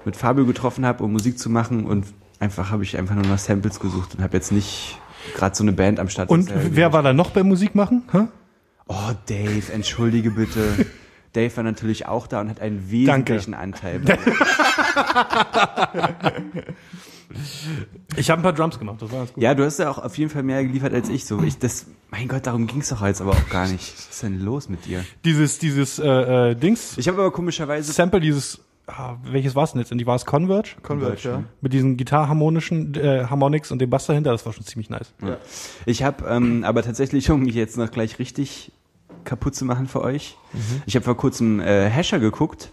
mit 0.06 0.16
Fabio 0.16 0.46
getroffen 0.46 0.86
habe, 0.86 1.04
um 1.04 1.12
Musik 1.12 1.40
zu 1.40 1.50
machen 1.50 1.86
und 1.86 2.06
einfach 2.40 2.70
habe 2.70 2.84
ich 2.84 2.98
einfach 3.00 3.16
nur 3.16 3.26
nach 3.26 3.40
Samples 3.40 3.80
gesucht 3.80 4.14
und 4.16 4.24
habe 4.24 4.38
jetzt 4.38 4.52
nicht 4.52 5.00
gerade 5.36 5.56
so 5.56 5.64
eine 5.64 5.74
Band 5.74 6.00
am 6.00 6.08
Start. 6.08 6.30
Und 6.30 6.52
wer 6.76 6.94
war 6.94 7.02
da 7.02 7.14
noch 7.14 7.32
beim 7.32 7.48
Musik 7.48 7.74
machen? 7.74 8.04
Hä? 8.12 8.28
Oh, 8.88 9.12
Dave, 9.28 9.72
entschuldige 9.74 10.30
bitte. 10.30 10.86
Dave 11.34 11.56
war 11.56 11.64
natürlich 11.64 12.08
auch 12.08 12.28
da 12.28 12.42
und 12.42 12.50
hat 12.50 12.60
einen 12.60 12.92
wesentlichen 12.92 13.54
Anteil. 13.54 14.02
Ich 18.18 18.30
habe 18.30 18.42
ein 18.42 18.44
paar 18.44 18.54
Drums 18.54 18.78
gemacht, 18.78 19.02
das 19.02 19.12
war 19.12 19.20
ganz 19.20 19.34
gut. 19.34 19.42
Ja, 19.42 19.54
du 19.56 19.64
hast 19.64 19.80
ja 19.80 19.90
auch 19.90 19.98
auf 19.98 20.18
jeden 20.18 20.30
Fall 20.30 20.44
mehr 20.44 20.64
geliefert 20.64 20.94
als 20.94 21.10
ich. 21.10 21.26
So, 21.26 21.42
ich 21.42 21.58
das, 21.58 21.86
mein 22.10 22.28
Gott, 22.28 22.46
darum 22.46 22.68
ging's 22.68 22.90
doch 22.90 23.06
jetzt 23.06 23.22
aber 23.22 23.32
auch 23.32 23.50
gar 23.50 23.68
nicht. 23.68 23.94
Was 23.96 24.10
ist 24.10 24.24
denn 24.24 24.42
los 24.42 24.70
mit 24.70 24.86
dir? 24.86 25.06
Dieses, 25.24 25.60
dieses 25.60 26.00
äh, 26.00 26.52
äh, 26.52 26.56
Dings, 26.56 26.98
Ich 26.98 27.08
habe 27.08 27.20
aber 27.20 27.32
komischerweise 27.32 27.94
Sample, 27.94 28.20
dieses, 28.20 28.60
ah, 28.88 29.16
welches 29.24 29.56
war 29.56 29.64
es 29.64 29.72
denn 29.72 29.80
jetzt? 29.80 29.92
Die 29.92 30.06
war 30.06 30.16
es 30.16 30.26
Converge? 30.26 30.76
Converge, 30.84 31.30
ja. 31.30 31.44
Mit 31.62 31.74
diesen 31.74 31.96
gitarharmonischen 31.98 32.96
äh, 32.96 33.26
Harmonics 33.30 33.72
und 33.72 33.80
dem 33.80 33.90
Bass 33.90 34.08
dahinter, 34.08 34.32
das 34.32 34.46
war 34.46 34.54
schon 34.54 34.66
ziemlich 34.66 34.90
nice. 34.90 35.14
Ich 35.86 36.04
habe 36.04 36.26
ähm, 36.28 36.64
aber 36.66 36.84
tatsächlich, 36.84 37.30
um 37.32 37.44
mich 37.44 37.56
jetzt 37.56 37.78
noch 37.78 37.92
gleich 37.92 38.20
richtig 38.20 38.74
kaputt 39.24 39.56
zu 39.56 39.66
machen 39.66 39.88
für 39.88 40.02
euch, 40.02 40.38
ich 40.86 40.96
habe 40.96 41.04
vor 41.04 41.18
kurzem 41.18 41.60
äh, 41.60 41.90
Hasher 41.90 42.20
geguckt. 42.20 42.72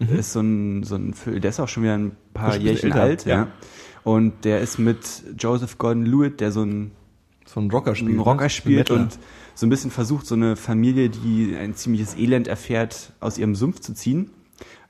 Ist 0.00 0.32
so 0.32 0.40
ein, 0.40 0.82
so 0.82 0.96
ein 0.96 1.14
Film, 1.14 1.40
der 1.40 1.50
ist 1.50 1.60
auch 1.60 1.68
schon 1.68 1.82
wieder 1.82 1.96
ein 1.96 2.12
paar 2.34 2.56
Jährchen 2.56 2.92
alt, 2.92 3.24
ja. 3.24 3.34
ja. 3.34 3.48
Und 4.02 4.44
der 4.44 4.60
ist 4.60 4.78
mit 4.78 4.98
Joseph 5.38 5.78
Gordon-Lewitt, 5.78 6.40
der 6.40 6.52
so 6.52 6.62
ein, 6.62 6.90
So 7.46 7.60
ein 7.60 7.70
Rocker 7.70 7.94
spielt. 7.94 8.10
einen 8.10 8.20
Rocker 8.20 8.44
ne? 8.44 8.50
spielt 8.50 8.90
und 8.90 9.18
so 9.54 9.66
ein 9.66 9.70
bisschen 9.70 9.90
versucht, 9.90 10.26
so 10.26 10.34
eine 10.34 10.56
Familie, 10.56 11.08
die 11.08 11.56
ein 11.56 11.74
ziemliches 11.74 12.16
Elend 12.16 12.48
erfährt, 12.48 13.12
aus 13.20 13.38
ihrem 13.38 13.54
Sumpf 13.54 13.80
zu 13.80 13.94
ziehen. 13.94 14.30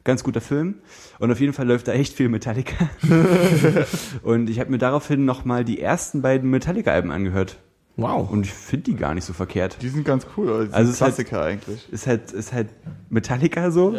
Ganz 0.02 0.22
guter 0.22 0.40
Film. 0.40 0.76
Und 1.18 1.30
auf 1.30 1.40
jeden 1.40 1.52
Fall 1.52 1.66
läuft 1.66 1.88
da 1.88 1.92
echt 1.92 2.14
viel 2.14 2.28
Metallica. 2.28 2.90
und 4.22 4.50
ich 4.50 4.60
habe 4.60 4.70
mir 4.70 4.78
daraufhin 4.78 5.24
nochmal 5.24 5.64
die 5.64 5.80
ersten 5.80 6.20
beiden 6.20 6.50
Metallica-Alben 6.50 7.10
angehört. 7.10 7.58
Wow. 7.96 8.28
Und 8.30 8.44
ich 8.46 8.52
finde 8.52 8.84
die 8.84 8.96
gar 8.96 9.14
nicht 9.14 9.24
so 9.24 9.32
verkehrt. 9.32 9.78
Die 9.80 9.88
sind 9.88 10.04
ganz 10.04 10.26
cool, 10.36 10.48
also, 10.52 10.72
Also 10.72 10.90
es 10.90 10.96
ist 10.96 11.00
halt- 11.02 11.14
Klassiker 11.14 11.42
eigentlich. 11.42 11.92
Ist 11.92 12.06
halt, 12.06 12.32
ist 12.32 12.52
halt 12.52 12.68
Metallica 13.08 13.70
so. 13.70 13.94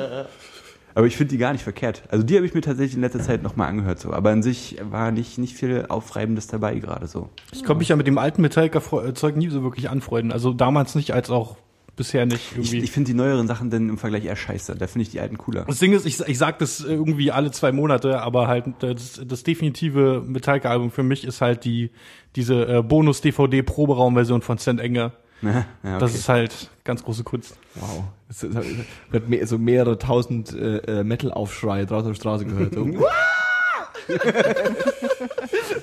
Aber 0.97 1.07
ich 1.07 1.17
finde 1.17 1.31
die 1.31 1.37
gar 1.37 1.51
nicht 1.51 1.63
verkehrt. 1.63 2.03
Also 2.09 2.23
die 2.25 2.35
habe 2.37 2.45
ich 2.45 2.53
mir 2.53 2.61
tatsächlich 2.61 2.95
in 2.95 3.01
letzter 3.01 3.19
Zeit 3.19 3.43
nochmal 3.43 3.67
angehört 3.69 3.99
so. 3.99 4.13
Aber 4.13 4.29
an 4.31 4.43
sich 4.43 4.77
war 4.89 5.11
nicht, 5.11 5.37
nicht 5.37 5.55
viel 5.55 5.85
Aufreibendes 5.89 6.47
dabei 6.47 6.75
gerade 6.79 7.07
so. 7.07 7.29
Ich 7.51 7.63
konnte 7.63 7.79
mich 7.79 7.89
ja 7.89 7.95
mit 7.97 8.07
dem 8.07 8.17
alten 8.17 8.41
Metallica-Zeug 8.41 9.35
nie 9.35 9.49
so 9.49 9.61
wirklich 9.63 9.89
anfreunden. 9.89 10.31
Also 10.31 10.53
damals 10.53 10.95
nicht, 10.95 11.11
als 11.13 11.29
auch 11.29 11.57
bisher 11.95 12.25
nicht 12.25 12.51
Ich, 12.51 12.57
irgendwie. 12.57 12.79
ich 12.79 12.91
finde 12.91 13.11
die 13.11 13.13
neueren 13.13 13.47
Sachen 13.47 13.69
dann 13.69 13.89
im 13.89 13.97
Vergleich 13.97 14.25
eher 14.25 14.35
scheiße. 14.35 14.75
Da 14.75 14.87
finde 14.87 15.03
ich 15.03 15.09
die 15.09 15.19
alten 15.19 15.37
cooler. 15.37 15.65
das 15.65 15.79
Ding 15.79 15.93
ist, 15.93 16.05
ich, 16.05 16.19
ich 16.19 16.37
sag 16.37 16.59
das 16.59 16.81
irgendwie 16.81 17.31
alle 17.31 17.51
zwei 17.51 17.71
Monate, 17.71 18.21
aber 18.21 18.47
halt 18.47 18.65
das, 18.79 19.21
das 19.25 19.43
definitive 19.43 20.23
Metallica-Album 20.25 20.91
für 20.91 21.03
mich 21.03 21.23
ist 21.25 21.41
halt 21.41 21.65
die 21.65 21.91
diese 22.35 22.65
äh, 22.67 22.81
Bonus-DVD-Proberaumversion 22.81 24.41
von 24.41 24.57
St. 24.57 24.79
Enger. 24.79 25.13
ja, 25.41 25.65
okay. 25.83 25.99
Das 25.99 26.15
ist 26.15 26.29
halt 26.29 26.69
ganz 26.83 27.03
große 27.03 27.23
Kunst. 27.23 27.57
Wow. 27.75 28.05
Es 28.29 28.43
wird 28.43 29.29
mehr, 29.29 29.45
so 29.47 29.57
mehrere 29.57 29.97
tausend 29.97 30.53
äh, 30.53 30.77
äh, 30.77 31.03
Metal-Aufschreie 31.03 31.85
draußen 31.85 32.11
auf 32.11 32.17
der 32.17 32.21
Straße 32.21 32.45
gehört. 32.45 32.73
So. 32.73 32.87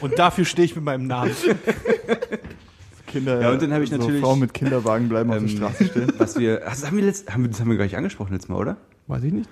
Und 0.01 0.18
dafür 0.18 0.44
stehe 0.44 0.66
ich 0.66 0.74
mit 0.74 0.84
meinem 0.84 1.06
Namen. 1.06 1.32
Kinder, 3.12 3.40
Ja, 3.40 3.51
und 3.51 3.62
dann 3.62 3.72
habe 3.72 3.84
ich 3.84 3.90
so 3.90 3.97
natürlich, 3.97 4.20
Frauen 4.20 4.40
mit 4.40 4.55
Kinderwagen 4.55 5.09
bleiben 5.09 5.30
auf 5.30 5.36
ähm, 5.36 5.47
der 5.47 5.56
Straße 5.56 5.84
stehen. 5.84 6.12
Was 6.18 6.39
wir, 6.39 6.66
also 6.66 6.86
haben 6.86 6.97
wir 6.97 7.05
letzt, 7.05 7.32
haben 7.32 7.43
wir, 7.43 7.51
das 7.51 7.60
haben 7.60 7.70
wir 7.70 7.76
gar 7.76 7.84
nicht 7.84 7.97
angesprochen 7.97 8.32
letztes 8.32 8.48
Mal, 8.48 8.56
oder? 8.56 8.76
Weiß 9.06 9.22
ich 9.22 9.32
nicht. 9.32 9.51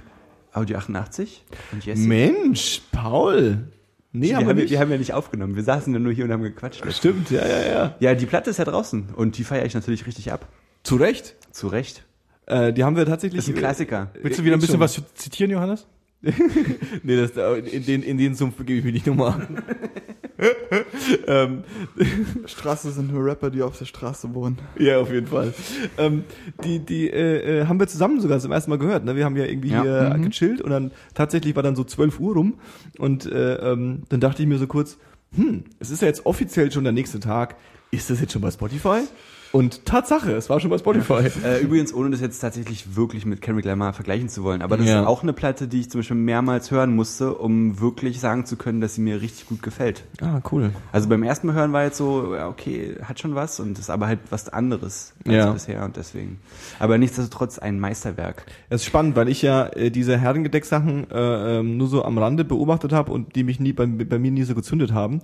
Audio 0.53 0.79
88 0.79 1.45
und 1.73 1.85
Jesse. 1.85 2.09
Mensch, 2.09 2.83
Paul. 2.91 3.69
Nee, 4.13 4.31
wir, 4.31 4.39
aber 4.39 4.49
haben, 4.49 4.57
nicht. 4.57 4.71
wir 4.71 4.81
haben 4.81 4.91
ja 4.91 4.99
nicht 4.99 5.13
aufgenommen. 5.13 5.55
Wir 5.55 5.63
saßen 5.63 5.93
ja 5.93 6.01
nur 6.01 6.13
hier 6.13 6.25
und 6.25 6.33
haben 6.33 6.43
gequatscht. 6.43 6.83
Stimmt, 6.93 7.31
ja, 7.31 7.47
ja, 7.47 7.67
ja. 7.69 7.95
Ja, 8.01 8.15
die 8.15 8.27
Platte 8.27 8.51
ist 8.51 8.57
ja 8.57 8.65
draußen 8.65 9.11
und 9.15 9.39
die 9.39 9.45
feiere 9.45 9.67
ich 9.67 9.75
natürlich 9.75 10.07
richtig 10.07 10.33
ab. 10.33 10.49
Zu 10.83 10.97
Recht. 10.97 11.37
Zu 11.53 11.69
Recht. 11.69 12.05
Äh, 12.47 12.73
die 12.73 12.83
haben 12.83 12.97
wir 12.97 13.07
tatsächlich. 13.07 13.39
Ist 13.39 13.49
ein 13.49 13.55
Klassiker. 13.55 14.11
Willst 14.21 14.41
du 14.41 14.45
wieder 14.45 14.57
ein 14.57 14.61
bisschen 14.61 14.81
was 14.81 15.01
zitieren, 15.15 15.53
Johannes? 15.53 15.87
Nee, 17.03 17.17
das, 17.17 17.31
in, 17.65 17.87
den, 17.87 18.03
in 18.03 18.19
den 18.19 18.35
Sumpf 18.35 18.57
begebe 18.57 18.79
ich 18.81 18.85
mich 18.85 18.93
nicht 18.93 19.07
nochmal. 19.07 19.47
Ähm, 21.27 21.65
Straße 22.47 22.91
sind 22.93 23.13
nur 23.13 23.25
Rapper, 23.25 23.51
die 23.51 23.63
auf 23.63 23.79
der 23.79 23.85
Straße 23.85 24.33
wohnen. 24.35 24.59
ja, 24.79 24.99
auf 24.99 25.13
jeden 25.13 25.27
Fall. 25.27 25.53
Ähm, 25.99 26.25
die 26.65 26.79
die 26.81 27.11
äh, 27.11 27.61
äh, 27.61 27.67
haben 27.67 27.79
wir 27.81 27.87
zusammen 27.89 28.21
sogar 28.21 28.39
zum 28.41 28.53
ersten 28.53 28.71
Mal 28.71 28.79
gehört. 28.79 29.05
Ne? 29.05 29.17
Wir 29.17 29.25
haben 29.25 29.37
ja 29.37 29.45
irgendwie 29.45 29.71
Ja. 29.71 29.83
hier 29.83 30.19
gechillt 30.23 30.61
und 30.61 30.71
dann 30.71 30.93
tatsächlich 31.15 31.55
war 31.57 31.63
dann 31.63 31.77
so 31.77 31.85
12 31.85 32.21
Uhr 32.21 32.35
rum 32.35 32.55
und 32.99 33.27
äh, 33.27 33.55
ähm, 33.73 34.03
dann 34.09 34.21
dachte 34.21 34.43
ich 34.43 34.49
mir 34.49 34.59
so 34.59 34.67
kurz, 34.67 34.99
hm, 35.35 35.65
es 35.79 35.91
ist 35.91 36.03
ja 36.03 36.09
jetzt 36.09 36.27
offiziell 36.27 36.73
schon 36.73 36.85
der 36.85 36.93
nächste 36.93 37.21
Tag. 37.21 37.57
Ist 37.93 38.09
das 38.11 38.21
jetzt 38.21 38.33
schon 38.33 38.43
bei 38.43 38.51
Spotify? 38.51 39.01
Und 39.53 39.85
Tatsache, 39.85 40.31
es 40.33 40.49
war 40.49 40.61
schon 40.61 40.71
bei 40.71 40.79
Spotify. 40.79 41.29
Äh, 41.45 41.59
übrigens, 41.61 41.93
ohne 41.93 42.11
das 42.11 42.21
jetzt 42.21 42.39
tatsächlich 42.39 42.95
wirklich 42.95 43.27
mit 43.27 43.41
Kendrick 43.43 43.65
Lamar 43.65 43.93
vergleichen 43.93 44.29
zu 44.29 44.45
wollen, 44.45 44.63
aber 44.63 44.77
das 44.77 44.87
Ja. 44.87 45.01
ist 45.01 45.07
auch 45.09 45.25
eine 45.25 45.33
Platte, 45.33 45.67
die 45.67 45.81
ich 45.81 45.91
zum 45.91 46.01
Beispiel 46.01 46.17
mehrmals 46.17 46.71
hören 46.71 46.95
musste, 46.95 47.35
um 47.35 47.81
wirklich 47.81 48.21
sagen 48.21 48.47
zu 48.47 48.57
können, 48.57 48.81
dass 48.81 48.95
sie 48.95 49.01
mir 49.01 49.21
richtig 49.21 49.47
gut 49.47 49.61
gefällt. 49.61 50.05
Ah, 50.21 50.41
cool. 50.53 50.71
Also 50.93 51.09
beim 51.09 51.25
ersten 51.25 51.49
Mal 51.49 51.55
hören 51.57 51.73
war 51.73 51.83
jetzt 51.83 51.97
so, 51.97 52.35
ja, 52.37 52.49
okay, 52.49 52.95
hat 53.03 53.19
schon 53.19 53.35
was 53.35 53.59
und 53.59 53.77
ist 53.79 53.91
aber 53.91 54.07
halt 54.07 54.21
was 54.31 54.49
anderes 54.49 55.15
als 55.27 55.35
Ja. 55.35 55.51
bisher 55.53 55.85
und 55.85 55.97
deswegen. 55.97 56.39
Aber 56.79 56.97
nichtsdestotrotz 56.97 57.59
ein 57.59 57.81
Meisterwerk. 57.81 58.47
Es 58.69 58.83
ist 58.83 58.87
spannend, 58.87 59.17
weil 59.17 59.29
ich 59.29 59.43
ja 59.43 59.67
äh, 59.67 59.91
diese 59.91 60.17
Herrengedeck-Sachen 60.17 61.11
äh, 61.11 61.59
ähm, 61.59 61.77
nur 61.77 61.89
so 61.89 62.05
am 62.05 62.19
Rande 62.19 62.45
beobachtet 62.45 62.93
habe 62.93 63.11
und 63.11 63.35
die 63.35 63.43
mich 63.43 63.59
nie 63.59 63.73
bei, 63.73 63.87
bei 63.87 64.19
mir 64.21 64.31
nie 64.31 64.45
so 64.45 64.55
gezündet 64.55 64.93
haben. 64.93 65.21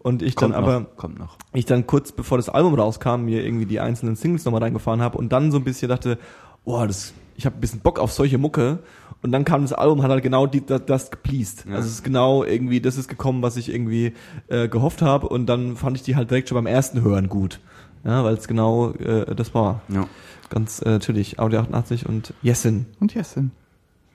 Und 0.00 0.20
ich 0.20 0.34
dann 0.34 0.52
Kommt 0.52 0.62
aber 0.62 0.80
noch, 0.80 0.96
kommt 0.96 1.18
noch. 1.18 1.38
ich 1.54 1.64
dann 1.64 1.86
kurz 1.86 2.12
bevor 2.12 2.36
das 2.36 2.50
Album 2.50 2.74
rauskam, 2.74 3.22
mir 3.24 3.42
irgendwie 3.42 3.69
die 3.70 3.80
einzelnen 3.80 4.16
Singles 4.16 4.44
nochmal 4.44 4.62
reingefahren 4.62 5.00
habe 5.00 5.16
und 5.16 5.32
dann 5.32 5.50
so 5.50 5.58
ein 5.58 5.64
bisschen 5.64 5.88
dachte, 5.88 6.18
oh, 6.64 6.84
das, 6.86 7.14
ich 7.36 7.46
habe 7.46 7.56
ein 7.56 7.60
bisschen 7.60 7.80
Bock 7.80 7.98
auf 7.98 8.12
solche 8.12 8.36
Mucke. 8.38 8.80
Und 9.22 9.32
dann 9.32 9.44
kam 9.44 9.62
das 9.62 9.72
Album, 9.74 10.02
hat 10.02 10.10
halt 10.10 10.22
genau 10.22 10.46
die, 10.46 10.64
das, 10.64 10.86
das 10.86 11.10
gepleased. 11.10 11.66
Ja. 11.66 11.76
Also 11.76 11.88
es 11.88 11.94
ist 11.96 12.04
genau 12.04 12.42
irgendwie, 12.44 12.80
das 12.80 12.96
ist 12.96 13.06
gekommen, 13.08 13.42
was 13.42 13.56
ich 13.58 13.72
irgendwie 13.72 14.14
äh, 14.48 14.66
gehofft 14.68 15.02
habe. 15.02 15.28
Und 15.28 15.46
dann 15.46 15.76
fand 15.76 15.96
ich 15.96 16.02
die 16.02 16.16
halt 16.16 16.30
direkt 16.30 16.48
schon 16.48 16.56
beim 16.56 16.66
ersten 16.66 17.02
Hören 17.02 17.28
gut. 17.28 17.60
Ja, 18.02 18.24
weil 18.24 18.34
es 18.34 18.48
genau 18.48 18.92
äh, 18.92 19.34
das 19.34 19.54
war. 19.54 19.82
Ja. 19.88 20.06
Ganz 20.48 20.80
äh, 20.82 20.98
chillig. 21.00 21.38
Audio 21.38 21.60
88 21.60 22.06
und 22.06 22.32
Jessin. 22.40 22.86
Und 22.98 23.14
Jessin. 23.14 23.50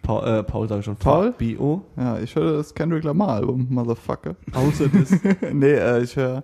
Paul, 0.01 0.27
äh, 0.27 0.43
Paul 0.43 0.67
sag 0.67 0.79
ich 0.79 0.85
schon. 0.85 0.95
Paul? 0.95 1.33
B.O. 1.37 1.81
Ja, 1.97 2.17
ich 2.19 2.35
höre 2.35 2.57
das 2.57 2.73
Kendrick 2.73 3.03
Lamar 3.03 3.29
Album, 3.29 3.67
Motherfucker. 3.69 4.35
Außer 4.53 4.87
das. 4.87 5.11
nee, 5.53 5.73
äh, 5.73 6.01
ich 6.03 6.15
höre. 6.15 6.43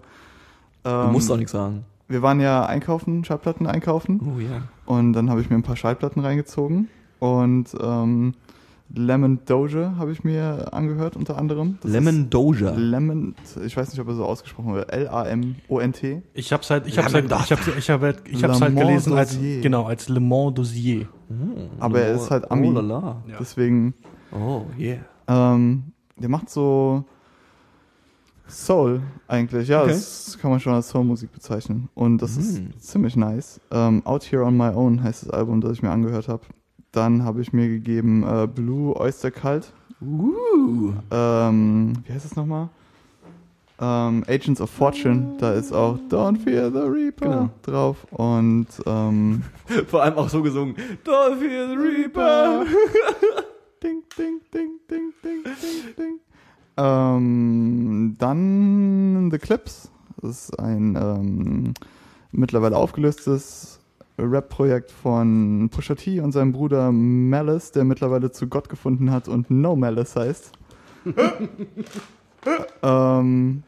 Du 0.83 0.89
Ähm, 0.89 1.11
musst 1.11 1.31
auch 1.31 1.38
nichts 1.38 1.51
sagen. 1.51 1.83
Wir 2.11 2.21
waren 2.21 2.39
ja 2.39 2.65
einkaufen, 2.65 3.23
Schallplatten 3.25 3.67
einkaufen. 3.67 4.19
Oh 4.35 4.39
ja. 4.39 4.63
Und 4.85 5.13
dann 5.13 5.29
habe 5.29 5.41
ich 5.41 5.49
mir 5.49 5.55
ein 5.55 5.63
paar 5.63 5.75
Schallplatten 5.77 6.21
reingezogen. 6.21 6.89
Und 7.19 7.67
ähm, 7.81 8.33
Lemon 8.93 9.39
Doja 9.45 9.95
habe 9.97 10.11
ich 10.11 10.23
mir 10.25 10.73
angehört, 10.73 11.15
unter 11.15 11.38
anderem. 11.38 11.77
Das 11.81 11.91
Lemon 11.91 12.29
Doja. 12.29 12.71
Lemon, 12.75 13.35
ich 13.65 13.77
weiß 13.77 13.89
nicht, 13.91 13.99
ob 14.01 14.07
er 14.09 14.15
so 14.15 14.25
ausgesprochen 14.25 14.73
wird. 14.73 14.91
L-A-M-O-N-T. 14.91 16.21
Ich 16.33 16.51
hab's 16.51 16.69
halt, 16.69 16.88
ich 16.88 16.97
hab's 16.97 17.13
halt, 17.13 17.25
ich 17.25 17.31
hab's, 17.51 17.67
ich 17.77 17.89
hab, 17.89 18.01
halt- 18.01 18.21
ich 18.25 18.43
hab's 18.43 18.59
Le 18.59 18.65
halt 18.65 18.75
gelesen 18.77 19.13
als, 19.13 19.39
genau, 19.39 19.85
als 19.85 20.09
Le 20.09 20.19
Mans 20.19 20.55
Dossier. 20.55 21.07
Aber 21.79 22.01
er 22.01 22.15
ist 22.15 22.29
halt 22.31 22.51
Ami. 22.51 22.67
Oh 22.67 22.71
lala. 22.73 23.23
Ja. 23.27 23.38
Deswegen, 23.39 23.93
Oh 24.33 24.63
yeah. 24.77 24.97
ähm, 25.27 25.83
der 26.17 26.29
macht 26.29 26.49
so 26.49 27.05
Soul 28.52 29.02
eigentlich. 29.28 29.68
Ja, 29.69 29.82
Okay. 29.84 29.91
das 29.94 30.38
kann 30.41 30.52
man 30.52 30.60
schon 30.60 30.73
als 30.73 30.90
Soul-Musik 30.90 31.32
bezeichnen. 31.32 31.90
Und 31.95 32.22
das 32.22 32.36
Mhm. 32.36 32.41
ist 32.78 32.90
ziemlich 32.91 33.15
nice. 33.15 33.60
Ähm, 33.72 34.02
Out 34.06 34.32
Here 34.32 34.44
on 34.44 34.56
My 34.57 34.69
Own 34.73 35.02
heißt 35.03 35.23
das 35.23 35.30
Album, 35.32 35.61
das 35.61 35.73
ich 35.73 35.82
mir 35.84 35.90
angehört 35.91 36.28
habe. 36.28 36.44
Dann 36.91 37.23
habe 37.23 37.41
ich 37.41 37.53
mir 37.53 37.68
gegeben 37.69 38.23
äh, 38.23 38.48
Blue 38.48 38.95
Oyster 38.95 39.32
Cult. 39.32 39.72
Uh. 40.02 40.94
Ähm, 41.11 41.94
wie 42.06 42.14
heißt 42.14 42.26
es 42.26 42.36
nochmal? 42.36 42.69
Ähm, 43.80 44.23
Agents 44.28 44.61
of 44.61 44.69
Fortune, 44.69 45.38
da 45.40 45.53
ist 45.53 45.72
auch 45.73 45.98
Don't 46.10 46.38
Fear 46.44 46.72
the 46.72 46.80
Reaper 46.88 47.26
Genau. 47.30 47.49
drauf. 47.64 48.06
Und 48.11 48.68
ähm, 48.86 49.41
Vor 49.88 50.03
allem 50.03 50.15
auch 50.15 50.30
so 50.30 50.41
gesungen. 50.44 50.76
Don't 51.03 51.38
fear 51.40 51.68
the 51.69 51.76
Reaper. 51.76 52.65
ding, 53.82 54.03
ding, 54.18 54.40
ding, 54.53 54.69
ding, 54.90 55.14
ding, 55.23 55.44
ding, 55.44 55.95
ding. 55.98 56.19
Ähm, 56.81 58.15
dann 58.17 59.29
The 59.31 59.37
Clips. 59.37 59.91
Das 60.21 60.31
ist 60.31 60.59
ein 60.59 60.95
ähm, 60.95 61.73
mittlerweile 62.31 62.77
aufgelöstes 62.77 63.79
Rap-Projekt 64.17 64.91
von 64.91 65.69
Pusha 65.71 65.95
T 65.95 66.19
und 66.19 66.31
seinem 66.31 66.51
Bruder 66.51 66.91
Malice, 66.91 67.71
der 67.71 67.83
mittlerweile 67.83 68.31
zu 68.31 68.47
Gott 68.47 68.69
gefunden 68.69 69.11
hat 69.11 69.27
und 69.27 69.49
No 69.49 69.75
Malice 69.75 70.15
heißt. 70.15 70.51
ähm, 72.83 73.63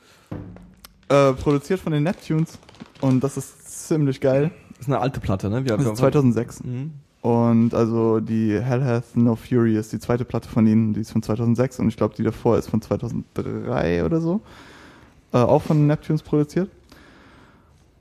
äh, 1.09 1.33
produziert 1.33 1.79
von 1.79 1.93
den 1.93 2.03
Neptunes 2.03 2.59
und 3.01 3.23
das 3.23 3.37
ist 3.37 3.87
ziemlich 3.87 4.21
geil. 4.21 4.51
Das 4.71 4.81
ist 4.81 4.87
eine 4.87 4.99
alte 4.99 5.19
Platte, 5.19 5.49
ne? 5.49 5.65
Wir, 5.65 5.77
Das 5.77 5.85
ist 5.85 5.97
2006. 5.97 6.63
Mhm. 6.63 6.91
Und 7.23 7.73
also 7.73 8.19
die 8.19 8.59
Hell 8.59 8.83
Hath 8.83 9.15
No 9.15 9.35
Fury 9.37 9.77
ist 9.77 9.93
die 9.93 9.99
zweite 9.99 10.25
Platte 10.25 10.49
von 10.49 10.67
ihnen, 10.67 10.93
die 10.93 10.99
ist 10.99 11.11
von 11.11 11.23
2006 11.23 11.79
und 11.79 11.87
ich 11.87 11.95
glaube 11.95 12.13
die 12.17 12.23
davor 12.23 12.57
ist 12.57 12.67
von 12.69 12.81
2003 12.81 14.03
oder 14.03 14.19
so. 14.19 14.41
Äh, 15.31 15.37
auch 15.37 15.61
von 15.61 15.87
Neptunes 15.87 16.21
produziert. 16.21 16.69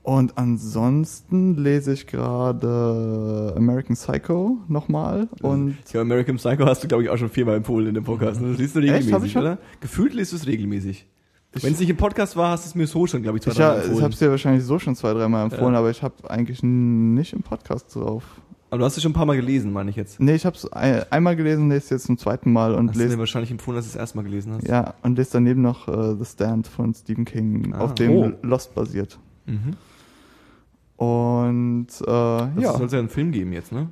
Und 0.01 0.37
ansonsten 0.37 1.55
lese 1.55 1.93
ich 1.93 2.05
gerade 2.07 3.53
American 3.55 3.95
Psycho 3.95 4.57
nochmal 4.67 5.29
und 5.41 5.77
Ja, 5.93 6.01
American 6.01 6.35
Psycho 6.35 6.65
hast 6.65 6.83
du, 6.83 6.89
glaube 6.89 7.03
ich, 7.03 7.09
auch 7.09 7.15
schon 7.17 7.29
viermal 7.29 7.55
empfohlen 7.55 7.87
in 7.87 7.93
dem 7.93 8.03
Podcast. 8.03 8.41
Das 8.41 8.57
liest 8.57 8.75
du 8.75 8.79
Echt? 8.79 8.89
regelmäßig, 8.89 9.13
Hab 9.13 9.23
ich 9.23 9.31
schon? 9.31 9.41
oder? 9.43 9.57
Gefühlt 9.79 10.13
liest 10.13 10.33
du 10.33 10.35
es 10.35 10.45
regelmäßig. 10.47 11.07
Wenn 11.53 11.71
es 11.71 11.79
nicht 11.79 11.89
im 11.89 11.95
Podcast 11.97 12.35
war, 12.35 12.49
hast 12.51 12.65
du 12.65 12.69
es 12.69 12.75
mir 12.75 12.87
so 12.87 13.07
schon, 13.07 13.21
glaube 13.21 13.37
ich, 13.37 13.43
zwei, 13.45 13.51
ich, 13.51 13.57
ja, 13.57 13.67
dreimal 13.67 13.77
ich 13.79 13.85
empfohlen. 13.85 14.03
habe 14.03 14.13
es 14.13 14.19
dir 14.19 14.29
wahrscheinlich 14.31 14.63
so 14.65 14.79
schon 14.79 14.95
zwei, 14.97 15.13
dreimal 15.13 15.43
empfohlen, 15.45 15.73
Ja. 15.73 15.79
aber 15.79 15.91
ich 15.91 16.03
habe 16.03 16.29
eigentlich 16.29 16.61
nicht 16.63 17.31
im 17.31 17.41
Podcast 17.43 17.95
drauf. 17.95 18.23
Aber 18.73 18.79
du 18.79 18.85
hast 18.85 18.97
es 18.97 19.03
schon 19.03 19.11
ein 19.11 19.13
paar 19.13 19.27
Mal 19.27 19.35
gelesen, 19.35 19.71
meine 19.71 19.91
ich 19.91 19.95
jetzt. 19.95 20.19
Nee, 20.19 20.33
ich 20.33 20.47
habe 20.47 20.55
es 20.55 20.65
ein, 20.73 21.03
einmal 21.11 21.35
gelesen, 21.35 21.69
lese 21.69 21.83
es 21.83 21.89
jetzt 21.91 22.05
zum 22.07 22.17
zweiten 22.17 22.51
Mal 22.51 22.73
und 22.73 22.87
Hast 22.87 22.95
du 22.95 22.99
dir 23.01 23.05
lese 23.05 23.19
wahrscheinlich 23.19 23.51
empfohlen, 23.51 23.75
dass 23.75 23.85
du 23.85 23.89
es 23.91 23.95
erstmal 23.95 24.23
gelesen 24.23 24.53
hast. 24.53 24.67
ja 24.67 24.95
und 25.03 25.15
lese 25.15 25.29
daneben 25.33 25.61
noch 25.61 25.87
äh, 25.87 26.15
The 26.17 26.25
Stand 26.25 26.65
von 26.65 26.91
Stephen 26.95 27.23
King, 27.23 27.71
Ah. 27.75 27.81
auf 27.81 27.93
dem 27.93 28.11
Oh. 28.11 28.31
Lost 28.41 28.73
basiert. 28.73 29.19
Mhm. 29.45 29.75
Und 30.97 31.87
äh, 32.01 32.05
Das 32.05 32.49
ja. 32.57 32.73
soll 32.75 32.87
es 32.87 32.93
ja 32.93 32.97
einen 32.99 33.09
Film 33.09 33.31
geben 33.31 33.53
jetzt, 33.53 33.71
ne? 33.71 33.89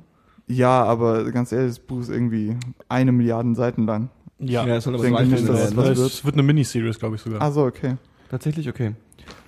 Ja, 0.48 0.82
aber 0.82 1.30
ganz 1.30 1.52
ehrlich, 1.52 1.68
das 1.70 1.78
Buch 1.78 2.00
ist 2.00 2.08
irgendwie 2.10 2.56
eine 2.88 3.12
Milliarde 3.12 3.54
Seiten 3.54 3.86
lang. 3.86 4.08
Ja, 4.40 4.66
es 4.66 4.82
soll 4.82 4.94
aber 4.96 5.08
drei 5.08 5.22
nicht, 5.24 5.32
dass 5.34 5.44
werden. 5.46 5.58
das 5.58 5.70
ne? 5.70 5.76
was 5.76 5.98
es 6.00 6.24
wird 6.24 6.34
eine 6.34 6.42
Miniseries, 6.42 6.98
glaube 6.98 7.14
ich 7.14 7.22
sogar. 7.22 7.40
Also 7.40 7.64
okay. 7.64 7.98
Tatsächlich, 8.30 8.68
okay. 8.68 8.94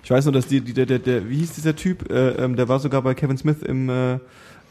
Ich 0.01 0.09
weiß 0.11 0.23
nur, 0.23 0.31
dass 0.31 0.47
die, 0.47 0.61
die 0.61 0.71
der, 0.73 0.85
der, 0.85 0.99
der, 0.99 1.29
wie 1.29 1.35
hieß 1.39 1.55
dieser 1.55 1.75
Typ, 1.75 2.09
äh, 2.09 2.29
ähm, 2.41 2.55
der 2.55 2.69
war 2.69 2.79
sogar 2.79 3.01
bei 3.01 3.13
Kevin 3.13 3.37
Smith 3.37 3.61
im, 3.63 3.89
äh, 3.89 4.19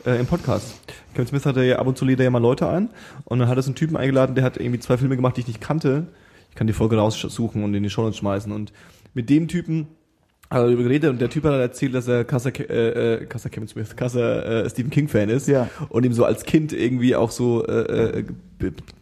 äh, 0.06 0.18
im 0.18 0.26
Podcast. 0.26 0.81
Kevin 1.14 1.26
Smith 1.26 1.47
hatte 1.47 1.62
ja 1.64 1.78
ab 1.78 1.86
und 1.86 1.97
zu 1.98 2.05
lädt 2.05 2.18
er 2.20 2.24
ja 2.24 2.31
mal 2.31 2.39
Leute 2.43 2.68
ein 2.68 2.90
und 3.24 3.39
dann 3.39 3.48
hat 3.48 3.56
er 3.56 3.62
so 3.62 3.68
einen 3.70 3.76
Typen 3.76 3.97
eingeladen, 3.97 4.35
der 4.35 4.44
hat 4.44 4.56
irgendwie 4.56 4.81
zwei 4.81 4.97
Filme 4.97 5.16
gemacht, 5.16 5.36
die 5.36 5.43
ich 5.43 5.47
nicht 5.48 5.60
kannte. 5.60 6.06
Ich 6.51 6.56
kann 6.56 6.66
die 6.66 6.72
Folge 6.72 6.97
raussuchen 6.97 7.64
und 7.64 7.74
in 7.74 7.82
die 7.82 7.90
Show 7.90 8.02
Notes 8.02 8.18
schmeißen 8.18 8.52
und 8.52 8.72
mit 9.14 9.28
dem 9.31 9.48
Typen 9.48 9.86
hat 10.51 10.60
er 10.60 10.64
darüber 10.66 10.82
geredet 10.85 11.10
und 11.10 11.20
der 11.20 11.31
Typ 11.31 11.44
hat 11.44 11.52
dann 11.52 11.60
erzählt, 11.60 11.94
dass 11.94 12.06
er 12.06 12.24
Kassa, 12.24 12.51
Ke- 12.51 12.68
äh, 12.68 13.22
äh, 13.22 13.26
Kassa 13.26 13.48
Kevin 13.48 13.66
Smith, 13.66 13.97
Kassa 13.97 14.43
äh, 14.43 14.70
Stephen 14.70 14.90
King 14.90 15.09
Fan 15.09 15.28
ist 15.31 15.48
Ja. 15.48 15.68
und 15.89 16.05
ihm 16.05 16.12
so 16.12 16.24
als 16.24 16.44
Kind 16.44 16.72
irgendwie 16.72 17.16
auch 17.16 17.31
so 17.31 17.66
äh, 17.66 18.20
äh, 18.20 18.24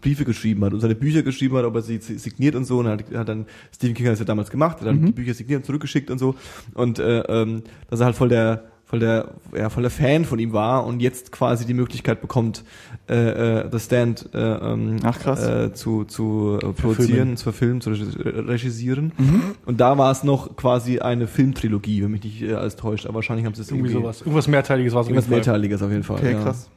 Briefe 0.01 0.25
geschrieben 0.25 0.65
hat 0.65 0.73
und 0.73 0.81
seine 0.81 0.95
Bücher 0.95 1.23
geschrieben 1.23 1.57
hat, 1.57 1.65
ob 1.65 1.75
er 1.75 1.83
sie 1.83 1.99
sie 1.99 2.17
signiert 2.19 2.55
und 2.55 2.65
so 2.65 2.79
und 2.79 2.89
hat, 2.89 3.05
hat 3.15 3.29
dann 3.29 3.47
Stephen 3.75 3.95
King 3.95 4.07
hat 4.07 4.13
das 4.13 4.19
ja 4.21 4.25
damals 4.25 4.51
gemacht, 4.51 4.81
hat 4.81 4.87
dann 4.87 5.01
Mhm. 5.01 5.07
die 5.07 5.13
Bücher 5.13 5.35
signiert 5.35 5.59
und 5.61 5.65
zurückgeschickt 5.67 6.11
und 6.11 6.19
so 6.19 6.37
und 6.75 6.99
äh, 6.99 7.21
ähm, 7.21 7.63
dass 7.91 8.01
er 8.01 8.07
halt 8.07 8.17
voll 8.17 8.29
der 8.29 8.65
voll 8.93 8.99
der 9.01 9.31
ja 9.57 9.71
voll 9.71 9.83
der 9.85 9.91
Fan 9.91 10.27
von 10.27 10.39
ihm 10.39 10.53
war 10.53 10.85
und 10.87 11.01
jetzt 11.01 11.33
quasi 11.33 11.65
die 11.65 11.73
Möglichkeit 11.73 12.21
bekommt 12.21 12.63
äh, 13.09 13.61
äh, 13.63 13.69
The 13.73 13.79
Stand 13.81 14.29
äh, 14.35 14.39
ähm, 14.39 14.97
Ach, 15.03 15.19
krass. 15.19 15.43
äh, 15.47 15.73
zu 15.73 16.05
zu 16.05 16.59
äh, 16.63 16.73
produzieren, 16.75 17.39
zu 17.39 17.45
verfilmen, 17.45 17.81
zu 17.81 17.89
regis- 17.91 18.19
regisieren 18.23 19.13
Mhm. 19.17 19.43
und 19.65 19.81
da 19.81 19.97
war 19.97 20.13
es 20.13 20.25
noch 20.25 20.57
quasi 20.57 20.99
eine 20.99 21.27
Filmtrilogie, 21.27 22.03
wenn 22.03 22.11
mich 22.11 22.23
nicht 22.23 22.43
äh, 22.43 22.53
alles 22.53 22.77
täuscht, 22.77 23.07
aber 23.07 23.15
wahrscheinlich 23.17 23.47
haben 23.47 23.55
sie 23.55 23.63
es 23.63 23.71
irgendwie 23.71 23.89
irgendwie, 23.93 24.03
sowas. 24.05 24.21
Irgendwas 24.21 24.47
Mehrteiliges 24.49 24.93
war 24.93 25.01
es 25.01 25.09
irgendwas. 25.09 25.29
Mehrteiliges 25.31 25.81
auf 25.83 25.91
jeden 25.91 26.05
Fall. 26.05 26.19
Okay, 26.19 26.33
ja. 26.33 26.43
krass. 26.43 26.69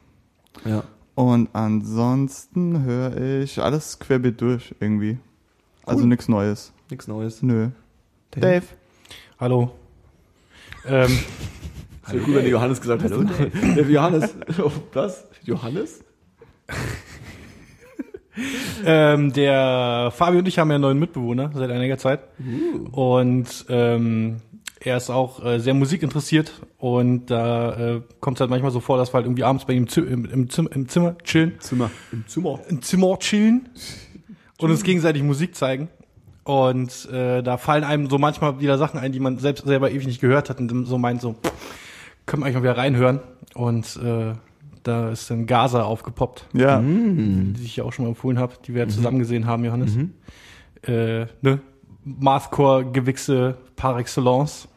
Ja. 0.64 0.84
Und 1.14 1.50
ansonsten 1.52 2.82
höre 2.84 3.42
ich 3.42 3.60
alles 3.62 3.98
querbeet 3.98 4.40
durch 4.40 4.74
irgendwie. 4.80 5.18
Also 5.84 6.00
Cool. 6.02 6.08
nichts 6.08 6.28
Neues. 6.28 6.72
Nichts 6.90 7.08
Neues. 7.08 7.42
Nö. 7.42 7.68
Dave. 8.32 8.64
Hallo. 9.38 9.70
Ähm, 10.86 11.18
Hallo, 12.08 12.22
gut, 12.22 12.36
wenn 12.36 12.44
du 12.44 12.50
Johannes 12.50 12.80
gesagt 12.80 13.02
hast. 13.02 13.10
Hallo, 13.10 13.24
Der 13.74 13.84
Johannes. 13.84 14.32
Oh, 14.62 14.70
Was? 14.92 15.24
Johannes? 15.42 16.04
ähm, 18.84 19.32
der 19.32 20.12
Fabio 20.14 20.38
und 20.38 20.46
ich 20.46 20.60
haben 20.60 20.68
ja 20.68 20.76
einen 20.76 20.82
neuen 20.82 21.00
Mitbewohner 21.00 21.50
seit 21.52 21.68
einiger 21.70 21.98
Zeit. 21.98 22.20
Und 22.92 23.66
ähm, 23.68 24.36
er 24.78 24.98
ist 24.98 25.10
auch 25.10 25.44
äh, 25.44 25.58
sehr 25.58 25.74
musikinteressiert 25.74 26.52
und 26.78 27.26
da 27.26 27.96
äh, 27.96 28.00
kommt 28.20 28.36
es 28.36 28.40
halt 28.40 28.50
manchmal 28.50 28.70
so 28.70 28.78
vor, 28.78 28.98
dass 28.98 29.12
wir 29.12 29.14
halt 29.14 29.26
irgendwie 29.26 29.42
abends 29.42 29.64
bei 29.64 29.72
ihm 29.72 29.88
im, 29.96 30.06
im, 30.06 30.24
im, 30.26 30.50
Zimmer, 30.50 30.70
im 30.72 30.88
Zimmer 30.88 31.16
chillen, 31.24 31.58
Zimmer. 31.58 31.90
Im 32.12 32.24
Zimmer. 32.28 32.60
im 32.68 32.82
Zimmer 32.82 33.18
chillen 33.18 33.68
und 34.58 34.70
uns 34.70 34.84
gegenseitig 34.84 35.24
Musik 35.24 35.56
zeigen. 35.56 35.88
Und 36.44 37.10
äh, 37.10 37.42
da 37.42 37.56
fallen 37.56 37.82
einem 37.82 38.08
so 38.08 38.18
manchmal 38.18 38.60
wieder 38.60 38.78
Sachen 38.78 39.00
ein, 39.00 39.10
die 39.10 39.18
man 39.18 39.38
selbst 39.38 39.66
selber 39.66 39.90
ewig 39.90 40.06
nicht 40.06 40.20
gehört 40.20 40.50
hat 40.50 40.60
und 40.60 40.86
so 40.86 40.98
meint 40.98 41.20
so, 41.20 41.34
können 42.26 42.42
wir 42.42 42.46
eigentlich 42.46 42.56
mal 42.56 42.62
wieder 42.64 42.76
reinhören. 42.76 43.20
Und 43.54 43.96
äh, 44.02 44.34
da 44.82 45.10
ist 45.10 45.30
dann 45.30 45.46
Gaza 45.46 45.82
aufgepoppt, 45.82 46.46
Ja. 46.52 46.80
Mhm. 46.80 47.54
die 47.54 47.64
ich 47.64 47.76
ja 47.76 47.84
auch 47.84 47.92
schon 47.92 48.04
mal 48.04 48.10
empfohlen 48.10 48.38
habe, 48.38 48.54
die 48.66 48.74
wir 48.74 48.82
ja 48.82 48.88
zusammen 48.88 49.18
gesehen 49.18 49.46
haben, 49.46 49.64
Johannes. 49.64 49.96
Äh, 50.82 51.26
ne? 51.42 51.60
Mathcore-Gewichse 52.04 53.56
par 53.76 53.98
excellence. 53.98 54.68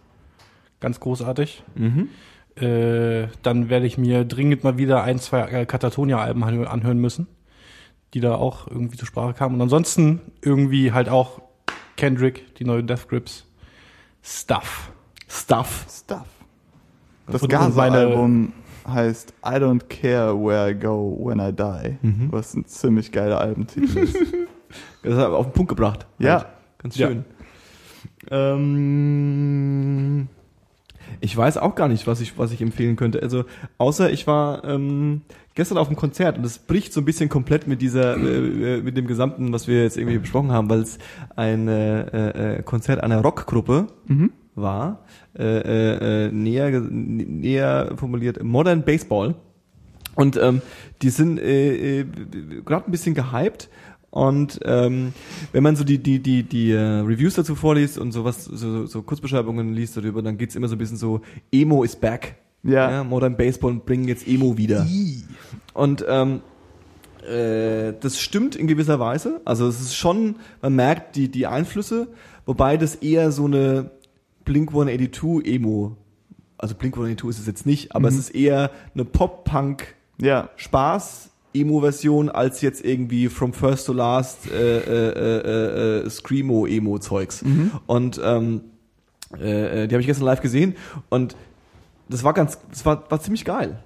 Ganz 0.80 1.00
großartig. 1.00 1.64
Mhm. 1.76 2.10
Äh, 2.56 3.28
dann 3.44 3.70
werde 3.70 3.86
ich 3.86 3.98
mir 3.98 4.26
dringend 4.26 4.64
mal 4.64 4.78
wieder 4.78 5.04
ein, 5.04 5.20
zwei 5.20 5.42
äh, 5.42 5.66
Katatonia-Alben 5.66 6.44
anhö- 6.44 6.66
anhören 6.66 6.98
müssen, 7.00 7.28
die 8.14 8.20
da 8.20 8.36
auch 8.36 8.68
irgendwie 8.68 8.98
zur 8.98 9.08
Sprache 9.08 9.34
kamen. 9.34 9.56
Und 9.56 9.62
ansonsten 9.62 10.22
irgendwie 10.42 10.92
halt 10.92 11.10
auch 11.10 11.42
Kendrick, 11.98 12.56
die 12.56 12.66
neue 12.66 12.84
Death 12.84 13.08
Grips, 13.10 13.46
Stuff. 14.24 14.92
Stuff. 15.28 15.86
Stuff. 15.90 16.26
Das 17.32 17.48
Gaza-Album 17.48 18.54
heißt 18.88 19.34
I 19.46 19.50
Don't 19.56 19.84
Care 19.90 20.36
Where 20.40 20.72
I 20.72 20.76
Go 20.76 21.18
When 21.24 21.40
I 21.40 21.52
Die. 21.54 21.98
Mhm. 22.08 22.28
Was 22.32 22.54
ein 22.56 22.66
ziemlich 22.66 23.12
geiler 23.12 23.40
Albentitel 23.42 23.98
ist. 24.00 24.18
Das 25.02 25.14
hat 25.16 25.22
er 25.32 25.34
auf 25.34 25.48
den 25.48 25.54
Punkt 25.54 25.70
gebracht. 25.70 26.06
Ja. 26.20 26.34
Halt. 26.34 26.46
Ganz 26.80 26.96
Ja. 26.98 27.08
schön. 27.08 27.26
Ähm, 29.00 30.28
ich 31.22 31.36
weiß 31.36 31.58
auch 31.58 31.74
gar 31.76 31.88
nicht, 31.88 32.06
was 32.08 32.22
ich, 32.22 32.38
was 32.38 32.52
ich 32.52 32.62
empfehlen 32.62 32.96
könnte. 32.96 33.22
Also, 33.24 33.46
außer 33.78 34.12
ich 34.12 34.28
war 34.28 34.64
ähm, 34.64 35.22
gestern 35.56 35.78
auf 35.78 35.88
einem 35.88 35.96
Konzert 35.96 36.38
und 36.38 36.44
das 36.44 36.60
bricht 36.60 36.94
so 36.94 37.02
ein 37.02 37.06
bisschen 37.06 37.30
komplett 37.30 37.66
mit 37.68 37.82
dieser, 37.82 38.16
äh, 38.18 38.78
äh, 38.78 38.82
mit 38.82 38.96
dem 38.98 39.08
Gesamten, 39.08 39.52
was 39.54 39.68
wir 39.68 39.82
jetzt 39.84 39.98
irgendwie 39.98 40.20
besprochen 40.20 40.52
haben, 40.52 40.70
weil 40.70 40.82
es 40.82 41.00
ein 41.36 41.68
äh, 41.68 42.58
äh, 42.58 42.64
Konzert 42.64 43.02
einer 43.04 43.22
Rockgruppe 43.22 43.88
Mhm. 44.08 44.32
War, 44.56 45.06
äh, 45.38 45.44
äh, 45.44 46.26
äh, 46.28 46.32
näher, 46.32 46.82
näher 46.82 47.94
formuliert 47.96 48.44
Modern 48.44 48.84
Baseball. 48.84 49.36
Und 50.16 50.38
ähm, 50.38 50.62
die 51.02 51.10
sind 51.10 51.40
äh, 51.40 52.02
äh, 52.02 52.06
gerade 52.66 52.86
ein 52.86 52.92
bisschen 52.92 53.16
gehypt. 53.16 53.70
Und 54.12 54.60
ähm, 54.66 55.14
wenn 55.52 55.64
man 55.64 55.76
so 55.76 55.84
die 55.84 56.00
die 56.00 56.20
die 56.20 56.44
die 56.44 56.72
äh, 56.72 56.80
Reviews 56.80 57.36
dazu 57.36 57.56
vorliest 57.56 58.00
und 58.00 58.12
sowas 58.12 58.44
so, 58.44 58.88
so 58.88 59.04
Kurzbeschreibungen 59.04 59.74
liest 59.74 59.96
darüber, 59.96 60.22
dann 60.22 60.38
geht's 60.38 60.56
immer 60.56 60.68
so 60.68 60.76
ein 60.76 60.80
bisschen 60.80 60.98
so 60.98 61.22
Emo 61.52 61.84
is 61.84 61.96
back. 61.96 62.36
Ja. 62.64 63.04
Modern 63.04 63.38
Baseball 63.38 63.76
bringen 63.76 64.08
jetzt 64.08 64.28
Emo 64.28 64.58
wieder. 64.58 64.86
Und 65.74 66.04
ähm, 66.08 66.42
äh, 67.30 67.94
das 68.00 68.20
stimmt 68.20 68.56
in 68.56 68.68
gewisser 68.68 69.00
Weise. 69.00 69.42
Also 69.46 69.68
es 69.68 69.80
ist 69.80 69.96
schon, 69.96 70.36
man 70.62 70.76
merkt 70.76 71.16
die 71.16 71.30
die 71.30 71.48
Einflüsse, 71.48 72.08
wobei 72.46 72.78
das 72.78 72.96
eher 72.96 73.32
so 73.32 73.46
eine 73.46 73.92
Blink 74.50 74.70
182 74.72 75.46
Emo, 75.46 75.96
also 76.58 76.74
Blink 76.74 76.96
182 76.96 77.30
ist 77.30 77.40
es 77.40 77.46
jetzt 77.46 77.66
nicht, 77.68 77.96
aber 77.96 78.08
es 78.08 78.18
ist 78.18 78.32
eher 78.32 78.72
eine 78.96 79.06
Pop-Punk 79.06 79.94
Ja. 80.20 80.50
Spaß 80.56 81.30
Emo-Version 81.54 82.30
als 82.30 82.62
jetzt 82.62 82.84
irgendwie 82.84 83.30
From 83.30 83.54
First 83.54 83.86
to 83.86 83.94
Last 83.94 84.52
äh, 84.52 84.80
äh, 84.80 86.00
äh, 86.02 86.06
äh, 86.06 86.10
Screamo 86.10 86.66
Emo 86.66 86.98
Zeugs. 86.98 87.44
Und 87.86 88.20
ähm, 88.24 88.62
äh, 89.40 89.84
äh, 89.84 89.88
die 89.88 89.94
habe 89.94 90.02
ich 90.02 90.08
gestern 90.08 90.26
live 90.26 90.42
gesehen 90.42 90.76
und 91.10 91.36
das 92.10 92.24
war 92.24 92.34
ganz, 92.34 92.58
das 92.72 92.84
war, 92.88 93.10
war 93.12 93.22
ziemlich 93.22 93.46
geil. 93.46 93.84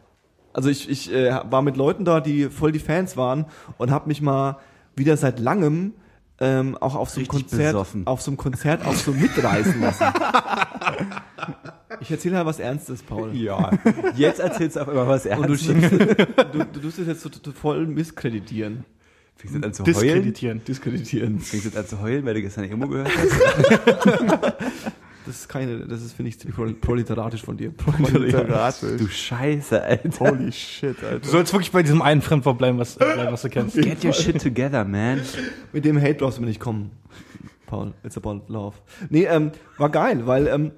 Also 0.53 0.69
ich, 0.69 0.90
ich 0.90 1.11
äh, 1.11 1.41
war 1.49 1.61
mit 1.61 1.76
Leuten 1.76 2.06
da, 2.06 2.22
die 2.22 2.45
voll 2.45 2.72
die 2.72 2.80
Fans 2.80 3.18
waren 3.18 3.48
und 3.77 3.91
habe 3.91 4.07
mich 4.07 4.22
mal 4.22 4.60
wieder 4.95 5.18
seit 5.18 5.41
langem 5.41 5.91
ähm, 6.44 6.78
auch 6.80 6.95
auf 6.95 7.10
so 7.10 7.20
einem 7.20 7.28
Konzert, 7.28 7.74
besoffen. 7.74 8.06
auf 8.07 8.22
so 8.22 8.32
einem 8.32 8.38
Konzert 8.38 8.86
auch 8.86 8.94
so 8.94 9.11
mitreißen 9.11 9.80
lassen. 9.82 10.06
ich 12.02 12.11
erzähle 12.11 12.38
halt 12.38 12.45
was 12.45 12.60
Ernstes, 12.60 13.02
Paul. 13.02 13.34
Ja. 13.36 13.72
Jetzt 14.15 14.40
erzählst 14.40 14.76
du 14.76 14.82
auf 14.82 14.90
einmal 14.90 15.07
was 15.07 15.26
Und 15.26 15.32
du, 15.32 15.53
Ernstes. 15.53 15.61
schiebst, 15.61 15.91
du, 16.53 16.65
du 16.65 16.80
tust 16.82 16.99
es 16.99 17.07
jetzt 17.07 17.22
so, 17.22 17.30
so 17.44 17.52
voll 17.52 17.88
misskreditieren. 17.88 18.86
Fängst 19.36 19.56
jetzt 19.56 19.65
an 19.65 19.74
zu 19.74 19.84
heulen? 19.84 19.94
Diskreditieren. 19.95 20.64
Diskreditieren. 20.65 21.40
Fängst 21.40 21.65
jetzt 21.65 21.78
an 21.78 21.88
zu 21.88 22.02
heulen, 22.02 22.26
weil 22.26 22.34
du 22.36 22.41
gestern 22.41 22.65
Emo 22.65 22.88
gehört 22.88 23.10
hast? 23.18 24.53
Das 25.26 25.36
ist 25.36 25.48
keine, 25.50 25.80
das 25.88 26.02
ist, 26.04 26.14
finde 26.14 26.30
ich, 26.30 26.40
ziemlich 26.40 26.58
prol- 26.58 26.74
proletaratisch 26.80 27.44
von 27.44 27.56
dir. 27.58 27.72
Proletaratisch. 27.78 28.98
Du 29.00 29.08
Scheiße, 29.08 29.82
Alter. 29.82 30.30
Holy 30.32 30.52
shit, 30.52 31.02
Du 31.02 31.08
Alter. 31.08 31.28
sollst 31.28 31.54
wirklich 31.54 31.72
bei 31.72 31.82
diesem 31.84 32.02
einen 32.02 32.22
Fremdwort 32.22 32.58
bleiben, 32.58 32.78
was, 32.78 32.98
äh, 32.98 33.32
was 33.32 33.41
du 33.44 33.50
kennst. 33.50 33.76
Get 33.76 34.04
your 34.04 34.14
shit 34.14 34.41
together, 34.41 34.84
man. 34.86 35.22
Mit 35.72 35.86
dem 35.86 36.00
Hate 36.02 36.16
brauchst 36.16 36.38
du 36.38 36.41
mir 36.41 36.48
nicht 36.48 36.60
kommen, 36.60 36.91
Paul. 37.68 37.94
It's 38.04 38.18
about 38.18 38.41
love. 38.48 38.76
Nee, 39.10 39.24
ähm, 39.26 39.52
war 39.78 39.90
geil, 39.90 40.26
weil, 40.28 40.48
ähm, 40.48 40.72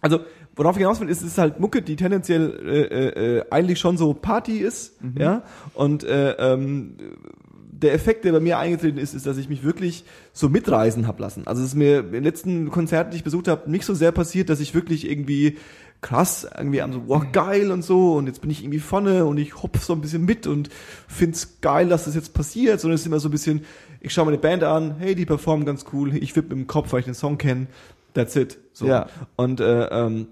also, 0.00 0.20
worauf 0.56 0.76
ich 0.76 0.80
hinaus 0.80 1.00
will, 1.00 1.08
ist, 1.08 1.22
ist 1.22 1.36
halt 1.38 1.60
Mucke, 1.60 1.82
die 1.82 1.96
tendenziell 1.96 2.60
äh, 2.66 3.38
äh, 3.38 3.44
eigentlich 3.50 3.78
schon 3.80 3.96
so 3.96 4.14
Party 4.14 4.58
ist, 4.58 4.94
ja, 5.18 5.42
und 5.74 6.04
äh, 6.04 6.32
ähm, 6.32 6.96
der 7.80 7.92
Effekt, 7.92 8.24
der 8.24 8.32
bei 8.32 8.40
mir 8.40 8.58
eingetreten 8.58 8.98
ist, 8.98 9.14
ist, 9.14 9.26
dass 9.26 9.36
ich 9.36 9.48
mich 9.48 9.64
wirklich 9.64 10.04
so 10.32 10.48
mitreisen 10.48 11.06
hab 11.06 11.18
lassen. 11.18 11.46
Also 11.46 11.62
es 11.62 11.68
ist 11.68 11.74
mir 11.74 12.00
im 12.00 12.22
letzten 12.22 12.70
Konzert, 12.70 13.12
die 13.12 13.16
ich 13.16 13.24
besucht 13.24 13.48
habe, 13.48 13.70
nicht 13.70 13.84
so 13.84 13.94
sehr 13.94 14.12
passiert, 14.12 14.48
dass 14.48 14.60
ich 14.60 14.74
wirklich 14.74 15.10
irgendwie 15.10 15.58
krass 16.00 16.46
irgendwie 16.56 16.82
am 16.82 16.92
so, 16.92 17.02
wow, 17.06 17.24
geil 17.32 17.70
und 17.70 17.82
so 17.82 18.14
und 18.14 18.26
jetzt 18.26 18.42
bin 18.42 18.50
ich 18.50 18.62
irgendwie 18.62 18.78
vorne 18.78 19.24
und 19.24 19.38
ich 19.38 19.62
hopf 19.62 19.82
so 19.82 19.94
ein 19.94 20.02
bisschen 20.02 20.24
mit 20.24 20.46
und 20.46 20.68
find's 21.08 21.60
geil, 21.62 21.88
dass 21.88 22.04
das 22.04 22.14
jetzt 22.14 22.34
passiert, 22.34 22.78
sondern 22.80 22.96
es 22.96 23.00
ist 23.00 23.06
immer 23.06 23.20
so 23.20 23.28
ein 23.28 23.32
bisschen, 23.32 23.64
ich 24.00 24.12
schaue 24.12 24.26
mir 24.26 24.32
eine 24.32 24.38
Band 24.38 24.64
an, 24.64 24.96
hey, 24.98 25.14
die 25.14 25.24
performen 25.24 25.64
ganz 25.64 25.86
cool, 25.92 26.14
ich 26.14 26.36
wipp 26.36 26.52
im 26.52 26.66
Kopf, 26.66 26.92
weil 26.92 27.00
ich 27.00 27.06
den 27.06 27.14
Song 27.14 27.38
kenne, 27.38 27.68
that's 28.12 28.36
it. 28.36 28.58
So. 28.74 28.86
Ja. 28.86 29.06
Und 29.36 29.60
äh, 29.60 29.86
ähm, 29.86 30.26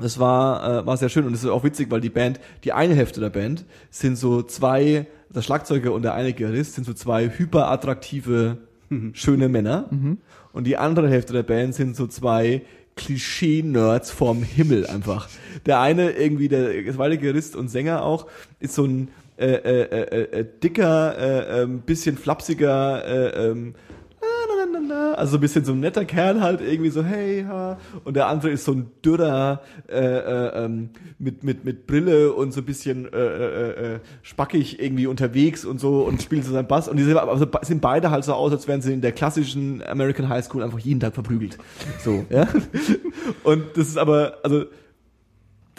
das 0.00 0.18
war, 0.18 0.80
äh, 0.80 0.86
war 0.86 0.96
sehr 0.96 1.08
schön 1.08 1.26
und 1.26 1.34
es 1.34 1.44
ist 1.44 1.50
auch 1.50 1.64
witzig, 1.64 1.90
weil 1.90 2.00
die 2.00 2.10
Band, 2.10 2.40
die 2.64 2.72
eine 2.72 2.94
Hälfte 2.94 3.20
der 3.20 3.30
Band 3.30 3.64
sind 3.90 4.16
so 4.16 4.42
zwei, 4.42 5.06
der 5.28 5.42
Schlagzeuger 5.42 5.92
und 5.92 6.02
der 6.02 6.14
eine 6.14 6.32
Gitarrist 6.32 6.74
sind 6.74 6.84
so 6.84 6.92
zwei 6.92 7.28
hyperattraktive, 7.28 8.58
schöne 9.12 9.48
Männer. 9.48 9.88
Und 10.52 10.64
die 10.66 10.76
andere 10.76 11.08
Hälfte 11.08 11.32
der 11.32 11.44
Band 11.44 11.74
sind 11.74 11.94
so 11.94 12.08
zwei 12.08 12.62
Klischee-Nerds 12.96 14.10
vom 14.10 14.42
Himmel 14.42 14.86
einfach. 14.86 15.28
Der 15.66 15.80
eine 15.80 16.10
irgendwie, 16.10 16.48
der 16.48 16.70
zweite 16.92 17.18
Gitarrist 17.18 17.56
und 17.56 17.68
Sänger 17.68 18.02
auch, 18.02 18.26
ist 18.58 18.74
so 18.74 18.84
ein 18.84 19.08
äh, 19.40 19.54
äh, 19.54 19.82
äh, 19.82 20.40
äh, 20.40 20.46
dicker, 20.62 21.16
äh, 21.16 21.62
ähm, 21.62 21.80
bisschen 21.80 22.18
flapsiger, 22.18 23.04
äh, 23.06 23.48
ähm, 23.48 23.74
na, 24.90 25.12
also 25.14 25.32
so 25.32 25.38
ein 25.38 25.40
bisschen 25.40 25.64
so 25.64 25.72
ein 25.72 25.80
netter 25.80 26.04
Kerl 26.04 26.40
halt, 26.40 26.60
irgendwie 26.60 26.90
so, 26.90 27.02
hey, 27.02 27.44
ha. 27.48 27.78
Und 28.04 28.14
der 28.14 28.26
andere 28.26 28.50
ist 28.50 28.64
so 28.64 28.72
ein 28.72 28.90
dürrer, 29.04 29.62
äh, 29.88 29.98
äh, 29.98 30.64
ähm, 30.64 30.90
mit, 31.18 31.44
mit, 31.44 31.64
mit 31.64 31.86
Brille 31.86 32.32
und 32.32 32.52
so 32.52 32.60
ein 32.60 32.64
bisschen 32.64 33.10
äh, 33.12 33.16
äh, 33.16 33.94
äh, 33.94 34.00
spackig 34.22 34.82
irgendwie 34.82 35.06
unterwegs 35.06 35.64
und 35.64 35.80
so 35.80 36.02
und 36.02 36.20
spielt 36.22 36.44
so 36.44 36.52
seinen 36.52 36.68
Bass. 36.68 36.88
Und 36.88 36.96
die 36.96 37.04
sind, 37.04 37.16
also 37.16 37.46
sind 37.62 37.80
beide 37.80 38.10
halt 38.10 38.24
so 38.24 38.34
aus, 38.34 38.52
als 38.52 38.68
wären 38.68 38.82
sie 38.82 38.92
in 38.92 39.00
der 39.00 39.12
klassischen 39.12 39.82
American 39.82 40.28
High 40.28 40.44
School 40.44 40.62
einfach 40.62 40.80
jeden 40.80 41.00
Tag 41.00 41.14
verprügelt. 41.14 41.56
So, 42.04 42.24
ja. 42.28 42.48
Und 43.44 43.64
das 43.76 43.88
ist 43.88 43.98
aber, 43.98 44.38
also 44.42 44.64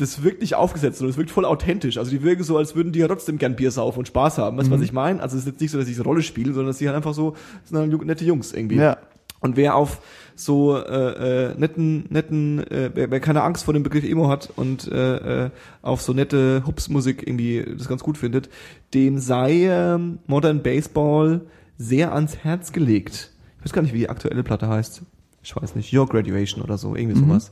das 0.01 0.23
wirkt 0.23 0.41
nicht 0.41 0.55
aufgesetzt, 0.55 0.97
sondern 0.97 1.11
es 1.11 1.17
wirkt 1.17 1.31
voll 1.31 1.45
authentisch. 1.45 1.97
Also 1.97 2.11
die 2.11 2.23
wirken 2.23 2.43
so, 2.43 2.57
als 2.57 2.75
würden 2.75 2.91
die 2.91 2.99
ja 2.99 3.07
trotzdem 3.07 3.37
gern 3.37 3.55
Bier 3.55 3.71
saufen 3.71 3.99
und 3.99 4.07
Spaß 4.07 4.39
haben. 4.39 4.57
Weißt 4.57 4.67
du, 4.67 4.73
was 4.73 4.81
ich 4.81 4.93
meine? 4.93 5.21
Also 5.21 5.37
es 5.37 5.43
ist 5.43 5.47
jetzt 5.47 5.61
nicht 5.61 5.71
so, 5.71 5.77
dass 5.77 5.87
sie 5.87 5.93
eine 5.93 6.03
Rolle 6.03 6.23
spielen, 6.23 6.53
sondern 6.53 6.67
dass 6.67 6.79
sie 6.79 6.87
halt 6.87 6.95
einfach 6.95 7.13
so, 7.13 7.35
sind 7.63 7.77
halt 7.77 8.05
nette 8.05 8.25
Jungs 8.25 8.53
irgendwie. 8.53 8.77
Ja. 8.77 8.97
Und 9.39 9.57
wer 9.57 9.75
auf 9.75 10.01
so 10.35 10.77
äh, 10.77 11.49
äh, 11.49 11.55
netten, 11.57 12.05
netten, 12.09 12.59
äh, 12.71 12.91
wer, 12.93 13.11
wer 13.11 13.19
keine 13.19 13.43
Angst 13.43 13.65
vor 13.65 13.73
dem 13.73 13.83
Begriff 13.83 14.03
Emo 14.03 14.27
hat 14.27 14.51
und 14.55 14.87
äh, 14.91 15.45
äh, 15.45 15.49
auf 15.81 16.01
so 16.01 16.13
nette 16.13 16.63
Hupsmusik 16.65 17.27
irgendwie 17.27 17.65
das 17.77 17.87
ganz 17.87 18.03
gut 18.03 18.17
findet, 18.17 18.49
dem 18.93 19.17
sei 19.17 19.67
ähm, 19.67 20.19
Modern 20.27 20.61
Baseball 20.61 21.41
sehr 21.77 22.13
ans 22.13 22.37
Herz 22.37 22.71
gelegt. 22.71 23.31
Ich 23.59 23.65
weiß 23.65 23.73
gar 23.73 23.81
nicht, 23.81 23.93
wie 23.93 23.99
die 23.99 24.09
aktuelle 24.09 24.43
Platte 24.43 24.67
heißt. 24.67 25.01
Ich 25.43 25.55
weiß 25.55 25.75
nicht, 25.75 25.91
Your 25.93 26.07
Graduation 26.07 26.63
oder 26.63 26.77
so, 26.77 26.95
irgendwie 26.95 27.19
sowas. 27.19 27.49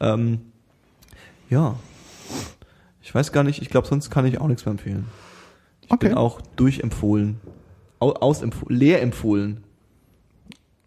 Ähm, 0.00 0.40
ja. 1.48 1.74
Ich 3.02 3.14
weiß 3.14 3.32
gar 3.32 3.44
nicht, 3.44 3.62
ich 3.62 3.68
glaube, 3.70 3.86
sonst 3.88 4.10
kann 4.10 4.26
ich 4.26 4.40
auch 4.40 4.46
nichts 4.48 4.64
mehr 4.64 4.72
empfehlen. 4.72 5.06
Ich 5.82 5.90
Okay. 5.90 6.08
bin 6.08 6.16
auch 6.16 6.40
durchempfohlen. 6.56 7.40
Au, 7.98 8.12
ausempfohlen, 8.12 8.76
leer 8.78 9.02
empfohlen. 9.02 9.64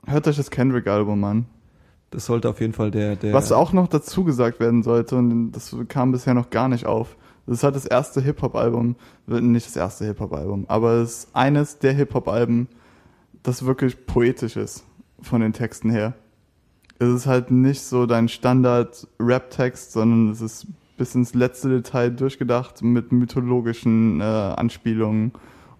Hört 0.05 0.27
euch 0.27 0.37
das 0.37 0.49
Kendrick-Album 0.51 1.23
an. 1.23 1.45
Das 2.11 2.25
sollte 2.25 2.49
auf 2.49 2.59
jeden 2.61 2.73
Fall 2.73 2.91
der, 2.91 3.15
der. 3.15 3.33
Was 3.33 3.51
auch 3.51 3.73
noch 3.73 3.87
dazu 3.87 4.23
gesagt 4.23 4.59
werden 4.59 4.83
sollte, 4.83 5.15
und 5.15 5.51
das 5.51 5.75
kam 5.87 6.11
bisher 6.11 6.33
noch 6.33 6.49
gar 6.51 6.67
nicht 6.67 6.85
auf, 6.85 7.17
das 7.45 7.57
ist 7.57 7.63
halt 7.63 7.75
das 7.75 7.85
erste 7.85 8.21
Hip-Hop-Album, 8.21 8.95
nicht 9.27 9.65
das 9.67 9.75
erste 9.75 10.05
Hip-Hop-Album, 10.05 10.65
aber 10.67 10.93
es 10.93 11.09
ist 11.25 11.35
eines 11.35 11.79
der 11.79 11.93
Hip-Hop-Alben, 11.93 12.67
das 13.41 13.65
wirklich 13.65 14.05
poetisch 14.05 14.55
ist, 14.55 14.85
von 15.21 15.41
den 15.41 15.53
Texten 15.53 15.89
her. 15.89 16.13
Es 16.99 17.09
ist 17.09 17.25
halt 17.25 17.49
nicht 17.51 17.81
so 17.81 18.05
dein 18.05 18.29
Standard-Rap-Text, 18.29 19.91
sondern 19.91 20.29
es 20.31 20.41
ist 20.41 20.67
bis 20.97 21.15
ins 21.15 21.33
letzte 21.33 21.69
Detail 21.69 22.09
durchgedacht 22.11 22.81
mit 22.81 23.11
mythologischen 23.11 24.21
äh, 24.21 24.23
Anspielungen 24.23 25.31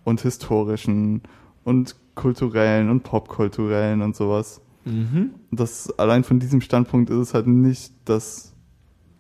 und 0.04 0.22
historischen 0.22 1.22
und 1.64 1.96
kulturellen 2.16 2.90
und 2.90 3.04
popkulturellen 3.04 4.02
und 4.02 4.16
sowas 4.16 4.60
Mhm. 4.86 5.30
das 5.50 5.98
allein 5.98 6.26
von 6.26 6.40
diesem 6.40 6.60
Standpunkt 6.60 7.10
ist 7.10 7.16
es 7.18 7.34
halt 7.34 7.48
nicht 7.48 7.94
das. 8.04 8.54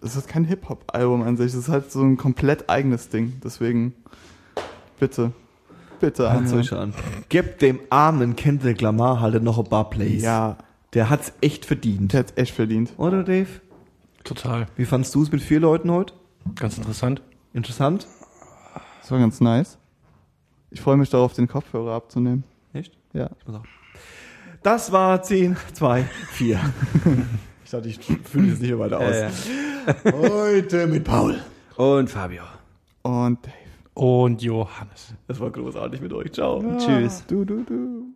Es 0.01 0.17
ist 0.17 0.27
kein 0.27 0.43
Hip-Hop-Album 0.43 1.21
an 1.21 1.37
sich, 1.37 1.47
es 1.47 1.55
ist 1.55 1.69
halt 1.69 1.89
so 1.89 2.01
ein 2.01 2.17
komplett 2.17 2.69
eigenes 2.69 3.07
Ding. 3.07 3.39
Deswegen, 3.41 3.93
bitte, 4.99 5.31
bitte 6.01 6.29
anhören. 6.29 6.59
euch 6.59 6.73
an. 6.73 6.93
Gebt 7.29 7.61
dem 7.61 7.79
armen 7.89 8.35
Kendrick 8.35 8.81
Lamar 8.81 9.21
halt 9.21 9.41
noch 9.41 9.57
ein 9.57 9.63
paar 9.69 9.89
Plays. 9.89 10.21
Ja, 10.21 10.57
Der 10.93 11.09
hat's 11.09 11.31
echt 11.39 11.65
verdient. 11.65 12.11
der 12.11 12.19
hat's 12.19 12.33
echt 12.35 12.53
verdient. 12.53 12.91
Oder 12.97 13.23
Dave? 13.23 13.47
Total. 14.23 14.67
Wie 14.75 14.85
fandst 14.85 15.13
du 15.15 15.23
es 15.23 15.31
mit 15.31 15.41
vier 15.41 15.59
Leuten 15.59 15.91
heute? 15.91 16.13
Ganz 16.55 16.77
interessant. 16.77 17.21
Interessant? 17.53 18.07
Das 19.01 19.11
war 19.11 19.19
ganz 19.19 19.41
nice. 19.41 19.77
Ich 20.71 20.81
freue 20.81 20.97
mich 20.97 21.09
darauf, 21.09 21.33
den 21.33 21.47
Kopfhörer 21.47 21.93
abzunehmen. 21.93 22.43
Echt? 22.73 22.97
Ja. 23.13 23.29
Ich 23.39 23.47
muss 23.47 23.57
auch. 23.57 23.65
Das 24.63 24.91
war 24.91 25.21
10, 25.21 25.57
2, 25.73 26.03
4. 26.31 26.59
ich 27.65 27.69
dachte, 27.71 27.89
ich 27.89 27.99
fühle 28.23 28.53
es 28.53 28.59
nicht 28.59 28.69
mehr 28.69 28.79
weiter 28.79 28.99
aus. 28.99 29.05
Äh, 29.13 29.29
Heute 30.13 30.87
mit 30.87 31.03
Paul. 31.03 31.39
und 31.75 32.09
Fabio. 32.09 32.43
Und 33.01 33.45
Dave. 33.45 33.53
Und 33.93 34.41
Johannes. 34.41 35.13
Das 35.27 35.39
war 35.39 35.51
großartig 35.51 36.01
mit 36.01 36.13
euch. 36.13 36.31
Ciao. 36.31 36.63
Tschüss. 36.77 37.23
Du, 37.27 37.43
du, 37.45 37.63
du. 37.63 38.13